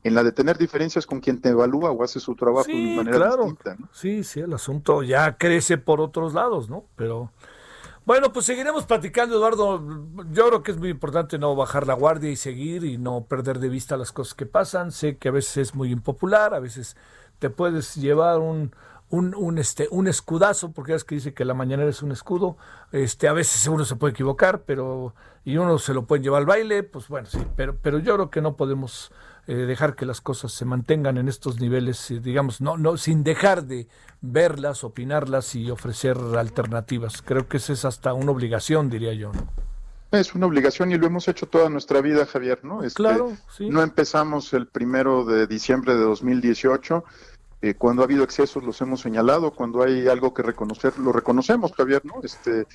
en 0.03 0.15
la 0.15 0.23
de 0.23 0.31
tener 0.31 0.57
diferencias 0.57 1.05
con 1.05 1.19
quien 1.19 1.41
te 1.41 1.49
evalúa 1.49 1.91
o 1.91 2.03
hace 2.03 2.19
su 2.19 2.35
trabajo 2.35 2.67
de 2.67 2.95
manera 2.95 3.35
distinta. 3.35 3.75
¿no? 3.77 3.89
Sí, 3.91 4.23
sí, 4.23 4.39
el 4.39 4.53
asunto 4.53 5.03
ya 5.03 5.37
crece 5.37 5.77
por 5.77 5.99
otros 5.99 6.33
lados, 6.33 6.69
¿no? 6.69 6.85
Pero 6.95 7.31
bueno, 8.05 8.31
pues 8.31 8.45
seguiremos 8.45 8.85
platicando, 8.85 9.35
Eduardo. 9.35 9.83
Yo 10.31 10.47
creo 10.47 10.63
que 10.63 10.71
es 10.71 10.77
muy 10.77 10.89
importante 10.89 11.37
no 11.37 11.55
bajar 11.55 11.85
la 11.85 11.93
guardia 11.93 12.31
y 12.31 12.35
seguir 12.35 12.83
y 12.83 12.97
no 12.97 13.25
perder 13.25 13.59
de 13.59 13.69
vista 13.69 13.97
las 13.97 14.11
cosas 14.11 14.33
que 14.33 14.45
pasan. 14.45 14.91
Sé 14.91 15.17
que 15.17 15.27
a 15.27 15.31
veces 15.31 15.57
es 15.57 15.75
muy 15.75 15.91
impopular, 15.91 16.53
a 16.53 16.59
veces 16.59 16.95
te 17.37 17.49
puedes 17.49 17.95
llevar 17.95 18.39
un, 18.39 18.73
un, 19.09 19.35
un, 19.35 19.57
este, 19.57 19.87
un 19.91 20.07
escudazo, 20.07 20.71
porque 20.71 20.93
es 20.93 21.03
que 21.03 21.15
dice 21.15 21.33
que 21.33 21.45
la 21.45 21.53
mañanera 21.53 21.89
es 21.89 22.01
un 22.01 22.11
escudo. 22.11 22.57
Este, 22.91 23.27
a 23.27 23.33
veces 23.33 23.67
uno 23.67 23.85
se 23.85 23.95
puede 23.95 24.13
equivocar, 24.13 24.63
pero 24.63 25.13
y 25.45 25.57
uno 25.57 25.77
se 25.77 25.93
lo 25.93 26.05
puede 26.05 26.23
llevar 26.23 26.39
al 26.39 26.45
baile, 26.45 26.83
pues 26.83 27.07
bueno, 27.09 27.27
sí, 27.27 27.45
pero, 27.55 27.75
pero 27.81 27.99
yo 27.99 28.15
creo 28.15 28.29
que 28.29 28.41
no 28.41 28.55
podemos 28.55 29.11
eh, 29.49 29.65
dejar 29.65 29.95
que 29.95 30.05
las 30.05 30.21
cosas 30.21 30.51
se 30.51 30.63
mantengan 30.63 31.17
en 31.17 31.27
estos 31.27 31.59
niveles, 31.59 32.11
eh, 32.11 32.19
digamos, 32.19 32.61
no, 32.61 32.77
no, 32.77 32.97
sin 32.97 33.23
dejar 33.23 33.63
de 33.63 33.87
verlas, 34.21 34.83
opinarlas 34.83 35.55
y 35.55 35.71
ofrecer 35.71 36.17
alternativas. 36.37 37.23
Creo 37.23 37.47
que 37.47 37.57
esa 37.57 37.73
es 37.73 37.83
hasta 37.83 38.13
una 38.13 38.31
obligación, 38.31 38.91
diría 38.91 39.11
yo. 39.15 39.33
¿no? 39.33 39.47
Es 40.11 40.35
una 40.35 40.45
obligación 40.45 40.91
y 40.91 40.99
lo 40.99 41.07
hemos 41.07 41.27
hecho 41.27 41.47
toda 41.47 41.67
nuestra 41.67 41.99
vida, 41.99 42.27
Javier, 42.27 42.63
¿no? 42.63 42.83
Este, 42.83 42.97
claro, 42.97 43.35
sí. 43.57 43.71
No 43.71 43.81
empezamos 43.81 44.53
el 44.53 44.67
primero 44.67 45.25
de 45.25 45.47
diciembre 45.47 45.95
de 45.95 46.01
2018. 46.01 47.03
Eh, 47.63 47.73
cuando 47.73 48.03
ha 48.03 48.05
habido 48.05 48.23
excesos 48.23 48.63
los 48.63 48.79
hemos 48.81 49.01
señalado, 49.01 49.49
cuando 49.49 49.81
hay 49.81 50.07
algo 50.07 50.31
que 50.31 50.43
reconocer, 50.43 50.99
lo 50.99 51.11
reconocemos, 51.11 51.73
Javier, 51.73 52.05
¿no? 52.05 52.21
Este, 52.21 52.67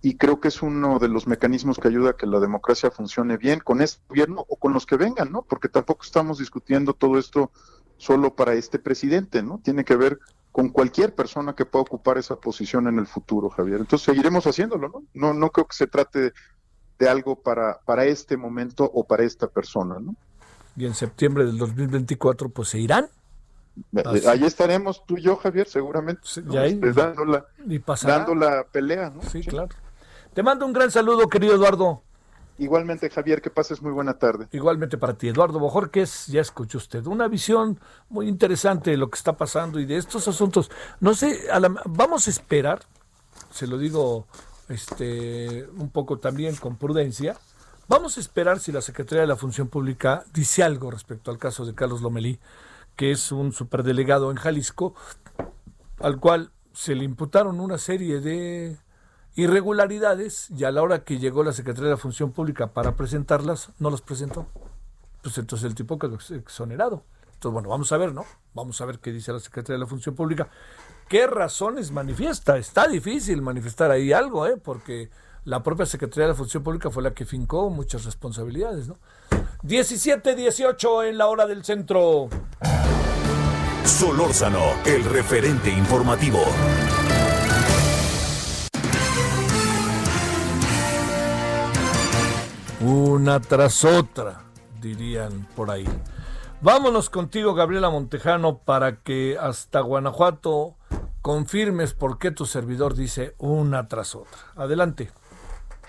y 0.00 0.16
creo 0.16 0.40
que 0.40 0.48
es 0.48 0.62
uno 0.62 0.98
de 0.98 1.08
los 1.08 1.26
mecanismos 1.26 1.78
que 1.78 1.88
ayuda 1.88 2.10
a 2.10 2.16
que 2.16 2.26
la 2.26 2.38
democracia 2.38 2.90
funcione 2.90 3.36
bien 3.36 3.58
con 3.58 3.82
este 3.82 4.02
gobierno 4.08 4.44
o 4.48 4.56
con 4.56 4.72
los 4.72 4.86
que 4.86 4.96
vengan, 4.96 5.32
¿no? 5.32 5.42
Porque 5.42 5.68
tampoco 5.68 6.04
estamos 6.04 6.38
discutiendo 6.38 6.94
todo 6.94 7.18
esto 7.18 7.50
solo 7.96 8.34
para 8.34 8.54
este 8.54 8.78
presidente, 8.78 9.42
¿no? 9.42 9.60
Tiene 9.62 9.84
que 9.84 9.96
ver 9.96 10.20
con 10.52 10.68
cualquier 10.68 11.14
persona 11.14 11.54
que 11.54 11.66
pueda 11.66 11.82
ocupar 11.82 12.16
esa 12.16 12.36
posición 12.36 12.86
en 12.86 12.98
el 12.98 13.06
futuro, 13.06 13.50
Javier. 13.50 13.80
Entonces 13.80 14.06
seguiremos 14.06 14.46
haciéndolo, 14.46 14.88
¿no? 14.88 15.02
No, 15.14 15.34
no 15.34 15.50
creo 15.50 15.66
que 15.66 15.76
se 15.76 15.88
trate 15.88 16.32
de 16.98 17.08
algo 17.08 17.40
para, 17.40 17.80
para 17.84 18.04
este 18.04 18.36
momento 18.36 18.88
o 18.92 19.04
para 19.04 19.24
esta 19.24 19.48
persona, 19.48 19.98
¿no? 20.00 20.14
Y 20.76 20.86
en 20.86 20.94
septiembre 20.94 21.44
del 21.44 21.58
2024, 21.58 22.50
pues 22.50 22.68
se 22.68 22.78
irán. 22.78 23.08
Ahí 24.26 24.44
estaremos 24.44 25.04
tú 25.06 25.16
y 25.16 25.22
yo, 25.22 25.36
Javier, 25.36 25.68
seguramente. 25.68 26.22
Este, 26.24 26.42
dando, 26.92 27.24
la, 27.24 27.46
dando 28.02 28.34
la 28.34 28.64
pelea, 28.64 29.10
¿no? 29.10 29.22
Sí, 29.22 29.40
claro. 29.40 29.68
Te 30.38 30.44
mando 30.44 30.64
un 30.64 30.72
gran 30.72 30.88
saludo, 30.88 31.28
querido 31.28 31.56
Eduardo. 31.56 32.00
Igualmente, 32.58 33.10
Javier, 33.10 33.42
que 33.42 33.50
pases 33.50 33.82
muy 33.82 33.90
buena 33.90 34.20
tarde. 34.20 34.46
Igualmente 34.52 34.96
para 34.96 35.14
ti, 35.14 35.26
Eduardo 35.26 35.58
Bojorques, 35.58 36.28
ya 36.28 36.40
escuchó 36.40 36.78
usted 36.78 37.04
una 37.06 37.26
visión 37.26 37.80
muy 38.08 38.28
interesante 38.28 38.92
de 38.92 38.96
lo 38.98 39.10
que 39.10 39.16
está 39.16 39.32
pasando 39.32 39.80
y 39.80 39.84
de 39.84 39.96
estos 39.96 40.28
asuntos. 40.28 40.70
No 41.00 41.14
sé, 41.14 41.40
vamos 41.86 42.28
a 42.28 42.30
esperar, 42.30 42.82
se 43.50 43.66
lo 43.66 43.78
digo 43.78 44.28
este, 44.68 45.66
un 45.76 45.90
poco 45.90 46.20
también 46.20 46.54
con 46.54 46.76
prudencia, 46.76 47.36
vamos 47.88 48.16
a 48.16 48.20
esperar 48.20 48.60
si 48.60 48.70
la 48.70 48.80
Secretaría 48.80 49.22
de 49.22 49.26
la 49.26 49.34
Función 49.34 49.66
Pública 49.66 50.22
dice 50.32 50.62
algo 50.62 50.92
respecto 50.92 51.32
al 51.32 51.38
caso 51.38 51.66
de 51.66 51.74
Carlos 51.74 52.00
Lomelí, 52.00 52.38
que 52.94 53.10
es 53.10 53.32
un 53.32 53.52
superdelegado 53.52 54.30
en 54.30 54.36
Jalisco, 54.36 54.94
al 55.98 56.20
cual 56.20 56.52
se 56.72 56.94
le 56.94 57.02
imputaron 57.02 57.58
una 57.58 57.78
serie 57.78 58.20
de 58.20 58.76
irregularidades 59.38 60.50
y 60.50 60.64
a 60.64 60.72
la 60.72 60.82
hora 60.82 61.04
que 61.04 61.18
llegó 61.18 61.44
la 61.44 61.52
Secretaría 61.52 61.90
de 61.90 61.94
la 61.94 61.96
Función 61.96 62.32
Pública 62.32 62.72
para 62.72 62.96
presentarlas, 62.96 63.70
no 63.78 63.88
las 63.88 64.00
presentó. 64.00 64.46
Pues 65.22 65.38
entonces 65.38 65.64
el 65.64 65.76
tipo 65.76 65.96
quedó 65.96 66.18
exonerado. 66.30 67.04
Entonces, 67.34 67.52
bueno, 67.52 67.68
vamos 67.68 67.92
a 67.92 67.98
ver, 67.98 68.12
¿no? 68.12 68.26
Vamos 68.52 68.80
a 68.80 68.84
ver 68.84 68.98
qué 68.98 69.12
dice 69.12 69.32
la 69.32 69.38
Secretaría 69.38 69.76
de 69.76 69.84
la 69.84 69.86
Función 69.86 70.16
Pública. 70.16 70.48
¿Qué 71.08 71.28
razones 71.28 71.92
manifiesta? 71.92 72.58
Está 72.58 72.88
difícil 72.88 73.40
manifestar 73.40 73.92
ahí 73.92 74.12
algo, 74.12 74.44
¿eh? 74.44 74.56
Porque 74.56 75.08
la 75.44 75.62
propia 75.62 75.86
Secretaría 75.86 76.24
de 76.24 76.32
la 76.32 76.36
Función 76.36 76.64
Pública 76.64 76.90
fue 76.90 77.04
la 77.04 77.14
que 77.14 77.24
fincó 77.24 77.70
muchas 77.70 78.04
responsabilidades, 78.06 78.88
¿no? 78.88 78.98
17-18 79.62 81.10
en 81.10 81.16
la 81.16 81.28
hora 81.28 81.46
del 81.46 81.64
centro. 81.64 82.28
Solórzano, 83.84 84.64
el 84.84 85.04
referente 85.04 85.70
informativo. 85.70 86.40
Una 92.80 93.40
tras 93.40 93.84
otra, 93.84 94.42
dirían 94.80 95.48
por 95.56 95.68
ahí. 95.68 95.84
Vámonos 96.60 97.10
contigo, 97.10 97.52
Gabriela 97.54 97.90
Montejano, 97.90 98.58
para 98.58 99.02
que 99.02 99.36
hasta 99.40 99.80
Guanajuato 99.80 100.76
confirmes 101.20 101.92
por 101.92 102.20
qué 102.20 102.30
tu 102.30 102.46
servidor 102.46 102.94
dice 102.94 103.34
una 103.38 103.88
tras 103.88 104.14
otra. 104.14 104.38
Adelante. 104.54 105.10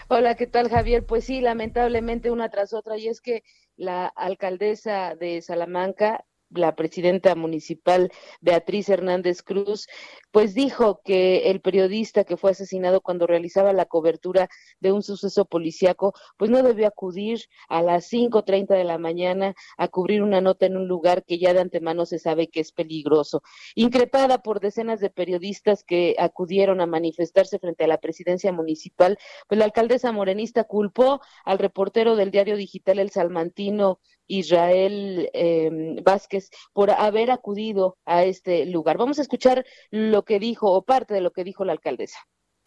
Hola, 0.07 0.34
¿qué 0.34 0.48
tal 0.48 0.68
Javier? 0.68 1.06
Pues 1.06 1.26
sí, 1.26 1.41
lamentablemente 1.41 2.32
una 2.32 2.49
tras 2.49 2.74
otra, 2.74 2.98
y 2.98 3.07
es 3.07 3.22
que 3.22 3.44
la 3.78 4.07
alcaldesa 4.07 5.14
de 5.14 5.44
Salamanca 5.44 6.26
la 6.50 6.76
presidenta 6.76 7.36
municipal 7.36 8.12
Beatriz 8.42 8.90
Hernández 8.90 9.44
Cruz, 9.44 9.88
pues 10.32 10.54
dijo 10.54 11.02
que 11.04 11.50
el 11.50 11.62
periodista 11.62 12.24
que 12.24 12.38
fue 12.38 12.52
asesinado 12.52 13.02
cuando 13.02 13.28
realizaba 13.28 13.74
la 13.74 13.86
cobertura 13.86 14.50
de 14.80 14.92
un 14.92 15.02
suceso 15.02 15.46
policíaco, 15.46 16.14
pues 16.38 16.52
no 16.52 16.62
debió 16.64 16.88
acudir 16.88 17.42
a 17.68 17.82
las 17.82 18.12
5.30 18.12 18.76
de 18.76 18.84
la 18.84 18.98
mañana 18.98 19.56
a 19.78 19.88
cubrir 19.88 20.22
una 20.22 20.42
nota 20.42 20.66
en 20.66 20.78
un 20.78 20.88
lugar 20.88 21.24
que 21.24 21.40
ya 21.40 21.54
de 21.54 21.62
antemano 21.62 22.06
se 22.06 22.20
sabe 22.20 22.50
que 22.50 22.60
es 22.60 22.72
peligroso. 22.72 23.42
Increpada 23.76 24.42
por 24.42 24.60
decenas 24.60 25.00
de 25.00 25.10
periodistas 25.10 25.84
que 25.84 26.16
acudieron 26.20 26.82
a 26.82 26.86
manifestarse 26.86 27.60
frente 27.60 27.84
a 27.84 27.88
la 27.88 28.00
presidencia 28.00 28.52
municipal, 28.52 29.18
pues 29.48 29.58
la 29.58 29.66
alcaldesa 29.66 30.12
morenista 30.12 30.64
culpó 30.64 31.22
al 31.44 31.60
reportero 31.60 32.16
del 32.16 32.32
diario 32.32 32.58
digital 32.58 33.00
El 33.00 33.12
Salmantino 33.12 34.00
Israel 34.30 35.30
eh, 35.34 35.98
Vázquez 36.04 36.50
por 36.72 36.92
haber 36.92 37.32
acudido 37.32 37.98
a 38.06 38.24
este 38.24 38.66
lugar. 38.66 38.98
Vamos 38.98 39.20
a 39.20 39.24
escuchar 39.24 39.66
lo 39.92 40.24
que 40.24 40.40
dijo 40.40 40.72
o 40.72 40.84
parte 40.84 41.14
de 41.14 41.22
lo 41.22 41.32
que 41.32 41.44
dijo 41.44 41.66
la 41.66 41.74
alcaldesa. 41.74 42.20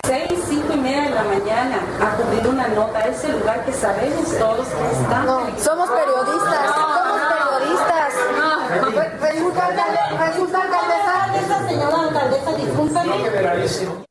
Seis, 0.05 0.33
cinco 0.49 0.75
y 0.75 0.79
media 0.79 1.03
de 1.03 1.11
la 1.11 1.23
mañana 1.23 1.79
a 2.01 2.17
cubrir 2.17 2.47
una 2.49 2.67
nota 2.69 2.99
a 2.99 3.07
ese 3.07 3.33
lugar 3.33 3.65
que 3.65 3.73
sabemos 3.73 4.37
todos 4.37 4.67
que 4.67 4.85
está. 5.01 5.23
No, 5.23 5.59
somos 5.59 5.89
periodistas, 5.91 6.75
somos 6.75 7.21
periodistas. 7.31 8.15
No. 8.37 8.69
Resulta, 8.69 9.69
resulta 10.19 10.63
alcaldesa. 10.63 11.69
señora 11.69 12.03
alcaldesa, 12.03 12.57
discúlpeme. 12.57 14.03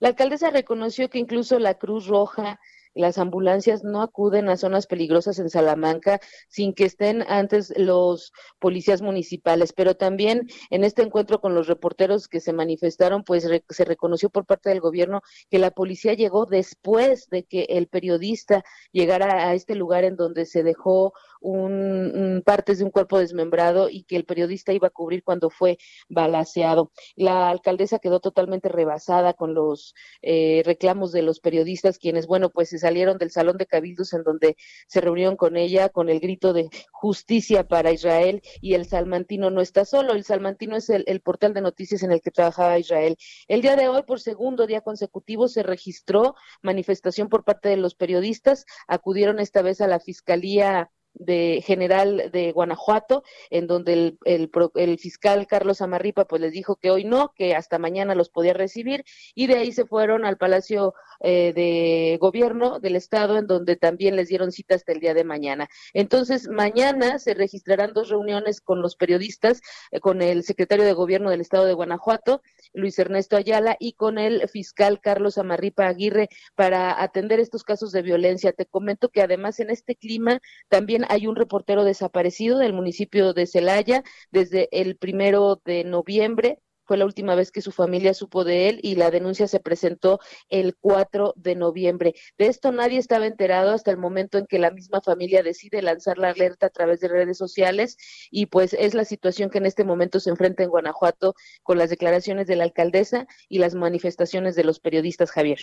La 0.00 0.08
alcaldesa 0.08 0.50
reconoció 0.50 1.08
que 1.08 1.18
incluso 1.18 1.58
la 1.58 1.74
Cruz 1.74 2.06
Roja 2.06 2.60
las 2.98 3.18
ambulancias 3.18 3.84
no 3.84 4.02
acuden 4.02 4.48
a 4.48 4.56
zonas 4.56 4.86
peligrosas 4.86 5.38
en 5.38 5.48
Salamanca 5.48 6.20
sin 6.48 6.74
que 6.74 6.84
estén 6.84 7.22
antes 7.28 7.72
los 7.76 8.32
policías 8.58 9.02
municipales, 9.02 9.72
pero 9.72 9.94
también 9.96 10.48
en 10.70 10.82
este 10.82 11.02
encuentro 11.02 11.40
con 11.40 11.54
los 11.54 11.68
reporteros 11.68 12.26
que 12.26 12.40
se 12.40 12.52
manifestaron, 12.52 13.22
pues 13.22 13.48
se 13.68 13.84
reconoció 13.84 14.30
por 14.30 14.46
parte 14.46 14.70
del 14.70 14.80
gobierno 14.80 15.22
que 15.48 15.60
la 15.60 15.70
policía 15.70 16.14
llegó 16.14 16.44
después 16.44 17.28
de 17.30 17.44
que 17.44 17.66
el 17.68 17.86
periodista 17.86 18.64
llegara 18.90 19.48
a 19.48 19.54
este 19.54 19.76
lugar 19.76 20.02
en 20.04 20.16
donde 20.16 20.44
se 20.44 20.64
dejó 20.64 21.12
un, 21.40 22.42
partes 22.44 22.78
de 22.78 22.84
un 22.84 22.90
cuerpo 22.90 23.18
desmembrado 23.18 23.88
y 23.90 24.04
que 24.04 24.16
el 24.16 24.24
periodista 24.24 24.72
iba 24.72 24.88
a 24.88 24.90
cubrir 24.90 25.22
cuando 25.22 25.50
fue 25.50 25.78
balaseado. 26.08 26.92
La 27.16 27.48
alcaldesa 27.48 27.98
quedó 27.98 28.20
totalmente 28.20 28.68
rebasada 28.68 29.34
con 29.34 29.54
los 29.54 29.94
eh, 30.22 30.62
reclamos 30.64 31.12
de 31.12 31.22
los 31.22 31.40
periodistas, 31.40 31.98
quienes, 31.98 32.26
bueno, 32.26 32.50
pues 32.50 32.70
se 32.70 32.78
salieron 32.78 33.18
del 33.18 33.30
salón 33.30 33.56
de 33.56 33.66
cabildos 33.66 34.12
en 34.12 34.22
donde 34.22 34.56
se 34.86 35.00
reunieron 35.00 35.36
con 35.36 35.56
ella 35.56 35.88
con 35.88 36.08
el 36.08 36.20
grito 36.20 36.52
de 36.52 36.68
justicia 36.92 37.66
para 37.66 37.92
Israel 37.92 38.42
y 38.60 38.74
el 38.74 38.86
salmantino 38.86 39.50
no 39.50 39.60
está 39.60 39.84
solo, 39.84 40.12
el 40.12 40.24
salmantino 40.24 40.76
es 40.76 40.90
el, 40.90 41.04
el 41.06 41.20
portal 41.20 41.54
de 41.54 41.60
noticias 41.60 42.02
en 42.02 42.12
el 42.12 42.20
que 42.20 42.30
trabajaba 42.30 42.78
Israel. 42.78 43.16
El 43.46 43.62
día 43.62 43.76
de 43.76 43.88
hoy, 43.88 44.02
por 44.02 44.20
segundo 44.20 44.66
día 44.66 44.80
consecutivo, 44.80 45.48
se 45.48 45.62
registró 45.62 46.34
manifestación 46.62 47.28
por 47.28 47.44
parte 47.44 47.68
de 47.68 47.76
los 47.76 47.94
periodistas, 47.94 48.64
acudieron 48.86 49.38
esta 49.40 49.62
vez 49.62 49.80
a 49.80 49.86
la 49.86 50.00
Fiscalía 50.00 50.90
de 51.18 51.62
general 51.64 52.30
de 52.32 52.52
Guanajuato, 52.52 53.22
en 53.50 53.66
donde 53.66 53.92
el, 53.92 54.18
el, 54.24 54.50
el, 54.74 54.98
fiscal 54.98 55.46
Carlos 55.46 55.80
Amarripa 55.80 56.26
pues 56.26 56.40
les 56.40 56.52
dijo 56.52 56.76
que 56.76 56.90
hoy 56.90 57.04
no, 57.04 57.32
que 57.34 57.54
hasta 57.54 57.78
mañana 57.78 58.14
los 58.14 58.30
podía 58.30 58.54
recibir, 58.54 59.04
y 59.34 59.46
de 59.46 59.56
ahí 59.56 59.72
se 59.72 59.84
fueron 59.84 60.24
al 60.24 60.36
Palacio 60.36 60.94
eh, 61.20 61.52
de 61.52 62.18
Gobierno 62.20 62.78
del 62.78 62.96
Estado, 62.96 63.38
en 63.38 63.46
donde 63.46 63.76
también 63.76 64.16
les 64.16 64.28
dieron 64.28 64.52
cita 64.52 64.76
hasta 64.76 64.92
el 64.92 65.00
día 65.00 65.14
de 65.14 65.24
mañana. 65.24 65.68
Entonces, 65.92 66.48
mañana 66.48 67.18
se 67.18 67.34
registrarán 67.34 67.92
dos 67.92 68.08
reuniones 68.08 68.60
con 68.60 68.82
los 68.82 68.96
periodistas, 68.96 69.60
eh, 69.90 70.00
con 70.00 70.22
el 70.22 70.44
secretario 70.44 70.84
de 70.84 70.92
Gobierno 70.92 71.30
del 71.30 71.40
Estado 71.40 71.64
de 71.64 71.74
Guanajuato, 71.74 72.42
Luis 72.72 72.98
Ernesto 72.98 73.36
Ayala, 73.36 73.76
y 73.80 73.94
con 73.94 74.18
el 74.18 74.48
fiscal 74.48 75.00
Carlos 75.00 75.38
Amarripa 75.38 75.86
Aguirre 75.86 76.28
para 76.54 77.02
atender 77.02 77.40
estos 77.40 77.64
casos 77.64 77.92
de 77.92 78.02
violencia. 78.02 78.52
Te 78.52 78.66
comento 78.66 79.08
que 79.08 79.22
además 79.22 79.58
en 79.60 79.70
este 79.70 79.96
clima 79.96 80.40
también 80.68 81.04
hay 81.08 81.26
un 81.26 81.36
reportero 81.36 81.84
desaparecido 81.84 82.58
del 82.58 82.72
municipio 82.72 83.32
de 83.32 83.46
Celaya 83.46 84.02
desde 84.30 84.68
el 84.72 84.96
primero 84.96 85.60
de 85.64 85.84
noviembre 85.84 86.58
fue 86.88 86.96
la 86.96 87.04
última 87.04 87.34
vez 87.34 87.52
que 87.52 87.60
su 87.60 87.70
familia 87.70 88.14
supo 88.14 88.44
de 88.44 88.70
él 88.70 88.80
y 88.82 88.94
la 88.94 89.10
denuncia 89.10 89.46
se 89.46 89.60
presentó 89.60 90.20
el 90.48 90.74
4 90.80 91.34
de 91.36 91.54
noviembre. 91.54 92.14
De 92.38 92.46
esto 92.46 92.72
nadie 92.72 92.98
estaba 92.98 93.26
enterado 93.26 93.72
hasta 93.72 93.90
el 93.90 93.98
momento 93.98 94.38
en 94.38 94.46
que 94.46 94.58
la 94.58 94.70
misma 94.70 95.02
familia 95.02 95.42
decide 95.42 95.82
lanzar 95.82 96.16
la 96.16 96.30
alerta 96.30 96.66
a 96.66 96.70
través 96.70 97.00
de 97.00 97.08
redes 97.08 97.36
sociales 97.36 97.98
y 98.30 98.46
pues 98.46 98.72
es 98.72 98.94
la 98.94 99.04
situación 99.04 99.50
que 99.50 99.58
en 99.58 99.66
este 99.66 99.84
momento 99.84 100.18
se 100.18 100.30
enfrenta 100.30 100.62
en 100.62 100.70
Guanajuato 100.70 101.34
con 101.62 101.76
las 101.76 101.90
declaraciones 101.90 102.46
de 102.46 102.56
la 102.56 102.64
alcaldesa 102.64 103.26
y 103.50 103.58
las 103.58 103.74
manifestaciones 103.74 104.56
de 104.56 104.64
los 104.64 104.80
periodistas, 104.80 105.30
Javier. 105.30 105.58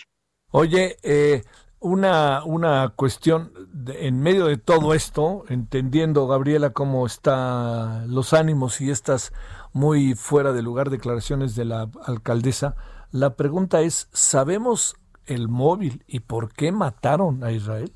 Oye, 0.52 0.96
eh, 1.02 1.42
una, 1.86 2.42
una 2.44 2.92
cuestión 2.96 3.52
en 3.86 4.20
medio 4.20 4.46
de 4.46 4.56
todo 4.56 4.92
esto, 4.92 5.44
entendiendo, 5.48 6.26
Gabriela, 6.26 6.70
cómo 6.70 7.06
están 7.06 8.12
los 8.12 8.32
ánimos 8.32 8.80
y 8.80 8.90
estas 8.90 9.32
muy 9.72 10.14
fuera 10.14 10.52
de 10.52 10.62
lugar 10.62 10.90
declaraciones 10.90 11.54
de 11.54 11.64
la 11.64 11.88
alcaldesa, 12.04 12.74
la 13.12 13.36
pregunta 13.36 13.82
es, 13.82 14.08
¿sabemos 14.12 14.96
el 15.26 15.46
móvil 15.48 16.02
y 16.08 16.20
por 16.20 16.52
qué 16.52 16.72
mataron 16.72 17.44
a 17.44 17.52
Israel? 17.52 17.92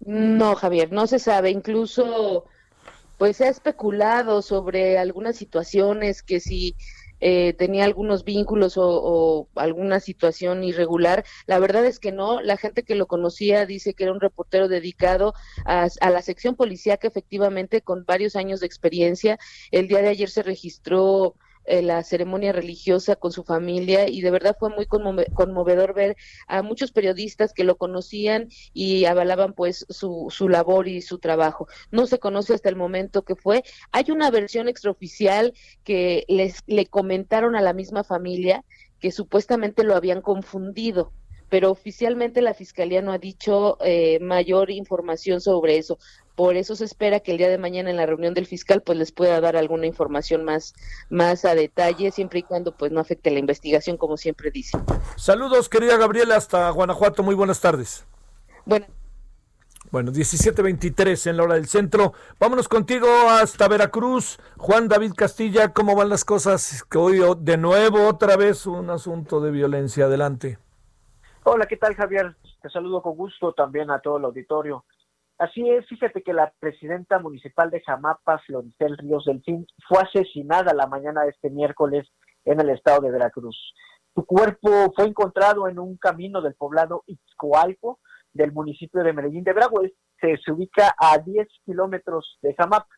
No, 0.00 0.54
Javier, 0.54 0.92
no 0.92 1.06
se 1.06 1.18
sabe. 1.18 1.50
Incluso, 1.50 2.44
pues 3.16 3.38
se 3.38 3.46
ha 3.46 3.48
especulado 3.48 4.42
sobre 4.42 4.98
algunas 4.98 5.36
situaciones 5.36 6.22
que 6.22 6.38
si 6.38 6.76
eh, 7.20 7.54
tenía 7.54 7.84
algunos 7.84 8.24
vínculos 8.24 8.74
o, 8.76 9.48
alguna 9.54 10.00
situación 10.00 10.64
irregular. 10.64 11.24
La 11.46 11.58
verdad 11.58 11.84
es 11.84 11.98
que 11.98 12.12
no. 12.12 12.40
La 12.40 12.56
gente 12.56 12.82
que 12.82 12.94
lo 12.94 13.06
conocía 13.06 13.66
dice 13.66 13.94
que 13.94 14.04
era 14.04 14.12
un 14.12 14.20
reportero 14.20 14.68
dedicado 14.68 15.34
a, 15.64 15.88
a 16.00 16.10
la 16.10 16.22
sección 16.22 16.54
policíaca, 16.56 17.08
efectivamente, 17.08 17.82
con 17.82 18.04
varios 18.04 18.36
años 18.36 18.60
de 18.60 18.66
experiencia. 18.66 19.38
El 19.70 19.88
día 19.88 20.02
de 20.02 20.08
ayer 20.08 20.30
se 20.30 20.42
registró 20.42 21.34
eh, 21.68 21.82
la 21.82 22.02
ceremonia 22.02 22.52
religiosa 22.52 23.16
con 23.16 23.32
su 23.32 23.44
familia 23.44 24.08
y 24.08 24.20
de 24.20 24.30
verdad 24.30 24.56
fue 24.58 24.70
muy 24.70 24.86
conmovedor 24.86 25.94
ver 25.94 26.16
a 26.46 26.62
muchos 26.62 26.92
periodistas 26.92 27.52
que 27.52 27.64
lo 27.64 27.76
conocían 27.76 28.48
y 28.72 29.04
avalaban 29.04 29.52
pues 29.52 29.86
su, 29.88 30.28
su 30.30 30.48
labor 30.48 30.88
y 30.88 31.02
su 31.02 31.18
trabajo. 31.18 31.68
No 31.90 32.06
se 32.06 32.18
conoce 32.18 32.54
hasta 32.54 32.68
el 32.68 32.76
momento 32.76 33.22
que 33.22 33.36
fue. 33.36 33.62
Hay 33.92 34.10
una 34.10 34.30
versión 34.30 34.68
extraoficial 34.68 35.52
que 35.84 36.24
les 36.28 36.62
le 36.66 36.86
comentaron 36.86 37.56
a 37.56 37.62
la 37.62 37.72
misma 37.72 38.04
familia 38.04 38.64
que 38.98 39.12
supuestamente 39.12 39.84
lo 39.84 39.94
habían 39.94 40.22
confundido 40.22 41.12
pero 41.48 41.70
oficialmente 41.70 42.42
la 42.42 42.54
Fiscalía 42.54 43.02
no 43.02 43.12
ha 43.12 43.18
dicho 43.18 43.78
eh, 43.80 44.18
mayor 44.20 44.70
información 44.70 45.40
sobre 45.40 45.78
eso. 45.78 45.98
Por 46.34 46.56
eso 46.56 46.76
se 46.76 46.84
espera 46.84 47.18
que 47.18 47.32
el 47.32 47.38
día 47.38 47.48
de 47.48 47.58
mañana 47.58 47.90
en 47.90 47.96
la 47.96 48.06
reunión 48.06 48.32
del 48.32 48.46
fiscal 48.46 48.80
pues 48.80 48.96
les 48.96 49.10
pueda 49.10 49.40
dar 49.40 49.56
alguna 49.56 49.86
información 49.86 50.44
más, 50.44 50.72
más 51.10 51.44
a 51.44 51.56
detalle, 51.56 52.12
siempre 52.12 52.38
y 52.38 52.42
cuando 52.44 52.70
pues 52.70 52.92
no 52.92 53.00
afecte 53.00 53.32
la 53.32 53.40
investigación, 53.40 53.96
como 53.96 54.16
siempre 54.16 54.52
dice. 54.52 54.78
Saludos, 55.16 55.68
querida 55.68 55.96
Gabriela, 55.96 56.36
hasta 56.36 56.70
Guanajuato. 56.70 57.24
Muy 57.24 57.34
buenas 57.34 57.60
tardes. 57.60 58.06
Bueno. 58.64 58.86
Bueno, 59.90 60.12
17.23 60.12 61.30
en 61.30 61.38
la 61.38 61.42
hora 61.42 61.54
del 61.54 61.66
centro. 61.66 62.12
Vámonos 62.38 62.68
contigo 62.68 63.08
hasta 63.30 63.66
Veracruz. 63.66 64.38
Juan 64.58 64.86
David 64.86 65.14
Castilla, 65.16 65.72
¿cómo 65.72 65.96
van 65.96 66.08
las 66.08 66.24
cosas? 66.24 66.84
Que 66.88 66.98
hoy 66.98 67.20
de 67.40 67.56
nuevo 67.56 68.06
otra 68.06 68.36
vez 68.36 68.66
un 68.66 68.90
asunto 68.90 69.40
de 69.40 69.50
violencia. 69.50 70.04
Adelante. 70.04 70.58
Hola, 71.44 71.66
¿qué 71.66 71.76
tal 71.76 71.94
Javier? 71.94 72.36
Te 72.60 72.68
saludo 72.68 73.00
con 73.00 73.16
gusto 73.16 73.52
también 73.52 73.90
a 73.90 74.00
todo 74.00 74.18
el 74.18 74.24
auditorio. 74.24 74.84
Así 75.38 75.68
es, 75.70 75.86
fíjate 75.86 76.22
que 76.22 76.32
la 76.32 76.52
presidenta 76.58 77.20
municipal 77.20 77.70
de 77.70 77.80
Jamapa, 77.80 78.38
Floricel 78.40 78.98
Ríos 78.98 79.24
del 79.24 79.42
Fin, 79.42 79.66
fue 79.88 80.02
asesinada 80.02 80.74
la 80.74 80.88
mañana 80.88 81.22
de 81.22 81.30
este 81.30 81.48
miércoles 81.48 82.08
en 82.44 82.60
el 82.60 82.70
estado 82.70 83.02
de 83.02 83.12
Veracruz. 83.12 83.56
Su 84.14 84.26
cuerpo 84.26 84.92
fue 84.96 85.06
encontrado 85.06 85.68
en 85.68 85.78
un 85.78 85.96
camino 85.96 86.42
del 86.42 86.54
poblado 86.54 87.04
Ixcoalco 87.06 88.00
del 88.32 88.52
municipio 88.52 89.04
de 89.04 89.12
Medellín 89.12 89.44
de 89.44 89.52
Bragüez. 89.52 89.92
Se, 90.20 90.36
se 90.38 90.50
ubica 90.50 90.94
a 90.98 91.18
10 91.18 91.46
kilómetros 91.64 92.38
de 92.42 92.54
Jamapa. 92.54 92.88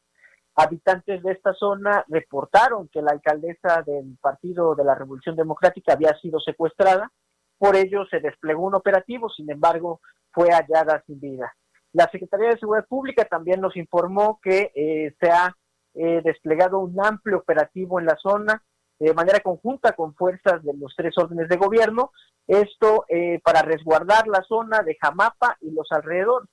Habitantes 0.57 1.23
de 1.23 1.33
esta 1.33 1.53
zona 1.53 2.05
reportaron 2.09 2.89
que 2.89 3.03
la 3.03 3.13
alcaldesa 3.13 3.83
del 3.87 4.17
Partido 4.21 4.75
de 4.75 4.85
la 4.85 4.95
Revolución 4.95 5.37
Democrática 5.37 5.93
había 5.93 6.19
sido 6.19 6.41
secuestrada. 6.41 7.13
Por 7.61 7.77
ello 7.77 8.07
se 8.07 8.21
desplegó 8.21 8.63
un 8.63 8.75
operativo, 8.75 9.29
sin 9.29 9.51
embargo, 9.51 10.01
fue 10.33 10.49
hallada 10.51 11.05
sin 11.07 11.21
vida. 11.21 11.55
La 11.93 12.09
Secretaría 12.11 12.49
de 12.49 12.59
Seguridad 12.59 12.87
Pública 12.89 13.27
también 13.27 13.61
nos 13.61 13.77
informó 13.77 14.41
que 14.43 14.73
eh, 14.75 15.15
se 15.21 15.31
ha 15.31 15.55
eh, 15.93 16.23
desplegado 16.25 16.79
un 16.79 16.99
amplio 17.05 17.37
operativo 17.37 18.01
en 18.01 18.07
la 18.07 18.17
zona 18.17 18.63
de 18.99 19.13
manera 19.13 19.41
conjunta 19.41 19.93
con 19.93 20.15
fuerzas 20.15 20.65
de 20.65 20.73
los 20.73 20.95
tres 20.97 21.13
órdenes 21.19 21.51
de 21.51 21.59
gobierno, 21.59 22.13
esto 22.47 23.05
eh, 23.11 23.41
para 23.45 23.61
resguardar 23.61 24.27
la 24.27 24.43
zona 24.49 24.81
de 24.81 24.97
Jamapa 24.99 25.59
y 25.61 25.71
los 25.73 25.93
alrededores. 25.93 26.49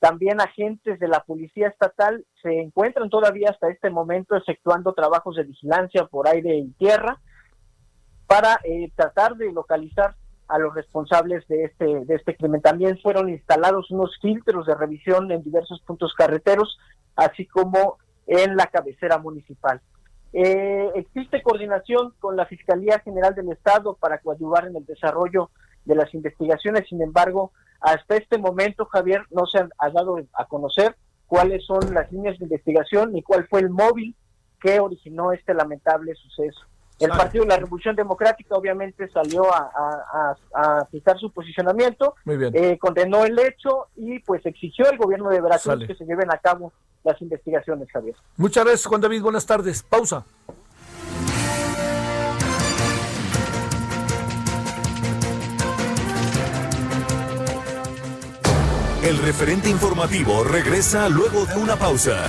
También 0.00 0.38
agentes 0.38 1.00
de 1.00 1.08
la 1.08 1.20
Policía 1.20 1.68
Estatal 1.68 2.26
se 2.42 2.60
encuentran 2.60 3.08
todavía 3.08 3.48
hasta 3.48 3.70
este 3.70 3.88
momento 3.88 4.36
efectuando 4.36 4.92
trabajos 4.92 5.34
de 5.36 5.44
vigilancia 5.44 6.04
por 6.08 6.28
aire 6.28 6.58
y 6.58 6.72
tierra 6.72 7.18
para 8.26 8.60
tratar 8.96 9.36
de 9.36 9.50
localizar 9.50 10.14
a 10.52 10.58
los 10.58 10.74
responsables 10.74 11.48
de 11.48 11.64
este, 11.64 12.04
de 12.04 12.14
este 12.14 12.36
crimen. 12.36 12.60
También 12.60 12.98
fueron 13.00 13.30
instalados 13.30 13.90
unos 13.90 14.18
filtros 14.20 14.66
de 14.66 14.74
revisión 14.74 15.32
en 15.32 15.42
diversos 15.42 15.80
puntos 15.80 16.12
carreteros, 16.14 16.78
así 17.16 17.46
como 17.46 17.96
en 18.26 18.54
la 18.56 18.66
cabecera 18.66 19.16
municipal. 19.16 19.80
Eh, 20.34 20.90
existe 20.94 21.42
coordinación 21.42 22.12
con 22.20 22.36
la 22.36 22.44
Fiscalía 22.44 22.98
General 22.98 23.34
del 23.34 23.50
Estado 23.50 23.94
para 23.94 24.18
coadyuvar 24.18 24.66
en 24.66 24.76
el 24.76 24.84
desarrollo 24.84 25.50
de 25.86 25.94
las 25.94 26.12
investigaciones, 26.12 26.86
sin 26.86 27.02
embargo, 27.02 27.52
hasta 27.80 28.16
este 28.16 28.38
momento, 28.38 28.84
Javier, 28.84 29.22
no 29.30 29.46
se 29.46 29.58
ha 29.58 29.90
dado 29.90 30.18
a 30.34 30.44
conocer 30.44 30.96
cuáles 31.26 31.64
son 31.64 31.94
las 31.94 32.12
líneas 32.12 32.38
de 32.38 32.44
investigación 32.44 33.12
ni 33.12 33.22
cuál 33.22 33.48
fue 33.48 33.60
el 33.60 33.70
móvil 33.70 34.14
que 34.60 34.80
originó 34.80 35.32
este 35.32 35.54
lamentable 35.54 36.14
suceso. 36.14 36.60
El 36.98 37.10
Partido 37.10 37.44
de 37.44 37.48
la 37.48 37.56
Revolución 37.56 37.96
Democrática 37.96 38.54
obviamente 38.54 39.08
salió 39.08 39.44
a, 39.52 40.86
fijar 40.90 41.18
su 41.18 41.30
posicionamiento, 41.30 42.14
eh, 42.26 42.78
condenó 42.78 43.24
el 43.24 43.38
hecho 43.38 43.88
y 43.96 44.20
pues 44.20 44.44
exigió 44.46 44.88
al 44.88 44.98
gobierno 44.98 45.28
de 45.30 45.40
Veracruz 45.40 45.86
que 45.86 45.94
se 45.94 46.04
lleven 46.04 46.32
a 46.32 46.38
cabo 46.38 46.72
las 47.04 47.20
investigaciones, 47.20 47.90
Javier. 47.90 48.14
Muchas 48.36 48.64
gracias, 48.64 48.86
Juan 48.86 49.00
David. 49.00 49.22
Buenas 49.22 49.46
tardes. 49.46 49.82
Pausa. 49.82 50.24
El 59.02 59.18
referente 59.18 59.68
informativo 59.68 60.44
regresa 60.44 61.08
luego 61.08 61.44
de 61.44 61.56
una 61.56 61.74
pausa. 61.74 62.28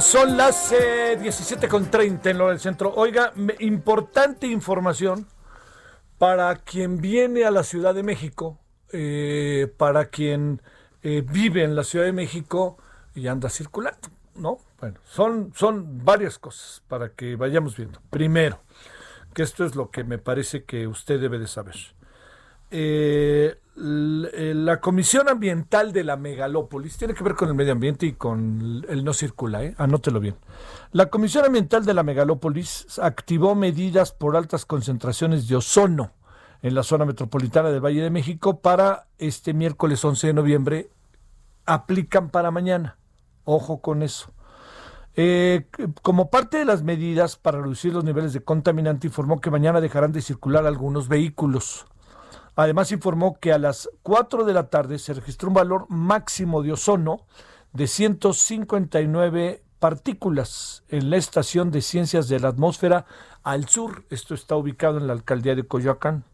Son 0.00 0.36
las 0.36 0.72
17.30 0.72 2.26
eh, 2.26 2.30
en 2.30 2.38
lo 2.38 2.48
del 2.48 2.60
centro. 2.60 2.92
Oiga, 2.94 3.32
importante 3.60 4.46
información 4.46 5.26
para 6.18 6.56
quien 6.56 7.00
viene 7.00 7.44
a 7.44 7.50
la 7.50 7.62
Ciudad 7.62 7.94
de 7.94 8.02
México, 8.02 8.58
eh, 8.92 9.72
para 9.76 10.06
quien 10.06 10.62
eh, 11.02 11.22
vive 11.26 11.64
en 11.64 11.74
la 11.74 11.84
Ciudad 11.84 12.04
de 12.04 12.12
México 12.12 12.78
y 13.14 13.28
anda 13.28 13.48
circulando, 13.48 14.08
¿no? 14.34 14.58
Bueno, 14.80 14.98
son, 15.04 15.52
son 15.54 16.04
varias 16.04 16.38
cosas 16.38 16.82
para 16.88 17.10
que 17.10 17.36
vayamos 17.36 17.76
viendo. 17.76 18.00
Primero, 18.10 18.60
que 19.32 19.42
esto 19.42 19.64
es 19.64 19.74
lo 19.74 19.90
que 19.90 20.04
me 20.04 20.18
parece 20.18 20.64
que 20.64 20.86
usted 20.86 21.20
debe 21.20 21.38
de 21.38 21.46
saber. 21.46 21.76
Eh, 22.70 23.56
la 23.76 24.80
Comisión 24.80 25.28
Ambiental 25.28 25.92
de 25.92 26.04
la 26.04 26.16
Megalópolis 26.16 26.96
tiene 26.96 27.14
que 27.14 27.24
ver 27.24 27.34
con 27.34 27.48
el 27.48 27.54
medio 27.54 27.72
ambiente 27.72 28.06
y 28.06 28.12
con 28.12 28.84
el 28.88 29.04
no 29.04 29.12
circula, 29.12 29.64
¿eh? 29.64 29.74
anótelo 29.78 30.20
bien. 30.20 30.36
La 30.92 31.06
Comisión 31.06 31.44
Ambiental 31.44 31.84
de 31.84 31.94
la 31.94 32.04
Megalópolis 32.04 32.98
activó 33.00 33.54
medidas 33.54 34.12
por 34.12 34.36
altas 34.36 34.64
concentraciones 34.64 35.48
de 35.48 35.56
ozono 35.56 36.12
en 36.62 36.74
la 36.74 36.82
zona 36.82 37.04
metropolitana 37.04 37.70
del 37.70 37.84
Valle 37.84 38.02
de 38.02 38.10
México 38.10 38.60
para 38.60 39.08
este 39.18 39.52
miércoles 39.52 40.04
11 40.04 40.28
de 40.28 40.32
noviembre. 40.34 40.90
Aplican 41.66 42.30
para 42.30 42.50
mañana. 42.50 42.96
Ojo 43.44 43.80
con 43.80 44.02
eso. 44.02 44.32
Eh, 45.16 45.66
como 46.02 46.30
parte 46.30 46.58
de 46.58 46.64
las 46.64 46.82
medidas 46.82 47.36
para 47.36 47.60
reducir 47.60 47.92
los 47.92 48.04
niveles 48.04 48.32
de 48.32 48.40
contaminante, 48.40 49.06
informó 49.06 49.40
que 49.40 49.50
mañana 49.50 49.80
dejarán 49.80 50.12
de 50.12 50.22
circular 50.22 50.66
algunos 50.66 51.08
vehículos. 51.08 51.86
Además 52.56 52.92
informó 52.92 53.38
que 53.40 53.52
a 53.52 53.58
las 53.58 53.88
4 54.02 54.44
de 54.44 54.54
la 54.54 54.68
tarde 54.68 54.98
se 54.98 55.14
registró 55.14 55.48
un 55.48 55.54
valor 55.54 55.86
máximo 55.88 56.62
de 56.62 56.72
ozono 56.72 57.26
de 57.72 57.86
159 57.88 59.64
partículas 59.80 60.84
en 60.88 61.10
la 61.10 61.16
estación 61.16 61.70
de 61.70 61.82
ciencias 61.82 62.28
de 62.28 62.38
la 62.38 62.48
atmósfera 62.48 63.06
al 63.42 63.68
sur. 63.68 64.04
Esto 64.08 64.34
está 64.34 64.56
ubicado 64.56 64.98
en 64.98 65.08
la 65.08 65.12
alcaldía 65.12 65.54
de 65.54 65.66
Coyoacán. 65.66 66.24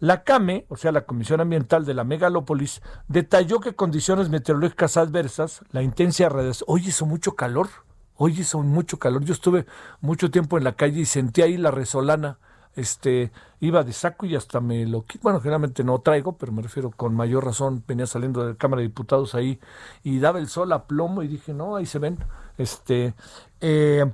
La 0.00 0.24
CAME, 0.24 0.66
o 0.68 0.76
sea, 0.76 0.90
la 0.90 1.06
Comisión 1.06 1.40
Ambiental 1.40 1.84
de 1.84 1.94
la 1.94 2.02
Megalópolis, 2.02 2.82
detalló 3.06 3.60
que 3.60 3.76
condiciones 3.76 4.28
meteorológicas 4.28 4.96
adversas, 4.96 5.62
la 5.70 5.82
intensa 5.82 6.28
radiación, 6.28 6.66
hoy 6.68 6.88
hizo 6.88 7.06
mucho 7.06 7.36
calor, 7.36 7.68
hoy 8.16 8.40
hizo 8.40 8.60
mucho 8.60 8.98
calor. 8.98 9.24
Yo 9.24 9.32
estuve 9.32 9.66
mucho 10.00 10.32
tiempo 10.32 10.58
en 10.58 10.64
la 10.64 10.74
calle 10.74 11.00
y 11.00 11.06
sentí 11.06 11.42
ahí 11.42 11.56
la 11.56 11.70
resolana 11.70 12.38
este 12.76 13.30
iba 13.60 13.82
de 13.82 13.92
saco 13.92 14.26
y 14.26 14.36
hasta 14.36 14.60
me 14.60 14.86
lo 14.86 15.04
bueno 15.22 15.40
generalmente 15.40 15.84
no 15.84 16.00
traigo 16.00 16.36
pero 16.36 16.52
me 16.52 16.62
refiero 16.62 16.90
con 16.90 17.14
mayor 17.14 17.44
razón 17.44 17.82
venía 17.86 18.06
saliendo 18.06 18.42
de 18.42 18.52
la 18.52 18.58
cámara 18.58 18.80
de 18.80 18.88
diputados 18.88 19.34
ahí 19.34 19.60
y 20.02 20.18
daba 20.18 20.38
el 20.38 20.48
sol 20.48 20.72
a 20.72 20.84
plomo 20.84 21.22
y 21.22 21.28
dije 21.28 21.54
no 21.54 21.76
ahí 21.76 21.86
se 21.86 21.98
ven 21.98 22.18
este 22.58 23.14
eh, 23.60 24.04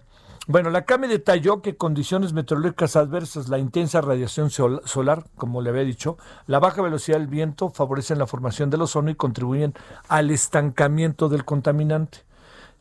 bueno, 0.47 0.71
la 0.71 0.85
CAME 0.85 1.07
detalló 1.07 1.63
que 1.63 1.77
condiciones 1.77 2.33
meteorológicas 2.33 2.97
adversas, 2.97 3.49
la 3.49 3.59
intensa 3.59 4.01
radiación 4.01 4.51
solar, 4.51 5.25
como 5.37 5.63
le 5.63 5.71
había 5.71 5.85
dicho, 5.85 6.19
la 6.49 6.59
baja 6.59 6.83
velocidad 6.83 7.19
del 7.19 7.29
viento 7.29 7.71
favorecen 7.71 8.19
la 8.19 8.27
formación 8.27 8.69
del 8.69 8.83
ozono 8.83 9.11
y 9.11 9.15
contribuyen 9.15 9.75
al 10.09 10.31
estancamiento 10.31 11.29
del 11.29 11.45
contaminante. 11.45 12.25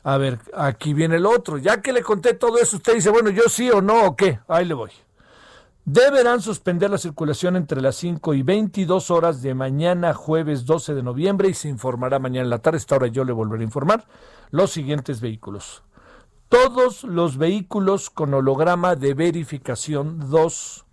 A 0.04 0.18
ver, 0.18 0.40
aquí 0.56 0.96
viene 0.96 1.18
el 1.18 1.28
otro. 1.28 1.60
Ya 1.60 1.80
que 1.80 1.94
le 1.94 2.02
conté 2.02 2.34
todo 2.34 2.58
eso, 2.58 2.78
usted 2.78 2.96
dice, 2.96 3.12
bueno, 3.12 3.30
yo 3.30 3.44
sí 3.50 3.70
o 3.70 3.84
no 3.84 4.04
o 4.04 4.16
qué. 4.16 4.40
Ahí 4.48 4.66
le 4.66 4.74
voy 4.74 4.90
deberán 5.92 6.40
suspender 6.40 6.92
la 6.92 7.00
circulación 7.00 7.56
entre 7.56 7.82
las 7.82 7.96
5 7.96 8.36
y 8.36 8.44
22 8.44 9.10
horas 9.10 9.42
de 9.42 9.56
mañana 9.56 10.14
jueves 10.14 10.68
12 10.68 10.94
de 10.94 11.02
noviembre 11.02 11.50
y 11.50 11.56
se 11.56 11.68
informará 11.68 12.20
mañana 12.20 12.44
en 12.44 12.52
la 12.52 12.60
tarde. 12.60 12.78
Esta 12.78 12.96
hora 12.96 13.08
yo 13.08 13.24
le 13.24 13.34
volveré 13.34 13.64
a 13.64 13.66
informar 13.66 14.06
los 14.52 14.70
siguientes 14.70 15.20
vehículos. 15.20 15.82
Todos 16.48 17.04
los 17.04 17.40
vehículos 17.40 18.12
con 18.12 18.36
holograma 18.36 18.96
de 18.96 19.16
verificación 19.16 20.30
2. 20.30 20.86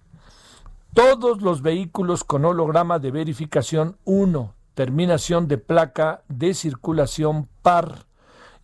Todos 0.94 1.42
los 1.42 1.60
vehículos 1.60 2.24
con 2.24 2.46
holograma 2.46 2.98
de 2.98 3.10
verificación 3.10 3.98
1. 4.04 4.54
Terminación 4.72 5.46
de 5.46 5.58
placa 5.58 6.22
de 6.28 6.54
circulación 6.54 7.50
par. 7.60 8.06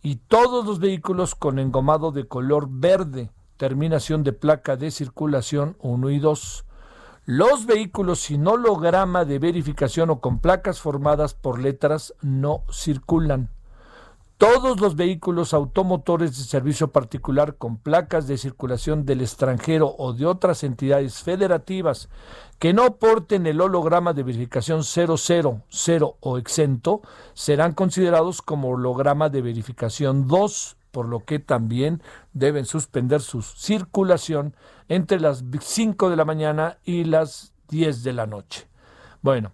Y 0.01 0.15
todos 0.15 0.65
los 0.65 0.79
vehículos 0.79 1.35
con 1.35 1.59
engomado 1.59 2.11
de 2.11 2.27
color 2.27 2.67
verde 2.71 3.29
terminación 3.63 4.25
de 4.25 4.33
placa 4.33 4.75
de 4.75 4.91
circulación 4.91 5.77
1 5.79 6.09
y 6.09 6.19
2. 6.19 6.65
Los 7.23 7.65
vehículos 7.65 8.19
sin 8.19 8.45
holograma 8.45 9.23
de 9.23 9.39
verificación 9.39 10.09
o 10.09 10.19
con 10.19 10.39
placas 10.39 10.81
formadas 10.81 11.33
por 11.33 11.59
letras 11.61 12.13
no 12.21 12.65
circulan. 12.69 13.47
Todos 14.37 14.81
los 14.81 14.97
vehículos 14.97 15.53
automotores 15.53 16.37
de 16.37 16.43
servicio 16.43 16.89
particular 16.89 17.55
con 17.55 17.77
placas 17.77 18.27
de 18.27 18.37
circulación 18.37 19.05
del 19.05 19.21
extranjero 19.21 19.95
o 19.97 20.11
de 20.11 20.25
otras 20.25 20.65
entidades 20.65 21.23
federativas 21.23 22.09
que 22.59 22.73
no 22.73 22.97
porten 22.97 23.47
el 23.47 23.61
holograma 23.61 24.11
de 24.11 24.23
verificación 24.23 24.83
000 24.83 26.17
o 26.19 26.37
exento 26.37 27.01
serán 27.33 27.71
considerados 27.71 28.41
como 28.41 28.71
holograma 28.71 29.29
de 29.29 29.41
verificación 29.41 30.27
2 30.27 30.75
por 30.93 31.07
lo 31.07 31.25
que 31.25 31.39
también 31.39 32.03
deben 32.33 32.65
suspender 32.65 33.21
su 33.21 33.41
circulación 33.41 34.55
entre 34.87 35.19
las 35.19 35.43
5 35.59 36.11
de 36.11 36.15
la 36.15 36.23
mañana 36.23 36.77
y 36.85 37.03
las 37.03 37.51
10 37.69 38.03
de 38.03 38.13
la 38.13 38.27
noche. 38.27 38.67
Bueno, 39.23 39.53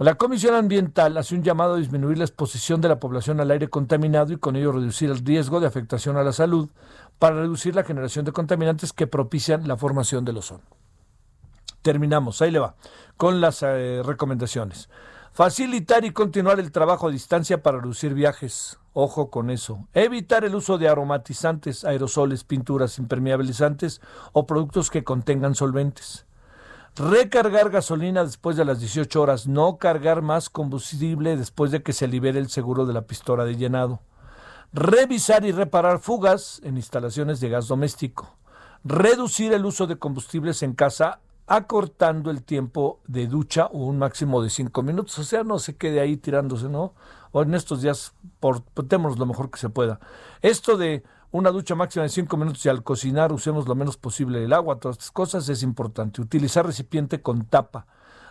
la 0.00 0.16
Comisión 0.16 0.54
Ambiental 0.54 1.16
hace 1.16 1.36
un 1.36 1.44
llamado 1.44 1.74
a 1.74 1.76
disminuir 1.76 2.18
la 2.18 2.24
exposición 2.24 2.80
de 2.80 2.88
la 2.88 2.98
población 2.98 3.38
al 3.38 3.52
aire 3.52 3.68
contaminado 3.68 4.32
y 4.32 4.38
con 4.38 4.56
ello 4.56 4.72
reducir 4.72 5.10
el 5.10 5.24
riesgo 5.24 5.60
de 5.60 5.68
afectación 5.68 6.16
a 6.16 6.24
la 6.24 6.32
salud 6.32 6.70
para 7.20 7.36
reducir 7.36 7.76
la 7.76 7.84
generación 7.84 8.24
de 8.24 8.32
contaminantes 8.32 8.92
que 8.92 9.06
propician 9.06 9.68
la 9.68 9.76
formación 9.76 10.24
del 10.24 10.38
ozono. 10.38 10.64
Terminamos, 11.82 12.42
ahí 12.42 12.50
le 12.50 12.58
va, 12.58 12.74
con 13.16 13.40
las 13.40 13.62
eh, 13.62 14.02
recomendaciones. 14.04 14.88
Facilitar 15.32 16.04
y 16.04 16.10
continuar 16.10 16.58
el 16.58 16.72
trabajo 16.72 17.06
a 17.06 17.12
distancia 17.12 17.62
para 17.62 17.78
reducir 17.78 18.12
viajes. 18.12 18.79
Ojo 18.92 19.30
con 19.30 19.50
eso. 19.50 19.86
Evitar 19.94 20.44
el 20.44 20.54
uso 20.54 20.76
de 20.76 20.88
aromatizantes, 20.88 21.84
aerosoles, 21.84 22.42
pinturas 22.42 22.98
impermeabilizantes 22.98 24.00
o 24.32 24.46
productos 24.46 24.90
que 24.90 25.04
contengan 25.04 25.54
solventes. 25.54 26.26
Recargar 26.96 27.70
gasolina 27.70 28.24
después 28.24 28.56
de 28.56 28.64
las 28.64 28.80
18 28.80 29.22
horas. 29.22 29.46
No 29.46 29.78
cargar 29.78 30.22
más 30.22 30.50
combustible 30.50 31.36
después 31.36 31.70
de 31.70 31.82
que 31.82 31.92
se 31.92 32.08
libere 32.08 32.40
el 32.40 32.50
seguro 32.50 32.84
de 32.84 32.92
la 32.92 33.02
pistola 33.02 33.44
de 33.44 33.56
llenado. 33.56 34.00
Revisar 34.72 35.44
y 35.44 35.52
reparar 35.52 36.00
fugas 36.00 36.60
en 36.64 36.76
instalaciones 36.76 37.40
de 37.40 37.48
gas 37.48 37.68
doméstico. 37.68 38.34
Reducir 38.82 39.52
el 39.52 39.66
uso 39.66 39.86
de 39.86 39.98
combustibles 39.98 40.62
en 40.62 40.74
casa 40.74 41.20
acortando 41.50 42.30
el 42.30 42.44
tiempo 42.44 43.00
de 43.08 43.26
ducha 43.26 43.66
o 43.66 43.78
un 43.78 43.98
máximo 43.98 44.40
de 44.40 44.50
cinco 44.50 44.84
minutos. 44.84 45.18
O 45.18 45.24
sea, 45.24 45.42
no 45.42 45.58
se 45.58 45.74
quede 45.74 45.98
ahí 45.98 46.16
tirándose, 46.16 46.68
¿no? 46.68 46.94
O 47.32 47.42
en 47.42 47.54
estos 47.54 47.82
días 47.82 48.14
portémonos 48.38 49.18
lo 49.18 49.26
mejor 49.26 49.50
que 49.50 49.58
se 49.58 49.68
pueda. 49.68 49.98
Esto 50.42 50.76
de 50.76 51.02
una 51.32 51.50
ducha 51.50 51.74
máxima 51.74 52.04
de 52.04 52.08
cinco 52.08 52.36
minutos 52.36 52.64
y 52.64 52.68
al 52.68 52.84
cocinar 52.84 53.32
usemos 53.32 53.66
lo 53.66 53.74
menos 53.74 53.96
posible 53.96 54.44
el 54.44 54.52
agua, 54.52 54.78
todas 54.78 54.98
estas 54.98 55.10
cosas 55.10 55.48
es 55.48 55.64
importante. 55.64 56.22
Utilizar 56.22 56.64
recipiente 56.64 57.20
con 57.20 57.44
tapa. 57.44 57.86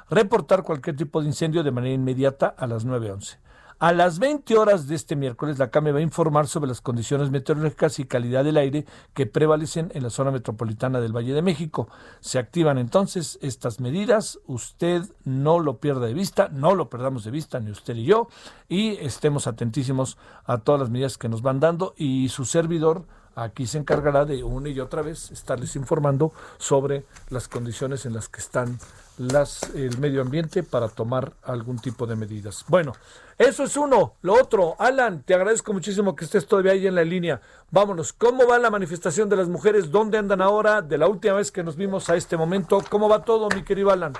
Reportar 0.09 0.63
cualquier 0.63 0.95
tipo 0.95 1.19
de 1.19 1.27
incendio 1.27 1.61
de 1.61 1.71
manera 1.71 1.95
inmediata 1.95 2.47
a 2.47 2.67
las 2.67 2.87
9.11. 2.87 3.37
A 3.81 3.93
las 3.93 4.19
20 4.19 4.57
horas 4.57 4.89
de 4.89 4.95
este 4.95 5.15
miércoles, 5.15 5.57
la 5.57 5.71
CAME 5.71 5.93
va 5.93 5.99
a 5.99 6.01
informar 6.01 6.47
sobre 6.47 6.67
las 6.67 6.81
condiciones 6.81 7.31
meteorológicas 7.31 7.97
y 7.99 8.03
calidad 8.03 8.43
del 8.43 8.57
aire 8.57 8.85
que 9.13 9.25
prevalecen 9.25 9.89
en 9.93 10.03
la 10.03 10.09
zona 10.09 10.31
metropolitana 10.31 10.99
del 10.99 11.15
Valle 11.15 11.31
de 11.31 11.41
México. 11.41 11.87
Se 12.19 12.39
activan 12.39 12.77
entonces 12.77 13.39
estas 13.41 13.79
medidas. 13.79 14.37
Usted 14.47 15.03
no 15.23 15.59
lo 15.59 15.77
pierda 15.77 16.07
de 16.07 16.13
vista, 16.13 16.49
no 16.49 16.75
lo 16.75 16.89
perdamos 16.89 17.23
de 17.23 17.31
vista, 17.31 17.61
ni 17.61 17.71
usted 17.71 17.95
ni 17.95 18.03
yo, 18.03 18.27
y 18.67 18.97
estemos 18.97 19.47
atentísimos 19.47 20.17
a 20.43 20.57
todas 20.57 20.81
las 20.81 20.89
medidas 20.89 21.17
que 21.17 21.29
nos 21.29 21.41
van 21.41 21.61
dando 21.61 21.93
y 21.95 22.27
su 22.27 22.43
servidor 22.43 23.05
aquí 23.35 23.65
se 23.65 23.77
encargará 23.77 24.25
de 24.25 24.43
una 24.43 24.67
y 24.67 24.81
otra 24.81 25.01
vez 25.03 25.31
estarles 25.31 25.77
informando 25.77 26.33
sobre 26.57 27.05
las 27.29 27.47
condiciones 27.47 28.05
en 28.05 28.13
las 28.13 28.27
que 28.27 28.41
están 28.41 28.77
las, 29.19 29.75
el 29.75 29.97
medio 29.99 30.21
ambiente 30.21 30.63
para 30.63 30.87
tomar 30.87 31.33
algún 31.43 31.77
tipo 31.77 32.07
de 32.07 32.15
medidas. 32.15 32.65
Bueno, 32.67 32.93
eso 33.37 33.63
es 33.63 33.77
uno. 33.77 34.15
Lo 34.21 34.33
otro, 34.33 34.75
Alan, 34.79 35.23
te 35.23 35.33
agradezco 35.33 35.73
muchísimo 35.73 36.15
que 36.15 36.25
estés 36.25 36.47
todavía 36.47 36.71
ahí 36.71 36.87
en 36.87 36.95
la 36.95 37.03
línea. 37.03 37.41
Vámonos, 37.69 38.13
¿cómo 38.13 38.47
va 38.47 38.57
la 38.57 38.69
manifestación 38.69 39.29
de 39.29 39.35
las 39.35 39.49
mujeres? 39.49 39.91
¿Dónde 39.91 40.17
andan 40.17 40.41
ahora? 40.41 40.81
De 40.81 40.97
la 40.97 41.07
última 41.07 41.35
vez 41.35 41.51
que 41.51 41.63
nos 41.63 41.75
vimos 41.75 42.09
a 42.09 42.15
este 42.15 42.37
momento, 42.37 42.81
¿cómo 42.89 43.09
va 43.09 43.23
todo, 43.23 43.49
mi 43.53 43.63
querido 43.63 43.91
Alan? 43.91 44.13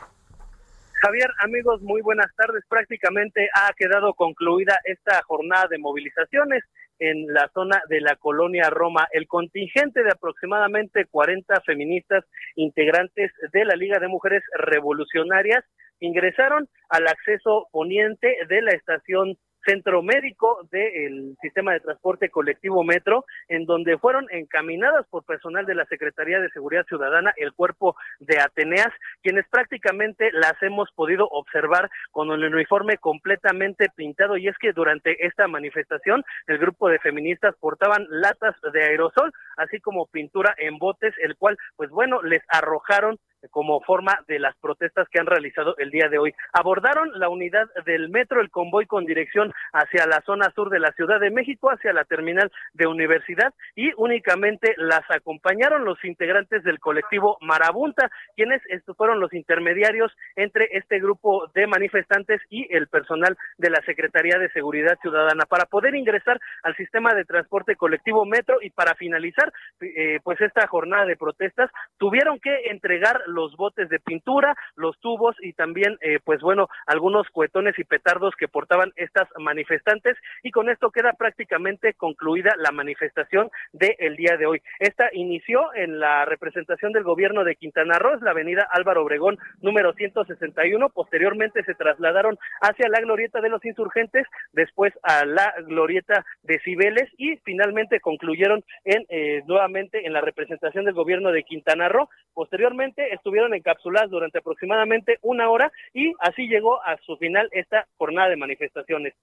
Javier, 1.02 1.30
amigos, 1.40 1.82
muy 1.82 2.02
buenas 2.02 2.30
tardes. 2.36 2.64
Prácticamente 2.68 3.50
ha 3.56 3.72
quedado 3.74 4.14
concluida 4.14 4.78
esta 4.84 5.22
jornada 5.24 5.68
de 5.70 5.78
movilizaciones 5.78 6.64
en 7.00 7.28
la 7.34 7.50
zona 7.54 7.82
de 7.90 8.02
la 8.02 8.16
colonia 8.16 8.70
Roma. 8.70 9.08
El 9.12 9.28
contingente 9.28 10.04
de 10.04 10.12
aproximadamente 10.12 11.06
40 11.06 11.62
feministas 11.62 12.26
integrantes 12.56 13.32
de 13.52 13.66
la 13.66 13.76
Liga 13.76 14.00
de 14.00 14.08
Mujeres 14.08 14.44
Revolucionarias 14.54 15.64
ingresaron 16.00 16.68
al 16.90 17.08
acceso 17.08 17.68
poniente 17.72 18.38
de 18.48 18.62
la 18.62 18.72
estación 18.72 19.38
centro 19.66 20.02
médico 20.02 20.68
del 20.72 21.36
sistema 21.42 21.74
de 21.74 21.80
transporte 21.80 22.30
colectivo 22.30 22.84
Metro, 22.84 23.26
en 23.48 23.66
donde 23.66 23.98
fueron 23.98 24.28
encaminadas 24.32 25.06
por 25.10 25.24
personal 25.26 25.66
de 25.66 25.76
la 25.76 25.86
Secretaría 25.86 26.40
de 26.40 26.50
Seguridad 26.50 26.86
Ciudadana, 26.86 27.34
el 27.38 27.54
cuerpo 27.54 27.96
de 28.20 28.40
Ateneas, 28.40 28.92
quienes 29.22 29.46
prácticamente 29.50 30.32
las 30.32 30.62
hemos 30.62 30.92
podido 30.92 31.28
observar 31.28 31.90
con 32.12 32.30
un 32.30 32.44
uniforme 32.44 32.98
completamente 32.98 33.90
pintado. 33.96 34.38
Y 34.38 34.48
es 34.48 34.58
que 34.58 34.74
durante 34.74 35.26
esta 35.26 35.48
manifestación, 35.48 36.24
el 36.48 36.58
grupo 36.58 36.90
de 36.90 37.00
feministas 37.00 37.56
portaban 37.60 38.06
latas 38.10 38.56
de 38.74 38.84
aerosol, 38.84 39.32
así 39.58 39.80
como 39.80 40.08
pintura 40.08 40.54
en 40.58 40.78
botes, 40.78 41.14
el 41.20 41.36
cual, 41.38 41.58
pues 41.76 41.90
bueno, 41.90 42.22
les 42.22 42.42
arrojaron 42.50 43.18
como 43.52 43.82
forma 43.82 44.20
de 44.28 44.40
las 44.40 44.56
protestas 44.58 45.08
que 45.10 45.20
han 45.20 45.26
realizado 45.26 45.76
el 45.78 45.92
día 45.92 46.10
de 46.10 46.18
hoy. 46.18 46.34
Abordaron 46.54 47.18
la 47.20 47.30
unidad 47.30 47.68
del 47.86 48.10
metro, 48.10 48.42
el 48.42 48.50
convoy 48.50 48.86
con 48.86 49.06
dirección 49.06 49.54
hacia 49.74 50.06
la 50.06 50.22
zona 50.26 50.52
sur 50.56 50.70
de 50.70 50.80
la 50.80 50.92
Ciudad 50.94 51.20
de 51.20 51.32
México, 51.32 51.70
hacia 51.70 51.94
la 51.94 52.04
terminal 52.04 52.52
de 52.74 52.88
universidad 52.88 53.54
y 53.76 53.92
únicamente 53.98 54.74
las 54.78 55.04
acompañaron 55.10 55.86
los 55.86 56.04
integrantes 56.04 56.64
del 56.64 56.80
colectivo 56.80 57.38
Marabunta, 57.42 58.10
quienes 58.36 58.62
fueron 58.98 59.20
los 59.20 59.34
intermediarios 59.34 60.12
entre 60.36 60.68
este 60.72 61.00
grupo 61.00 61.48
de 61.54 61.68
manifestantes 61.68 62.42
y 62.50 62.68
el 62.74 62.88
personal 62.88 63.38
de 63.58 63.70
la 63.70 63.82
Secretaría 63.86 64.38
de 64.38 64.50
Seguridad 64.52 64.98
Ciudadana 65.02 65.46
para 65.46 65.66
poder 65.66 65.96
ingresar 65.96 66.40
al 66.64 66.76
sistema 66.76 67.14
de 67.14 67.26
transporte 67.26 67.76
colectivo 67.76 68.26
metro 68.26 68.58
y 68.62 68.70
para 68.70 68.96
finalizar 68.96 69.52
eh, 69.82 70.20
pues 70.24 70.40
esta 70.42 70.68
jornada 70.68 71.06
de 71.06 71.16
protestas 71.16 71.70
tuvieron 71.98 72.40
que 72.40 72.70
entregar 72.70 73.22
los 73.34 73.56
botes 73.56 73.90
de 73.90 74.00
pintura, 74.00 74.56
los 74.76 75.00
tubos 75.00 75.36
y 75.42 75.54
también, 75.54 75.98
eh, 76.02 76.20
pues 76.24 76.42
bueno, 76.42 76.68
algunos 76.86 77.28
cuetones 77.30 77.78
y 77.80 77.84
petardos 77.84 78.36
que 78.36 78.48
portaban 78.48 78.92
estas 78.96 79.28
manifestantes 79.38 80.18
y 80.44 80.52
con 80.52 80.70
esto 80.70 80.92
queda 80.92 81.14
prácticamente 81.14 81.94
concluida 81.94 82.54
la 82.58 82.72
manifestación 82.72 83.50
del 83.74 84.16
día 84.16 84.38
de 84.38 84.46
hoy. 84.46 84.62
Esta 84.80 85.10
inició 85.14 85.74
en 85.74 86.00
la 86.00 86.26
representación 86.26 86.92
del 86.94 87.04
gobierno 87.04 87.44
de 87.44 87.56
Quintana 87.56 88.00
Roo, 88.00 88.20
la 88.22 88.32
avenida 88.32 88.68
Álvaro 88.72 89.04
Obregón 89.04 89.38
número 89.62 89.94
161, 89.94 90.90
posteriormente 90.90 91.64
se 91.64 91.76
trasladaron 91.76 92.38
hacia 92.62 92.90
la 92.90 93.00
glorieta 93.02 93.42
de 93.42 93.50
los 93.50 93.64
insurgentes, 93.66 94.26
después 94.54 94.94
a 95.04 95.26
la 95.26 95.54
glorieta 95.66 96.26
de 96.44 96.60
Cibeles 96.60 97.10
y 97.18 97.38
finalmente 97.38 98.00
concluyeron 98.00 98.64
en 98.86 99.06
eh, 99.10 99.44
nuevamente 99.46 100.06
en 100.06 100.14
la 100.14 100.22
representación 100.22 100.86
del 100.86 100.94
gobierno 100.94 101.32
de 101.32 101.44
Quintana 101.44 101.90
Roo. 101.90 102.10
Posteriormente 102.34 103.14
estuvieron 103.20 103.54
encapsuladas 103.54 104.10
durante 104.10 104.40
aproximadamente 104.40 105.20
una 105.22 105.50
hora 105.50 105.72
y 105.94 106.14
así 106.20 106.48
llegó 106.48 106.82
a 106.84 106.98
su 107.06 107.16
final 107.18 107.48
esta 107.52 107.88
jornada 107.98 108.30
de 108.30 108.38
manifestaciones. 108.38 109.14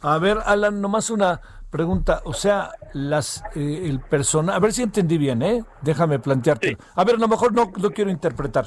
A 0.00 0.18
ver, 0.18 0.38
Alan, 0.44 0.80
nomás 0.80 1.10
una 1.10 1.40
pregunta. 1.70 2.22
O 2.24 2.32
sea, 2.32 2.70
las 2.92 3.44
eh, 3.54 3.82
el 3.84 4.00
personal, 4.00 4.54
a 4.54 4.60
ver 4.60 4.72
si 4.72 4.82
entendí 4.82 5.18
bien, 5.18 5.42
¿eh? 5.42 5.64
Déjame 5.82 6.18
plantearte. 6.18 6.76
A 6.94 7.04
ver, 7.04 7.16
a 7.16 7.18
lo 7.18 7.28
mejor 7.28 7.52
no 7.52 7.72
lo 7.76 7.90
quiero 7.90 8.10
interpretar. 8.10 8.66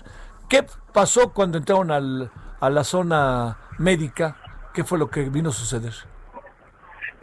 ¿Qué 0.50 0.66
pasó 0.94 1.34
cuando 1.34 1.58
entraron 1.58 1.92
al, 1.92 2.32
a 2.60 2.70
la 2.70 2.84
zona 2.84 3.58
médica? 3.80 4.38
¿Qué 4.74 4.84
fue 4.84 5.00
lo 5.00 5.10
que 5.10 5.30
vino 5.30 5.50
a 5.50 5.54
suceder? 5.54 5.94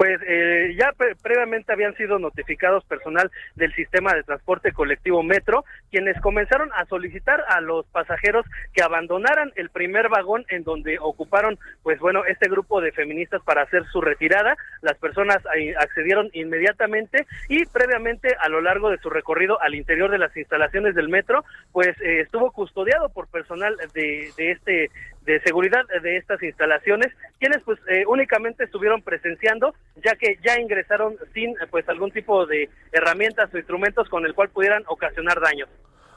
Pues 0.02 0.18
eh, 0.26 0.74
ya 0.76 0.92
previamente 1.22 1.72
habían 1.72 1.94
sido 1.94 2.18
notificados 2.18 2.84
personal 2.86 3.30
del 3.54 3.72
sistema 3.72 4.12
de 4.12 4.24
transporte 4.24 4.72
colectivo 4.72 5.22
Metro, 5.22 5.64
quienes 5.92 6.20
comenzaron 6.20 6.70
a 6.74 6.86
solicitar 6.86 7.44
a 7.46 7.60
los 7.60 7.86
pasajeros 7.86 8.44
que 8.72 8.82
abandonaran 8.82 9.52
el 9.54 9.70
primer 9.70 10.08
vagón 10.08 10.44
en 10.48 10.64
donde 10.64 10.98
ocuparon, 10.98 11.56
pues 11.84 12.00
bueno, 12.00 12.24
este 12.24 12.48
grupo 12.48 12.80
de 12.80 12.90
feministas 12.90 13.42
para 13.44 13.62
hacer 13.62 13.84
su 13.92 14.00
retirada. 14.00 14.56
Las 14.80 14.98
personas 14.98 15.38
accedieron 15.78 16.30
inmediatamente 16.32 17.24
y 17.48 17.64
previamente 17.66 18.34
a 18.40 18.48
lo 18.48 18.60
largo 18.60 18.90
de 18.90 18.98
su 18.98 19.08
recorrido 19.08 19.62
al 19.62 19.76
interior 19.76 20.10
de 20.10 20.18
las 20.18 20.36
instalaciones 20.36 20.96
del 20.96 21.10
metro, 21.10 21.44
pues 21.70 21.90
eh, 22.00 22.22
estuvo 22.22 22.50
custodiado 22.50 23.08
por 23.10 23.28
personal 23.28 23.76
de, 23.94 24.32
de 24.36 24.50
este 24.50 24.90
de 25.24 25.40
seguridad 25.40 25.84
de 26.02 26.16
estas 26.16 26.42
instalaciones, 26.42 27.12
quienes 27.38 27.62
pues 27.62 27.78
eh, 27.88 28.04
únicamente 28.06 28.64
estuvieron 28.64 29.02
presenciando, 29.02 29.74
ya 30.04 30.16
que 30.16 30.38
ya 30.44 30.60
ingresaron 30.60 31.16
sin 31.32 31.54
pues 31.70 31.88
algún 31.88 32.10
tipo 32.10 32.46
de 32.46 32.68
herramientas 32.90 33.52
o 33.54 33.56
instrumentos 33.56 34.08
con 34.08 34.26
el 34.26 34.34
cual 34.34 34.48
pudieran 34.50 34.82
ocasionar 34.88 35.40
daños. 35.40 35.68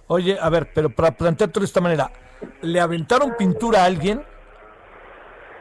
Oye, 0.07 0.37
a 0.39 0.49
ver, 0.49 0.69
pero 0.73 0.89
para 0.89 1.11
plantearlo 1.11 1.59
de 1.59 1.65
esta 1.65 1.81
manera, 1.81 2.11
¿Le 2.61 2.79
aventaron 2.79 3.35
pintura 3.37 3.83
a 3.83 3.85
alguien? 3.85 4.23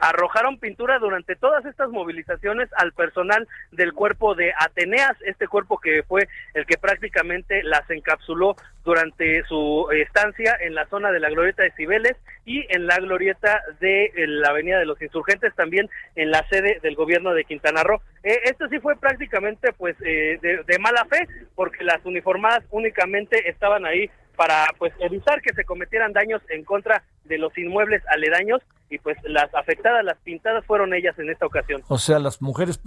Arrojaron 0.05 0.59
pintura 0.59 0.99
durante 0.99 1.35
todas 1.35 1.65
estas 1.65 1.89
movilizaciones 1.89 2.69
al 2.77 2.93
personal 2.93 3.49
del 3.73 3.95
cuerpo 3.95 4.35
de 4.35 4.53
Ateneas, 4.59 5.17
este 5.25 5.49
cuerpo 5.49 5.79
que 5.79 6.03
fue 6.03 6.29
el 6.53 6.67
que 6.67 6.77
prácticamente 6.77 7.63
las 7.63 7.89
encapsuló 7.91 8.55
durante 8.85 9.43
su 9.45 9.89
estancia 9.93 10.57
en 10.61 10.75
la 10.75 10.87
zona 10.89 11.11
de 11.11 11.21
la 11.21 11.31
glorieta 11.31 11.63
de 11.63 11.71
Cibeles 11.71 12.19
y 12.45 12.67
en 12.69 12.87
la 12.87 12.99
glorieta 12.99 13.63
de 13.81 14.05
eh, 14.05 14.27
la 14.27 14.51
Avenida 14.51 14.79
de 14.79 14.85
los 14.85 15.01
Insurgentes, 15.01 15.55
también 15.55 15.89
en 16.17 16.31
la 16.31 16.47
sede 16.49 16.81
del 16.83 16.97
gobierno 16.97 17.33
de 17.33 17.45
Quintana 17.45 17.83
Roo. 17.83 18.03
Eh, 18.23 18.41
esto 18.45 18.69
sí 18.69 18.81
fue 18.81 18.97
prácticamente 18.97 19.73
pues 19.73 19.97
eh, 20.05 20.39
de 20.43 20.79
mala 20.81 21.07
fe, 21.07 21.27
porque 21.55 21.83
las 21.83 22.05
uniformadas 22.05 22.63
únicamente 22.71 23.49
estaban 23.49 23.87
ahí 23.87 24.11
para 24.37 24.67
pues 24.79 24.93
evitar 25.01 25.41
que 25.41 25.55
se 25.55 25.65
cometieran 25.65 26.13
daños 26.13 26.43
en 26.51 26.65
contra 26.65 27.03
de 27.25 27.39
los 27.39 27.57
inmuebles 27.57 28.03
aledaños 28.09 28.61
y 28.95 28.99
pues 28.99 29.19
las 29.25 29.53
afectadas, 29.55 30.05
las 30.05 30.17
pintadas 30.19 30.65
fueron 30.65 30.95
ellas 30.95 31.19
en 31.19 31.29
esta 31.29 31.47
ocasión. 31.47 31.83
O 31.89 31.99
sea, 31.99 32.19
las 32.19 32.41
mujeres, 32.41 32.81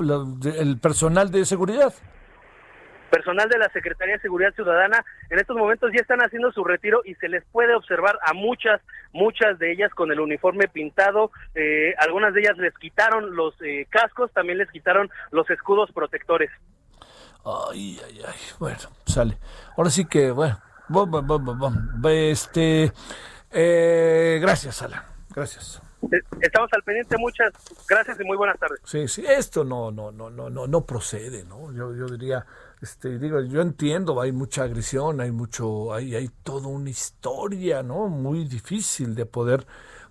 el 0.58 0.80
personal 0.80 1.32
de 1.32 1.46
seguridad. 1.46 1.94
Personal 3.12 3.48
de 3.48 3.58
la 3.58 3.70
Secretaría 3.70 4.16
de 4.16 4.22
Seguridad 4.22 4.54
Ciudadana 4.54 5.04
en 5.30 5.40
estos 5.40 5.56
momentos 5.56 5.92
ya 5.94 6.02
están 6.02 6.20
haciendo 6.20 6.52
su 6.52 6.64
retiro 6.64 7.02
y 7.06 7.16
se 7.16 7.30
les 7.30 7.44
puede 7.52 7.74
observar 7.74 8.20
a 8.26 8.34
muchas, 8.34 8.82
muchas 9.14 9.60
de 9.60 9.72
ellas 9.72 9.94
con 9.94 10.12
el 10.12 10.20
uniforme 10.20 10.68
pintado. 10.68 11.32
Eh, 11.56 11.94
algunas 12.00 12.34
de 12.34 12.42
ellas 12.42 12.58
les 12.58 12.74
quitaron 12.78 13.36
los 13.36 13.54
eh, 13.62 13.88
cascos, 13.90 14.32
también 14.34 14.58
les 14.58 14.70
quitaron 14.72 15.10
los 15.32 15.50
escudos 15.50 15.92
protectores. 15.94 16.52
Ay, 17.46 18.00
ay, 18.06 18.22
ay. 18.28 18.40
Bueno, 18.60 18.78
sale. 19.06 19.38
Ahora 19.78 19.90
sí 19.90 20.06
que, 20.06 20.32
bueno, 20.32 20.62
este, 22.10 22.92
eh, 23.52 24.40
gracias, 24.42 24.82
Alan. 24.82 25.04
Gracias. 25.34 25.82
Estamos 26.42 26.70
al 26.74 26.84
pendiente, 26.84 27.18
muchas 27.18 27.54
gracias 27.88 28.20
y 28.20 28.24
muy 28.24 28.38
buenas 28.38 28.60
tardes. 28.60 28.80
Sí, 28.86 29.08
sí, 29.08 29.26
esto 29.28 29.64
no, 29.64 29.92
no, 29.92 30.12
no, 30.12 30.30
no, 30.30 30.50
no, 30.50 30.68
no 30.68 30.86
procede, 30.86 31.44
¿no? 31.44 31.74
Yo, 31.74 31.96
yo 31.96 32.06
diría, 32.06 32.46
este, 32.82 33.18
digo, 33.18 33.42
yo 33.42 33.62
entiendo, 33.62 34.22
hay 34.22 34.32
mucha 34.32 34.64
agresión, 34.64 35.22
hay 35.22 35.32
mucho, 35.32 35.94
hay, 35.94 36.16
hay 36.16 36.30
toda 36.44 36.68
una 36.68 36.90
historia, 36.90 37.82
¿no? 37.84 38.08
Muy 38.08 38.46
difícil 38.46 39.16
de 39.16 39.26
poder 39.26 39.66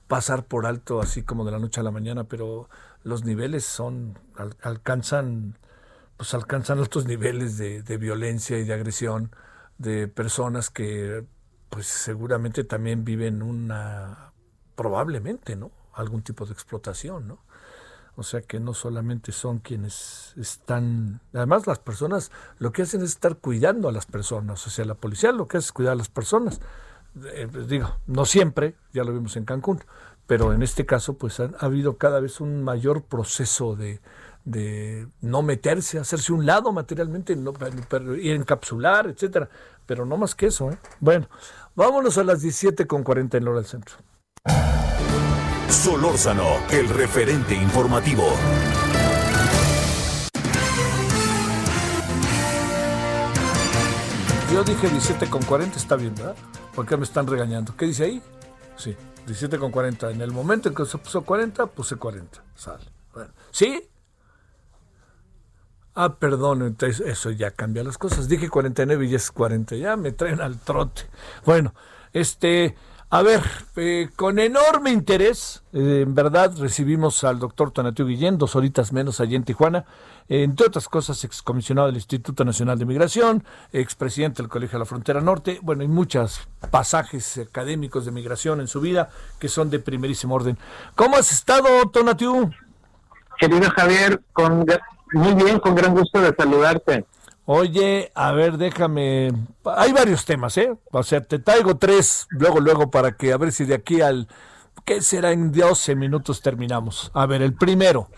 pasar 0.09 0.45
por 0.45 0.67
alto 0.67 1.01
así 1.01 1.23
como 1.23 1.45
de 1.45 1.53
la 1.53 1.59
noche 1.59 1.81
a 1.81 1.85
la 1.85 1.91
mañana, 1.91 2.25
pero 2.25 2.69
los 3.03 3.25
niveles 3.25 3.65
son, 3.65 4.19
alcanzan, 4.63 5.59
pues 6.17 6.35
alcanzan 6.35 6.79
altos 6.79 7.07
niveles 7.07 7.59
de, 7.59 7.83
de 7.83 7.97
violencia 7.97 8.59
y 8.59 8.65
de 8.65 8.75
agresión 8.75 9.31
de 9.79 10.09
personas 10.09 10.71
que 10.71 11.25
pues 11.71 11.87
seguramente 11.87 12.65
también 12.65 13.05
viven 13.05 13.43
una 13.43 14.33
probablemente, 14.77 15.57
¿no? 15.57 15.73
Algún 15.97 16.23
tipo 16.23 16.47
de 16.47 16.53
explotación, 16.53 17.29
¿no? 17.29 17.39
O 18.19 18.23
sea 18.23 18.41
que 18.41 18.61
no 18.61 18.73
solamente 18.73 19.31
son 19.31 19.59
quienes 19.59 20.33
están, 20.39 21.21
además 21.35 21.67
las 21.67 21.79
personas 21.79 22.33
lo 22.59 22.73
que 22.73 22.83
hacen 22.83 23.03
es 23.03 23.11
estar 23.11 23.37
cuidando 23.37 23.91
a 23.91 23.93
las 23.93 24.07
personas, 24.07 24.67
o 24.67 24.71
sea, 24.71 24.87
la 24.87 24.95
policía 24.95 25.33
lo 25.33 25.47
que 25.47 25.59
hace 25.59 25.67
es 25.67 25.73
cuidar 25.73 25.93
a 25.93 25.97
las 25.97 26.09
personas. 26.09 26.61
Eh, 27.33 27.47
pues 27.51 27.69
digo, 27.69 27.99
no 28.07 28.25
siempre, 28.25 28.75
ya 28.95 29.05
lo 29.05 29.13
vimos 29.13 29.37
en 29.37 29.45
Cancún, 29.45 29.81
pero 30.27 30.55
en 30.55 30.63
este 30.63 30.87
caso 30.87 31.19
pues 31.19 31.41
ha 31.41 31.51
habido 31.61 31.99
cada 31.99 32.21
vez 32.21 32.41
un 32.41 32.63
mayor 32.65 33.03
proceso 33.03 33.77
de, 33.77 34.01
no 35.21 35.43
meterse, 35.43 35.99
hacerse 35.99 36.33
un 36.33 36.47
lado 36.47 36.73
materialmente 36.73 37.37
no, 37.37 37.53
y 38.19 38.31
encapsular, 38.31 39.09
etcétera. 39.09 39.49
Pero 39.85 40.05
no 40.05 40.17
más 40.17 40.35
que 40.35 40.47
eso. 40.47 40.71
¿eh? 40.71 40.79
Bueno, 41.01 41.29
vámonos 41.75 42.19
a 42.19 42.25
las 42.25 42.43
17.40 42.43 43.37
en 43.37 43.49
hora 43.49 43.59
del 43.59 43.67
centro. 43.67 43.97
Solórzano, 45.71 46.59
el 46.71 46.89
referente 46.89 47.55
informativo. 47.55 48.25
Yo 54.53 54.65
dije 54.65 54.89
17.40, 54.89 55.77
está 55.77 55.97
bien, 55.97 56.15
¿verdad? 56.15 56.37
¿Por 56.75 56.87
qué 56.87 56.97
me 56.97 57.05
están 57.05 57.27
regañando? 57.27 57.77
¿Qué 57.77 57.87
dice 57.87 58.05
ahí? 58.05 58.23
Sí, 58.77 58.97
17.40. 59.27 60.13
En 60.13 60.21
el 60.21 60.33
momento 60.33 60.69
en 60.69 60.75
que 60.75 60.85
se 60.87 60.99
puso 60.99 61.23
40, 61.23 61.67
puse 61.67 61.97
40. 61.97 62.43
Sale. 62.55 62.85
Bueno, 63.13 63.33
¿Sí? 63.51 63.89
Ah, 65.95 66.15
perdón, 66.15 66.63
entonces 66.63 67.01
eso 67.07 67.31
ya 67.31 67.51
cambia 67.51 67.83
las 67.83 67.99
cosas. 67.99 68.29
Dije 68.29 68.49
49 68.51 69.07
y 69.07 69.09
ya 69.11 69.17
es 69.17 69.31
40, 69.31 69.77
ya 69.77 69.97
me 69.97 70.13
traen 70.13 70.41
al 70.41 70.59
trote. 70.59 71.03
Bueno, 71.45 71.75
este, 72.13 72.77
a 73.09 73.23
ver, 73.23 73.41
eh, 73.77 74.09
con 74.17 74.39
enorme 74.39 74.91
interés, 74.91 75.63
eh, 75.73 76.03
en 76.03 76.15
verdad, 76.15 76.53
recibimos 76.59 77.23
al 77.25 77.39
doctor 77.39 77.71
Tonatiuh 77.71 78.07
Guillén, 78.07 78.37
dos 78.37 78.57
horitas 78.57 78.93
menos 78.93 79.21
allí 79.21 79.37
en 79.37 79.45
Tijuana, 79.45 79.85
entre 80.29 80.67
otras 80.67 80.89
cosas, 80.89 81.23
excomisionado 81.23 81.87
del 81.87 81.97
Instituto 81.97 82.45
Nacional 82.45 82.79
de 82.79 82.85
Migración, 82.85 83.45
expresidente 83.73 84.43
del 84.43 84.51
Colegio 84.51 84.77
de 84.77 84.81
la 84.81 84.87
Frontera 84.87 85.21
Norte, 85.21 85.61
bueno, 85.63 85.83
hay 85.83 85.89
muchos 85.89 86.49
pasajes 86.71 87.39
académicos 87.39 88.05
de 88.05 88.11
migración 88.11 88.61
en 88.61 88.67
su 88.67 88.81
vida 88.81 89.09
que 89.39 89.49
son 89.49 89.71
de 89.71 89.79
primerísimo 89.79 90.35
orden. 90.35 90.59
¿Cómo 90.97 91.17
has 91.17 91.31
estado, 91.31 91.89
Tonatiuh? 91.91 92.51
Querido 93.39 93.71
Javier, 93.71 94.21
con 94.33 94.67
muy 95.13 95.35
bien, 95.35 95.61
con 95.61 95.75
gran 95.75 95.95
gusto 95.95 96.21
de 96.21 96.35
saludarte. 96.35 97.07
Oye, 97.49 98.11
a 98.15 98.33
ver, 98.33 98.59
déjame. 98.59 99.31
Hay 99.65 99.93
varios 99.93 100.25
temas, 100.25 100.59
¿eh? 100.59 100.77
O 100.91 101.03
sea, 101.05 101.21
te 101.21 101.39
traigo 101.39 101.77
tres, 101.77 102.27
luego, 102.31 102.59
luego, 102.59 102.91
para 102.91 103.13
que 103.13 103.33
a 103.33 103.37
ver 103.37 103.53
si 103.53 103.65
de 103.65 103.75
aquí 103.75 104.01
al. 104.01 104.29
¿Qué 104.85 105.01
será? 105.01 105.31
En 105.31 105.53
12 105.53 105.95
minutos 105.95 106.43
terminamos. 106.43 107.11
A 107.15 107.25
ver, 107.27 107.43
el 107.43 107.55
primero. 107.55 108.09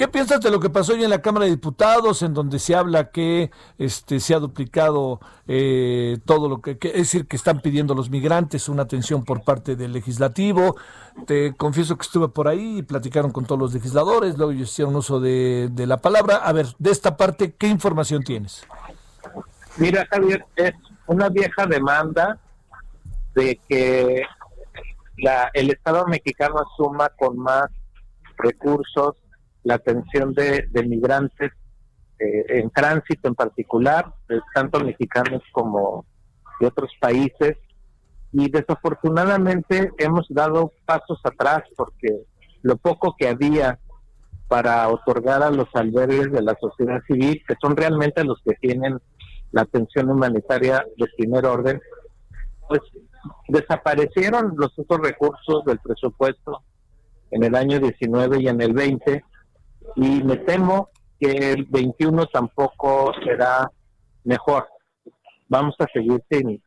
¿Qué 0.00 0.08
piensas 0.08 0.40
de 0.40 0.50
lo 0.50 0.60
que 0.60 0.70
pasó 0.70 0.94
hoy 0.94 1.04
en 1.04 1.10
la 1.10 1.20
Cámara 1.20 1.44
de 1.44 1.50
Diputados, 1.50 2.22
en 2.22 2.32
donde 2.32 2.58
se 2.58 2.74
habla 2.74 3.10
que 3.10 3.50
este, 3.76 4.18
se 4.18 4.34
ha 4.34 4.38
duplicado 4.38 5.20
eh, 5.46 6.16
todo 6.24 6.48
lo 6.48 6.62
que, 6.62 6.78
es 6.80 6.92
decir, 6.94 7.28
que 7.28 7.36
están 7.36 7.60
pidiendo 7.60 7.94
los 7.94 8.08
migrantes 8.08 8.70
una 8.70 8.84
atención 8.84 9.26
por 9.26 9.44
parte 9.44 9.76
del 9.76 9.92
legislativo? 9.92 10.76
Te 11.26 11.54
confieso 11.54 11.98
que 11.98 12.02
estuve 12.04 12.28
por 12.30 12.48
ahí 12.48 12.78
y 12.78 12.82
platicaron 12.82 13.30
con 13.30 13.44
todos 13.44 13.60
los 13.60 13.74
legisladores, 13.74 14.38
luego 14.38 14.52
ellos 14.52 14.70
hicieron 14.70 14.96
uso 14.96 15.20
de, 15.20 15.68
de 15.70 15.86
la 15.86 15.98
palabra. 15.98 16.36
A 16.36 16.54
ver, 16.54 16.68
de 16.78 16.90
esta 16.92 17.18
parte, 17.18 17.52
¿qué 17.52 17.66
información 17.66 18.22
tienes? 18.22 18.66
Mira, 19.76 20.08
Javier, 20.10 20.46
es 20.56 20.72
una 21.08 21.28
vieja 21.28 21.66
demanda 21.66 22.38
de 23.34 23.60
que 23.68 24.22
la, 25.18 25.50
el 25.52 25.68
Estado 25.68 26.06
mexicano 26.06 26.54
asuma 26.58 27.10
con 27.10 27.36
más 27.36 27.66
recursos 28.38 29.16
la 29.62 29.74
atención 29.74 30.34
de, 30.34 30.68
migrantes 30.86 31.52
eh, 32.18 32.44
en 32.48 32.70
tránsito 32.70 33.28
en 33.28 33.34
particular, 33.34 34.12
tanto 34.54 34.80
mexicanos 34.80 35.42
como 35.52 36.04
de 36.60 36.66
otros 36.66 36.90
países. 37.00 37.56
Y 38.32 38.48
desafortunadamente 38.50 39.90
hemos 39.98 40.26
dado 40.28 40.72
pasos 40.86 41.20
atrás 41.24 41.62
porque 41.76 42.22
lo 42.62 42.76
poco 42.76 43.16
que 43.18 43.28
había 43.28 43.78
para 44.46 44.88
otorgar 44.88 45.42
a 45.42 45.50
los 45.50 45.68
albergues 45.74 46.30
de 46.32 46.42
la 46.42 46.56
sociedad 46.60 47.00
civil, 47.06 47.42
que 47.46 47.54
son 47.60 47.76
realmente 47.76 48.24
los 48.24 48.40
que 48.44 48.54
tienen 48.54 48.98
la 49.52 49.62
atención 49.62 50.10
humanitaria 50.10 50.84
de 50.96 51.06
primer 51.16 51.46
orden, 51.46 51.80
pues 52.68 52.80
desaparecieron 53.48 54.54
los 54.56 54.76
otros 54.78 55.00
recursos 55.00 55.64
del 55.64 55.78
presupuesto 55.78 56.62
en 57.30 57.44
el 57.44 57.54
año 57.54 57.78
19 57.78 58.42
y 58.42 58.48
en 58.48 58.60
el 58.60 58.72
20 58.72 59.24
y 59.96 60.22
me 60.22 60.36
temo 60.38 60.90
que 61.18 61.52
el 61.52 61.64
21 61.66 62.26
tampoco 62.26 63.12
será 63.24 63.70
mejor. 64.24 64.66
Vamos 65.48 65.74
a 65.78 65.86
seguir 65.92 66.22
sin, 66.30 66.62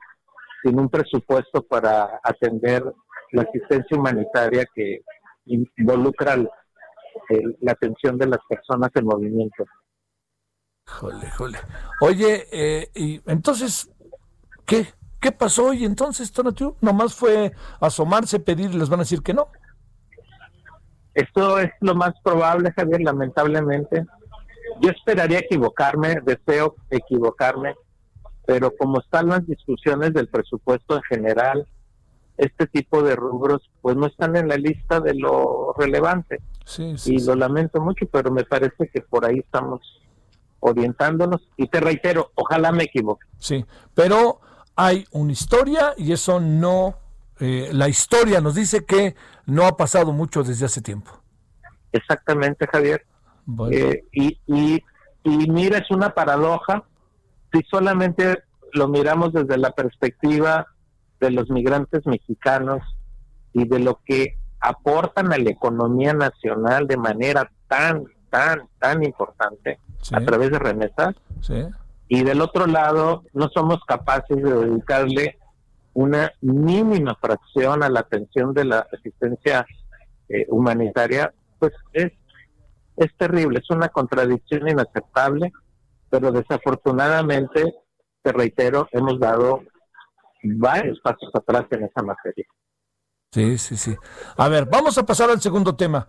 un 0.66 0.90
presupuesto 0.90 1.62
para 1.64 2.20
atender 2.24 2.84
la 3.32 3.42
asistencia 3.44 3.98
humanitaria 3.98 4.66
que 4.74 5.02
involucra 5.46 6.38
la 6.38 7.72
atención 7.72 8.18
de 8.18 8.28
las 8.28 8.40
personas 8.48 8.90
en 8.96 9.06
movimiento. 9.06 9.66
Jole, 10.86 11.30
jole. 11.32 11.58
Oye, 12.02 12.48
eh, 12.52 12.90
y 12.94 13.22
entonces, 13.26 13.90
¿qué? 14.66 14.88
¿Qué 15.24 15.32
pasó 15.32 15.68
hoy 15.68 15.86
entonces, 15.86 16.34
Tonatiu? 16.34 16.76
Nomás 16.82 17.16
fue 17.16 17.54
asomarse, 17.80 18.42
pedir 18.42 18.72
y 18.72 18.78
les 18.78 18.90
van 18.90 19.00
a 19.00 19.04
decir 19.04 19.22
que 19.22 19.34
no. 19.34 19.48
Esto 21.14 21.60
es 21.60 21.72
lo 21.82 21.96
más 21.96 22.14
probable, 22.24 22.72
Javier, 22.76 23.02
lamentablemente. 23.02 24.06
Yo 24.82 24.90
esperaría 24.90 25.40
equivocarme, 25.40 26.20
deseo 26.24 26.76
equivocarme, 26.90 27.76
pero 28.46 28.76
como 28.76 29.00
están 29.00 29.28
las 29.28 29.46
discusiones 29.46 30.14
del 30.14 30.28
presupuesto 30.28 30.96
en 30.96 31.04
general, 31.04 31.68
este 32.38 32.66
tipo 32.68 33.04
de 33.04 33.16
rubros 33.16 33.70
pues 33.82 33.96
no 33.96 34.08
están 34.08 34.36
en 34.36 34.48
la 34.48 34.58
lista 34.58 35.00
de 35.00 35.14
lo 35.14 35.74
relevante. 35.78 36.42
Sí, 36.66 36.98
sí, 36.98 37.16
y 37.16 37.24
lo 37.24 37.36
lamento 37.36 37.80
mucho, 37.80 38.08
pero 38.12 38.32
me 38.32 38.44
parece 38.44 38.88
que 38.88 39.02
por 39.02 39.26
ahí 39.26 39.40
estamos 39.40 39.82
orientándonos 40.60 41.42
y 41.58 41.68
te 41.68 41.80
reitero, 41.80 42.32
ojalá 42.36 42.72
me 42.72 42.86
equivoque. 42.86 43.28
Sí, 43.38 43.66
pero 43.94 44.40
hay 44.76 45.06
una 45.12 45.34
historia 45.34 45.94
y 45.98 46.14
eso 46.14 46.40
no 46.40 47.03
Eh, 47.40 47.70
la 47.72 47.90
historia 47.90 48.42
nos 48.42 48.56
dice 48.56 48.86
que 48.86 49.16
no 49.46 49.66
ha 49.66 49.76
pasado 49.76 50.12
mucho 50.12 50.44
desde 50.44 50.66
hace 50.66 50.82
tiempo. 50.82 51.12
Exactamente, 51.92 52.68
Javier. 52.68 53.06
Eh, 53.72 54.06
y, 54.12 54.40
y, 54.48 54.84
y 55.24 55.52
mira, 55.52 55.80
es 55.80 55.92
una 55.92 56.14
paradoja 56.14 56.84
si 57.52 57.62
solamente 57.70 58.44
lo 58.74 58.88
miramos 58.88 59.34
desde 59.34 59.58
la 59.58 59.72
perspectiva 59.72 60.68
de 61.20 61.32
los 61.32 61.50
migrantes 61.50 62.06
mexicanos 62.06 62.82
y 63.54 63.68
de 63.68 63.80
lo 63.80 64.00
que 64.06 64.38
aportan 64.60 65.32
a 65.32 65.38
la 65.38 65.50
economía 65.50 66.14
nacional 66.14 66.88
de 66.88 66.98
manera 66.98 67.52
tan, 67.68 68.06
tan, 68.30 68.68
tan 68.80 69.04
importante 69.04 69.80
a 70.12 70.22
través 70.22 70.52
de 70.52 70.60
remesas. 70.60 71.16
Y 72.08 72.24
del 72.24 72.42
otro 72.42 72.66
lado, 72.66 73.24
no 73.34 73.50
somos 73.50 73.80
capaces 73.86 74.38
de 74.38 74.54
dedicarle 74.54 75.38
una 75.94 76.32
mínima 76.42 77.16
fracción 77.16 77.84
a 77.84 77.90
la 77.90 78.02
atención 78.02 78.54
de 78.54 78.66
la 78.66 78.88
asistencia 78.92 79.66
eh, 80.30 80.46
humanitaria, 80.50 81.34
pues 81.60 81.74
es, 81.94 82.12
es 82.98 83.16
terrible, 83.18 83.60
es 83.60 83.70
una 83.70 83.90
contradicción 83.90 84.68
inaceptable, 84.68 85.52
pero 86.10 86.32
desafortunadamente, 86.32 87.76
te 88.22 88.32
reitero, 88.32 88.88
hemos 88.92 89.20
dado 89.20 89.62
varios 90.44 91.00
pasos 91.00 91.30
atrás 91.34 91.66
en 91.72 91.86
esa 91.86 92.04
materia. 92.04 92.46
Sí, 93.32 93.58
sí, 93.58 93.78
sí. 93.78 93.96
A 94.38 94.48
ver, 94.48 94.66
vamos 94.66 94.98
a 94.98 95.06
pasar 95.06 95.30
al 95.30 95.42
segundo 95.42 95.76
tema. 95.76 96.08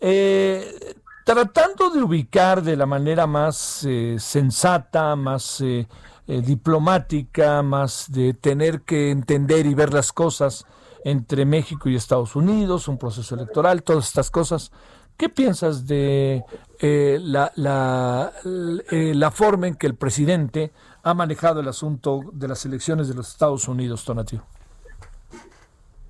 Eh, 0.00 0.94
tratando 1.24 1.90
de 1.90 2.02
ubicar 2.02 2.62
de 2.62 2.76
la 2.76 2.86
manera 2.86 3.26
más 3.26 3.84
eh, 3.88 4.16
sensata, 4.18 5.14
más 5.16 5.60
eh, 5.60 5.86
diplomática, 6.26 7.62
más 7.62 8.10
de 8.10 8.34
tener 8.34 8.82
que 8.82 9.10
entender 9.10 9.66
y 9.66 9.74
ver 9.74 9.92
las 9.92 10.12
cosas 10.12 10.66
entre 11.04 11.44
México 11.44 11.88
y 11.88 11.96
Estados 11.96 12.34
Unidos, 12.34 12.88
un 12.88 12.98
proceso 12.98 13.34
electoral, 13.34 13.82
todas 13.82 14.06
estas 14.06 14.30
cosas. 14.30 14.72
¿Qué 15.16 15.28
piensas 15.28 15.86
de 15.86 16.42
la, 16.80 17.52
la, 17.56 18.32
la 18.42 19.30
forma 19.30 19.68
en 19.68 19.74
que 19.76 19.86
el 19.86 19.94
presidente 19.94 20.72
ha 21.02 21.14
manejado 21.14 21.60
el 21.60 21.68
asunto 21.68 22.22
de 22.32 22.48
las 22.48 22.64
elecciones 22.64 23.08
de 23.08 23.14
los 23.14 23.28
Estados 23.28 23.68
Unidos, 23.68 24.04
Tonatio? 24.04 24.42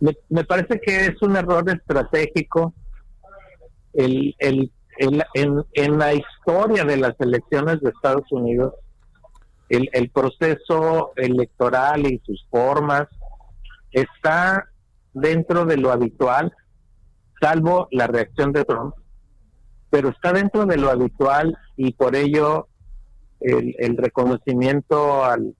Me, 0.00 0.44
parece 0.44 0.80
que 0.80 1.06
es 1.06 1.22
un 1.22 1.36
error 1.36 1.68
estratégico 1.68 2.74
el, 3.92 4.34
el, 4.38 4.70
en, 4.98 5.22
en, 5.72 5.98
la 5.98 6.14
historia 6.14 6.84
de 6.84 6.96
las 6.96 7.18
elecciones 7.20 7.80
de 7.80 7.90
Estados 7.90 8.30
Unidos, 8.30 8.74
el, 9.74 9.90
el 9.92 10.10
proceso 10.10 11.12
electoral 11.16 12.06
y 12.06 12.20
sus 12.24 12.46
formas 12.50 13.06
está 13.92 14.68
dentro 15.12 15.64
de 15.64 15.76
lo 15.76 15.92
habitual, 15.92 16.52
salvo 17.40 17.88
la 17.90 18.06
reacción 18.06 18.52
de 18.52 18.64
Trump, 18.64 18.94
pero 19.90 20.08
está 20.08 20.32
dentro 20.32 20.66
de 20.66 20.76
lo 20.76 20.90
habitual 20.90 21.56
y 21.76 21.92
por 21.92 22.16
ello 22.16 22.68
el, 23.40 23.96
reconocimiento 23.96 25.24
al, 25.24 25.54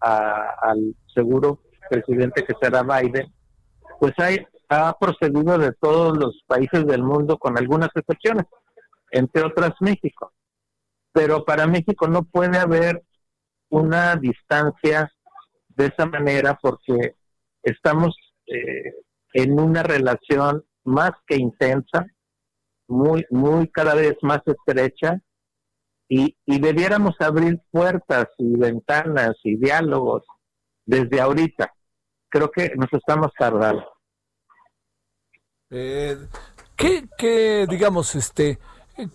al 0.00 0.94
seguro 1.12 1.60
presidente 1.90 2.44
que 2.44 2.54
será 2.60 2.82
Biden, 2.82 3.32
pues 3.98 4.12
hay, 4.18 4.38
ha 4.68 4.96
procedido 4.98 5.58
de 5.58 5.72
todos 5.72 6.16
los 6.16 6.42
países 6.46 6.86
del 6.86 7.02
mundo 7.02 7.36
con 7.38 7.58
algunas 7.58 7.90
excepciones, 7.94 8.46
entre 9.10 9.42
otras 9.42 9.72
México. 9.80 10.32
Pero 11.12 11.44
para 11.44 11.66
México 11.66 12.08
no 12.08 12.24
puede 12.24 12.58
haber 12.58 13.02
una 13.74 14.14
distancia 14.16 15.12
de 15.68 15.86
esa 15.86 16.06
manera 16.06 16.56
porque 16.60 17.16
estamos 17.62 18.16
eh, 18.46 18.94
en 19.32 19.58
una 19.58 19.82
relación 19.82 20.64
más 20.84 21.10
que 21.26 21.36
intensa, 21.36 22.06
muy, 22.86 23.26
muy 23.30 23.68
cada 23.68 23.94
vez 23.94 24.16
más 24.22 24.42
estrecha, 24.46 25.20
y, 26.08 26.36
debiéramos 26.46 27.16
abrir 27.18 27.60
puertas 27.72 28.28
y 28.38 28.56
ventanas 28.56 29.34
y 29.42 29.56
diálogos 29.56 30.22
desde 30.86 31.20
ahorita. 31.20 31.74
Creo 32.28 32.50
que 32.50 32.72
nos 32.76 32.92
estamos 32.92 33.32
tardando. 33.36 33.84
Eh, 35.70 36.16
¿qué, 36.76 37.66
digamos, 37.68 38.14
este, 38.14 38.58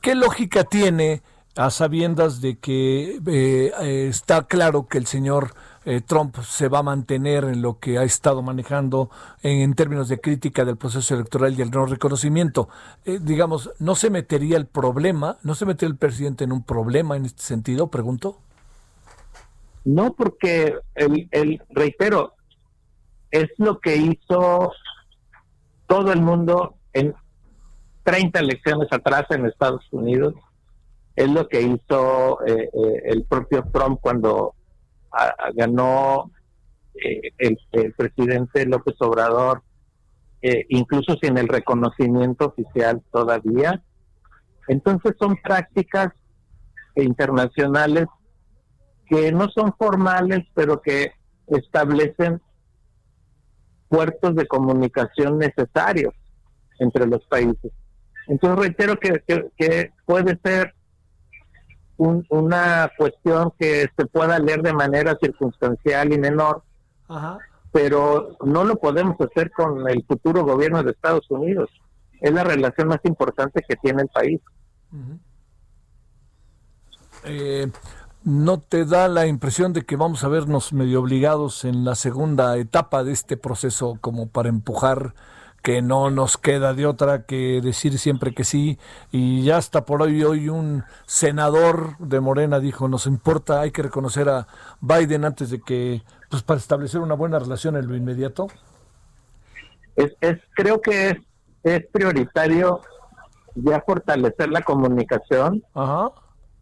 qué 0.02 0.16
lógica 0.16 0.66
tiene 0.66 1.22
a 1.56 1.70
sabiendas 1.70 2.42
de 2.42 2.58
que 2.58 3.16
eh, 3.16 3.72
eh, 3.82 4.08
está 4.08 4.44
claro 4.44 4.88
que 4.88 4.98
el 4.98 5.08
señor 5.08 5.54
eh, 5.86 6.02
Trump 6.02 6.36
se 6.42 6.68
va 6.68 6.80
a 6.80 6.84
mantener 6.84 7.46
en 7.46 7.62
lo 7.62 7.80
que 7.80 7.98
ha 7.98 8.04
estado 8.04 8.42
manejando 8.42 9.10
en, 9.42 9.74
términos 9.74 10.10
de 10.10 10.20
crítica 10.20 10.64
del 10.64 10.78
proceso 10.78 11.16
electoral 11.16 11.58
y 11.58 11.62
el 11.62 11.72
no 11.72 11.86
reconocimiento. 11.86 12.70
Eh, 13.06 13.18
digamos, 13.20 13.72
¿no 13.80 13.96
se 13.96 14.10
metería 14.10 14.58
el 14.58 14.68
problema, 14.68 15.38
no 15.42 15.56
se 15.56 15.66
metería 15.66 15.92
el 15.92 15.98
presidente 15.98 16.44
en 16.44 16.52
un 16.52 16.64
problema 16.64 17.16
en 17.16 17.26
este 17.26 17.42
sentido, 17.42 17.88
pregunto? 17.88 18.38
No, 19.86 20.14
porque 20.14 20.76
el, 20.96 21.28
el 21.32 21.62
reitero, 21.70 22.34
es 23.32 23.50
lo 23.58 23.80
que 23.80 23.96
hizo 23.96 24.72
todo 25.88 26.12
el 26.12 26.22
mundo 26.22 26.76
en 26.94 27.16
30 28.04 28.40
elecciones 28.40 28.90
atrás 28.92 29.26
en 29.30 29.46
Estados 29.46 29.88
Unidos. 29.92 30.36
Es 31.20 31.30
lo 31.30 31.50
que 31.50 31.62
hizo 31.62 32.40
eh, 32.46 32.70
el 33.04 33.26
propio 33.26 33.66
Trump 33.74 34.00
cuando 34.00 34.56
ganó 35.54 36.32
eh, 36.94 37.34
el, 37.40 37.94
presidente 37.98 38.66
López 38.66 38.96
Obrador, 39.02 39.62
eh, 40.42 40.66
incluso 40.70 41.18
sin 41.22 41.38
el 41.38 41.50
reconocimiento 41.50 42.46
oficial 42.46 43.04
todavía. 43.12 43.84
Entonces 44.70 45.14
son 45.20 45.36
prácticas 45.44 46.14
internacionales 46.96 48.06
que 49.10 49.34
no 49.34 49.50
son 49.50 49.74
formales, 49.78 50.48
pero 50.54 50.82
que 50.82 51.12
establecen 51.48 52.42
puertos 53.90 54.38
de 54.38 54.48
comunicación 54.48 55.38
necesarios 55.38 56.14
entre 56.80 57.08
los 57.08 57.26
países. 57.26 57.74
Entonces 58.28 58.58
reitero 58.58 58.98
que 58.98 59.92
puede 60.06 60.40
ser 60.46 60.79
una 62.00 62.90
cuestión 62.98 63.52
que 63.60 63.90
se 63.96 64.06
pueda 64.06 64.40
leer 64.40 64.62
de 64.62 64.74
manera 64.74 65.18
circunstancial 65.22 66.14
y 66.14 66.18
menor, 66.18 66.64
pero 67.72 68.38
no 68.44 68.64
lo 68.64 68.78
podemos 68.78 69.16
hacer 69.20 69.52
con 69.52 69.88
el 69.90 70.04
futuro 70.06 70.44
gobierno 70.44 70.82
de 70.82 70.92
Estados 70.92 71.30
Unidos. 71.30 71.70
Es 72.22 72.32
la 72.34 72.44
relación 72.44 72.88
más 72.88 73.00
importante 73.04 73.64
que 73.68 73.76
tiene 73.76 74.04
el 74.04 74.08
país. 74.08 74.42
Eh, 77.26 77.70
¿No 78.24 78.60
te 78.60 78.86
da 78.86 79.08
la 79.08 79.28
impresión 79.28 79.74
de 79.74 79.84
que 79.84 79.96
vamos 79.96 80.24
a 80.24 80.30
vernos 80.30 80.72
medio 80.74 81.02
obligados 81.02 81.66
en 81.66 81.84
la 81.84 81.96
segunda 81.96 82.58
etapa 82.58 83.04
de 83.04 83.12
este 83.12 83.38
proceso 83.38 83.98
como 84.00 84.28
para 84.28 84.50
empujar 84.50 85.14
que 85.62 85.82
no 85.82 86.10
nos 86.10 86.38
queda 86.38 86.74
de 86.74 86.86
otra 86.86 87.24
que 87.24 87.62
decir 87.62 87.98
siempre 87.98 88.34
que 88.34 88.44
sí. 88.44 88.78
Y 89.12 89.44
ya 89.44 89.58
hasta 89.58 89.86
por 89.86 90.02
hoy 90.02 90.24
hoy 90.24 90.50
un 90.50 90.84
senador 91.06 91.98
de 92.00 92.20
Morena 92.20 92.60
dijo 92.60 92.88
nos 92.88 93.06
importa 93.06 93.62
hay 93.62 93.72
que 93.72 93.84
reconocer 93.84 94.30
a 94.30 94.48
Biden 94.82 95.26
antes 95.26 95.50
de 95.50 95.60
que 95.62 96.04
pues 96.30 96.44
para 96.44 96.60
establecer 96.60 97.02
una 97.02 97.16
buena 97.16 97.40
relación 97.40 97.76
en 97.76 97.88
lo 97.88 97.96
inmediato 97.96 98.48
es, 99.96 100.40
creo 100.56 100.80
que 100.82 101.10
es, 101.10 101.18
es 101.64 101.86
prioritario 101.92 102.82
ya 103.56 103.82
fortalecer 103.86 104.50
la 104.50 104.62
comunicación. 104.62 105.64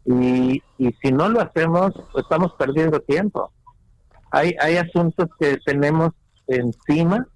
Y, 0.05 0.63
y 0.77 0.91
si 1.01 1.11
no 1.11 1.27
lo 1.29 1.41
hacemos 1.41 1.91
pues 2.11 2.23
estamos 2.23 2.53
perdiendo 2.53 2.99
tiempo. 3.01 3.51
Hay 4.31 4.55
hay 4.59 4.77
asuntos 4.77 5.29
que 5.39 5.57
tenemos 5.65 6.11
encima 6.47 7.27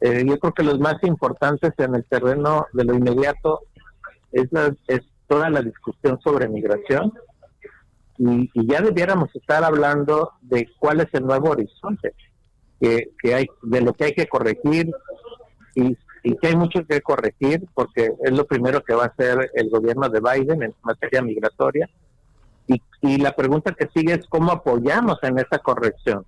eh, 0.00 0.24
yo 0.26 0.38
creo 0.38 0.52
que 0.52 0.62
los 0.62 0.78
más 0.78 1.02
importantes 1.02 1.72
en 1.78 1.94
el 1.94 2.04
terreno 2.04 2.66
de 2.72 2.84
lo 2.84 2.94
inmediato 2.94 3.62
es, 4.30 4.48
es 4.86 5.00
toda 5.26 5.50
la 5.50 5.60
discusión 5.60 6.20
sobre 6.20 6.48
migración 6.48 7.12
y, 8.18 8.50
ya 8.66 8.80
debiéramos 8.80 9.34
estar 9.34 9.64
hablando 9.64 10.32
de 10.42 10.68
cuál 10.78 11.00
es 11.00 11.08
el 11.12 11.24
nuevo 11.24 11.50
horizonte 11.50 12.14
que, 12.80 13.10
que 13.20 13.34
hay, 13.34 13.46
de 13.62 13.80
lo 13.80 13.92
que 13.92 14.04
hay 14.04 14.12
que 14.12 14.28
corregir 14.28 14.90
y, 15.74 15.96
y 16.22 16.36
que 16.36 16.48
hay 16.48 16.56
mucho 16.56 16.84
que 16.86 17.00
corregir 17.00 17.66
porque 17.74 18.12
es 18.22 18.32
lo 18.32 18.46
primero 18.46 18.82
que 18.82 18.94
va 18.94 19.04
a 19.04 19.08
hacer 19.08 19.50
el 19.54 19.70
gobierno 19.70 20.08
de 20.08 20.20
Biden 20.20 20.62
en 20.62 20.74
materia 20.82 21.22
migratoria. 21.22 21.88
Y, 22.66 22.82
y 23.00 23.18
la 23.18 23.34
pregunta 23.34 23.72
que 23.72 23.88
sigue 23.94 24.14
es 24.14 24.26
cómo 24.28 24.52
apoyamos 24.52 25.18
en 25.22 25.38
esa 25.38 25.58
corrección 25.58 26.24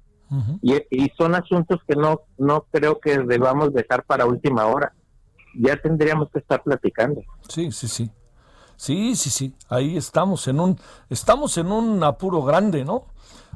y, 0.62 1.10
son 1.16 1.34
asuntos 1.34 1.80
que 1.86 1.96
no, 1.96 2.22
no 2.38 2.66
creo 2.70 3.00
que 3.00 3.18
debamos 3.18 3.72
dejar 3.72 4.04
para 4.04 4.26
última 4.26 4.66
hora. 4.66 4.92
Ya 5.54 5.76
tendríamos 5.76 6.30
que 6.30 6.38
estar 6.38 6.62
platicando. 6.62 7.22
Sí, 7.48 7.72
sí, 7.72 7.88
sí. 7.88 8.10
Sí, 8.76 9.14
sí, 9.16 9.28
sí. 9.28 9.54
Ahí 9.68 9.96
estamos 9.96 10.48
en 10.48 10.60
un, 10.60 10.78
estamos 11.10 11.58
en 11.58 11.70
un 11.70 12.02
apuro 12.02 12.42
grande, 12.42 12.84
¿no? 12.84 13.06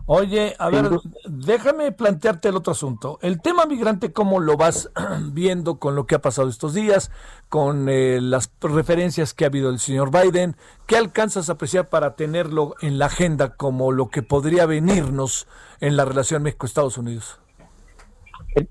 Oye, 0.06 0.54
a 0.58 0.68
ver, 0.68 0.90
déjame 1.26 1.90
plantearte 1.90 2.50
el 2.50 2.56
otro 2.56 2.72
asunto. 2.72 3.18
El 3.22 3.40
tema 3.40 3.64
migrante, 3.64 4.12
¿cómo 4.12 4.38
lo 4.38 4.58
vas 4.58 4.90
viendo 5.32 5.78
con 5.78 5.94
lo 5.94 6.06
que 6.06 6.14
ha 6.14 6.20
pasado 6.20 6.48
estos 6.48 6.74
días, 6.74 7.10
con 7.48 7.88
eh, 7.88 8.20
las 8.20 8.52
referencias 8.60 9.32
que 9.32 9.44
ha 9.44 9.46
habido 9.48 9.70
del 9.70 9.78
señor 9.78 10.10
Biden? 10.10 10.56
¿Qué 10.86 10.98
alcanzas 10.98 11.48
a 11.48 11.54
apreciar 11.54 11.88
para 11.88 12.16
tenerlo 12.16 12.74
en 12.82 12.98
la 12.98 13.06
agenda 13.06 13.56
como 13.56 13.92
lo 13.92 14.10
que 14.10 14.22
podría 14.22 14.66
venirnos 14.66 15.48
en 15.80 15.96
la 15.96 16.04
relación 16.04 16.42
México-Estados 16.42 16.98
Unidos? 16.98 17.40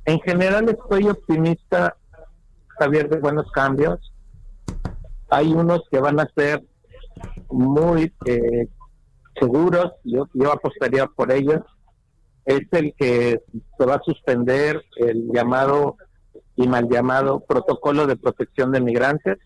En, 0.05 0.19
general 0.21 0.69
estoy 0.69 1.09
optimista, 1.09 1.97
Javier, 2.79 3.09
de 3.09 3.19
buenos 3.19 3.51
cambios. 3.51 4.13
Hay 5.29 5.51
unos 5.51 5.81
que 5.89 5.99
van 5.99 6.19
a 6.19 6.27
ser 6.35 6.63
muy 7.49 8.13
eh, 8.25 8.67
seguros, 9.39 9.93
yo, 10.03 10.27
yo 10.33 10.51
apostaría 10.51 11.07
por 11.07 11.31
ellos, 11.31 11.61
es 12.45 12.61
el 12.71 12.93
que 12.97 13.41
se 13.77 13.85
va 13.85 13.95
a 13.95 14.03
suspender 14.03 14.83
el 14.97 15.29
llamado 15.33 15.97
y 16.55 16.67
mal 16.67 16.87
llamado 16.89 17.39
protocolo 17.39 18.05
de 18.05 18.15
protección 18.15 18.71
de 18.71 18.81
migrantes, 18.81 19.37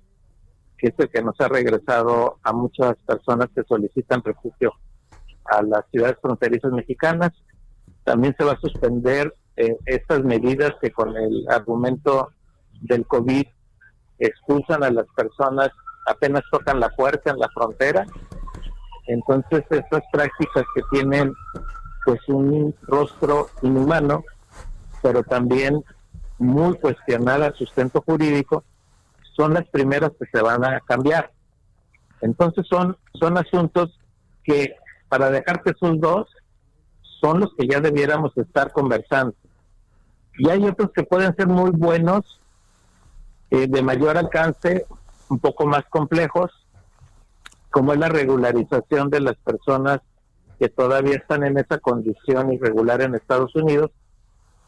que 0.78 0.88
es 0.88 0.94
el 0.98 1.10
que 1.10 1.22
nos 1.22 1.40
ha 1.40 1.48
regresado 1.48 2.40
a 2.44 2.54
muchas 2.54 2.96
personas 3.06 3.48
que 3.56 3.64
solicitan 3.64 4.24
refugio 4.24 4.74
a 5.46 5.62
las 5.62 5.86
ciudades 5.92 6.18
fronterizas 6.22 6.72
mexicanas. 6.72 7.32
También 8.04 8.36
se 8.38 8.44
va 8.44 8.54
a 8.54 8.60
suspender 8.60 9.34
eh, 9.56 9.76
estas 9.86 10.24
medidas 10.24 10.74
que 10.82 10.92
con 10.92 11.16
el 11.16 11.46
argumento 11.50 12.30
del 12.82 13.06
COVID 13.08 13.46
expulsan 14.20 14.84
a 14.84 14.92
las 14.92 15.06
personas 15.16 15.70
apenas 16.08 16.44
tocan 16.52 16.80
la 16.80 16.90
puerta 16.90 17.32
en 17.32 17.40
la 17.40 17.50
frontera 17.50 18.06
entonces 19.08 19.64
estas 19.70 20.04
prácticas 20.12 20.66
que 20.76 20.82
tienen 20.92 21.34
pues 22.06 22.20
un 22.28 22.74
rostro 22.84 23.50
inhumano, 23.62 24.24
pero 25.02 25.24
también 25.24 25.84
muy 26.38 26.78
cuestionada 26.78 27.54
sustento 27.54 28.02
jurídico, 28.02 28.64
son 29.36 29.54
las 29.54 29.68
primeras 29.70 30.12
que 30.20 30.26
se 30.32 30.42
van 30.42 30.64
a 30.64 30.80
cambiar. 30.82 31.32
Entonces 32.22 32.66
son, 32.68 32.98
son 33.14 33.38
asuntos 33.38 34.00
que, 34.44 34.76
para 35.10 35.30
dejarte 35.30 35.72
esos 35.72 36.00
dos, 36.00 36.28
son 37.20 37.40
los 37.40 37.54
que 37.56 37.68
ya 37.68 37.80
debiéramos 37.80 38.36
estar 38.38 38.72
conversando. 38.72 39.36
Y 40.38 40.50
hay 40.50 40.66
otros 40.66 40.92
que 40.92 41.04
pueden 41.04 41.36
ser 41.36 41.48
muy 41.48 41.72
buenos, 41.72 42.40
eh, 43.50 43.68
de 43.68 43.82
mayor 43.82 44.18
alcance, 44.18 44.86
un 45.30 45.40
poco 45.40 45.66
más 45.66 45.84
complejos, 45.90 46.52
como 47.78 47.94
es 47.94 48.00
la 48.00 48.10
regularización 48.10 49.12
de 49.12 49.20
las 49.20 49.36
personas 49.36 50.00
que 50.58 50.68
todavía 50.68 51.16
están 51.16 51.44
en 51.44 51.60
esa 51.60 51.78
condición 51.78 52.52
irregular 52.52 53.04
en 53.04 53.14
Estados 53.14 53.56
Unidos 53.56 53.92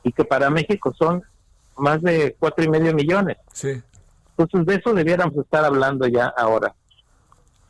y 0.04 0.12
que 0.12 0.26
para 0.26 0.52
México 0.52 0.94
son 0.96 1.24
más 1.76 2.04
de 2.04 2.36
cuatro 2.38 2.64
y 2.64 2.70
medio 2.70 2.94
millones. 2.94 3.38
Sí. 3.52 3.82
Entonces 4.38 4.64
de 4.68 4.76
eso 4.76 4.94
debiéramos 4.94 5.36
estar 5.38 5.66
hablando 5.66 6.06
ya 6.06 6.28
ahora. 6.28 6.76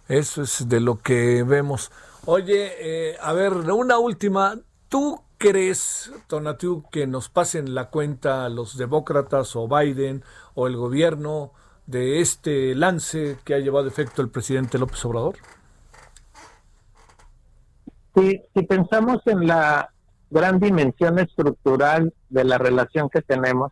Eso 0.09 0.41
es 0.41 0.67
de 0.67 0.81
lo 0.81 0.99
que 0.99 1.43
vemos. 1.43 1.89
Oye, 2.25 2.73
eh, 2.77 3.15
a 3.21 3.31
ver, 3.31 3.53
una 3.53 3.97
última. 3.97 4.59
¿Tú 4.89 5.21
crees, 5.37 6.11
Tonatiu, 6.27 6.83
que 6.91 7.07
nos 7.07 7.29
pasen 7.29 7.73
la 7.73 7.89
cuenta 7.89 8.49
los 8.49 8.77
demócratas 8.77 9.55
o 9.55 9.69
Biden 9.69 10.21
o 10.53 10.67
el 10.67 10.75
gobierno 10.75 11.53
de 11.89 12.21
este 12.21 12.75
lance 12.75 13.37
que 13.43 13.55
ha 13.55 13.59
llevado 13.59 13.87
efecto 13.87 14.21
el 14.21 14.29
presidente 14.29 14.77
López 14.77 15.03
Obrador? 15.05 15.37
Si, 18.15 18.43
si 18.53 18.63
pensamos 18.63 19.21
en 19.25 19.47
la 19.47 19.89
gran 20.29 20.59
dimensión 20.59 21.17
estructural 21.17 22.13
de 22.29 22.43
la 22.43 22.59
relación 22.59 23.09
que 23.09 23.23
tenemos, 23.23 23.71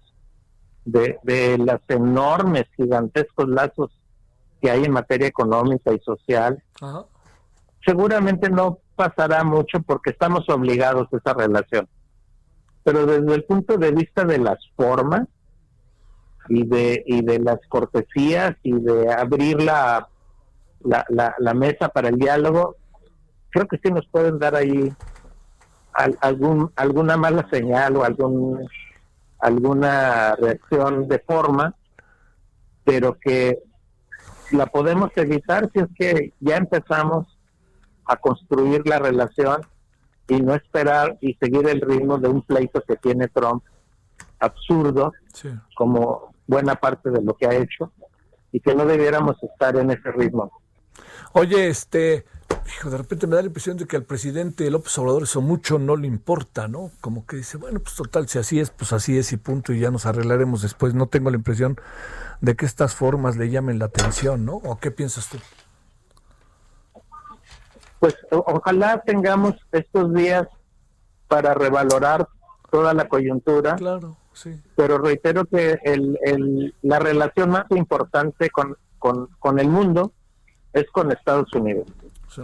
de, 0.84 1.20
de 1.22 1.60
los 1.60 1.80
enormes, 1.90 2.66
gigantescos 2.76 3.50
lazos 3.50 3.92
que 4.62 4.72
hay 4.72 4.86
en 4.86 4.94
materia 4.94 5.28
económica 5.28 5.94
y 5.94 6.00
social, 6.00 6.64
seguramente 7.86 8.50
no 8.50 8.80
pasará 8.96 9.44
mucho 9.44 9.80
porque 9.84 10.10
estamos 10.10 10.50
obligados 10.50 11.08
a 11.14 11.18
esa 11.18 11.34
relación. 11.36 11.88
Pero 12.84 13.06
desde 13.06 13.36
el 13.36 13.44
punto 13.44 13.78
de 13.78 13.92
vista 13.92 14.24
de 14.24 14.40
las 14.40 14.58
formas, 14.76 15.28
y 16.50 16.66
de, 16.66 17.04
y 17.06 17.22
de 17.22 17.40
las 17.40 17.60
cortesías 17.70 18.56
y 18.64 18.74
de 18.74 19.12
abrir 19.12 19.62
la, 19.62 20.08
la, 20.82 21.36
la, 21.38 21.54
mesa 21.54 21.90
para 21.90 22.10
el 22.10 22.18
diálogo, 22.18 22.76
creo 23.50 23.68
que 23.68 23.80
sí 23.84 23.92
nos 23.92 24.08
pueden 24.08 24.40
dar 24.40 24.56
ahí 24.56 24.94
algún, 26.22 26.72
alguna 26.76 27.18
mala 27.18 27.48
señal 27.50 27.98
o 27.98 28.04
algún, 28.04 28.68
alguna 29.40 30.36
reacción 30.36 31.08
de 31.08 31.20
forma, 31.20 31.76
pero 32.84 33.18
que 33.20 33.64
la 34.52 34.68
podemos 34.68 35.12
evitar 35.16 35.70
si 35.74 35.80
es 35.80 35.88
que 35.98 36.34
ya 36.40 36.58
empezamos 36.58 37.28
a 38.06 38.16
construir 38.16 38.88
la 38.88 39.00
relación 39.00 39.62
y 40.28 40.42
no 40.42 40.54
esperar 40.54 41.18
y 41.22 41.34
seguir 41.36 41.68
el 41.68 41.82
ritmo 41.82 42.18
de 42.18 42.30
un 42.30 42.42
pleito 42.42 42.82
que 42.82 42.96
tiene 42.98 43.28
Trump 43.28 43.64
absurdo, 44.40 45.14
como 45.76 46.34
buena 46.48 46.76
parte 46.76 47.12
de 47.12 47.22
lo 47.22 47.36
que 47.36 47.46
ha 47.46 47.54
hecho 47.54 47.92
y 48.52 48.60
que 48.60 48.74
no 48.74 48.86
debiéramos 48.86 49.36
estar 49.44 49.76
en 49.76 49.92
ese 49.92 50.12
ritmo. 50.12 50.52
Oye, 51.34 51.68
este, 51.68 52.26
hijo, 52.66 52.90
de 52.90 52.98
repente 52.98 53.28
me 53.28 53.36
da 53.36 53.42
la 53.42 53.48
impresión 53.48 53.78
de 53.78 53.86
que 53.86 53.98
al 53.98 54.04
presidente 54.04 54.72
López 54.72 54.98
Obrador 54.98 55.24
eso 55.24 55.42
mucho 55.42 55.78
no 55.78 55.96
le 55.96 56.08
importa, 56.08 56.68
¿no? 56.68 56.92
Como 57.02 57.26
que 57.26 57.36
dice, 57.36 57.58
bueno, 57.58 57.80
pues 57.80 57.96
total, 57.96 58.28
si 58.28 58.40
así 58.40 58.60
es, 58.60 58.70
pues 58.72 58.94
así 58.94 59.18
es 59.18 59.32
y 59.34 59.38
punto, 59.38 59.74
y 59.74 59.80
ya 59.80 59.92
nos 59.92 60.06
arreglaremos 60.06 60.62
después. 60.62 60.94
No 60.94 61.08
tengo 61.08 61.30
la 61.30 61.38
impresión 61.38 61.80
de 62.42 62.56
que 62.56 62.66
estas 62.66 62.96
formas 62.96 63.36
le 63.36 63.50
llamen 63.50 63.80
la 63.80 63.86
atención, 63.86 64.46
¿no? 64.46 64.56
¿O 64.56 64.80
qué 64.80 64.90
piensas 64.92 65.30
tú? 65.30 65.38
Pues 68.00 68.16
ojalá 68.30 69.02
tengamos 69.06 69.56
estos 69.72 70.14
días 70.14 70.48
para 71.28 71.54
revalorar 71.54 72.28
toda 72.72 72.94
la 72.94 73.10
coyuntura. 73.10 73.76
Claro 73.76 74.18
pero 74.76 74.98
reitero 74.98 75.46
que 75.46 75.80
el, 75.84 76.74
la 76.82 77.00
relación 77.00 77.50
más 77.50 77.66
importante 77.72 78.50
con, 78.50 78.78
con, 79.00 79.60
el 79.60 79.70
mundo 79.70 80.12
es 80.74 80.86
con 80.92 81.12
Estados 81.12 81.54
Unidos. 81.54 81.88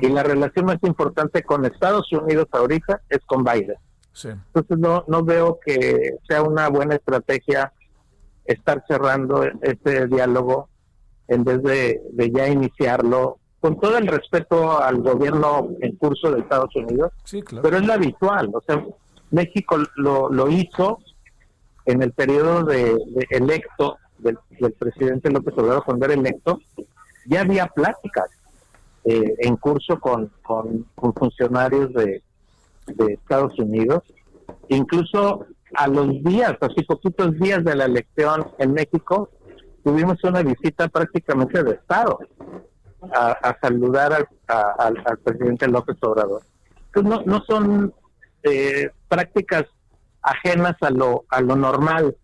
Y 0.01 0.07
la 0.09 0.23
relación 0.23 0.65
más 0.65 0.79
importante 0.83 1.43
con 1.43 1.65
Estados 1.65 2.11
Unidos 2.11 2.47
ahorita 2.51 3.01
es 3.09 3.19
con 3.25 3.43
Biden. 3.43 3.77
Entonces 4.23 4.77
no, 4.77 5.03
no 5.07 5.23
veo 5.23 5.59
que 5.63 6.17
sea 6.27 6.41
una 6.43 6.69
buena 6.69 6.95
estrategia 6.95 7.73
estar 8.45 8.83
cerrando 8.87 9.43
este 9.61 10.07
diálogo 10.07 10.69
en 11.27 11.43
vez 11.43 11.63
de, 11.63 12.01
de 12.11 12.31
ya 12.31 12.47
iniciarlo 12.47 13.39
con 13.63 13.79
todo 13.79 13.97
el 13.97 14.07
respeto 14.07 14.81
al 14.81 15.01
gobierno 15.01 15.69
en 15.79 15.95
curso 15.95 16.29
de 16.31 16.41
Estados 16.41 16.75
Unidos, 16.75 17.13
pero 17.61 17.77
es 17.77 17.85
lo 17.85 17.93
habitual, 17.93 18.51
o 18.53 18.61
sea, 18.61 18.85
México 19.31 19.77
lo, 19.95 20.29
lo 20.29 20.49
hizo 20.49 20.99
en 21.85 22.01
el 22.01 22.11
periodo 22.13 22.63
de, 22.63 22.97
electo 23.29 23.97
del, 24.19 24.37
presidente 24.79 25.29
López 25.29 25.53
Obrador 25.57 25.83
cuando 25.83 26.05
era 26.05 26.13
electo, 26.13 26.59
ya 27.25 27.41
había 27.41 27.67
pláticas 27.67 28.29
eh, 29.05 29.35
en 29.39 29.57
curso 29.57 29.99
con, 29.99 30.31
funcionarios 31.17 31.93
de, 31.93 32.23
Estados 33.07 33.57
Unidos, 33.59 34.03
incluso 34.67 35.45
a 35.73 35.87
los 35.87 36.21
días, 36.21 36.57
así 36.59 36.83
poquitos 36.83 37.33
días 37.39 37.63
de 37.63 37.75
la 37.75 37.85
elección 37.85 38.45
en 38.57 38.73
México, 38.73 39.29
tuvimos 39.83 40.21
una 40.23 40.43
visita 40.43 40.89
prácticamente 40.89 41.63
de 41.63 41.71
Estado 41.71 42.19
a, 43.13 43.57
saludar 43.61 44.27
al, 44.47 45.17
presidente 45.23 45.67
López 45.67 45.95
Obrador. 46.01 46.41
no, 47.01 47.21
no 47.25 47.41
son 47.45 47.93
eh, 48.43 48.89
prácticas 49.07 49.65
ajenas 50.23 50.75
a 50.81 50.89
lo, 50.89 51.25
a 51.29 51.41
lo 51.41 51.55
normal, 51.55 52.17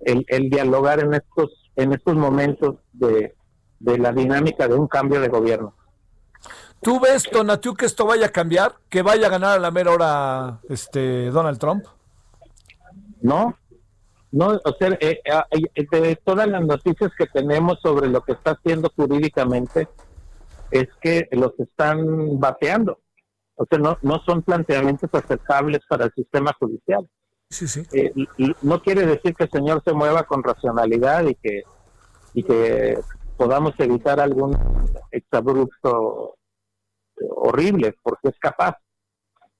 el, 0.00 0.24
el 0.28 0.50
dialogar 0.50 1.00
en 1.00 1.14
estos, 1.14 1.70
en 1.76 1.92
estos 1.92 2.16
momentos 2.16 2.76
de, 2.92 3.34
de 3.78 3.98
la 3.98 4.12
dinámica 4.12 4.66
de 4.66 4.74
un 4.74 4.88
cambio 4.88 5.20
de 5.20 5.28
gobierno. 5.28 5.74
¿Tú 6.80 7.00
ves, 7.00 7.28
Tonatiu, 7.30 7.74
que 7.74 7.86
esto 7.86 8.06
vaya 8.06 8.26
a 8.26 8.30
cambiar? 8.30 8.76
¿Que 8.88 9.02
vaya 9.02 9.26
a 9.26 9.30
ganar 9.30 9.56
a 9.56 9.60
la 9.60 9.70
mera 9.70 9.90
hora 9.90 10.60
este, 10.68 11.30
Donald 11.30 11.58
Trump? 11.58 11.84
No, 13.20 13.56
no, 14.30 14.60
o 14.64 14.72
sea, 14.78 14.96
eh, 15.00 15.20
eh, 15.24 15.86
de 15.90 16.16
todas 16.24 16.46
las 16.46 16.64
noticias 16.64 17.10
que 17.18 17.26
tenemos 17.26 17.80
sobre 17.82 18.08
lo 18.08 18.22
que 18.22 18.32
está 18.32 18.52
haciendo 18.52 18.92
jurídicamente, 18.94 19.88
es 20.70 20.88
que 21.00 21.28
los 21.32 21.58
están 21.58 22.38
bateando. 22.38 23.00
O 23.56 23.66
sea, 23.68 23.78
no, 23.78 23.98
no 24.02 24.20
son 24.24 24.42
planteamientos 24.42 25.10
aceptables 25.12 25.80
para 25.88 26.04
el 26.04 26.12
sistema 26.14 26.52
judicial. 26.60 27.08
Sí, 27.50 27.66
sí. 27.66 27.82
Eh, 27.92 28.12
no 28.62 28.82
quiere 28.82 29.06
decir 29.06 29.34
que 29.34 29.44
el 29.44 29.50
señor 29.50 29.82
se 29.84 29.94
mueva 29.94 30.24
con 30.24 30.42
racionalidad 30.42 31.26
y 31.26 31.34
que, 31.34 31.62
y 32.34 32.42
que 32.42 32.98
podamos 33.36 33.72
evitar 33.78 34.20
algún 34.20 34.56
exabrupto 35.10 36.36
horrible, 37.30 37.96
porque 38.02 38.28
es 38.28 38.38
capaz. 38.38 38.76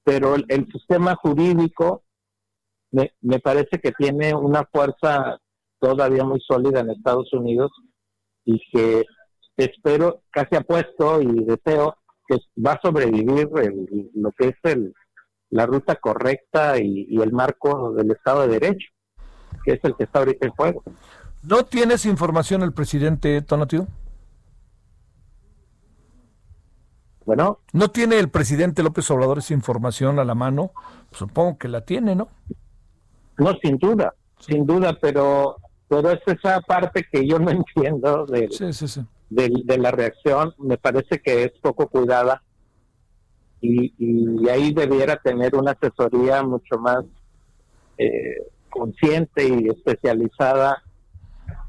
pero 0.03 0.35
el, 0.35 0.67
sistema 0.71 1.15
jurídico 1.15 2.03
me, 2.91 3.13
me 3.21 3.39
parece 3.39 3.79
que 3.79 3.91
tiene 3.91 4.33
una 4.33 4.65
fuerza 4.65 5.39
todavía 5.79 6.23
muy 6.23 6.39
sólida 6.41 6.81
en 6.81 6.91
Estados 6.91 7.31
Unidos 7.33 7.71
y 8.45 8.59
que 8.71 9.05
espero, 9.57 10.23
casi 10.31 10.55
apuesto 10.55 11.21
y 11.21 11.43
deseo 11.43 11.97
que 12.27 12.37
va 12.65 12.73
a 12.73 12.81
sobrevivir 12.81 13.49
lo 14.13 14.31
que 14.33 14.49
es 14.49 14.55
el, 14.63 14.93
la 15.51 15.65
ruta 15.65 15.95
correcta 15.95 16.77
y, 16.79 17.19
el 17.21 17.31
marco 17.31 17.93
del 17.93 18.11
Estado 18.11 18.41
de 18.41 18.59
Derecho, 18.59 18.89
que 19.63 19.73
es 19.73 19.79
el 19.83 19.95
que 19.95 20.03
está 20.03 20.19
ahorita 20.19 20.45
en 20.45 20.53
juego. 20.53 20.83
¿No 21.43 21.63
tienes 21.65 22.05
información 22.05 22.61
el 22.61 22.73
presidente 22.73 23.41
Tonatio? 23.41 23.87
Bueno. 27.25 27.59
¿No 27.73 27.89
tiene 27.89 28.17
el 28.19 28.29
presidente 28.29 28.83
López 28.83 29.09
Obrador 29.11 29.39
esa 29.39 29.53
información 29.53 30.19
a 30.19 30.25
la 30.25 30.35
mano? 30.35 30.71
Supongo 31.11 31.57
que 31.57 31.67
la 31.67 31.81
tiene, 31.81 32.15
¿no? 32.15 32.27
No, 33.37 33.53
sin 33.61 33.77
duda, 33.77 34.13
sin 34.39 34.65
duda, 34.65 34.97
pero, 34.99 35.57
pero 35.87 36.11
es 36.11 36.19
esa 36.25 36.59
parte 36.61 37.05
que 37.11 37.27
yo 37.27 37.39
no 37.39 37.51
entiendo 37.51 38.25
de, 38.25 38.49
de 39.29 39.77
la 39.77 39.91
reacción. 39.91 40.53
Me 40.57 40.77
parece 40.77 41.21
que 41.21 41.43
es 41.43 41.51
poco 41.61 41.87
cuidada 41.87 42.43
y, 43.61 44.49
ahí 44.49 44.73
debiera 44.73 45.17
tener 45.17 45.55
una 45.55 45.71
asesoría 45.71 46.43
mucho 46.43 46.77
más 46.79 47.03
eh, 47.97 48.47
consciente 48.69 49.47
y 49.47 49.67
especializada 49.67 50.81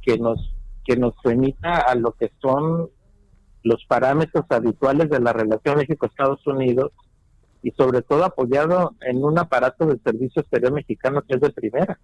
que 0.03 0.19
nos 0.19 0.55
que 0.85 0.97
nos 0.97 1.15
remita 1.23 1.79
a 1.79 1.95
lo 1.95 2.13
que 2.13 2.33
son 2.41 2.89
los 3.63 3.85
parámetros 3.87 4.45
habituales 4.49 5.11
de 5.11 5.21
la 5.21 5.33
relación 5.33 5.77
México-Estados 5.77 6.45
Unidos 6.47 6.93
y 7.63 7.71
sobre 7.73 8.03
todo 8.03 8.25
apoyado 8.25 8.95
en 9.03 9.23
un 9.23 9.39
aparato 9.39 9.87
del 9.87 10.01
servicio 10.03 10.41
exterior 10.41 10.73
mexicano 10.73 11.23
que 11.23 11.35
es 11.35 11.41
de 11.41 11.51
primera. 11.51 11.99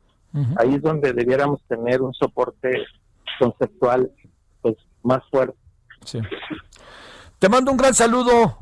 Ahí 0.58 0.74
es 0.74 0.82
donde 0.82 1.14
debiéramos 1.14 1.62
tener 1.66 2.02
un 2.02 2.12
soporte 2.12 2.84
conceptual 3.38 4.10
pues 4.60 4.76
más 5.02 5.22
fuerte. 5.30 5.56
Te 7.38 7.48
mando 7.48 7.70
un 7.70 7.78
gran 7.78 7.94
saludo, 7.94 8.58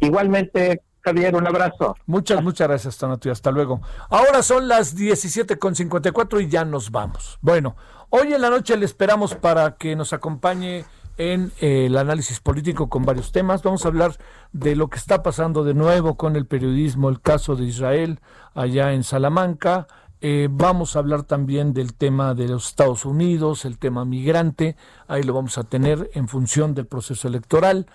Igualmente, 0.00 0.82
Javier, 1.00 1.36
un 1.36 1.46
abrazo. 1.46 1.96
Muchas, 2.06 2.42
muchas 2.42 2.68
gracias, 2.68 2.96
Tonatio. 2.96 3.32
Hasta 3.32 3.50
luego. 3.50 3.80
Ahora 4.10 4.42
son 4.42 4.68
las 4.68 4.96
17.54 4.96 6.42
y 6.42 6.48
ya 6.48 6.64
nos 6.64 6.90
vamos. 6.90 7.38
Bueno, 7.40 7.76
hoy 8.10 8.32
en 8.32 8.40
la 8.40 8.50
noche 8.50 8.76
le 8.76 8.86
esperamos 8.86 9.34
para 9.34 9.76
que 9.76 9.96
nos 9.96 10.12
acompañe 10.12 10.84
en 11.16 11.52
eh, 11.60 11.86
el 11.86 11.96
análisis 11.96 12.40
político 12.40 12.88
con 12.88 13.04
varios 13.04 13.32
temas. 13.32 13.62
Vamos 13.62 13.84
a 13.84 13.88
hablar 13.88 14.16
de 14.52 14.76
lo 14.76 14.88
que 14.88 14.98
está 14.98 15.22
pasando 15.22 15.64
de 15.64 15.74
nuevo 15.74 16.16
con 16.16 16.36
el 16.36 16.46
periodismo, 16.46 17.08
el 17.08 17.20
caso 17.20 17.56
de 17.56 17.64
Israel 17.64 18.20
allá 18.54 18.92
en 18.92 19.04
Salamanca. 19.04 19.86
Eh, 20.20 20.48
vamos 20.50 20.96
a 20.96 21.00
hablar 21.00 21.24
también 21.24 21.74
del 21.74 21.94
tema 21.94 22.34
de 22.34 22.48
los 22.48 22.68
Estados 22.68 23.04
Unidos, 23.04 23.64
el 23.64 23.78
tema 23.78 24.04
migrante. 24.04 24.76
Ahí 25.06 25.22
lo 25.22 25.34
vamos 25.34 25.58
a 25.58 25.64
tener 25.64 26.10
en 26.14 26.28
función 26.28 26.74
del 26.74 26.86
proceso 26.86 27.28
electoral. 27.28 27.86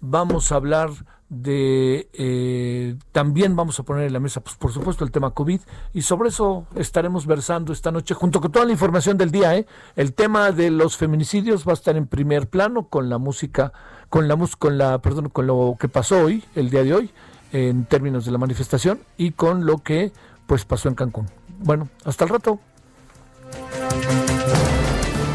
Vamos 0.00 0.52
a 0.52 0.56
hablar 0.56 0.90
de 1.28 2.08
eh, 2.14 2.96
también 3.12 3.54
vamos 3.54 3.78
a 3.78 3.82
poner 3.82 4.06
en 4.06 4.12
la 4.12 4.20
mesa, 4.20 4.40
pues, 4.40 4.56
por 4.56 4.72
supuesto, 4.72 5.04
el 5.04 5.10
tema 5.10 5.32
COVID 5.32 5.60
y 5.92 6.02
sobre 6.02 6.30
eso 6.30 6.66
estaremos 6.74 7.26
versando 7.26 7.72
esta 7.72 7.90
noche 7.90 8.14
junto 8.14 8.40
con 8.40 8.50
toda 8.50 8.64
la 8.64 8.72
información 8.72 9.18
del 9.18 9.30
día. 9.30 9.56
¿eh? 9.56 9.66
El 9.96 10.14
tema 10.14 10.52
de 10.52 10.70
los 10.70 10.96
feminicidios 10.96 11.66
va 11.66 11.72
a 11.72 11.74
estar 11.74 11.96
en 11.96 12.06
primer 12.06 12.48
plano 12.48 12.88
con 12.88 13.08
la 13.08 13.18
música, 13.18 13.72
con 14.08 14.26
la 14.26 14.38
con 14.58 14.78
la, 14.78 14.98
perdón, 15.00 15.28
con 15.28 15.46
lo 15.46 15.76
que 15.78 15.88
pasó 15.88 16.24
hoy, 16.24 16.44
el 16.54 16.70
día 16.70 16.82
de 16.82 16.94
hoy, 16.94 17.10
en 17.52 17.84
términos 17.84 18.24
de 18.24 18.30
la 18.30 18.38
manifestación 18.38 19.00
y 19.16 19.32
con 19.32 19.66
lo 19.66 19.78
que 19.78 20.12
pues 20.46 20.64
pasó 20.64 20.88
en 20.88 20.94
Cancún. 20.94 21.26
Bueno, 21.58 21.88
hasta 22.04 22.24
el 22.24 22.30
rato. 22.30 22.60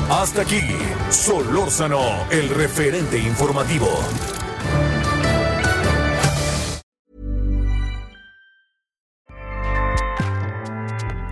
Hasta 0.10 0.42
aquí, 0.42 0.62
Solórzano, 1.10 2.02
el 2.30 2.50
referente 2.50 3.18
informativo. 3.18 3.90